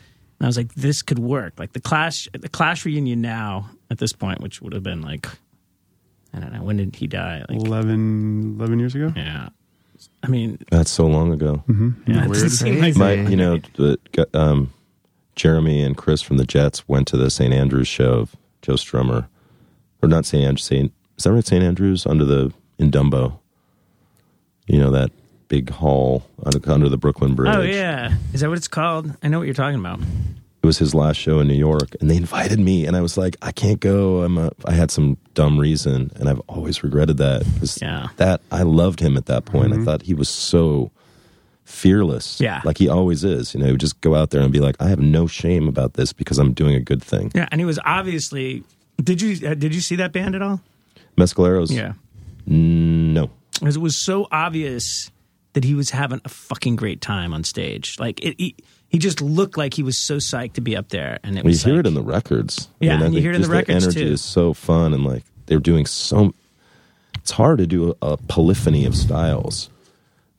I 0.42 0.46
was 0.46 0.58
like, 0.58 0.74
this 0.74 1.00
could 1.00 1.18
work. 1.18 1.54
Like 1.58 1.72
the 1.72 1.80
Clash, 1.80 2.28
the 2.38 2.50
Clash 2.50 2.84
reunion 2.84 3.22
now 3.22 3.70
at 3.90 3.96
this 3.96 4.12
point, 4.12 4.42
which 4.42 4.60
would 4.60 4.74
have 4.74 4.82
been 4.82 5.00
like, 5.00 5.26
I 6.34 6.40
don't 6.40 6.52
know, 6.52 6.62
when 6.62 6.76
did 6.76 6.94
he 6.94 7.06
die? 7.06 7.42
Like, 7.48 7.58
11, 7.58 8.56
11 8.58 8.78
years 8.78 8.94
ago. 8.94 9.12
yeah. 9.16 9.48
I 10.22 10.26
mean, 10.26 10.58
That's 10.70 10.90
so 10.90 11.06
long 11.06 11.32
ago. 11.32 11.62
yeah, 12.06 12.24
it 12.24 12.28
doesn't 12.28 12.50
seem 12.50 12.80
like 12.80 12.96
My, 12.96 13.12
you 13.14 13.36
know, 13.36 13.60
the, 13.76 13.98
um, 14.34 14.72
Jeremy 15.36 15.82
and 15.82 15.96
Chris 15.96 16.20
from 16.20 16.36
the 16.36 16.44
Jets 16.44 16.86
went 16.88 17.06
to 17.08 17.16
the 17.16 17.30
St. 17.30 17.54
Andrews 17.54 17.88
show 17.88 18.12
of 18.14 18.36
Joe 18.62 18.74
Strummer, 18.74 19.28
or 20.02 20.08
not 20.08 20.24
St. 20.24 20.44
Andrews. 20.44 20.64
St. 20.64 20.92
Is 21.16 21.24
that 21.24 21.32
right? 21.32 21.46
St. 21.46 21.62
Andrews 21.62 22.06
under 22.06 22.24
the 22.24 22.52
in 22.78 22.90
Dumbo. 22.90 23.38
You 24.66 24.78
know 24.78 24.90
that 24.90 25.10
big 25.48 25.68
hall 25.70 26.24
under, 26.44 26.72
under 26.72 26.88
the 26.88 26.96
Brooklyn 26.96 27.34
Bridge. 27.34 27.54
Oh 27.54 27.60
yeah, 27.60 28.14
is 28.32 28.40
that 28.40 28.48
what 28.48 28.58
it's 28.58 28.68
called? 28.68 29.14
I 29.22 29.28
know 29.28 29.38
what 29.38 29.44
you're 29.44 29.54
talking 29.54 29.78
about. 29.78 30.00
It 30.00 30.66
was 30.66 30.78
his 30.78 30.94
last 30.94 31.16
show 31.16 31.40
in 31.40 31.48
New 31.48 31.54
York, 31.54 31.96
and 32.00 32.08
they 32.08 32.16
invited 32.16 32.60
me, 32.60 32.86
and 32.86 32.96
I 32.96 33.00
was 33.00 33.18
like, 33.18 33.36
I 33.42 33.50
can't 33.50 33.80
go. 33.80 34.22
I'm 34.22 34.38
a, 34.38 34.52
I 34.64 34.72
had 34.72 34.92
some 34.92 35.16
dumb 35.34 35.58
reason, 35.58 36.12
and 36.14 36.28
I've 36.28 36.40
always 36.48 36.84
regretted 36.84 37.16
that. 37.16 37.44
Yeah. 37.82 38.08
that 38.16 38.40
I 38.52 38.62
loved 38.62 39.00
him 39.00 39.16
at 39.16 39.26
that 39.26 39.44
point. 39.44 39.72
I 39.72 39.76
mm-hmm. 39.76 39.84
thought 39.84 40.02
he 40.02 40.14
was 40.14 40.28
so 40.28 40.92
fearless. 41.64 42.40
Yeah. 42.40 42.60
like 42.64 42.78
he 42.78 42.88
always 42.88 43.24
is. 43.24 43.54
You 43.54 43.60
know, 43.60 43.66
he 43.66 43.72
would 43.72 43.80
just 43.80 44.00
go 44.00 44.14
out 44.14 44.30
there 44.30 44.40
and 44.40 44.52
be 44.52 44.60
like, 44.60 44.76
I 44.80 44.88
have 44.88 45.00
no 45.00 45.26
shame 45.26 45.66
about 45.66 45.94
this 45.94 46.12
because 46.12 46.38
I'm 46.38 46.52
doing 46.52 46.74
a 46.74 46.80
good 46.80 47.02
thing. 47.02 47.32
Yeah, 47.34 47.48
and 47.50 47.60
he 47.60 47.64
was 47.64 47.80
obviously. 47.84 48.62
Did 49.02 49.20
you 49.22 49.48
uh, 49.48 49.54
did 49.54 49.74
you 49.74 49.80
see 49.80 49.96
that 49.96 50.12
band 50.12 50.34
at 50.34 50.42
all? 50.42 50.60
Mescaleros, 51.16 51.70
Yeah, 51.70 51.92
no. 52.46 53.30
because 53.58 53.76
it 53.76 53.80
was 53.80 53.96
so 53.96 54.26
obvious 54.32 55.10
that 55.52 55.64
he 55.64 55.74
was 55.74 55.90
having 55.90 56.20
a 56.24 56.28
fucking 56.28 56.76
great 56.76 57.00
time 57.00 57.34
on 57.34 57.44
stage. 57.44 57.98
Like 58.00 58.24
it, 58.24 58.34
he, 58.38 58.56
he 58.88 58.98
just 58.98 59.20
looked 59.20 59.58
like 59.58 59.74
he 59.74 59.82
was 59.82 59.98
so 59.98 60.16
psyched 60.16 60.54
to 60.54 60.60
be 60.60 60.76
up 60.76 60.88
there, 60.88 61.18
and 61.22 61.36
it 61.36 61.44
Well, 61.44 61.50
you 61.50 61.54
was 61.54 61.62
hear 61.64 61.74
like, 61.74 61.80
it 61.84 61.88
in 61.88 61.94
the 61.94 62.02
records. 62.02 62.68
Yeah, 62.80 62.92
I 62.92 62.94
and 62.94 63.02
you 63.02 63.08
think 63.10 63.22
hear 63.22 63.32
it 63.32 63.36
in 63.36 63.42
the 63.42 63.48
just 63.48 63.52
records, 63.52 63.84
energy 63.84 64.04
too. 64.04 64.12
is 64.12 64.22
so 64.22 64.54
fun, 64.54 64.94
and 64.94 65.04
like 65.04 65.24
they're 65.46 65.58
doing 65.58 65.86
so. 65.86 66.32
It's 67.16 67.30
hard 67.32 67.58
to 67.58 67.66
do 67.66 67.90
a, 68.02 68.12
a 68.12 68.16
polyphony 68.16 68.84
of 68.86 68.96
styles, 68.96 69.68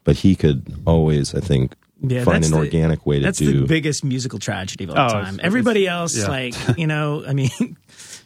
but 0.03 0.17
he 0.17 0.35
could 0.35 0.73
always, 0.85 1.33
I 1.35 1.39
think, 1.39 1.73
Yeah, 2.01 2.23
find 2.25 2.37
that's 2.43 2.47
an 2.47 2.53
the- 2.53 2.65
organic 2.65 3.05
way 3.05 3.19
to 3.19 3.23
That's 3.25 3.37
do. 3.39 3.61
the 3.61 3.67
biggest 3.67 4.03
musical 4.03 4.39
tragedy 4.39 4.83
of 4.85 4.89
all 4.91 4.97
Oh, 4.97 5.09
time. 5.09 5.35
it's- 5.35 5.39
Everybody 5.45 5.83
it's- 5.83 5.93
else, 6.15 6.17
yeah. 6.17 6.27
like 6.27 6.77
you 6.77 6.87
know, 6.87 7.23
I 7.25 7.33
mean, 7.33 7.51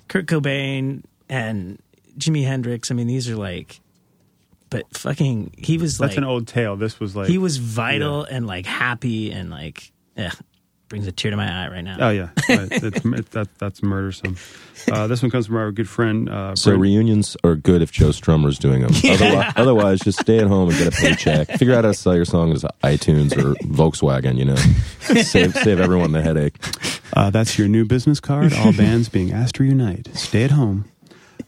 Kurt 0.08 0.26
Cobain 0.28 1.04
and 1.30 1.82
Jimi 2.18 2.46
Hendrix. 2.46 2.92
I 2.92 2.96
mean, 2.96 3.08
these 3.08 3.30
are 3.30 3.36
like, 3.36 3.80
but 4.70 4.84
fucking, 4.96 5.54
he 5.58 5.78
was 5.78 6.00
like 6.00 6.10
That's 6.10 6.18
like, 6.18 6.24
an 6.24 6.30
old 6.30 6.48
tale. 6.48 6.76
This 6.76 7.00
was 7.00 7.16
like 7.16 7.28
he 7.28 7.38
was 7.38 7.58
vital 7.58 8.24
and 8.24 8.48
like 8.48 8.66
happy 8.66 9.32
and 9.32 9.50
like, 9.50 9.92
eh, 10.16 10.32
brings 10.90 11.08
a 11.08 11.12
tear 11.12 11.32
to 11.32 11.38
my 11.38 11.66
eye 11.66 11.70
right 11.70 11.82
now. 11.82 11.98
Oh 12.00 12.10
yeah, 12.10 12.30
right. 12.50 12.68
it's, 12.72 13.06
it, 13.06 13.32
that, 13.32 13.48
that's 13.58 13.84
murdersome. 13.84 14.38
Uh, 14.92 15.08
this 15.08 15.22
one 15.22 15.32
comes 15.32 15.48
from 15.48 15.58
our 15.58 15.72
good 15.72 15.90
friend. 15.90 16.30
Uh, 16.30 16.56
so 16.56 16.72
Brent- 16.72 16.82
reunions 16.82 17.36
are 17.44 17.56
good 17.56 17.82
if 17.82 17.92
Joe 17.92 18.10
Strummer's 18.10 18.58
doing 18.58 18.82
them. 18.82 18.92
Otherwise, 19.10 19.54
otherwise, 19.56 20.00
just 20.00 20.20
stay 20.20 20.40
at 20.40 20.48
home 20.48 20.70
and 20.70 20.78
get 20.78 20.88
a 20.88 20.92
paycheck. 20.92 21.48
Figure 21.58 21.74
out 21.74 21.84
how 21.84 21.92
to 21.92 21.94
sell 21.94 22.16
your 22.16 22.26
songs 22.26 22.62
to 22.62 22.70
iTunes 22.84 23.32
or 23.38 23.56
Volkswagen. 23.66 24.38
You 24.38 24.46
know, 24.46 24.56
save 25.24 25.54
save 25.54 25.80
everyone 25.80 26.12
the 26.12 26.22
headache. 26.22 26.56
uh, 27.14 27.30
that's 27.30 27.58
your 27.58 27.68
new 27.68 27.86
business 27.86 28.20
card. 28.20 28.54
All 28.54 28.74
bands 28.74 29.10
being 29.10 29.32
asked 29.32 29.56
to 29.56 29.64
reunite. 29.64 30.16
Stay 30.16 30.44
at 30.44 30.52
home. 30.52 30.86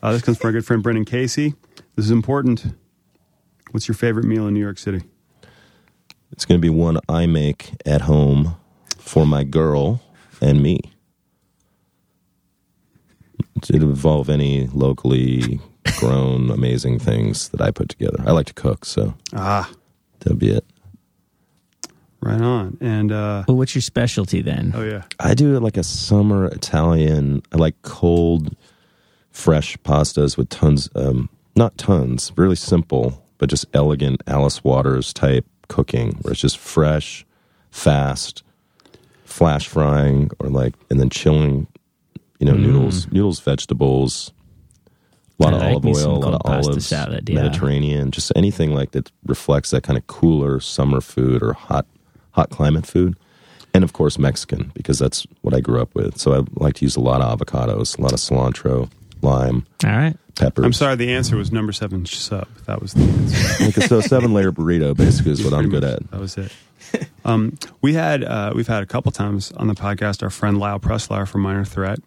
Uh, 0.01 0.13
this 0.13 0.21
comes 0.21 0.37
from 0.37 0.49
our 0.49 0.51
good 0.53 0.65
friend 0.65 0.81
Brendan 0.83 1.05
Casey. 1.05 1.55
This 1.95 2.05
is 2.05 2.11
important. 2.11 2.65
What's 3.71 3.87
your 3.87 3.95
favorite 3.95 4.25
meal 4.25 4.47
in 4.47 4.53
New 4.53 4.59
York 4.61 4.79
City? 4.79 5.01
It's 6.31 6.45
going 6.45 6.59
to 6.59 6.61
be 6.61 6.69
one 6.69 6.97
I 7.09 7.25
make 7.25 7.73
at 7.85 8.01
home 8.01 8.55
for 8.99 9.25
my 9.25 9.43
girl 9.43 10.01
and 10.41 10.61
me. 10.61 10.79
It'll 13.69 13.89
involve 13.89 14.29
any 14.29 14.67
locally 14.67 15.59
grown 15.97 16.49
amazing 16.49 16.99
things 16.99 17.49
that 17.49 17.61
I 17.61 17.71
put 17.71 17.89
together. 17.89 18.23
I 18.25 18.31
like 18.31 18.45
to 18.47 18.53
cook, 18.53 18.85
so 18.85 19.15
Ah, 19.33 19.69
that'll 20.19 20.37
be 20.37 20.51
it. 20.51 20.65
right 22.21 22.39
on. 22.41 22.77
And 22.79 23.11
uh, 23.11 23.43
Well, 23.47 23.57
what's 23.57 23.75
your 23.75 23.81
specialty 23.81 24.41
then? 24.41 24.71
oh 24.75 24.83
yeah, 24.83 25.03
I 25.19 25.33
do 25.33 25.59
like 25.59 25.77
a 25.77 25.83
summer 25.83 26.45
Italian. 26.45 27.41
I 27.51 27.57
like 27.57 27.81
cold, 27.81 28.55
fresh 29.31 29.77
pastas 29.79 30.37
with 30.37 30.49
tons, 30.49 30.89
um, 30.95 31.29
not 31.55 31.77
tons, 31.77 32.31
really 32.37 32.55
simple, 32.55 33.25
but 33.37 33.49
just 33.49 33.65
elegant 33.73 34.21
Alice 34.27 34.63
Waters 34.63 35.11
type 35.11 35.45
cooking, 35.67 36.13
where 36.21 36.31
it's 36.31 36.41
just 36.41 36.57
fresh, 36.57 37.25
fast, 37.71 38.43
flash 39.39 39.67
frying, 39.69 40.29
or 40.39 40.49
like, 40.49 40.73
and 40.89 40.99
then 40.99 41.09
chilling, 41.09 41.65
you 42.39 42.45
know, 42.45 42.53
mm. 42.53 42.59
noodles, 42.59 43.09
noodles, 43.09 43.39
vegetables, 43.39 44.33
a 45.39 45.43
lot 45.43 45.53
I 45.53 45.55
of 45.55 45.61
like 45.63 45.71
olive 45.71 45.85
oil, 45.85 46.17
a 46.17 46.19
lot 46.19 46.33
of 46.33 46.41
olives, 46.43 46.85
salad, 46.85 47.29
yeah. 47.29 47.35
Mediterranean, 47.35 48.11
just 48.11 48.33
anything 48.35 48.75
like 48.75 48.91
that 48.91 49.09
reflects 49.25 49.69
that 49.71 49.83
kind 49.83 49.97
of 49.97 50.05
cooler 50.07 50.59
summer 50.59 50.99
food 50.99 51.41
or 51.41 51.53
hot, 51.53 51.87
hot 52.31 52.49
climate 52.49 52.85
food 52.85 53.15
and 53.73 53.83
of 53.83 53.93
course 53.93 54.17
Mexican 54.17 54.71
because 54.73 54.99
that's 54.99 55.25
what 55.41 55.53
I 55.53 55.61
grew 55.61 55.81
up 55.81 55.93
with. 55.95 56.17
So 56.17 56.33
I 56.33 56.43
like 56.55 56.75
to 56.75 56.85
use 56.85 56.95
a 56.95 56.99
lot 56.99 57.21
of 57.21 57.39
avocados, 57.39 57.97
a 57.97 58.01
lot 58.01 58.11
of 58.11 58.19
cilantro, 58.19 58.89
lime, 59.21 59.65
All 59.83 59.89
right. 59.91 60.15
peppers. 60.35 60.65
I'm 60.65 60.73
sorry. 60.73 60.95
The 60.95 61.13
answer 61.13 61.35
was 61.37 61.51
number 61.51 61.71
seven 61.71 62.05
sub. 62.05 62.47
That 62.65 62.81
was 62.81 62.93
the 62.93 63.03
answer. 63.03 63.63
Like 63.65 63.77
a 63.77 63.81
so 63.87 64.01
seven 64.01 64.33
layer 64.33 64.51
burrito 64.51 64.95
basically 64.95 65.31
is 65.33 65.43
what 65.43 65.53
I'm 65.53 65.69
good 65.69 65.83
at. 65.83 66.09
That 66.11 66.19
was 66.19 66.37
it. 66.37 66.51
Um, 67.25 67.57
we 67.81 67.93
had 67.93 68.23
uh, 68.23 68.53
we've 68.55 68.67
had 68.67 68.81
a 68.81 68.85
couple 68.85 69.11
times 69.11 69.51
on 69.51 69.67
the 69.67 69.75
podcast 69.75 70.23
our 70.23 70.29
friend 70.29 70.57
Lyle 70.57 70.79
Preslar 70.79 71.27
from 71.27 71.41
Minor 71.41 71.65
Threat, 71.65 71.99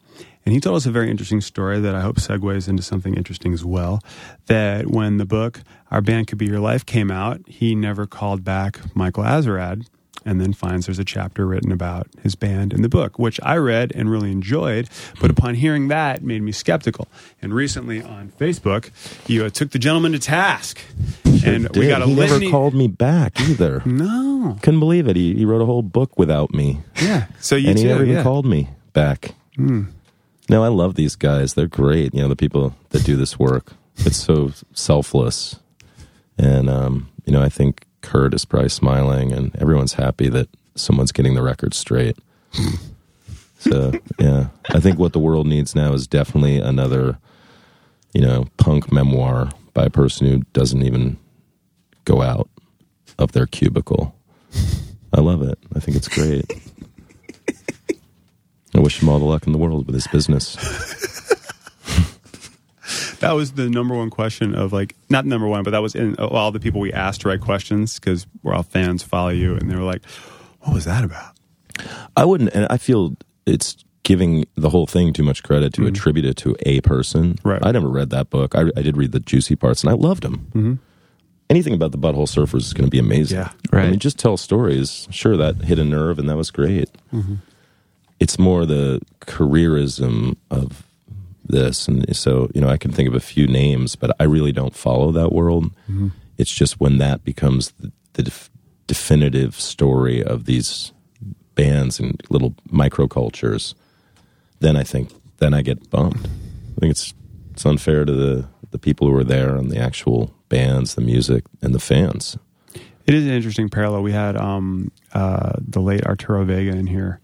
and 0.45 0.53
he 0.53 0.61
told 0.61 0.77
us 0.77 0.87
a 0.87 0.91
very 0.91 1.11
interesting 1.11 1.41
story 1.41 1.79
that 1.81 1.95
I 1.95 2.01
hope 2.01 2.17
segues 2.17 2.69
into 2.69 2.83
something 2.83 3.15
interesting 3.15 3.53
as 3.53 3.65
well. 3.65 4.01
That 4.47 4.89
when 4.89 5.19
the 5.19 5.25
book 5.27 5.61
Our 5.93 6.01
Band 6.01 6.27
Could 6.27 6.39
Be 6.39 6.47
Your 6.47 6.59
Life 6.59 6.85
came 6.85 7.11
out, 7.13 7.43
he 7.47 7.75
never 7.77 8.07
called 8.07 8.43
back 8.43 8.81
Michael 8.97 9.23
Azerrad, 9.23 9.87
and 10.25 10.41
then 10.41 10.53
finds 10.53 10.87
there's 10.87 10.99
a 10.99 11.05
chapter 11.05 11.47
written 11.47 11.73
about 11.73 12.07
his 12.23 12.35
band 12.35 12.73
in 12.73 12.83
the 12.83 12.89
book, 12.89 13.19
which 13.19 13.41
I 13.43 13.57
read 13.57 13.93
and 13.95 14.11
really 14.11 14.31
enjoyed. 14.31 14.89
But 15.21 15.31
upon 15.31 15.55
hearing 15.57 15.89
that, 15.89 16.23
made 16.23 16.43
me 16.43 16.53
skeptical. 16.53 17.09
And 17.41 17.53
recently 17.55 18.03
on 18.03 18.33
Facebook, 18.39 18.91
you 19.29 19.45
uh, 19.45 19.51
took 19.51 19.71
the 19.71 19.79
gentleman 19.79 20.13
to 20.13 20.19
task, 20.19 20.81
and 21.45 21.69
we 21.77 21.89
got 21.89 22.03
a 22.03 22.07
he 22.07 22.15
never 22.15 22.41
called 22.51 22.75
me 22.75 22.89
back 22.89 23.41
either. 23.41 23.83
no, 23.87 24.59
Couldn't 24.63 24.81
believe 24.81 25.09
it. 25.09 25.17
He, 25.17 25.35
he 25.35 25.45
wrote 25.45 25.63
a 25.63 25.67
whole 25.67 25.83
book 25.83 26.19
without 26.19 26.53
me. 26.53 26.81
Yeah. 27.01 27.27
So 27.41 27.57
you 27.57 27.71
and 27.71 27.79
he 27.79 27.85
too, 27.85 27.89
never 27.91 28.05
even 28.05 28.23
called 28.23 28.47
me 28.47 28.71
back. 28.93 29.35
No, 30.49 30.65
I 30.65 30.69
love 30.69 30.97
these 30.97 31.17
guys. 31.17 31.55
They're 31.55 31.67
great. 31.67 32.15
You 32.15 32.23
know, 32.23 32.29
the 32.29 32.37
people 32.37 32.75
that 32.91 33.05
do 33.05 33.17
this 33.17 33.39
work. 33.39 33.73
It's 33.99 34.17
so 34.17 34.53
selfless. 34.73 35.57
And, 36.39 36.69
um, 36.69 37.09
you 37.25 37.33
know, 37.33 37.43
I 37.43 37.49
think 37.49 37.87
Kurt 38.03 38.35
is 38.35 38.45
probably 38.45 38.69
smiling 38.69 39.33
and 39.33 39.55
everyone's 39.57 39.95
happy 39.95 40.29
that 40.29 40.49
someone's 40.75 41.13
getting 41.13 41.35
the 41.35 41.43
record 41.43 41.75
straight. 41.75 42.17
so, 43.59 43.93
yeah. 44.19 44.49
I 44.71 44.81
think 44.81 44.99
what 44.99 45.13
the 45.13 45.19
world 45.19 45.47
needs 45.47 45.75
now 45.75 45.93
is 45.93 46.07
definitely 46.07 46.59
another, 46.59 47.19
you 48.13 48.21
know, 48.21 48.47
punk 48.59 48.93
memoir 48.93 49.51
by 49.75 49.85
a 49.87 49.91
person 49.91 50.27
who 50.27 50.39
doesn't 50.53 50.83
even 50.83 51.19
go 52.05 52.23
out 52.23 52.49
of 53.19 53.33
their 53.33 53.47
cubicle. 53.47 54.15
I 55.13 55.21
love 55.21 55.43
it. 55.43 55.59
I 55.75 55.81
think 55.81 55.97
it's 55.97 56.09
great. 56.09 56.45
I 58.75 58.81
wish 58.81 59.03
him 59.03 59.09
all 59.09 59.19
the 59.19 59.25
luck 59.25 59.47
in 59.47 59.53
the 59.53 59.59
world 59.59 59.87
with 59.87 59.95
his 59.95 60.07
business. 60.07 60.57
That 63.21 63.33
was 63.33 63.53
the 63.53 63.69
number 63.69 63.95
one 63.95 64.11
question 64.11 64.55
of 64.55 64.73
like 64.73 64.95
not 65.09 65.27
number 65.27 65.47
one, 65.47 65.63
but 65.63 65.71
that 65.71 65.83
was 65.83 65.95
in 65.95 66.17
all 66.17 66.51
the 66.51 66.61
people 66.61 66.81
we 66.81 66.93
asked 66.93 67.23
to 67.23 67.29
write 67.29 67.41
questions 67.41 67.99
because 67.99 68.27
we're 68.43 68.55
all 68.55 68.63
fans, 68.63 69.03
follow 69.03 69.31
you, 69.31 69.55
and 69.55 69.71
they 69.71 69.77
were 69.77 69.83
like, 69.83 70.03
"What 70.61 70.75
was 70.75 70.85
that 70.85 71.05
about?" 71.05 71.37
I 72.17 72.25
wouldn't, 72.25 72.51
and 72.55 72.67
I 72.71 72.77
feel 72.77 73.17
it's 73.47 73.85
giving 74.03 74.45
the 74.57 74.71
whole 74.71 74.87
thing 74.87 75.13
too 75.13 75.23
much 75.23 75.43
credit 75.43 75.73
to 75.75 75.87
attribute 75.87 76.27
it 76.27 76.37
to 76.39 76.57
a 76.67 76.81
person. 76.81 77.35
Mm-hmm. 77.35 77.49
Right. 77.49 77.61
I 77.65 77.71
never 77.71 77.89
read 77.89 78.11
that 78.11 78.31
book. 78.31 78.55
I, 78.55 78.65
I 78.77 78.83
did 78.83 78.97
read 78.97 79.13
the 79.13 79.21
juicy 79.21 79.57
parts, 79.57 79.83
and 79.83 79.91
I 79.91 79.95
loved 79.95 80.23
them. 80.23 80.47
Mm-hmm. 80.49 80.75
Anything 81.51 81.75
about 81.75 81.93
the 81.93 81.99
Butthole 81.99 82.27
Surfers 82.27 82.63
is 82.63 82.73
going 82.73 82.87
to 82.87 82.91
be 82.91 82.99
amazing. 82.99 83.39
Yeah. 83.39 83.53
I 83.73 83.91
mean, 83.91 83.99
just 83.99 84.19
tell 84.19 84.37
stories. 84.37 85.07
Sure, 85.11 85.37
that 85.37 85.63
hit 85.63 85.79
a 85.79 85.85
nerve, 85.85 86.19
and 86.19 86.29
that 86.29 86.37
was 86.37 86.51
great. 86.51 86.91
Mm-hmm. 87.13 87.37
It's 88.19 88.39
more 88.39 88.65
the 88.65 89.01
careerism 89.21 90.37
of 90.51 90.85
this, 91.53 91.87
and 91.87 92.17
so 92.17 92.51
you 92.55 92.61
know, 92.61 92.69
I 92.69 92.77
can 92.77 92.91
think 92.91 93.09
of 93.09 93.15
a 93.15 93.21
few 93.21 93.47
names, 93.47 93.95
but 93.95 94.11
I 94.19 94.25
really 94.25 94.53
don't 94.53 94.75
follow 94.75 95.13
that 95.13 95.33
world. 95.33 95.67
Mm-hmm. 95.89 96.09
It's 96.39 96.53
just 96.53 96.81
when 96.81 96.99
that 96.99 97.23
becomes 97.23 97.71
the, 97.79 97.93
the 98.15 98.25
def- 98.25 98.51
definitive 98.89 99.55
story 99.55 100.23
of 100.23 100.47
these 100.47 100.93
bands 101.55 102.01
and 102.01 102.21
little 102.31 102.55
microcultures, 102.69 103.75
then 104.61 104.77
I 104.77 104.83
think 104.83 105.13
then 105.39 105.55
I 105.55 105.63
get 105.63 105.91
bummed. 105.91 106.27
I 106.77 106.81
think 106.81 106.91
it's 106.91 107.15
it's 107.53 107.65
unfair 107.65 108.05
to 108.05 108.13
the 108.13 108.49
the 108.71 108.79
people 108.79 109.07
who 109.07 109.15
are 109.17 109.25
there 109.25 109.57
and 109.57 109.71
the 109.71 109.79
actual 109.79 110.35
bands, 110.49 110.95
the 110.95 111.03
music, 111.03 111.45
and 111.61 111.75
the 111.75 111.81
fans. 111.81 112.37
It 113.07 113.15
is 113.15 113.27
an 113.27 113.33
interesting 113.33 113.69
parallel. 113.69 114.03
We 114.03 114.13
had 114.13 114.37
um, 114.37 114.91
uh, 115.13 115.53
the 115.59 115.81
late 115.81 116.07
Arturo 116.07 116.45
Vega 116.45 116.71
in 116.71 116.87
here, 116.87 117.21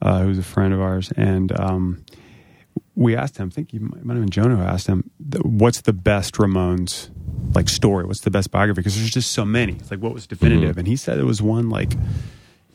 uh, 0.00 0.20
who's 0.20 0.38
a 0.38 0.42
friend 0.42 0.72
of 0.74 0.80
ours, 0.80 1.12
and 1.16 1.58
um, 1.58 2.04
we 2.94 3.16
asked 3.16 3.38
him. 3.38 3.48
I 3.48 3.50
think 3.50 3.72
you 3.72 3.80
might, 3.80 4.04
might 4.04 4.14
have 4.14 4.22
been 4.22 4.30
Jonah 4.30 4.56
who 4.56 4.62
asked 4.62 4.86
him, 4.86 5.10
"What's 5.42 5.82
the 5.82 5.92
best 5.92 6.34
Ramones 6.34 7.10
like 7.54 7.68
story? 7.68 8.04
What's 8.04 8.20
the 8.20 8.30
best 8.30 8.50
biography?" 8.50 8.80
Because 8.80 8.96
there's 8.96 9.10
just 9.10 9.32
so 9.32 9.44
many. 9.44 9.74
It's 9.74 9.90
like 9.90 10.00
what 10.00 10.14
was 10.14 10.26
definitive, 10.26 10.70
mm-hmm. 10.70 10.78
and 10.80 10.88
he 10.88 10.96
said 10.96 11.18
it 11.18 11.24
was 11.24 11.40
one 11.40 11.70
like, 11.70 11.92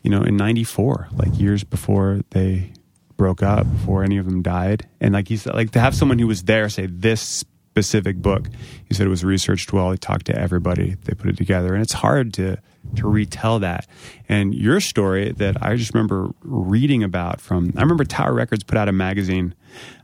you 0.04 0.10
know, 0.10 0.22
in 0.22 0.38
'94, 0.38 1.10
like 1.14 1.40
years 1.40 1.64
before 1.64 2.22
they 2.32 2.72
broke 3.16 3.42
up, 3.42 3.72
before 3.72 4.04
any 4.04 4.18
of 4.18 4.26
them 4.26 4.42
died, 4.42 4.88
and 5.00 5.14
like 5.14 5.28
he 5.28 5.38
said, 5.38 5.54
like 5.54 5.72
to 5.72 5.80
have 5.80 5.96
someone 5.96 6.20
who 6.20 6.28
was 6.28 6.44
there 6.44 6.70
say 6.70 6.88
this 6.88 7.44
specific 7.78 8.18
book. 8.18 8.50
He 8.88 8.96
said 8.96 9.06
it 9.06 9.12
was 9.12 9.24
researched 9.24 9.72
well. 9.72 9.92
He 9.92 9.98
talked 9.98 10.26
to 10.28 10.36
everybody. 10.36 10.96
They 11.04 11.14
put 11.14 11.30
it 11.30 11.38
together, 11.38 11.74
and 11.74 11.84
it's 11.84 11.94
hard 11.94 12.34
to 12.36 12.58
to 12.96 13.08
retell 13.08 13.60
that. 13.60 13.86
And 14.30 14.56
your 14.56 14.80
story 14.80 15.32
that 15.34 15.62
I 15.64 15.76
just 15.76 15.94
remember 15.94 16.30
reading 16.42 17.04
about 17.04 17.42
from. 17.42 17.74
I 17.78 17.82
remember 17.82 18.04
Tower 18.06 18.34
Records 18.34 18.64
put 18.64 18.78
out 18.78 18.88
a 18.90 18.92
magazine 18.92 19.54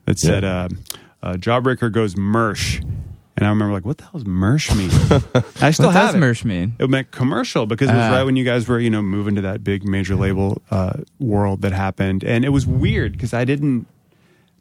that 0.05 0.19
said 0.19 0.43
Yeah. 0.43 0.67
uh, 1.23 1.27
uh, 1.27 1.34
"Jawbreaker 1.36 1.91
goes 1.91 2.15
Mersh," 2.15 2.81
and 3.38 3.45
I 3.45 3.49
remember 3.49 3.73
like, 3.73 3.86
what 3.86 3.97
the 3.97 4.03
hell 4.03 4.11
does 4.13 4.23
Mersh 4.25 4.75
mean? 4.77 4.89
I 5.61 5.71
still 5.71 5.88
What 5.88 5.95
have 5.95 6.07
does 6.13 6.15
it. 6.15 6.19
Mersh 6.19 6.43
mean? 6.45 6.75
It 6.79 6.89
meant 6.89 7.11
commercial 7.11 7.65
because 7.65 7.89
it 7.89 7.93
was 7.93 8.03
Ah. 8.03 8.11
right 8.17 8.23
when 8.23 8.36
you 8.36 8.43
guys 8.43 8.67
were, 8.67 8.79
you 8.79 8.89
know, 8.89 9.01
moving 9.01 9.36
to 9.36 9.41
that 9.41 9.63
big 9.63 9.86
major 9.86 10.15
label 10.15 10.61
uh, 10.71 10.93
world 11.19 11.61
that 11.61 11.71
happened, 11.71 12.23
and 12.23 12.43
it 12.45 12.49
was 12.49 12.65
weird 12.67 13.13
because 13.13 13.34
I 13.34 13.45
didn't 13.45 13.88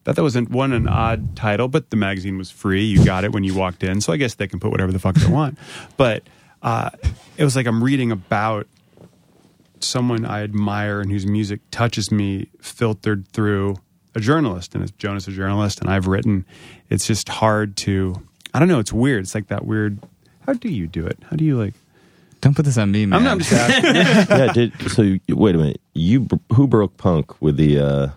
thought 0.04 0.16
that 0.16 0.22
was 0.24 0.34
an, 0.34 0.46
one 0.46 0.72
an 0.72 0.88
odd 0.88 1.36
title, 1.36 1.68
but 1.68 1.90
the 1.90 1.96
magazine 1.96 2.36
was 2.36 2.50
free. 2.50 2.82
You 2.84 3.04
got 3.04 3.22
it 3.22 3.30
when 3.32 3.44
you 3.44 3.54
walked 3.54 3.84
in, 3.84 4.00
so 4.00 4.12
I 4.12 4.16
guess 4.16 4.34
they 4.34 4.48
can 4.48 4.58
put 4.58 4.72
whatever 4.72 4.90
the 4.90 4.98
fuck 4.98 5.14
they 5.14 5.30
want. 5.30 5.56
But 5.96 6.24
uh, 6.62 6.90
it 7.36 7.44
was 7.44 7.56
like 7.56 7.66
I'm 7.66 7.82
reading 7.82 8.12
about 8.12 8.66
someone 9.80 10.24
I 10.24 10.42
admire 10.42 11.00
and 11.00 11.10
whose 11.10 11.26
music 11.26 11.60
touches 11.70 12.10
me, 12.12 12.48
filtered 12.60 13.26
through 13.28 13.76
a 14.14 14.20
journalist, 14.20 14.74
and 14.74 14.82
it's 14.82 14.92
Jonah's 14.92 15.26
a 15.26 15.32
journalist, 15.32 15.80
and 15.80 15.90
I've 15.90 16.06
written. 16.06 16.44
It's 16.90 17.06
just 17.06 17.28
hard 17.28 17.76
to. 17.78 18.14
I 18.54 18.58
don't 18.58 18.68
know. 18.68 18.78
It's 18.78 18.92
weird. 18.92 19.24
It's 19.24 19.34
like 19.34 19.48
that 19.48 19.64
weird. 19.64 19.98
How 20.46 20.52
do 20.52 20.68
you 20.68 20.86
do 20.86 21.06
it? 21.06 21.18
How 21.30 21.36
do 21.36 21.44
you 21.44 21.58
like? 21.58 21.74
Don't 22.40 22.54
put 22.54 22.64
this 22.64 22.76
on 22.76 22.90
me, 22.90 23.06
man. 23.06 23.18
I'm 23.18 23.24
not 23.24 23.32
I'm 23.32 23.38
just 23.38 23.52
asking. 23.52 23.94
yeah. 24.38 24.52
Did 24.52 24.90
so? 24.90 25.02
You, 25.02 25.20
wait 25.28 25.54
a 25.54 25.58
minute. 25.58 25.80
You 25.94 26.26
who 26.52 26.66
broke 26.66 26.96
punk 26.96 27.40
with 27.40 27.56
the? 27.56 27.78
uh 27.78 28.08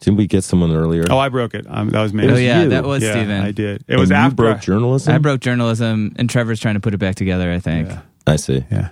Didn't 0.00 0.18
we 0.18 0.26
get 0.26 0.44
someone 0.44 0.72
earlier? 0.72 1.04
Oh, 1.08 1.18
I 1.18 1.28
broke 1.30 1.54
it. 1.54 1.64
Um, 1.68 1.88
that 1.90 2.02
was 2.02 2.12
me. 2.12 2.24
It 2.24 2.28
oh 2.28 2.32
was 2.34 2.42
yeah, 2.42 2.62
you. 2.62 2.68
that 2.68 2.84
was 2.84 3.02
yeah, 3.02 3.12
Steven. 3.12 3.40
I 3.42 3.50
did. 3.50 3.76
It 3.82 3.84
And 3.88 4.00
was 4.00 4.10
you 4.10 4.16
after 4.16 4.36
broke 4.36 4.60
journalism. 4.60 5.14
I 5.14 5.18
broke 5.18 5.40
journalism, 5.40 6.14
and 6.18 6.28
Trevor's 6.28 6.60
trying 6.60 6.74
to 6.74 6.80
put 6.80 6.92
it 6.94 6.98
back 6.98 7.14
together. 7.14 7.50
I 7.50 7.58
think. 7.60 7.88
Yeah. 7.88 8.00
I 8.26 8.36
see. 8.36 8.64
yeah. 8.70 8.90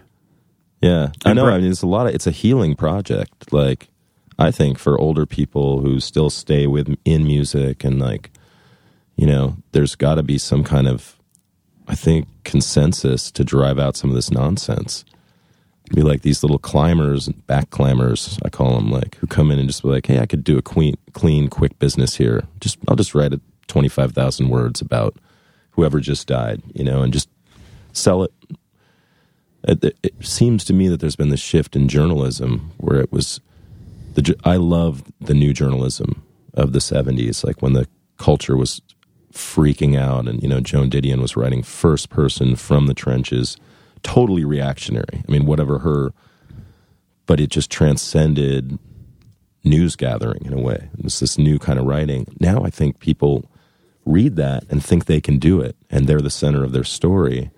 Yeah, 0.81 1.13
I 1.25 1.33
know. 1.33 1.45
Bro- 1.45 1.55
I 1.55 1.59
mean, 1.61 1.71
it's 1.71 1.83
a 1.83 1.87
lot 1.87 2.07
of. 2.07 2.15
It's 2.15 2.27
a 2.27 2.31
healing 2.31 2.75
project. 2.75 3.53
Like, 3.53 3.89
I 4.39 4.51
think 4.51 4.79
for 4.79 4.99
older 5.01 5.25
people 5.27 5.81
who 5.81 5.99
still 6.01 6.29
stay 6.31 6.67
with 6.67 6.95
in 7.05 7.25
music 7.25 7.85
and 7.85 7.99
like, 7.99 8.31
you 9.17 9.27
know, 9.27 9.57
there's 9.73 9.95
got 9.95 10.17
to 10.17 10.23
be 10.23 10.37
some 10.37 10.63
kind 10.65 10.87
of, 10.89 11.19
I 11.89 11.95
think, 11.95 12.29
consensus 12.45 13.31
to 13.31 13.45
drive 13.45 13.79
out 13.79 13.97
some 13.97 14.11
of 14.11 14.17
this 14.17 14.31
nonsense. 14.31 15.05
Be 15.93 16.03
like 16.03 16.23
these 16.23 16.43
little 16.43 16.59
climbers, 16.59 17.29
back 17.29 17.71
climbers, 17.71 18.39
I 18.45 18.49
call 18.49 18.75
them, 18.77 18.91
like 18.91 19.17
who 19.17 19.27
come 19.27 19.51
in 19.51 19.59
and 19.59 19.69
just 19.69 19.83
be 19.83 19.89
like, 19.91 20.07
"Hey, 20.07 20.19
I 20.19 20.27
could 20.27 20.43
do 20.43 20.57
a 20.57 20.63
clean, 20.63 20.95
clean, 21.13 21.49
quick 21.49 21.79
business 21.79 22.17
here. 22.17 22.45
Just, 22.61 22.79
I'll 22.89 22.97
just 22.97 23.15
write 23.15 23.35
a 23.35 23.41
twenty 23.69 23.89
five 23.89 24.13
thousand 24.13 24.49
words 24.49 24.81
about 24.81 25.17
whoever 25.73 26.01
just 26.01 26.27
died, 26.27 26.63
you 26.75 26.85
know, 26.85 27.03
and 27.03 27.13
just 27.13 27.29
sell 27.93 28.23
it 28.25 28.33
it, 29.67 29.85
it- 30.03 30.15
seems 30.21 30.65
to 30.65 30.73
me 30.73 30.89
that 30.89 31.01
there's 31.01 31.17
been 31.17 31.29
this 31.31 31.41
shift 31.41 31.77
in 31.77 31.89
journalism 31.89 32.71
where 32.79 33.01
it 33.01 33.13
was 33.13 33.41
the 34.15 34.35
I 34.45 34.57
love 34.57 35.03
the 35.21 35.35
new 35.35 35.53
journalism 35.53 36.23
of 36.55 36.73
the 36.73 36.79
70s 36.79 37.45
like 37.45 37.63
when 37.63 37.73
the 37.73 37.89
culture 38.17 38.57
was 38.57 38.81
freaking 39.33 39.99
out 39.99 40.29
and 40.29 40.43
you 40.43 40.49
know 40.49 40.61
Joan 40.61 40.89
Didion 40.91 41.21
was 41.21 41.37
writing 41.37 41.63
first 41.63 42.11
person 42.11 42.57
from 42.57 42.87
the 42.87 42.95
trenches 42.95 43.57
totally 44.05 44.45
reactionary. 44.45 45.25
I 45.27 45.33
mean 45.33 45.47
whatever 45.47 45.81
her 45.81 46.13
but 47.27 47.41
it 47.41 47.49
just 47.49 47.71
transcended 47.71 48.79
news 49.65 49.97
gathering 49.97 50.45
in 50.45 50.53
a 50.53 50.61
way. 50.61 50.91
It's 50.99 51.21
this 51.21 51.39
new 51.39 51.59
kind 51.59 51.79
of 51.79 51.87
writing. 51.87 52.27
Now 52.39 52.63
I 52.65 52.71
think 52.71 53.01
people 53.01 53.51
read 54.05 54.37
that 54.37 54.65
and 54.71 54.85
think 54.85 55.07
they 55.07 55.21
can 55.21 55.39
do 55.39 55.61
it 55.61 55.75
and 55.91 56.07
they're 56.07 56.21
the 56.21 56.31
center 56.31 56.63
of 56.63 56.73
their 56.73 56.85
story 56.85 57.51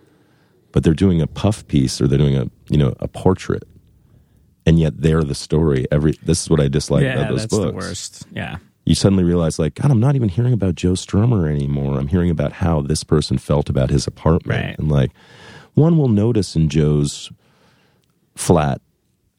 but 0.76 0.84
they're 0.84 0.92
doing 0.92 1.22
a 1.22 1.26
puff 1.26 1.66
piece 1.68 2.02
or 2.02 2.06
they're 2.06 2.18
doing 2.18 2.36
a 2.36 2.50
you 2.68 2.76
know 2.76 2.94
a 3.00 3.08
portrait 3.08 3.64
and 4.66 4.78
yet 4.78 5.00
they're 5.00 5.24
the 5.24 5.34
story. 5.34 5.86
Every 5.90 6.12
this 6.22 6.42
is 6.42 6.50
what 6.50 6.60
i 6.60 6.68
dislike 6.68 7.02
yeah, 7.02 7.14
about 7.14 7.28
those 7.30 7.40
that's 7.42 7.54
books. 7.56 7.70
the 7.70 7.72
worst. 7.72 8.26
Yeah. 8.32 8.58
you 8.84 8.94
suddenly 8.94 9.24
realize 9.24 9.58
like 9.58 9.74
god 9.74 9.90
i'm 9.90 10.00
not 10.00 10.16
even 10.16 10.28
hearing 10.28 10.52
about 10.52 10.74
joe 10.74 10.92
strummer 10.92 11.50
anymore. 11.50 11.98
I'm 11.98 12.08
hearing 12.08 12.30
about 12.30 12.52
how 12.52 12.82
this 12.82 13.04
person 13.04 13.38
felt 13.38 13.70
about 13.70 13.88
his 13.90 14.06
apartment. 14.06 14.64
Right. 14.64 14.78
and 14.78 14.90
like 14.90 15.12
one 15.76 15.96
will 15.96 16.08
notice 16.08 16.56
in 16.56 16.68
joe's 16.68 17.30
flat 18.34 18.80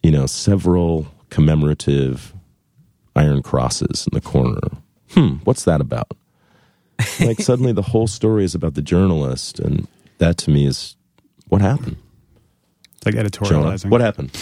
you 0.02 0.10
know 0.12 0.26
several 0.26 1.06
commemorative 1.30 2.34
iron 3.16 3.42
crosses 3.44 4.08
in 4.10 4.16
the 4.16 4.22
corner 4.22 4.60
hmm 5.12 5.36
what's 5.44 5.66
that 5.66 5.82
about 5.82 6.12
like 7.20 7.40
suddenly 7.42 7.72
the 7.74 7.82
whole 7.82 8.08
story 8.08 8.44
is 8.44 8.56
about 8.56 8.74
the 8.76 8.82
journalist 8.82 9.60
and 9.60 9.88
that 10.20 10.38
to 10.38 10.50
me 10.50 10.66
is 10.66 10.96
what 11.50 11.62
happened 11.62 11.98
It's 12.96 13.06
like 13.06 13.16
Jonah, 13.16 13.30
editorializing. 13.30 13.90
what 13.92 14.02
happened 14.02 14.32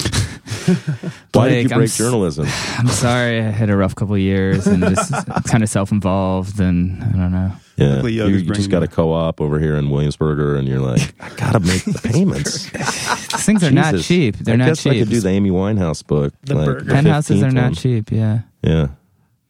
why 1.33 1.49
did 1.49 1.63
you 1.63 1.69
Blake, 1.69 1.71
I'm 1.71 1.77
break 1.79 1.89
s- 1.89 1.97
journalism 1.97 2.47
I'm 2.77 2.87
sorry. 2.87 3.39
I 3.39 3.49
had 3.51 3.69
a 3.69 3.75
rough 3.75 3.95
couple 3.95 4.15
of 4.15 4.21
years 4.21 4.65
and 4.67 4.81
just 4.83 5.11
kind 5.47 5.63
of 5.63 5.69
self-involved, 5.69 6.59
and 6.59 7.01
I 7.03 7.07
don't 7.11 7.31
know. 7.31 7.51
Yeah 7.77 7.95
Luckily, 7.95 8.13
you, 8.13 8.27
you 8.27 8.41
just 8.53 8.69
got 8.69 8.83
a 8.83 8.87
co-op 8.87 9.41
over 9.41 9.59
here 9.59 9.75
in 9.75 9.89
williamsburger 9.89 10.57
and 10.57 10.67
you're 10.67 10.79
like 10.79 11.13
i 11.19 11.29
gotta 11.35 11.59
make 11.59 11.83
the 11.85 11.99
payments 12.03 12.69
These 12.71 13.45
things 13.45 13.63
are 13.63 13.71
not 13.71 13.91
Jesus. 13.93 14.07
cheap. 14.07 14.37
They're 14.37 14.53
I 14.53 14.57
not 14.57 14.65
guess 14.67 14.83
cheap. 14.83 14.93
I 14.93 14.99
could 14.99 15.09
do 15.09 15.19
the 15.19 15.29
Amy 15.29 15.51
Winehouse 15.51 16.05
book. 16.05 16.33
The 16.43 16.55
like, 16.55 16.65
burger. 16.65 16.91
Penthouses 16.91 17.43
are 17.43 17.47
15th 17.47 17.53
not 17.53 17.63
one. 17.63 17.73
cheap. 17.75 18.11
Yeah. 18.11 18.39
Yeah. 18.63 18.87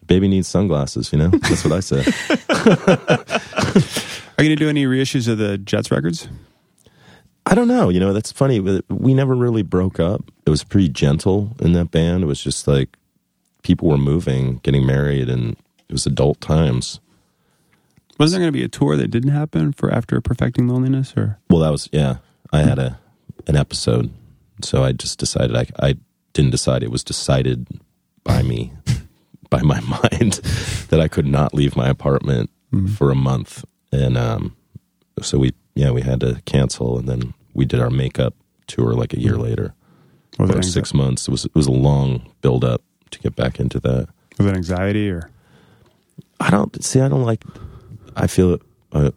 Baby 0.07 0.27
needs 0.27 0.47
sunglasses, 0.47 1.11
you 1.13 1.17
know? 1.19 1.29
That's 1.29 1.63
what 1.63 1.73
I 1.73 1.79
say. 1.79 2.03
Are 4.37 4.43
you 4.43 4.49
going 4.49 4.49
to 4.49 4.55
do 4.55 4.69
any 4.69 4.85
reissues 4.85 5.27
of 5.27 5.37
the 5.37 5.57
Jets 5.57 5.91
records? 5.91 6.27
I 7.45 7.55
don't 7.55 7.67
know. 7.67 7.89
You 7.89 7.99
know, 7.99 8.11
that's 8.11 8.31
funny. 8.31 8.59
We 8.59 9.13
never 9.13 9.35
really 9.35 9.61
broke 9.63 9.99
up. 9.99 10.21
It 10.45 10.49
was 10.49 10.63
pretty 10.63 10.89
gentle 10.89 11.55
in 11.61 11.73
that 11.73 11.91
band. 11.91 12.23
It 12.23 12.27
was 12.27 12.41
just 12.43 12.67
like 12.67 12.97
people 13.63 13.87
were 13.87 13.97
moving, 13.97 14.57
getting 14.57 14.85
married, 14.85 15.29
and 15.29 15.51
it 15.87 15.91
was 15.91 16.05
adult 16.05 16.41
times. 16.41 16.99
Was 18.17 18.31
there 18.31 18.39
going 18.39 18.51
to 18.51 18.57
be 18.57 18.63
a 18.63 18.69
tour 18.69 18.95
that 18.95 19.09
didn't 19.09 19.31
happen 19.31 19.73
for 19.73 19.91
after 19.91 20.19
perfecting 20.21 20.67
loneliness, 20.67 21.13
or 21.17 21.37
Well, 21.49 21.59
that 21.59 21.71
was, 21.71 21.89
yeah. 21.91 22.17
I 22.53 22.61
had 22.61 22.79
a 22.79 22.99
an 23.47 23.55
episode. 23.55 24.11
So 24.61 24.83
I 24.83 24.91
just 24.91 25.19
decided, 25.19 25.55
I, 25.55 25.67
I 25.79 25.95
didn't 26.33 26.51
decide. 26.51 26.83
It 26.83 26.91
was 26.91 27.03
decided 27.03 27.67
by 28.23 28.41
me, 28.41 28.73
by 29.49 29.61
my 29.61 29.79
mind, 30.11 30.33
that 30.89 30.99
I 30.99 31.07
could 31.07 31.27
not 31.27 31.53
leave 31.53 31.75
my 31.75 31.89
apartment 31.89 32.49
for 32.97 33.09
a 33.09 33.15
month. 33.15 33.63
And 33.93 34.17
um, 34.17 34.55
so 35.21 35.37
we, 35.37 35.53
yeah, 35.75 35.91
we 35.91 36.01
had 36.01 36.19
to 36.21 36.41
cancel. 36.45 36.97
And 36.97 37.07
then 37.07 37.33
we 37.53 37.63
did 37.65 37.79
our 37.79 37.89
makeup 37.89 38.33
tour 38.67 38.93
like 38.93 39.13
a 39.13 39.19
year 39.19 39.37
later. 39.37 39.73
was 40.37 40.49
Or 40.49 40.59
it 40.59 40.63
six 40.65 40.93
months. 40.93 41.27
It 41.27 41.31
was, 41.31 41.45
it 41.45 41.55
was 41.55 41.67
a 41.67 41.71
long 41.71 42.33
build 42.41 42.65
up 42.65 42.81
to 43.11 43.19
get 43.19 43.35
back 43.35 43.61
into 43.61 43.79
that. 43.79 44.09
Was 44.37 44.47
it 44.47 44.55
anxiety 44.55 45.09
or? 45.09 45.29
I 46.41 46.49
don't 46.49 46.83
see. 46.83 46.99
I 46.99 47.07
don't 47.07 47.23
like. 47.23 47.43
I 48.15 48.27
feel. 48.27 48.59
Uh, 48.91 49.11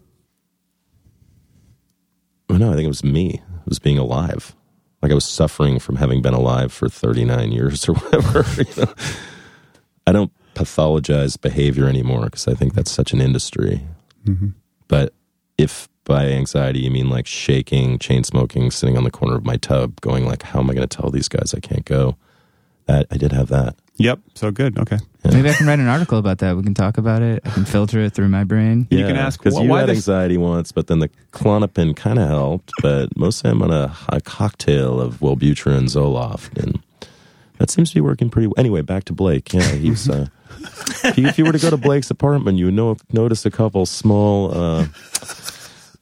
well, 2.49 2.59
no, 2.59 2.73
I 2.73 2.75
think 2.75 2.85
it 2.85 2.89
was 2.89 3.05
me. 3.05 3.35
It 3.35 3.69
was 3.69 3.79
being 3.79 3.99
alive. 3.99 4.55
Like 5.03 5.13
I 5.13 5.15
was 5.15 5.25
suffering 5.25 5.79
from 5.79 5.97
having 5.97 6.23
been 6.23 6.35
alive 6.35 6.73
for 6.73 6.89
39 6.89 7.53
years 7.53 7.89
or 7.89 7.95
whatever. 7.95 8.45
you 8.61 8.85
know? 8.85 8.93
I 10.07 10.13
don't 10.13 10.33
pathologize 10.55 11.41
behavior 11.41 11.87
anymore 11.87 12.25
because 12.25 12.49
I 12.49 12.55
think 12.55 12.75
that's 12.75 12.91
such 12.91 13.13
an 13.13 13.21
industry. 13.21 13.83
But 14.89 15.15
if 15.57 15.89
by 16.05 16.27
anxiety 16.29 16.81
you 16.81 16.91
mean 16.91 17.11
like 17.11 17.27
shaking, 17.27 17.99
chain 17.99 18.25
smoking, 18.25 18.71
sitting 18.71 18.97
on 18.97 19.05
the 19.05 19.11
corner 19.11 19.37
of 19.37 19.45
my 19.45 19.57
tub, 19.57 20.01
going 20.01 20.25
like, 20.27 20.43
"How 20.43 20.61
am 20.61 20.71
I 20.71 20.75
going 20.75 20.87
to 20.89 20.97
tell 20.97 21.11
these 21.11 21.29
guys 21.29 21.55
I 21.55 21.61
can't 21.61 21.85
go?" 21.85 22.17
That 22.87 23.07
I 23.11 23.17
did 23.19 23.33
have 23.33 23.49
that. 23.49 23.77
Yep. 23.97 24.21
So 24.35 24.51
good. 24.51 24.79
Okay. 24.79 24.99
Maybe 25.25 25.51
I 25.51 25.53
can 25.53 25.67
write 25.67 25.79
an 25.79 25.89
article 25.89 26.19
about 26.19 26.39
that. 26.39 26.57
We 26.57 26.63
can 26.63 26.75
talk 26.75 26.97
about 26.97 27.23
it. 27.23 27.43
I 27.45 27.51
can 27.51 27.65
filter 27.65 28.01
it 28.01 28.15
through 28.15 28.29
my 28.29 28.45
brain. 28.45 28.87
You 28.91 29.05
can 29.07 29.17
ask, 29.17 29.39
because 29.39 29.59
wh- 29.59 29.63
you 29.63 29.69
why 29.69 29.81
had 29.81 29.89
this- 29.91 29.99
anxiety 29.99 30.39
once, 30.39 30.73
but 30.73 30.87
then 30.87 31.01
the 31.01 31.11
Klonopin 31.33 31.95
kind 31.97 32.19
of 32.19 32.29
helped. 32.29 32.73
But 32.81 33.15
mostly, 33.17 33.51
I'm 33.51 33.63
on 33.63 33.71
a, 33.71 33.95
a 34.09 34.21
cocktail 34.21 35.01
of 35.01 35.17
Wellbutrin 35.21 35.77
and 35.77 35.89
Zoloft, 35.89 36.57
and 36.63 36.81
that 37.59 37.71
seems 37.71 37.91
to 37.91 37.95
be 37.97 38.01
working 38.01 38.31
pretty. 38.31 38.47
well. 38.47 38.55
Anyway, 38.57 38.81
back 38.83 39.05
to 39.05 39.13
Blake. 39.13 39.53
Yeah, 39.53 39.63
he's. 39.73 40.09
Uh, 40.09 40.29
if, 41.05 41.19
you, 41.19 41.27
if 41.27 41.37
you 41.39 41.45
were 41.45 41.53
to 41.53 41.59
go 41.59 41.71
to 41.71 41.77
Blake's 41.77 42.11
apartment, 42.11 42.57
you 42.59 42.67
would 42.67 42.75
know, 42.75 42.97
notice 43.13 43.45
a 43.45 43.51
couple 43.51 43.85
small 43.87 44.57
uh, 44.57 44.87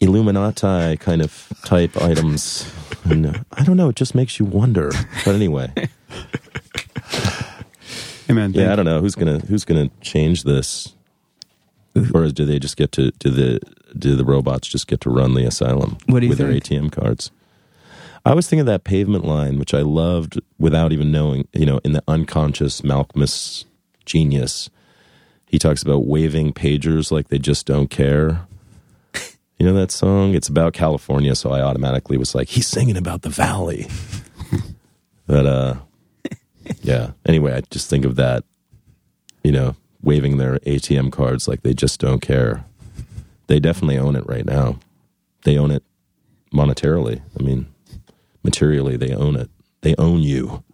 Illuminati 0.01 0.97
kind 0.99 1.21
of 1.23 1.49
type 1.65 1.97
items. 2.01 2.71
And 3.05 3.27
uh, 3.27 3.33
I 3.53 3.65
don't 3.65 3.77
know. 3.77 3.89
It 3.89 3.97
just 3.97 4.15
makes 4.15 4.39
you 4.39 4.45
wonder. 4.47 4.93
But 5.25 5.35
anyway, 5.35 5.73
Man. 8.29 8.53
yeah, 8.53 8.73
I 8.73 8.77
don't 8.77 8.85
know 8.85 9.01
who's 9.01 9.15
gonna 9.15 9.39
who's 9.41 9.65
gonna 9.65 9.91
change 10.01 10.43
this, 10.45 10.95
or 12.15 12.29
do 12.29 12.45
they 12.45 12.59
just 12.59 12.77
get 12.77 12.93
to 12.93 13.11
do 13.13 13.31
the 13.31 13.61
do 13.99 14.17
the 14.17 14.25
robots 14.25 14.69
just 14.69 14.87
get 14.89 15.01
to 15.03 15.11
run 15.11 15.35
the 15.35 15.45
asylum 15.45 15.97
What 16.07 16.21
do 16.21 16.27
you 16.27 16.31
with 16.31 16.39
think? 16.39 16.65
their 16.65 16.81
ATM 16.81 16.93
cards? 16.93 17.31
I 18.25 18.35
was 18.35 18.49
thinking 18.49 18.61
of 18.61 18.67
that 18.67 18.83
pavement 18.85 19.25
line, 19.25 19.59
which 19.59 19.73
I 19.73 19.83
loved 19.83 20.41
without 20.59 20.93
even 20.93 21.13
knowing. 21.13 21.47
You 21.53 21.67
know, 21.67 21.81
in 21.85 21.93
the 21.93 22.03
unconscious 22.09 22.81
Malkmus 22.81 23.65
genius, 24.05 24.69
he 25.47 25.59
talks 25.61 25.83
about 25.83 26.07
waving 26.07 26.53
pagers 26.53 27.13
like 27.13 27.29
they 27.29 27.39
just 27.39 27.67
don't 27.67 27.89
care. 27.89 28.41
You 29.59 29.65
know 29.65 29.73
that 29.75 29.91
song? 29.91 30.35
It's 30.35 30.49
about 30.49 30.75
California, 30.75 31.35
so 31.35 31.51
I 31.51 31.63
automatically 31.63 32.19
was 32.19 32.35
like, 32.35 32.49
he's 32.49 32.67
singing 32.67 32.97
about 32.99 33.23
the 33.23 33.31
valley. 33.31 33.87
but 35.27 35.47
uh 35.47 35.75
yeah. 36.83 37.13
Anyway, 37.27 37.53
I 37.53 37.63
just 37.71 37.89
think 37.91 38.05
of 38.05 38.17
that, 38.17 38.45
you 39.43 39.53
know, 39.53 39.77
waving 40.03 40.39
their 40.39 40.59
ATM 40.61 41.13
cards 41.13 41.49
like 41.49 41.63
they 41.63 41.75
just 41.75 42.01
don't 42.01 42.21
care. 42.21 42.65
They 43.47 43.61
definitely 43.61 43.99
own 43.99 44.17
it 44.17 44.27
right 44.27 44.45
now. 44.45 44.79
They 45.45 45.57
own 45.59 45.71
it 45.71 45.83
monetarily. 46.53 47.21
I 47.39 47.43
mean, 47.43 47.67
materially, 48.43 48.97
they 48.97 49.15
own 49.15 49.37
it. 49.37 49.51
They 49.83 49.95
own 49.97 50.21
you. 50.21 50.65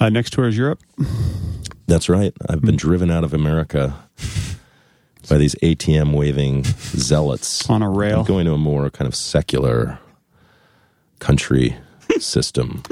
Uh, 0.00 0.08
next 0.08 0.32
tour 0.32 0.46
is 0.46 0.56
Europe. 0.56 0.80
That's 1.86 2.08
right. 2.08 2.32
I've 2.48 2.62
been 2.62 2.76
driven 2.76 3.10
out 3.10 3.24
of 3.24 3.34
America 3.34 3.96
by 5.28 5.38
these 5.38 5.54
ATM 5.56 6.14
waving 6.14 6.64
zealots 6.64 7.68
On 7.68 7.82
a 7.82 7.90
rail. 7.90 8.20
I'm 8.20 8.26
going 8.26 8.46
to 8.46 8.52
a 8.52 8.58
more 8.58 8.90
kind 8.90 9.08
of 9.08 9.14
secular 9.14 9.98
country 11.18 11.76
system. 12.20 12.82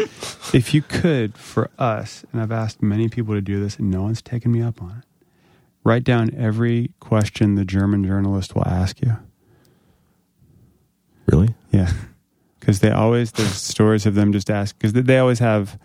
If 0.52 0.74
you 0.74 0.82
could, 0.82 1.36
for 1.36 1.70
us, 1.78 2.24
and 2.32 2.40
I've 2.40 2.52
asked 2.52 2.82
many 2.82 3.08
people 3.08 3.34
to 3.34 3.40
do 3.40 3.60
this 3.60 3.78
and 3.78 3.90
no 3.90 4.02
one's 4.02 4.22
taken 4.22 4.52
me 4.52 4.62
up 4.62 4.82
on 4.82 4.90
it, 4.90 5.04
write 5.84 6.04
down 6.04 6.34
every 6.36 6.90
question 7.00 7.54
the 7.54 7.64
German 7.64 8.04
journalist 8.04 8.54
will 8.54 8.66
ask 8.66 9.00
you. 9.00 9.16
Really? 11.26 11.54
Yeah. 11.70 11.92
Because 12.60 12.80
they 12.80 12.90
always, 12.90 13.32
there's 13.32 13.54
stories 13.54 14.06
of 14.06 14.14
them 14.14 14.32
just 14.32 14.50
ask, 14.50 14.76
because 14.76 14.92
they 14.92 15.18
always 15.18 15.38
have, 15.38 15.78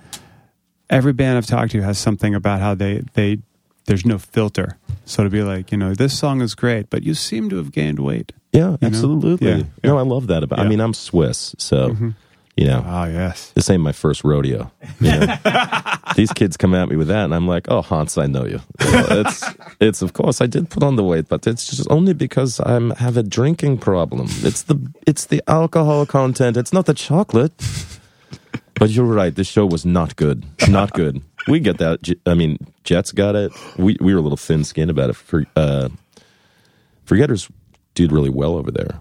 every 0.90 1.14
band 1.14 1.38
I've 1.38 1.46
talked 1.46 1.72
to 1.74 1.82
has 1.82 1.98
something 2.00 2.34
about 2.34 2.60
how 2.60 2.74
they, 2.76 3.04
they, 3.14 3.40
there's 3.86 4.06
no 4.06 4.18
filter. 4.18 4.78
So 5.06 5.24
to 5.24 5.30
be 5.30 5.44
like, 5.44 5.72
you 5.72 5.78
know, 5.78 5.94
this 5.94 6.18
song 6.18 6.42
is 6.42 6.56
great, 6.56 6.90
but 6.90 7.04
you 7.04 7.14
seem 7.14 7.50
to 7.50 7.58
have 7.58 7.72
gained 7.72 8.00
weight. 8.00 8.32
Yeah, 8.52 8.78
absolutely. 8.82 9.48
Yeah, 9.48 9.64
No, 9.84 9.98
I 9.98 10.02
love 10.02 10.28
that 10.28 10.44
about. 10.44 10.60
I 10.60 10.68
mean, 10.68 10.80
I'm 10.80 10.94
Swiss, 10.94 11.56
so 11.58 11.90
mm-hmm. 11.90 12.10
You 12.58 12.66
know, 12.66 12.84
Oh, 12.86 13.06
yes. 13.06 13.52
this 13.56 13.70
ain't 13.70 13.82
my 13.82 13.92
first 13.94 14.24
rodeo. 14.24 14.72
you 15.00 15.12
know? 15.12 15.36
These 16.16 16.32
kids 16.34 16.58
come 16.58 16.74
at 16.76 16.90
me 16.90 16.96
with 16.98 17.08
that, 17.08 17.24
and 17.26 17.34
I'm 17.34 17.48
like, 17.48 17.68
"Oh, 17.72 17.82
Hans, 17.82 18.18
I 18.18 18.26
know 18.28 18.46
you." 18.46 18.60
You 18.84 18.92
know, 18.92 19.06
it's, 19.26 19.44
it's 19.80 20.02
of 20.02 20.12
course 20.14 20.42
I 20.42 20.46
did 20.48 20.70
put 20.70 20.84
on 20.84 20.98
the 20.98 21.04
weight, 21.04 21.30
but 21.30 21.48
it's 21.48 21.68
just 21.70 21.88
only 21.90 22.14
because 22.14 22.60
I 22.60 22.76
am 22.76 22.90
have 22.92 23.16
a 23.16 23.24
drinking 23.24 23.78
problem. 23.78 24.28
It's 24.44 24.64
the 24.64 24.76
it's 25.08 25.26
the 25.28 25.42
alcohol 25.48 26.06
content. 26.06 26.58
It's 26.58 26.74
not 26.74 26.86
the 26.86 26.94
chocolate. 26.94 27.54
But 28.76 28.90
you're 28.90 29.06
right. 29.06 29.34
This 29.34 29.48
show 29.48 29.66
was 29.66 29.86
not 29.86 30.16
good. 30.16 30.44
Not 30.68 30.92
good. 30.94 31.22
We 31.48 31.60
get 31.60 31.78
that. 31.78 32.00
I 32.26 32.34
mean, 32.34 32.58
Jets 32.84 33.12
got 33.14 33.36
it. 33.36 33.52
We 33.78 33.96
we 34.02 34.12
were 34.14 34.20
a 34.20 34.24
little 34.24 34.38
thin 34.38 34.64
skinned 34.66 34.92
about 34.92 35.10
it. 35.12 35.16
For 35.16 35.46
uh, 35.56 35.90
Forgetters 37.06 37.48
did 37.94 38.12
really 38.12 38.30
well 38.30 38.56
over 38.56 38.72
there. 38.72 39.00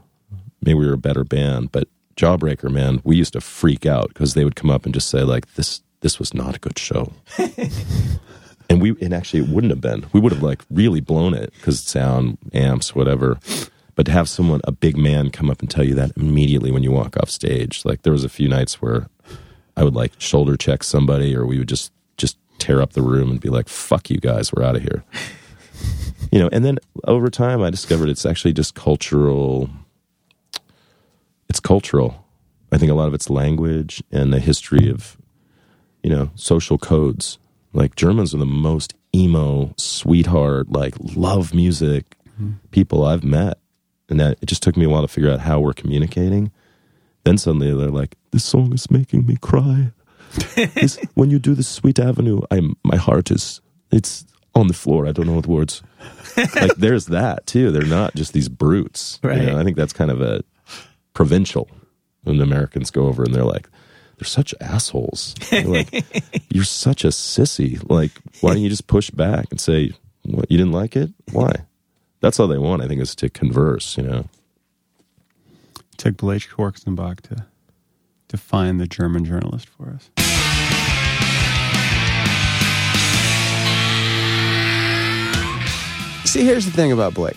Maybe 0.62 0.78
we 0.78 0.86
were 0.86 0.92
a 0.92 0.98
better 0.98 1.24
band, 1.24 1.72
but 1.72 1.88
Jawbreaker, 2.20 2.70
man, 2.70 3.00
we 3.02 3.16
used 3.16 3.32
to 3.32 3.40
freak 3.40 3.86
out 3.86 4.08
because 4.08 4.34
they 4.34 4.44
would 4.44 4.54
come 4.54 4.68
up 4.68 4.84
and 4.84 4.92
just 4.92 5.08
say 5.08 5.22
like, 5.22 5.54
"This 5.54 5.80
this 6.02 6.18
was 6.18 6.34
not 6.34 6.54
a 6.54 6.58
good 6.58 6.78
show," 6.78 7.14
and 8.68 8.82
we 8.82 8.94
and 9.00 9.14
actually 9.14 9.40
it 9.40 9.48
wouldn't 9.48 9.70
have 9.70 9.80
been. 9.80 10.04
We 10.12 10.20
would 10.20 10.32
have 10.32 10.42
like 10.42 10.60
really 10.70 11.00
blown 11.00 11.32
it 11.32 11.50
because 11.54 11.82
sound, 11.82 12.36
amps, 12.52 12.94
whatever. 12.94 13.38
But 13.94 14.04
to 14.04 14.12
have 14.12 14.28
someone, 14.28 14.60
a 14.64 14.72
big 14.72 14.98
man, 14.98 15.30
come 15.30 15.50
up 15.50 15.60
and 15.60 15.70
tell 15.70 15.84
you 15.84 15.94
that 15.94 16.12
immediately 16.14 16.70
when 16.70 16.82
you 16.82 16.92
walk 16.92 17.16
off 17.16 17.30
stage, 17.30 17.86
like 17.86 18.02
there 18.02 18.12
was 18.12 18.24
a 18.24 18.28
few 18.28 18.48
nights 18.48 18.82
where 18.82 19.08
I 19.74 19.82
would 19.82 19.94
like 19.94 20.12
shoulder 20.18 20.58
check 20.58 20.84
somebody, 20.84 21.34
or 21.34 21.46
we 21.46 21.58
would 21.58 21.68
just 21.68 21.90
just 22.18 22.36
tear 22.58 22.82
up 22.82 22.92
the 22.92 23.02
room 23.02 23.30
and 23.30 23.40
be 23.40 23.48
like, 23.48 23.70
"Fuck 23.70 24.10
you 24.10 24.18
guys, 24.18 24.52
we're 24.52 24.62
out 24.62 24.76
of 24.76 24.82
here." 24.82 25.04
you 26.30 26.38
know 26.38 26.50
and 26.52 26.64
then 26.64 26.78
over 27.04 27.30
time 27.30 27.62
i 27.62 27.70
discovered 27.70 28.08
it's 28.08 28.26
actually 28.26 28.52
just 28.52 28.74
cultural 28.74 29.70
it's 31.50 31.60
cultural 31.60 32.24
i 32.72 32.78
think 32.78 32.90
a 32.90 32.94
lot 32.94 33.08
of 33.08 33.12
it's 33.14 33.28
language 33.28 34.02
and 34.10 34.32
the 34.32 34.40
history 34.40 34.88
of 34.88 35.18
you 36.02 36.08
know 36.08 36.30
social 36.34 36.78
codes 36.78 37.38
like 37.74 37.94
germans 37.96 38.34
are 38.34 38.38
the 38.38 38.46
most 38.46 38.94
emo 39.14 39.74
sweetheart 39.76 40.70
like 40.70 40.94
love 41.16 41.52
music 41.52 42.16
mm-hmm. 42.28 42.52
people 42.70 43.04
i've 43.04 43.24
met 43.24 43.58
and 44.08 44.18
that 44.20 44.38
it 44.40 44.46
just 44.46 44.62
took 44.62 44.76
me 44.76 44.84
a 44.86 44.88
while 44.88 45.02
to 45.02 45.08
figure 45.08 45.30
out 45.30 45.40
how 45.40 45.60
we're 45.60 45.72
communicating 45.74 46.50
then 47.24 47.36
suddenly 47.36 47.74
they're 47.74 47.90
like 47.90 48.16
this 48.30 48.44
song 48.44 48.72
is 48.72 48.90
making 48.90 49.26
me 49.26 49.36
cry 49.42 49.92
This- 50.54 50.98
when 51.14 51.30
you 51.30 51.38
do 51.38 51.54
the 51.54 51.62
sweet 51.64 51.98
avenue 51.98 52.40
i'm 52.50 52.76
my 52.84 52.96
heart 52.96 53.30
is 53.30 53.60
it's 53.90 54.24
on 54.54 54.68
the 54.68 54.74
floor 54.74 55.06
i 55.06 55.12
don't 55.12 55.26
know 55.26 55.40
the 55.40 55.50
words 55.50 55.82
like 56.36 56.76
there's 56.76 57.06
that 57.06 57.46
too. 57.46 57.70
They're 57.72 57.82
not 57.84 58.14
just 58.14 58.32
these 58.32 58.48
brutes. 58.48 59.18
you 59.22 59.28
Right. 59.28 59.42
know? 59.42 59.58
I 59.58 59.64
think 59.64 59.76
that's 59.76 59.92
kind 59.92 60.10
of 60.10 60.20
a 60.22 60.42
provincial 61.14 61.68
when 62.22 62.38
the 62.38 62.44
Americans 62.44 62.90
go 62.90 63.06
over 63.06 63.22
and 63.24 63.34
they're 63.34 63.44
like, 63.44 63.68
they're 64.18 64.26
such 64.26 64.54
assholes. 64.60 65.34
They're 65.50 65.64
like, 65.64 66.04
you're 66.50 66.64
such 66.64 67.04
a 67.04 67.08
sissy. 67.08 67.80
Like, 67.88 68.10
why 68.40 68.52
don't 68.54 68.62
you 68.62 68.68
just 68.68 68.86
push 68.86 69.10
back 69.10 69.46
and 69.50 69.60
say, 69.60 69.92
what, 70.24 70.50
you 70.50 70.58
didn't 70.58 70.72
like 70.72 70.94
it? 70.96 71.10
Why? 71.32 71.52
That's 72.20 72.38
all 72.38 72.46
they 72.48 72.58
want, 72.58 72.82
I 72.82 72.88
think, 72.88 73.00
is 73.00 73.14
to 73.16 73.30
converse, 73.30 73.96
you 73.96 74.02
know? 74.02 74.26
took 75.96 76.16
Blake 76.16 76.42
Schwarzenbach 76.48 77.20
to 77.20 77.44
to 78.28 78.36
find 78.38 78.80
the 78.80 78.86
German 78.86 79.24
journalist 79.24 79.68
for 79.68 79.90
us. 79.90 80.08
See, 86.24 86.44
here's 86.44 86.64
the 86.64 86.70
thing 86.70 86.92
about 86.92 87.12
Blake. 87.12 87.36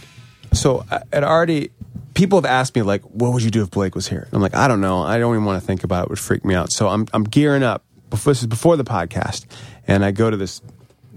So 0.53 0.85
I- 0.91 1.01
it 1.11 1.23
already 1.23 1.71
people 2.13 2.37
have 2.37 2.45
asked 2.45 2.75
me 2.75 2.81
like, 2.81 3.01
"What 3.03 3.33
would 3.33 3.43
you 3.43 3.51
do 3.51 3.63
if 3.63 3.71
Blake 3.71 3.95
was 3.95 4.07
here?" 4.07 4.23
And 4.23 4.33
I'm 4.33 4.41
like, 4.41 4.55
"I 4.55 4.67
don't 4.67 4.81
know. 4.81 5.01
I 5.03 5.17
don't 5.17 5.33
even 5.33 5.45
want 5.45 5.61
to 5.61 5.65
think 5.65 5.83
about 5.83 6.03
it. 6.03 6.03
it 6.03 6.09
would 6.09 6.19
freak 6.19 6.45
me 6.45 6.55
out." 6.55 6.71
So 6.71 6.89
I'm 6.89 7.07
I'm 7.13 7.23
gearing 7.23 7.63
up. 7.63 7.83
Before, 8.09 8.31
this 8.31 8.41
is 8.41 8.47
before 8.47 8.77
the 8.77 8.83
podcast, 8.83 9.45
and 9.87 10.05
I 10.05 10.11
go 10.11 10.29
to 10.29 10.37
this. 10.37 10.61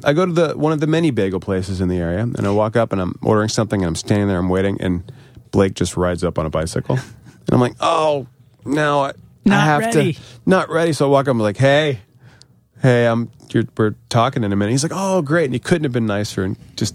I 0.04 0.12
go 0.12 0.24
to 0.24 0.32
the 0.32 0.56
one 0.56 0.72
of 0.72 0.80
the 0.80 0.86
many 0.86 1.10
bagel 1.10 1.40
places 1.40 1.80
in 1.80 1.88
the 1.88 1.98
area, 1.98 2.20
and 2.20 2.46
I 2.46 2.50
walk 2.50 2.76
up 2.76 2.92
and 2.92 3.00
I'm 3.00 3.18
ordering 3.22 3.48
something, 3.48 3.82
and 3.82 3.88
I'm 3.88 3.96
standing 3.96 4.28
there, 4.28 4.38
I'm 4.38 4.48
waiting, 4.48 4.80
and 4.80 5.10
Blake 5.50 5.74
just 5.74 5.96
rides 5.96 6.24
up 6.24 6.38
on 6.38 6.46
a 6.46 6.50
bicycle, 6.50 6.96
and 6.96 7.50
I'm 7.52 7.60
like, 7.60 7.74
"Oh, 7.80 8.26
now 8.64 9.00
I, 9.04 9.12
I 9.46 9.60
have 9.60 9.80
ready. 9.80 10.14
to 10.14 10.20
not 10.46 10.70
ready." 10.70 10.92
So 10.92 11.06
I 11.06 11.10
walk 11.10 11.24
up, 11.24 11.32
and 11.32 11.40
I'm 11.40 11.44
like, 11.44 11.58
"Hey, 11.58 12.00
hey, 12.80 13.06
I'm 13.06 13.30
you're, 13.52 13.64
we're 13.76 13.94
talking 14.08 14.42
in 14.42 14.52
a 14.52 14.56
minute." 14.56 14.72
He's 14.72 14.82
like, 14.82 14.92
"Oh, 14.94 15.20
great," 15.20 15.44
and 15.44 15.54
he 15.54 15.60
couldn't 15.60 15.84
have 15.84 15.92
been 15.92 16.06
nicer, 16.06 16.44
and 16.44 16.56
just 16.76 16.94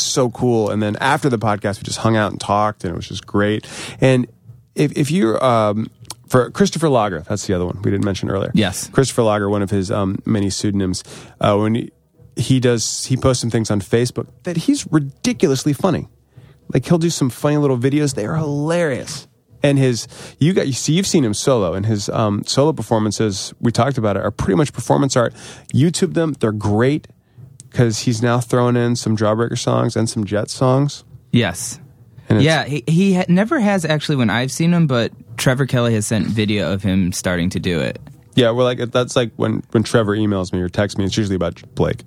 so 0.00 0.30
cool. 0.30 0.70
And 0.70 0.82
then 0.82 0.96
after 0.96 1.28
the 1.28 1.38
podcast, 1.38 1.78
we 1.78 1.84
just 1.84 1.98
hung 1.98 2.16
out 2.16 2.32
and 2.32 2.40
talked, 2.40 2.84
and 2.84 2.92
it 2.92 2.96
was 2.96 3.08
just 3.08 3.26
great. 3.26 3.66
And 4.00 4.26
if 4.74 4.96
if 4.96 5.10
you're 5.10 5.42
um, 5.44 5.90
for 6.28 6.50
Christopher 6.50 6.88
Lager, 6.88 7.20
that's 7.20 7.46
the 7.46 7.54
other 7.54 7.66
one 7.66 7.80
we 7.82 7.90
didn't 7.90 8.04
mention 8.04 8.30
earlier. 8.30 8.50
Yes. 8.54 8.88
Christopher 8.88 9.22
Lager, 9.22 9.48
one 9.48 9.62
of 9.62 9.70
his 9.70 9.90
um, 9.90 10.18
many 10.24 10.50
pseudonyms. 10.50 11.04
Uh, 11.40 11.56
when 11.56 11.74
he, 11.74 11.92
he 12.36 12.60
does 12.60 13.04
he 13.06 13.16
posts 13.16 13.40
some 13.40 13.50
things 13.50 13.70
on 13.70 13.80
Facebook 13.80 14.26
that 14.42 14.56
he's 14.56 14.90
ridiculously 14.90 15.72
funny. 15.72 16.08
Like 16.72 16.86
he'll 16.86 16.98
do 16.98 17.10
some 17.10 17.30
funny 17.30 17.56
little 17.56 17.78
videos. 17.78 18.14
They 18.14 18.26
are 18.26 18.36
hilarious. 18.36 19.28
And 19.62 19.78
his 19.78 20.08
you 20.38 20.52
got 20.52 20.66
you 20.66 20.72
see 20.72 20.92
you've 20.94 21.06
seen 21.06 21.24
him 21.24 21.34
solo 21.34 21.72
and 21.74 21.86
his 21.86 22.08
um, 22.10 22.42
solo 22.44 22.72
performances 22.72 23.54
we 23.60 23.72
talked 23.72 23.96
about 23.96 24.16
it 24.16 24.22
are 24.22 24.30
pretty 24.30 24.56
much 24.56 24.72
performance 24.72 25.16
art. 25.16 25.34
YouTube 25.72 26.14
them. 26.14 26.34
They're 26.34 26.52
great 26.52 27.06
because 27.74 27.98
he's 27.98 28.22
now 28.22 28.38
throwing 28.38 28.76
in 28.76 28.94
some 28.94 29.16
Jawbreaker 29.16 29.58
songs 29.58 29.96
and 29.96 30.08
some 30.08 30.24
Jet 30.24 30.48
songs. 30.48 31.02
Yes. 31.32 31.80
Yeah, 32.30 32.64
he, 32.64 32.84
he 32.86 33.14
ha- 33.14 33.24
never 33.28 33.58
has 33.58 33.84
actually 33.84 34.14
when 34.14 34.30
I've 34.30 34.52
seen 34.52 34.72
him, 34.72 34.86
but 34.86 35.12
Trevor 35.36 35.66
Kelly 35.66 35.92
has 35.94 36.06
sent 36.06 36.26
video 36.26 36.72
of 36.72 36.84
him 36.84 37.10
starting 37.10 37.50
to 37.50 37.58
do 37.58 37.80
it. 37.80 38.00
Yeah, 38.36 38.52
we're 38.52 38.62
like 38.62 38.78
that's 38.92 39.16
like 39.16 39.32
when 39.36 39.64
when 39.72 39.82
Trevor 39.82 40.16
emails 40.16 40.52
me 40.52 40.60
or 40.60 40.68
texts 40.68 40.96
me. 40.96 41.04
It's 41.04 41.16
usually 41.16 41.34
about 41.34 41.62
Blake, 41.74 42.02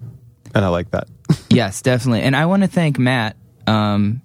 and 0.56 0.64
I 0.64 0.70
like 0.70 0.92
that. 0.92 1.08
yes, 1.50 1.82
definitely. 1.82 2.22
And 2.22 2.36
I 2.36 2.46
want 2.46 2.64
to 2.64 2.68
thank 2.68 2.98
Matt 2.98 3.36
um, 3.68 4.22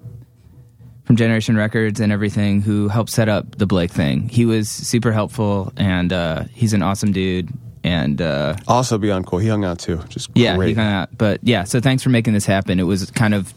from 1.05 1.17
Generation 1.17 1.57
Records 1.57 2.01
and 2.01 2.13
everything 2.13 2.63
who 2.63 2.89
helped 2.89 3.11
set 3.11 3.29
up 3.29 3.57
the 3.57 3.67
Blake 3.67 3.91
thing. 3.91 4.29
He 4.29 4.47
was 4.47 4.71
super 4.71 5.13
helpful, 5.13 5.73
and 5.77 6.13
uh, 6.13 6.45
he's 6.53 6.73
an 6.73 6.83
awesome 6.83 7.13
dude. 7.13 7.51
And 7.85 8.23
uh, 8.23 8.57
also, 8.69 8.97
beyond 8.99 9.27
cool, 9.27 9.41
he 9.41 9.49
hung 9.49 9.65
out 9.65 9.79
too. 9.79 10.01
Just 10.09 10.31
yeah, 10.35 10.57
great. 10.57 10.69
he 10.69 10.75
hung 10.75 10.87
out. 10.93 11.09
But 11.17 11.41
yeah, 11.43 11.65
so 11.65 11.81
thanks 11.81 12.03
for 12.03 12.11
making 12.11 12.33
this 12.33 12.47
happen. 12.47 12.79
It 12.79 12.85
was 12.85 13.11
kind 13.11 13.35
of 13.35 13.53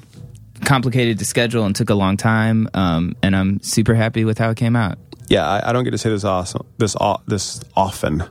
complicated 0.63 1.19
to 1.19 1.25
schedule 1.25 1.65
and 1.65 1.75
took 1.75 1.89
a 1.89 1.95
long 1.95 2.17
time. 2.17 2.67
Um, 2.73 3.15
and 3.21 3.35
I'm 3.35 3.61
super 3.61 3.93
happy 3.93 4.25
with 4.25 4.37
how 4.37 4.49
it 4.49 4.57
came 4.57 4.75
out. 4.75 4.97
yeah, 5.29 5.47
I, 5.47 5.69
I 5.69 5.73
don't 5.73 5.83
get 5.83 5.91
to 5.91 5.97
say 5.97 6.09
this 6.09 6.23
awesome 6.23 6.65
this 6.77 6.95
this 7.27 7.61
often, 7.75 8.23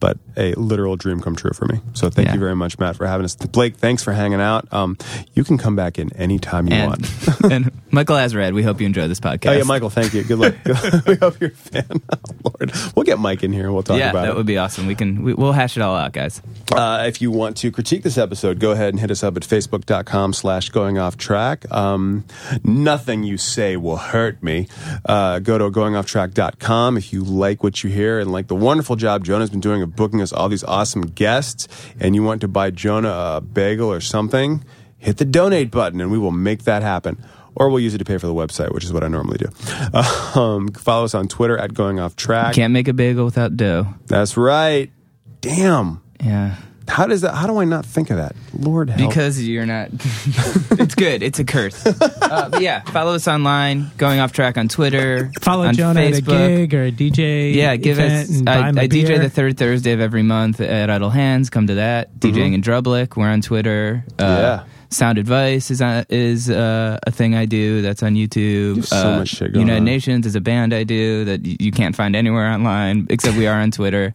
but 0.00 0.18
a 0.36 0.54
literal 0.54 0.96
dream 0.96 1.20
come 1.20 1.36
true 1.36 1.52
for 1.54 1.66
me. 1.66 1.80
So 1.92 2.08
thank 2.10 2.28
Yeah. 2.28 2.34
you 2.34 2.40
very 2.40 2.56
much, 2.56 2.78
Matt, 2.78 2.96
for 2.96 3.06
having 3.06 3.24
us. 3.24 3.36
Blake, 3.36 3.76
thanks 3.76 4.02
for 4.02 4.12
hanging 4.12 4.40
out. 4.40 4.66
Um, 4.72 4.96
you 5.34 5.44
can 5.44 5.58
come 5.58 5.76
back 5.76 5.98
in 5.98 6.12
anytime 6.14 6.66
you 6.66 6.74
And, 6.74 6.88
want. 6.90 7.44
and 7.52 7.70
Michael 7.90 8.16
Azerrad, 8.16 8.54
we 8.54 8.62
hope 8.62 8.80
you 8.80 8.86
enjoy 8.86 9.06
this 9.08 9.20
podcast. 9.20 9.50
Oh 9.50 9.52
yeah, 9.52 9.64
Michael, 9.64 9.90
thank 9.90 10.14
you. 10.14 10.24
Good 10.24 10.38
luck. 10.38 10.54
we 11.06 11.16
hope 11.16 11.40
you're 11.40 11.50
a 11.50 11.54
fan. 11.54 11.84
Oh, 12.42 12.52
Lord, 12.58 12.72
we'll 12.96 13.04
get 13.04 13.18
Mike 13.18 13.42
in 13.42 13.52
here. 13.52 13.64
and 13.66 13.74
We'll 13.74 13.82
talk 13.82 13.98
yeah, 13.98 14.10
about 14.10 14.22
that 14.22 14.30
it. 14.30 14.36
would 14.36 14.46
be 14.46 14.56
awesome. 14.56 14.86
We 14.86 14.94
can 14.94 15.22
we, 15.22 15.34
we'll 15.34 15.52
hash 15.52 15.76
it 15.76 15.82
all 15.82 15.94
out, 15.94 16.12
guys. 16.12 16.40
Uh, 16.72 17.04
if 17.06 17.20
you 17.20 17.30
want 17.30 17.56
to 17.58 17.70
critique 17.70 18.02
this 18.02 18.16
episode, 18.16 18.58
go 18.58 18.70
ahead 18.70 18.88
and 18.94 19.00
hit 19.00 19.10
us 19.10 19.22
up 19.22 19.36
at 19.36 19.42
facebook.com 19.42 20.32
slash 20.32 20.70
going 20.70 20.96
off 20.98 21.16
track. 21.18 21.70
Um, 21.70 22.24
nothing 22.64 23.22
you 23.24 23.36
say 23.36 23.76
will 23.76 23.96
hurt 23.98 24.42
me. 24.42 24.68
Uh, 25.04 25.38
go 25.40 25.58
to 25.58 25.70
goingofftrack.com 25.70 26.96
if 26.96 27.12
you 27.12 27.22
like 27.24 27.62
what 27.62 27.82
you 27.84 27.90
hear 27.90 28.18
and 28.20 28.32
like 28.32 28.46
the 28.48 28.56
wonderful 28.56 28.96
job 28.96 29.24
Jonah's 29.24 29.50
been 29.50 29.60
doing 29.60 29.82
of 29.82 29.89
booking 29.96 30.20
us 30.20 30.32
all 30.32 30.48
these 30.48 30.64
awesome 30.64 31.02
guests 31.02 31.68
and 31.98 32.14
you 32.14 32.22
want 32.22 32.40
to 32.42 32.48
buy 32.48 32.70
Jonah 32.70 33.36
a 33.36 33.40
bagel 33.40 33.90
or 33.92 34.00
something, 34.00 34.64
hit 34.98 35.16
the 35.18 35.24
donate 35.24 35.70
button 35.70 36.00
and 36.00 36.10
we 36.10 36.18
will 36.18 36.30
make 36.32 36.64
that 36.64 36.82
happen. 36.82 37.22
Or 37.56 37.68
we'll 37.68 37.80
use 37.80 37.94
it 37.94 37.98
to 37.98 38.04
pay 38.04 38.16
for 38.16 38.26
the 38.28 38.34
website, 38.34 38.72
which 38.72 38.84
is 38.84 38.92
what 38.92 39.02
I 39.02 39.08
normally 39.08 39.38
do. 39.38 39.46
Um, 40.40 40.68
follow 40.68 41.04
us 41.04 41.14
on 41.14 41.26
Twitter 41.26 41.58
at 41.58 41.74
Going 41.74 41.98
Off 41.98 42.14
Track. 42.14 42.54
Can't 42.54 42.72
make 42.72 42.86
a 42.86 42.92
bagel 42.92 43.24
without 43.24 43.56
dough. 43.56 43.88
That's 44.06 44.36
right. 44.36 44.92
Damn. 45.40 46.00
Yeah. 46.22 46.54
How 46.90 47.06
does 47.06 47.20
that? 47.22 47.34
How 47.34 47.46
do 47.46 47.58
I 47.58 47.64
not 47.64 47.86
think 47.86 48.10
of 48.10 48.16
that? 48.16 48.34
Lord 48.52 48.90
help. 48.90 49.08
Because 49.10 49.40
you're 49.46 49.66
not. 49.66 49.88
it's 49.94 50.94
good. 50.94 51.22
It's 51.22 51.38
a 51.38 51.44
curse. 51.44 51.84
Uh, 51.86 52.48
but 52.50 52.60
yeah, 52.60 52.80
follow 52.82 53.14
us 53.14 53.26
online. 53.28 53.90
Going 53.96 54.18
off 54.20 54.32
track 54.32 54.58
on 54.58 54.68
Twitter. 54.68 55.30
Follow 55.40 55.64
on 55.66 55.74
Jonah 55.74 56.00
at 56.02 56.12
a 56.18 56.22
Facebook. 56.22 56.56
gig 56.56 56.74
or 56.74 56.84
a 56.84 56.92
DJ. 56.92 57.54
Yeah, 57.54 57.76
give 57.76 57.98
event 57.98 58.28
us. 58.30 58.36
and 58.36 58.44
buy 58.46 58.58
I, 58.58 58.68
him 58.70 58.78
a 58.78 58.80
I 58.82 58.88
DJ 58.88 59.20
the 59.20 59.30
third 59.30 59.56
Thursday 59.56 59.92
of 59.92 60.00
every 60.00 60.22
month 60.22 60.60
at 60.60 60.90
Idle 60.90 61.10
Hands. 61.10 61.48
Come 61.48 61.66
to 61.68 61.74
that. 61.76 62.14
DJing 62.18 62.54
in 62.54 62.62
Drublic. 62.62 63.16
We're 63.16 63.28
on 63.28 63.40
Twitter. 63.40 64.04
Uh, 64.18 64.24
Mm-hmm. 64.24 64.42
Yeah. 64.42 64.64
Sound 64.92 65.18
Advice 65.18 65.70
is 65.70 65.80
on, 65.80 66.04
is 66.08 66.50
uh, 66.50 66.98
a 67.06 67.12
thing 67.12 67.36
I 67.36 67.44
do. 67.44 67.80
That's 67.80 68.02
on 68.02 68.14
YouTube. 68.16 68.76
have 68.76 68.86
so 68.86 68.96
uh, 69.12 69.18
much 69.18 69.28
shit 69.28 69.52
going 69.52 69.60
United 69.66 69.78
on. 69.82 69.84
Nations 69.84 70.26
is 70.26 70.34
a 70.34 70.40
band 70.40 70.74
I 70.74 70.82
do 70.82 71.24
that 71.26 71.42
y- 71.44 71.56
you 71.60 71.70
can't 71.70 71.94
find 71.94 72.16
anywhere 72.16 72.50
online 72.50 73.06
except 73.08 73.36
we 73.36 73.46
are 73.46 73.60
on 73.60 73.70
Twitter. 73.70 74.12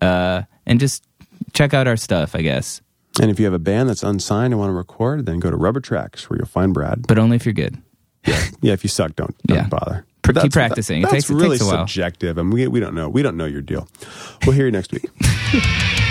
Uh, 0.00 0.42
and 0.64 0.78
just 0.78 1.02
check 1.52 1.74
out 1.74 1.86
our 1.86 1.96
stuff, 1.96 2.34
I 2.34 2.42
guess. 2.42 2.80
And 3.20 3.30
if 3.30 3.38
you 3.38 3.44
have 3.44 3.54
a 3.54 3.58
band 3.58 3.88
that's 3.90 4.02
unsigned 4.02 4.52
and 4.52 4.58
want 4.60 4.70
to 4.70 4.74
record, 4.74 5.26
then 5.26 5.38
go 5.38 5.50
to 5.50 5.56
Rubber 5.56 5.80
Tracks 5.80 6.30
where 6.30 6.38
you'll 6.38 6.46
find 6.46 6.72
Brad. 6.72 7.06
But 7.06 7.18
only 7.18 7.36
if 7.36 7.44
you're 7.46 7.52
good. 7.52 7.76
Yeah, 8.24 8.40
yeah. 8.60 8.72
if 8.72 8.84
you 8.84 8.88
suck, 8.88 9.16
don't 9.16 9.34
don't 9.48 9.58
Yeah. 9.58 9.66
bother. 9.68 10.06
But 10.22 10.36
keep 10.40 10.52
practicing. 10.52 11.00
It 11.00 11.10
That's 11.10 11.12
takes- 11.26 11.30
it 11.30 11.34
really 11.34 11.58
takes 11.58 11.62
a 11.68 11.74
while. 11.74 11.88
subjective, 11.88 12.38
and 12.38 12.52
we 12.52 12.68
we 12.68 12.78
don't 12.78 12.94
know. 12.94 13.08
We 13.08 13.20
don't 13.22 13.36
know 13.36 13.46
your 13.46 13.62
deal. 13.62 13.88
We'll 14.46 14.54
hear 14.54 14.66
you 14.66 14.70
next 14.70 14.92
week. 14.92 15.06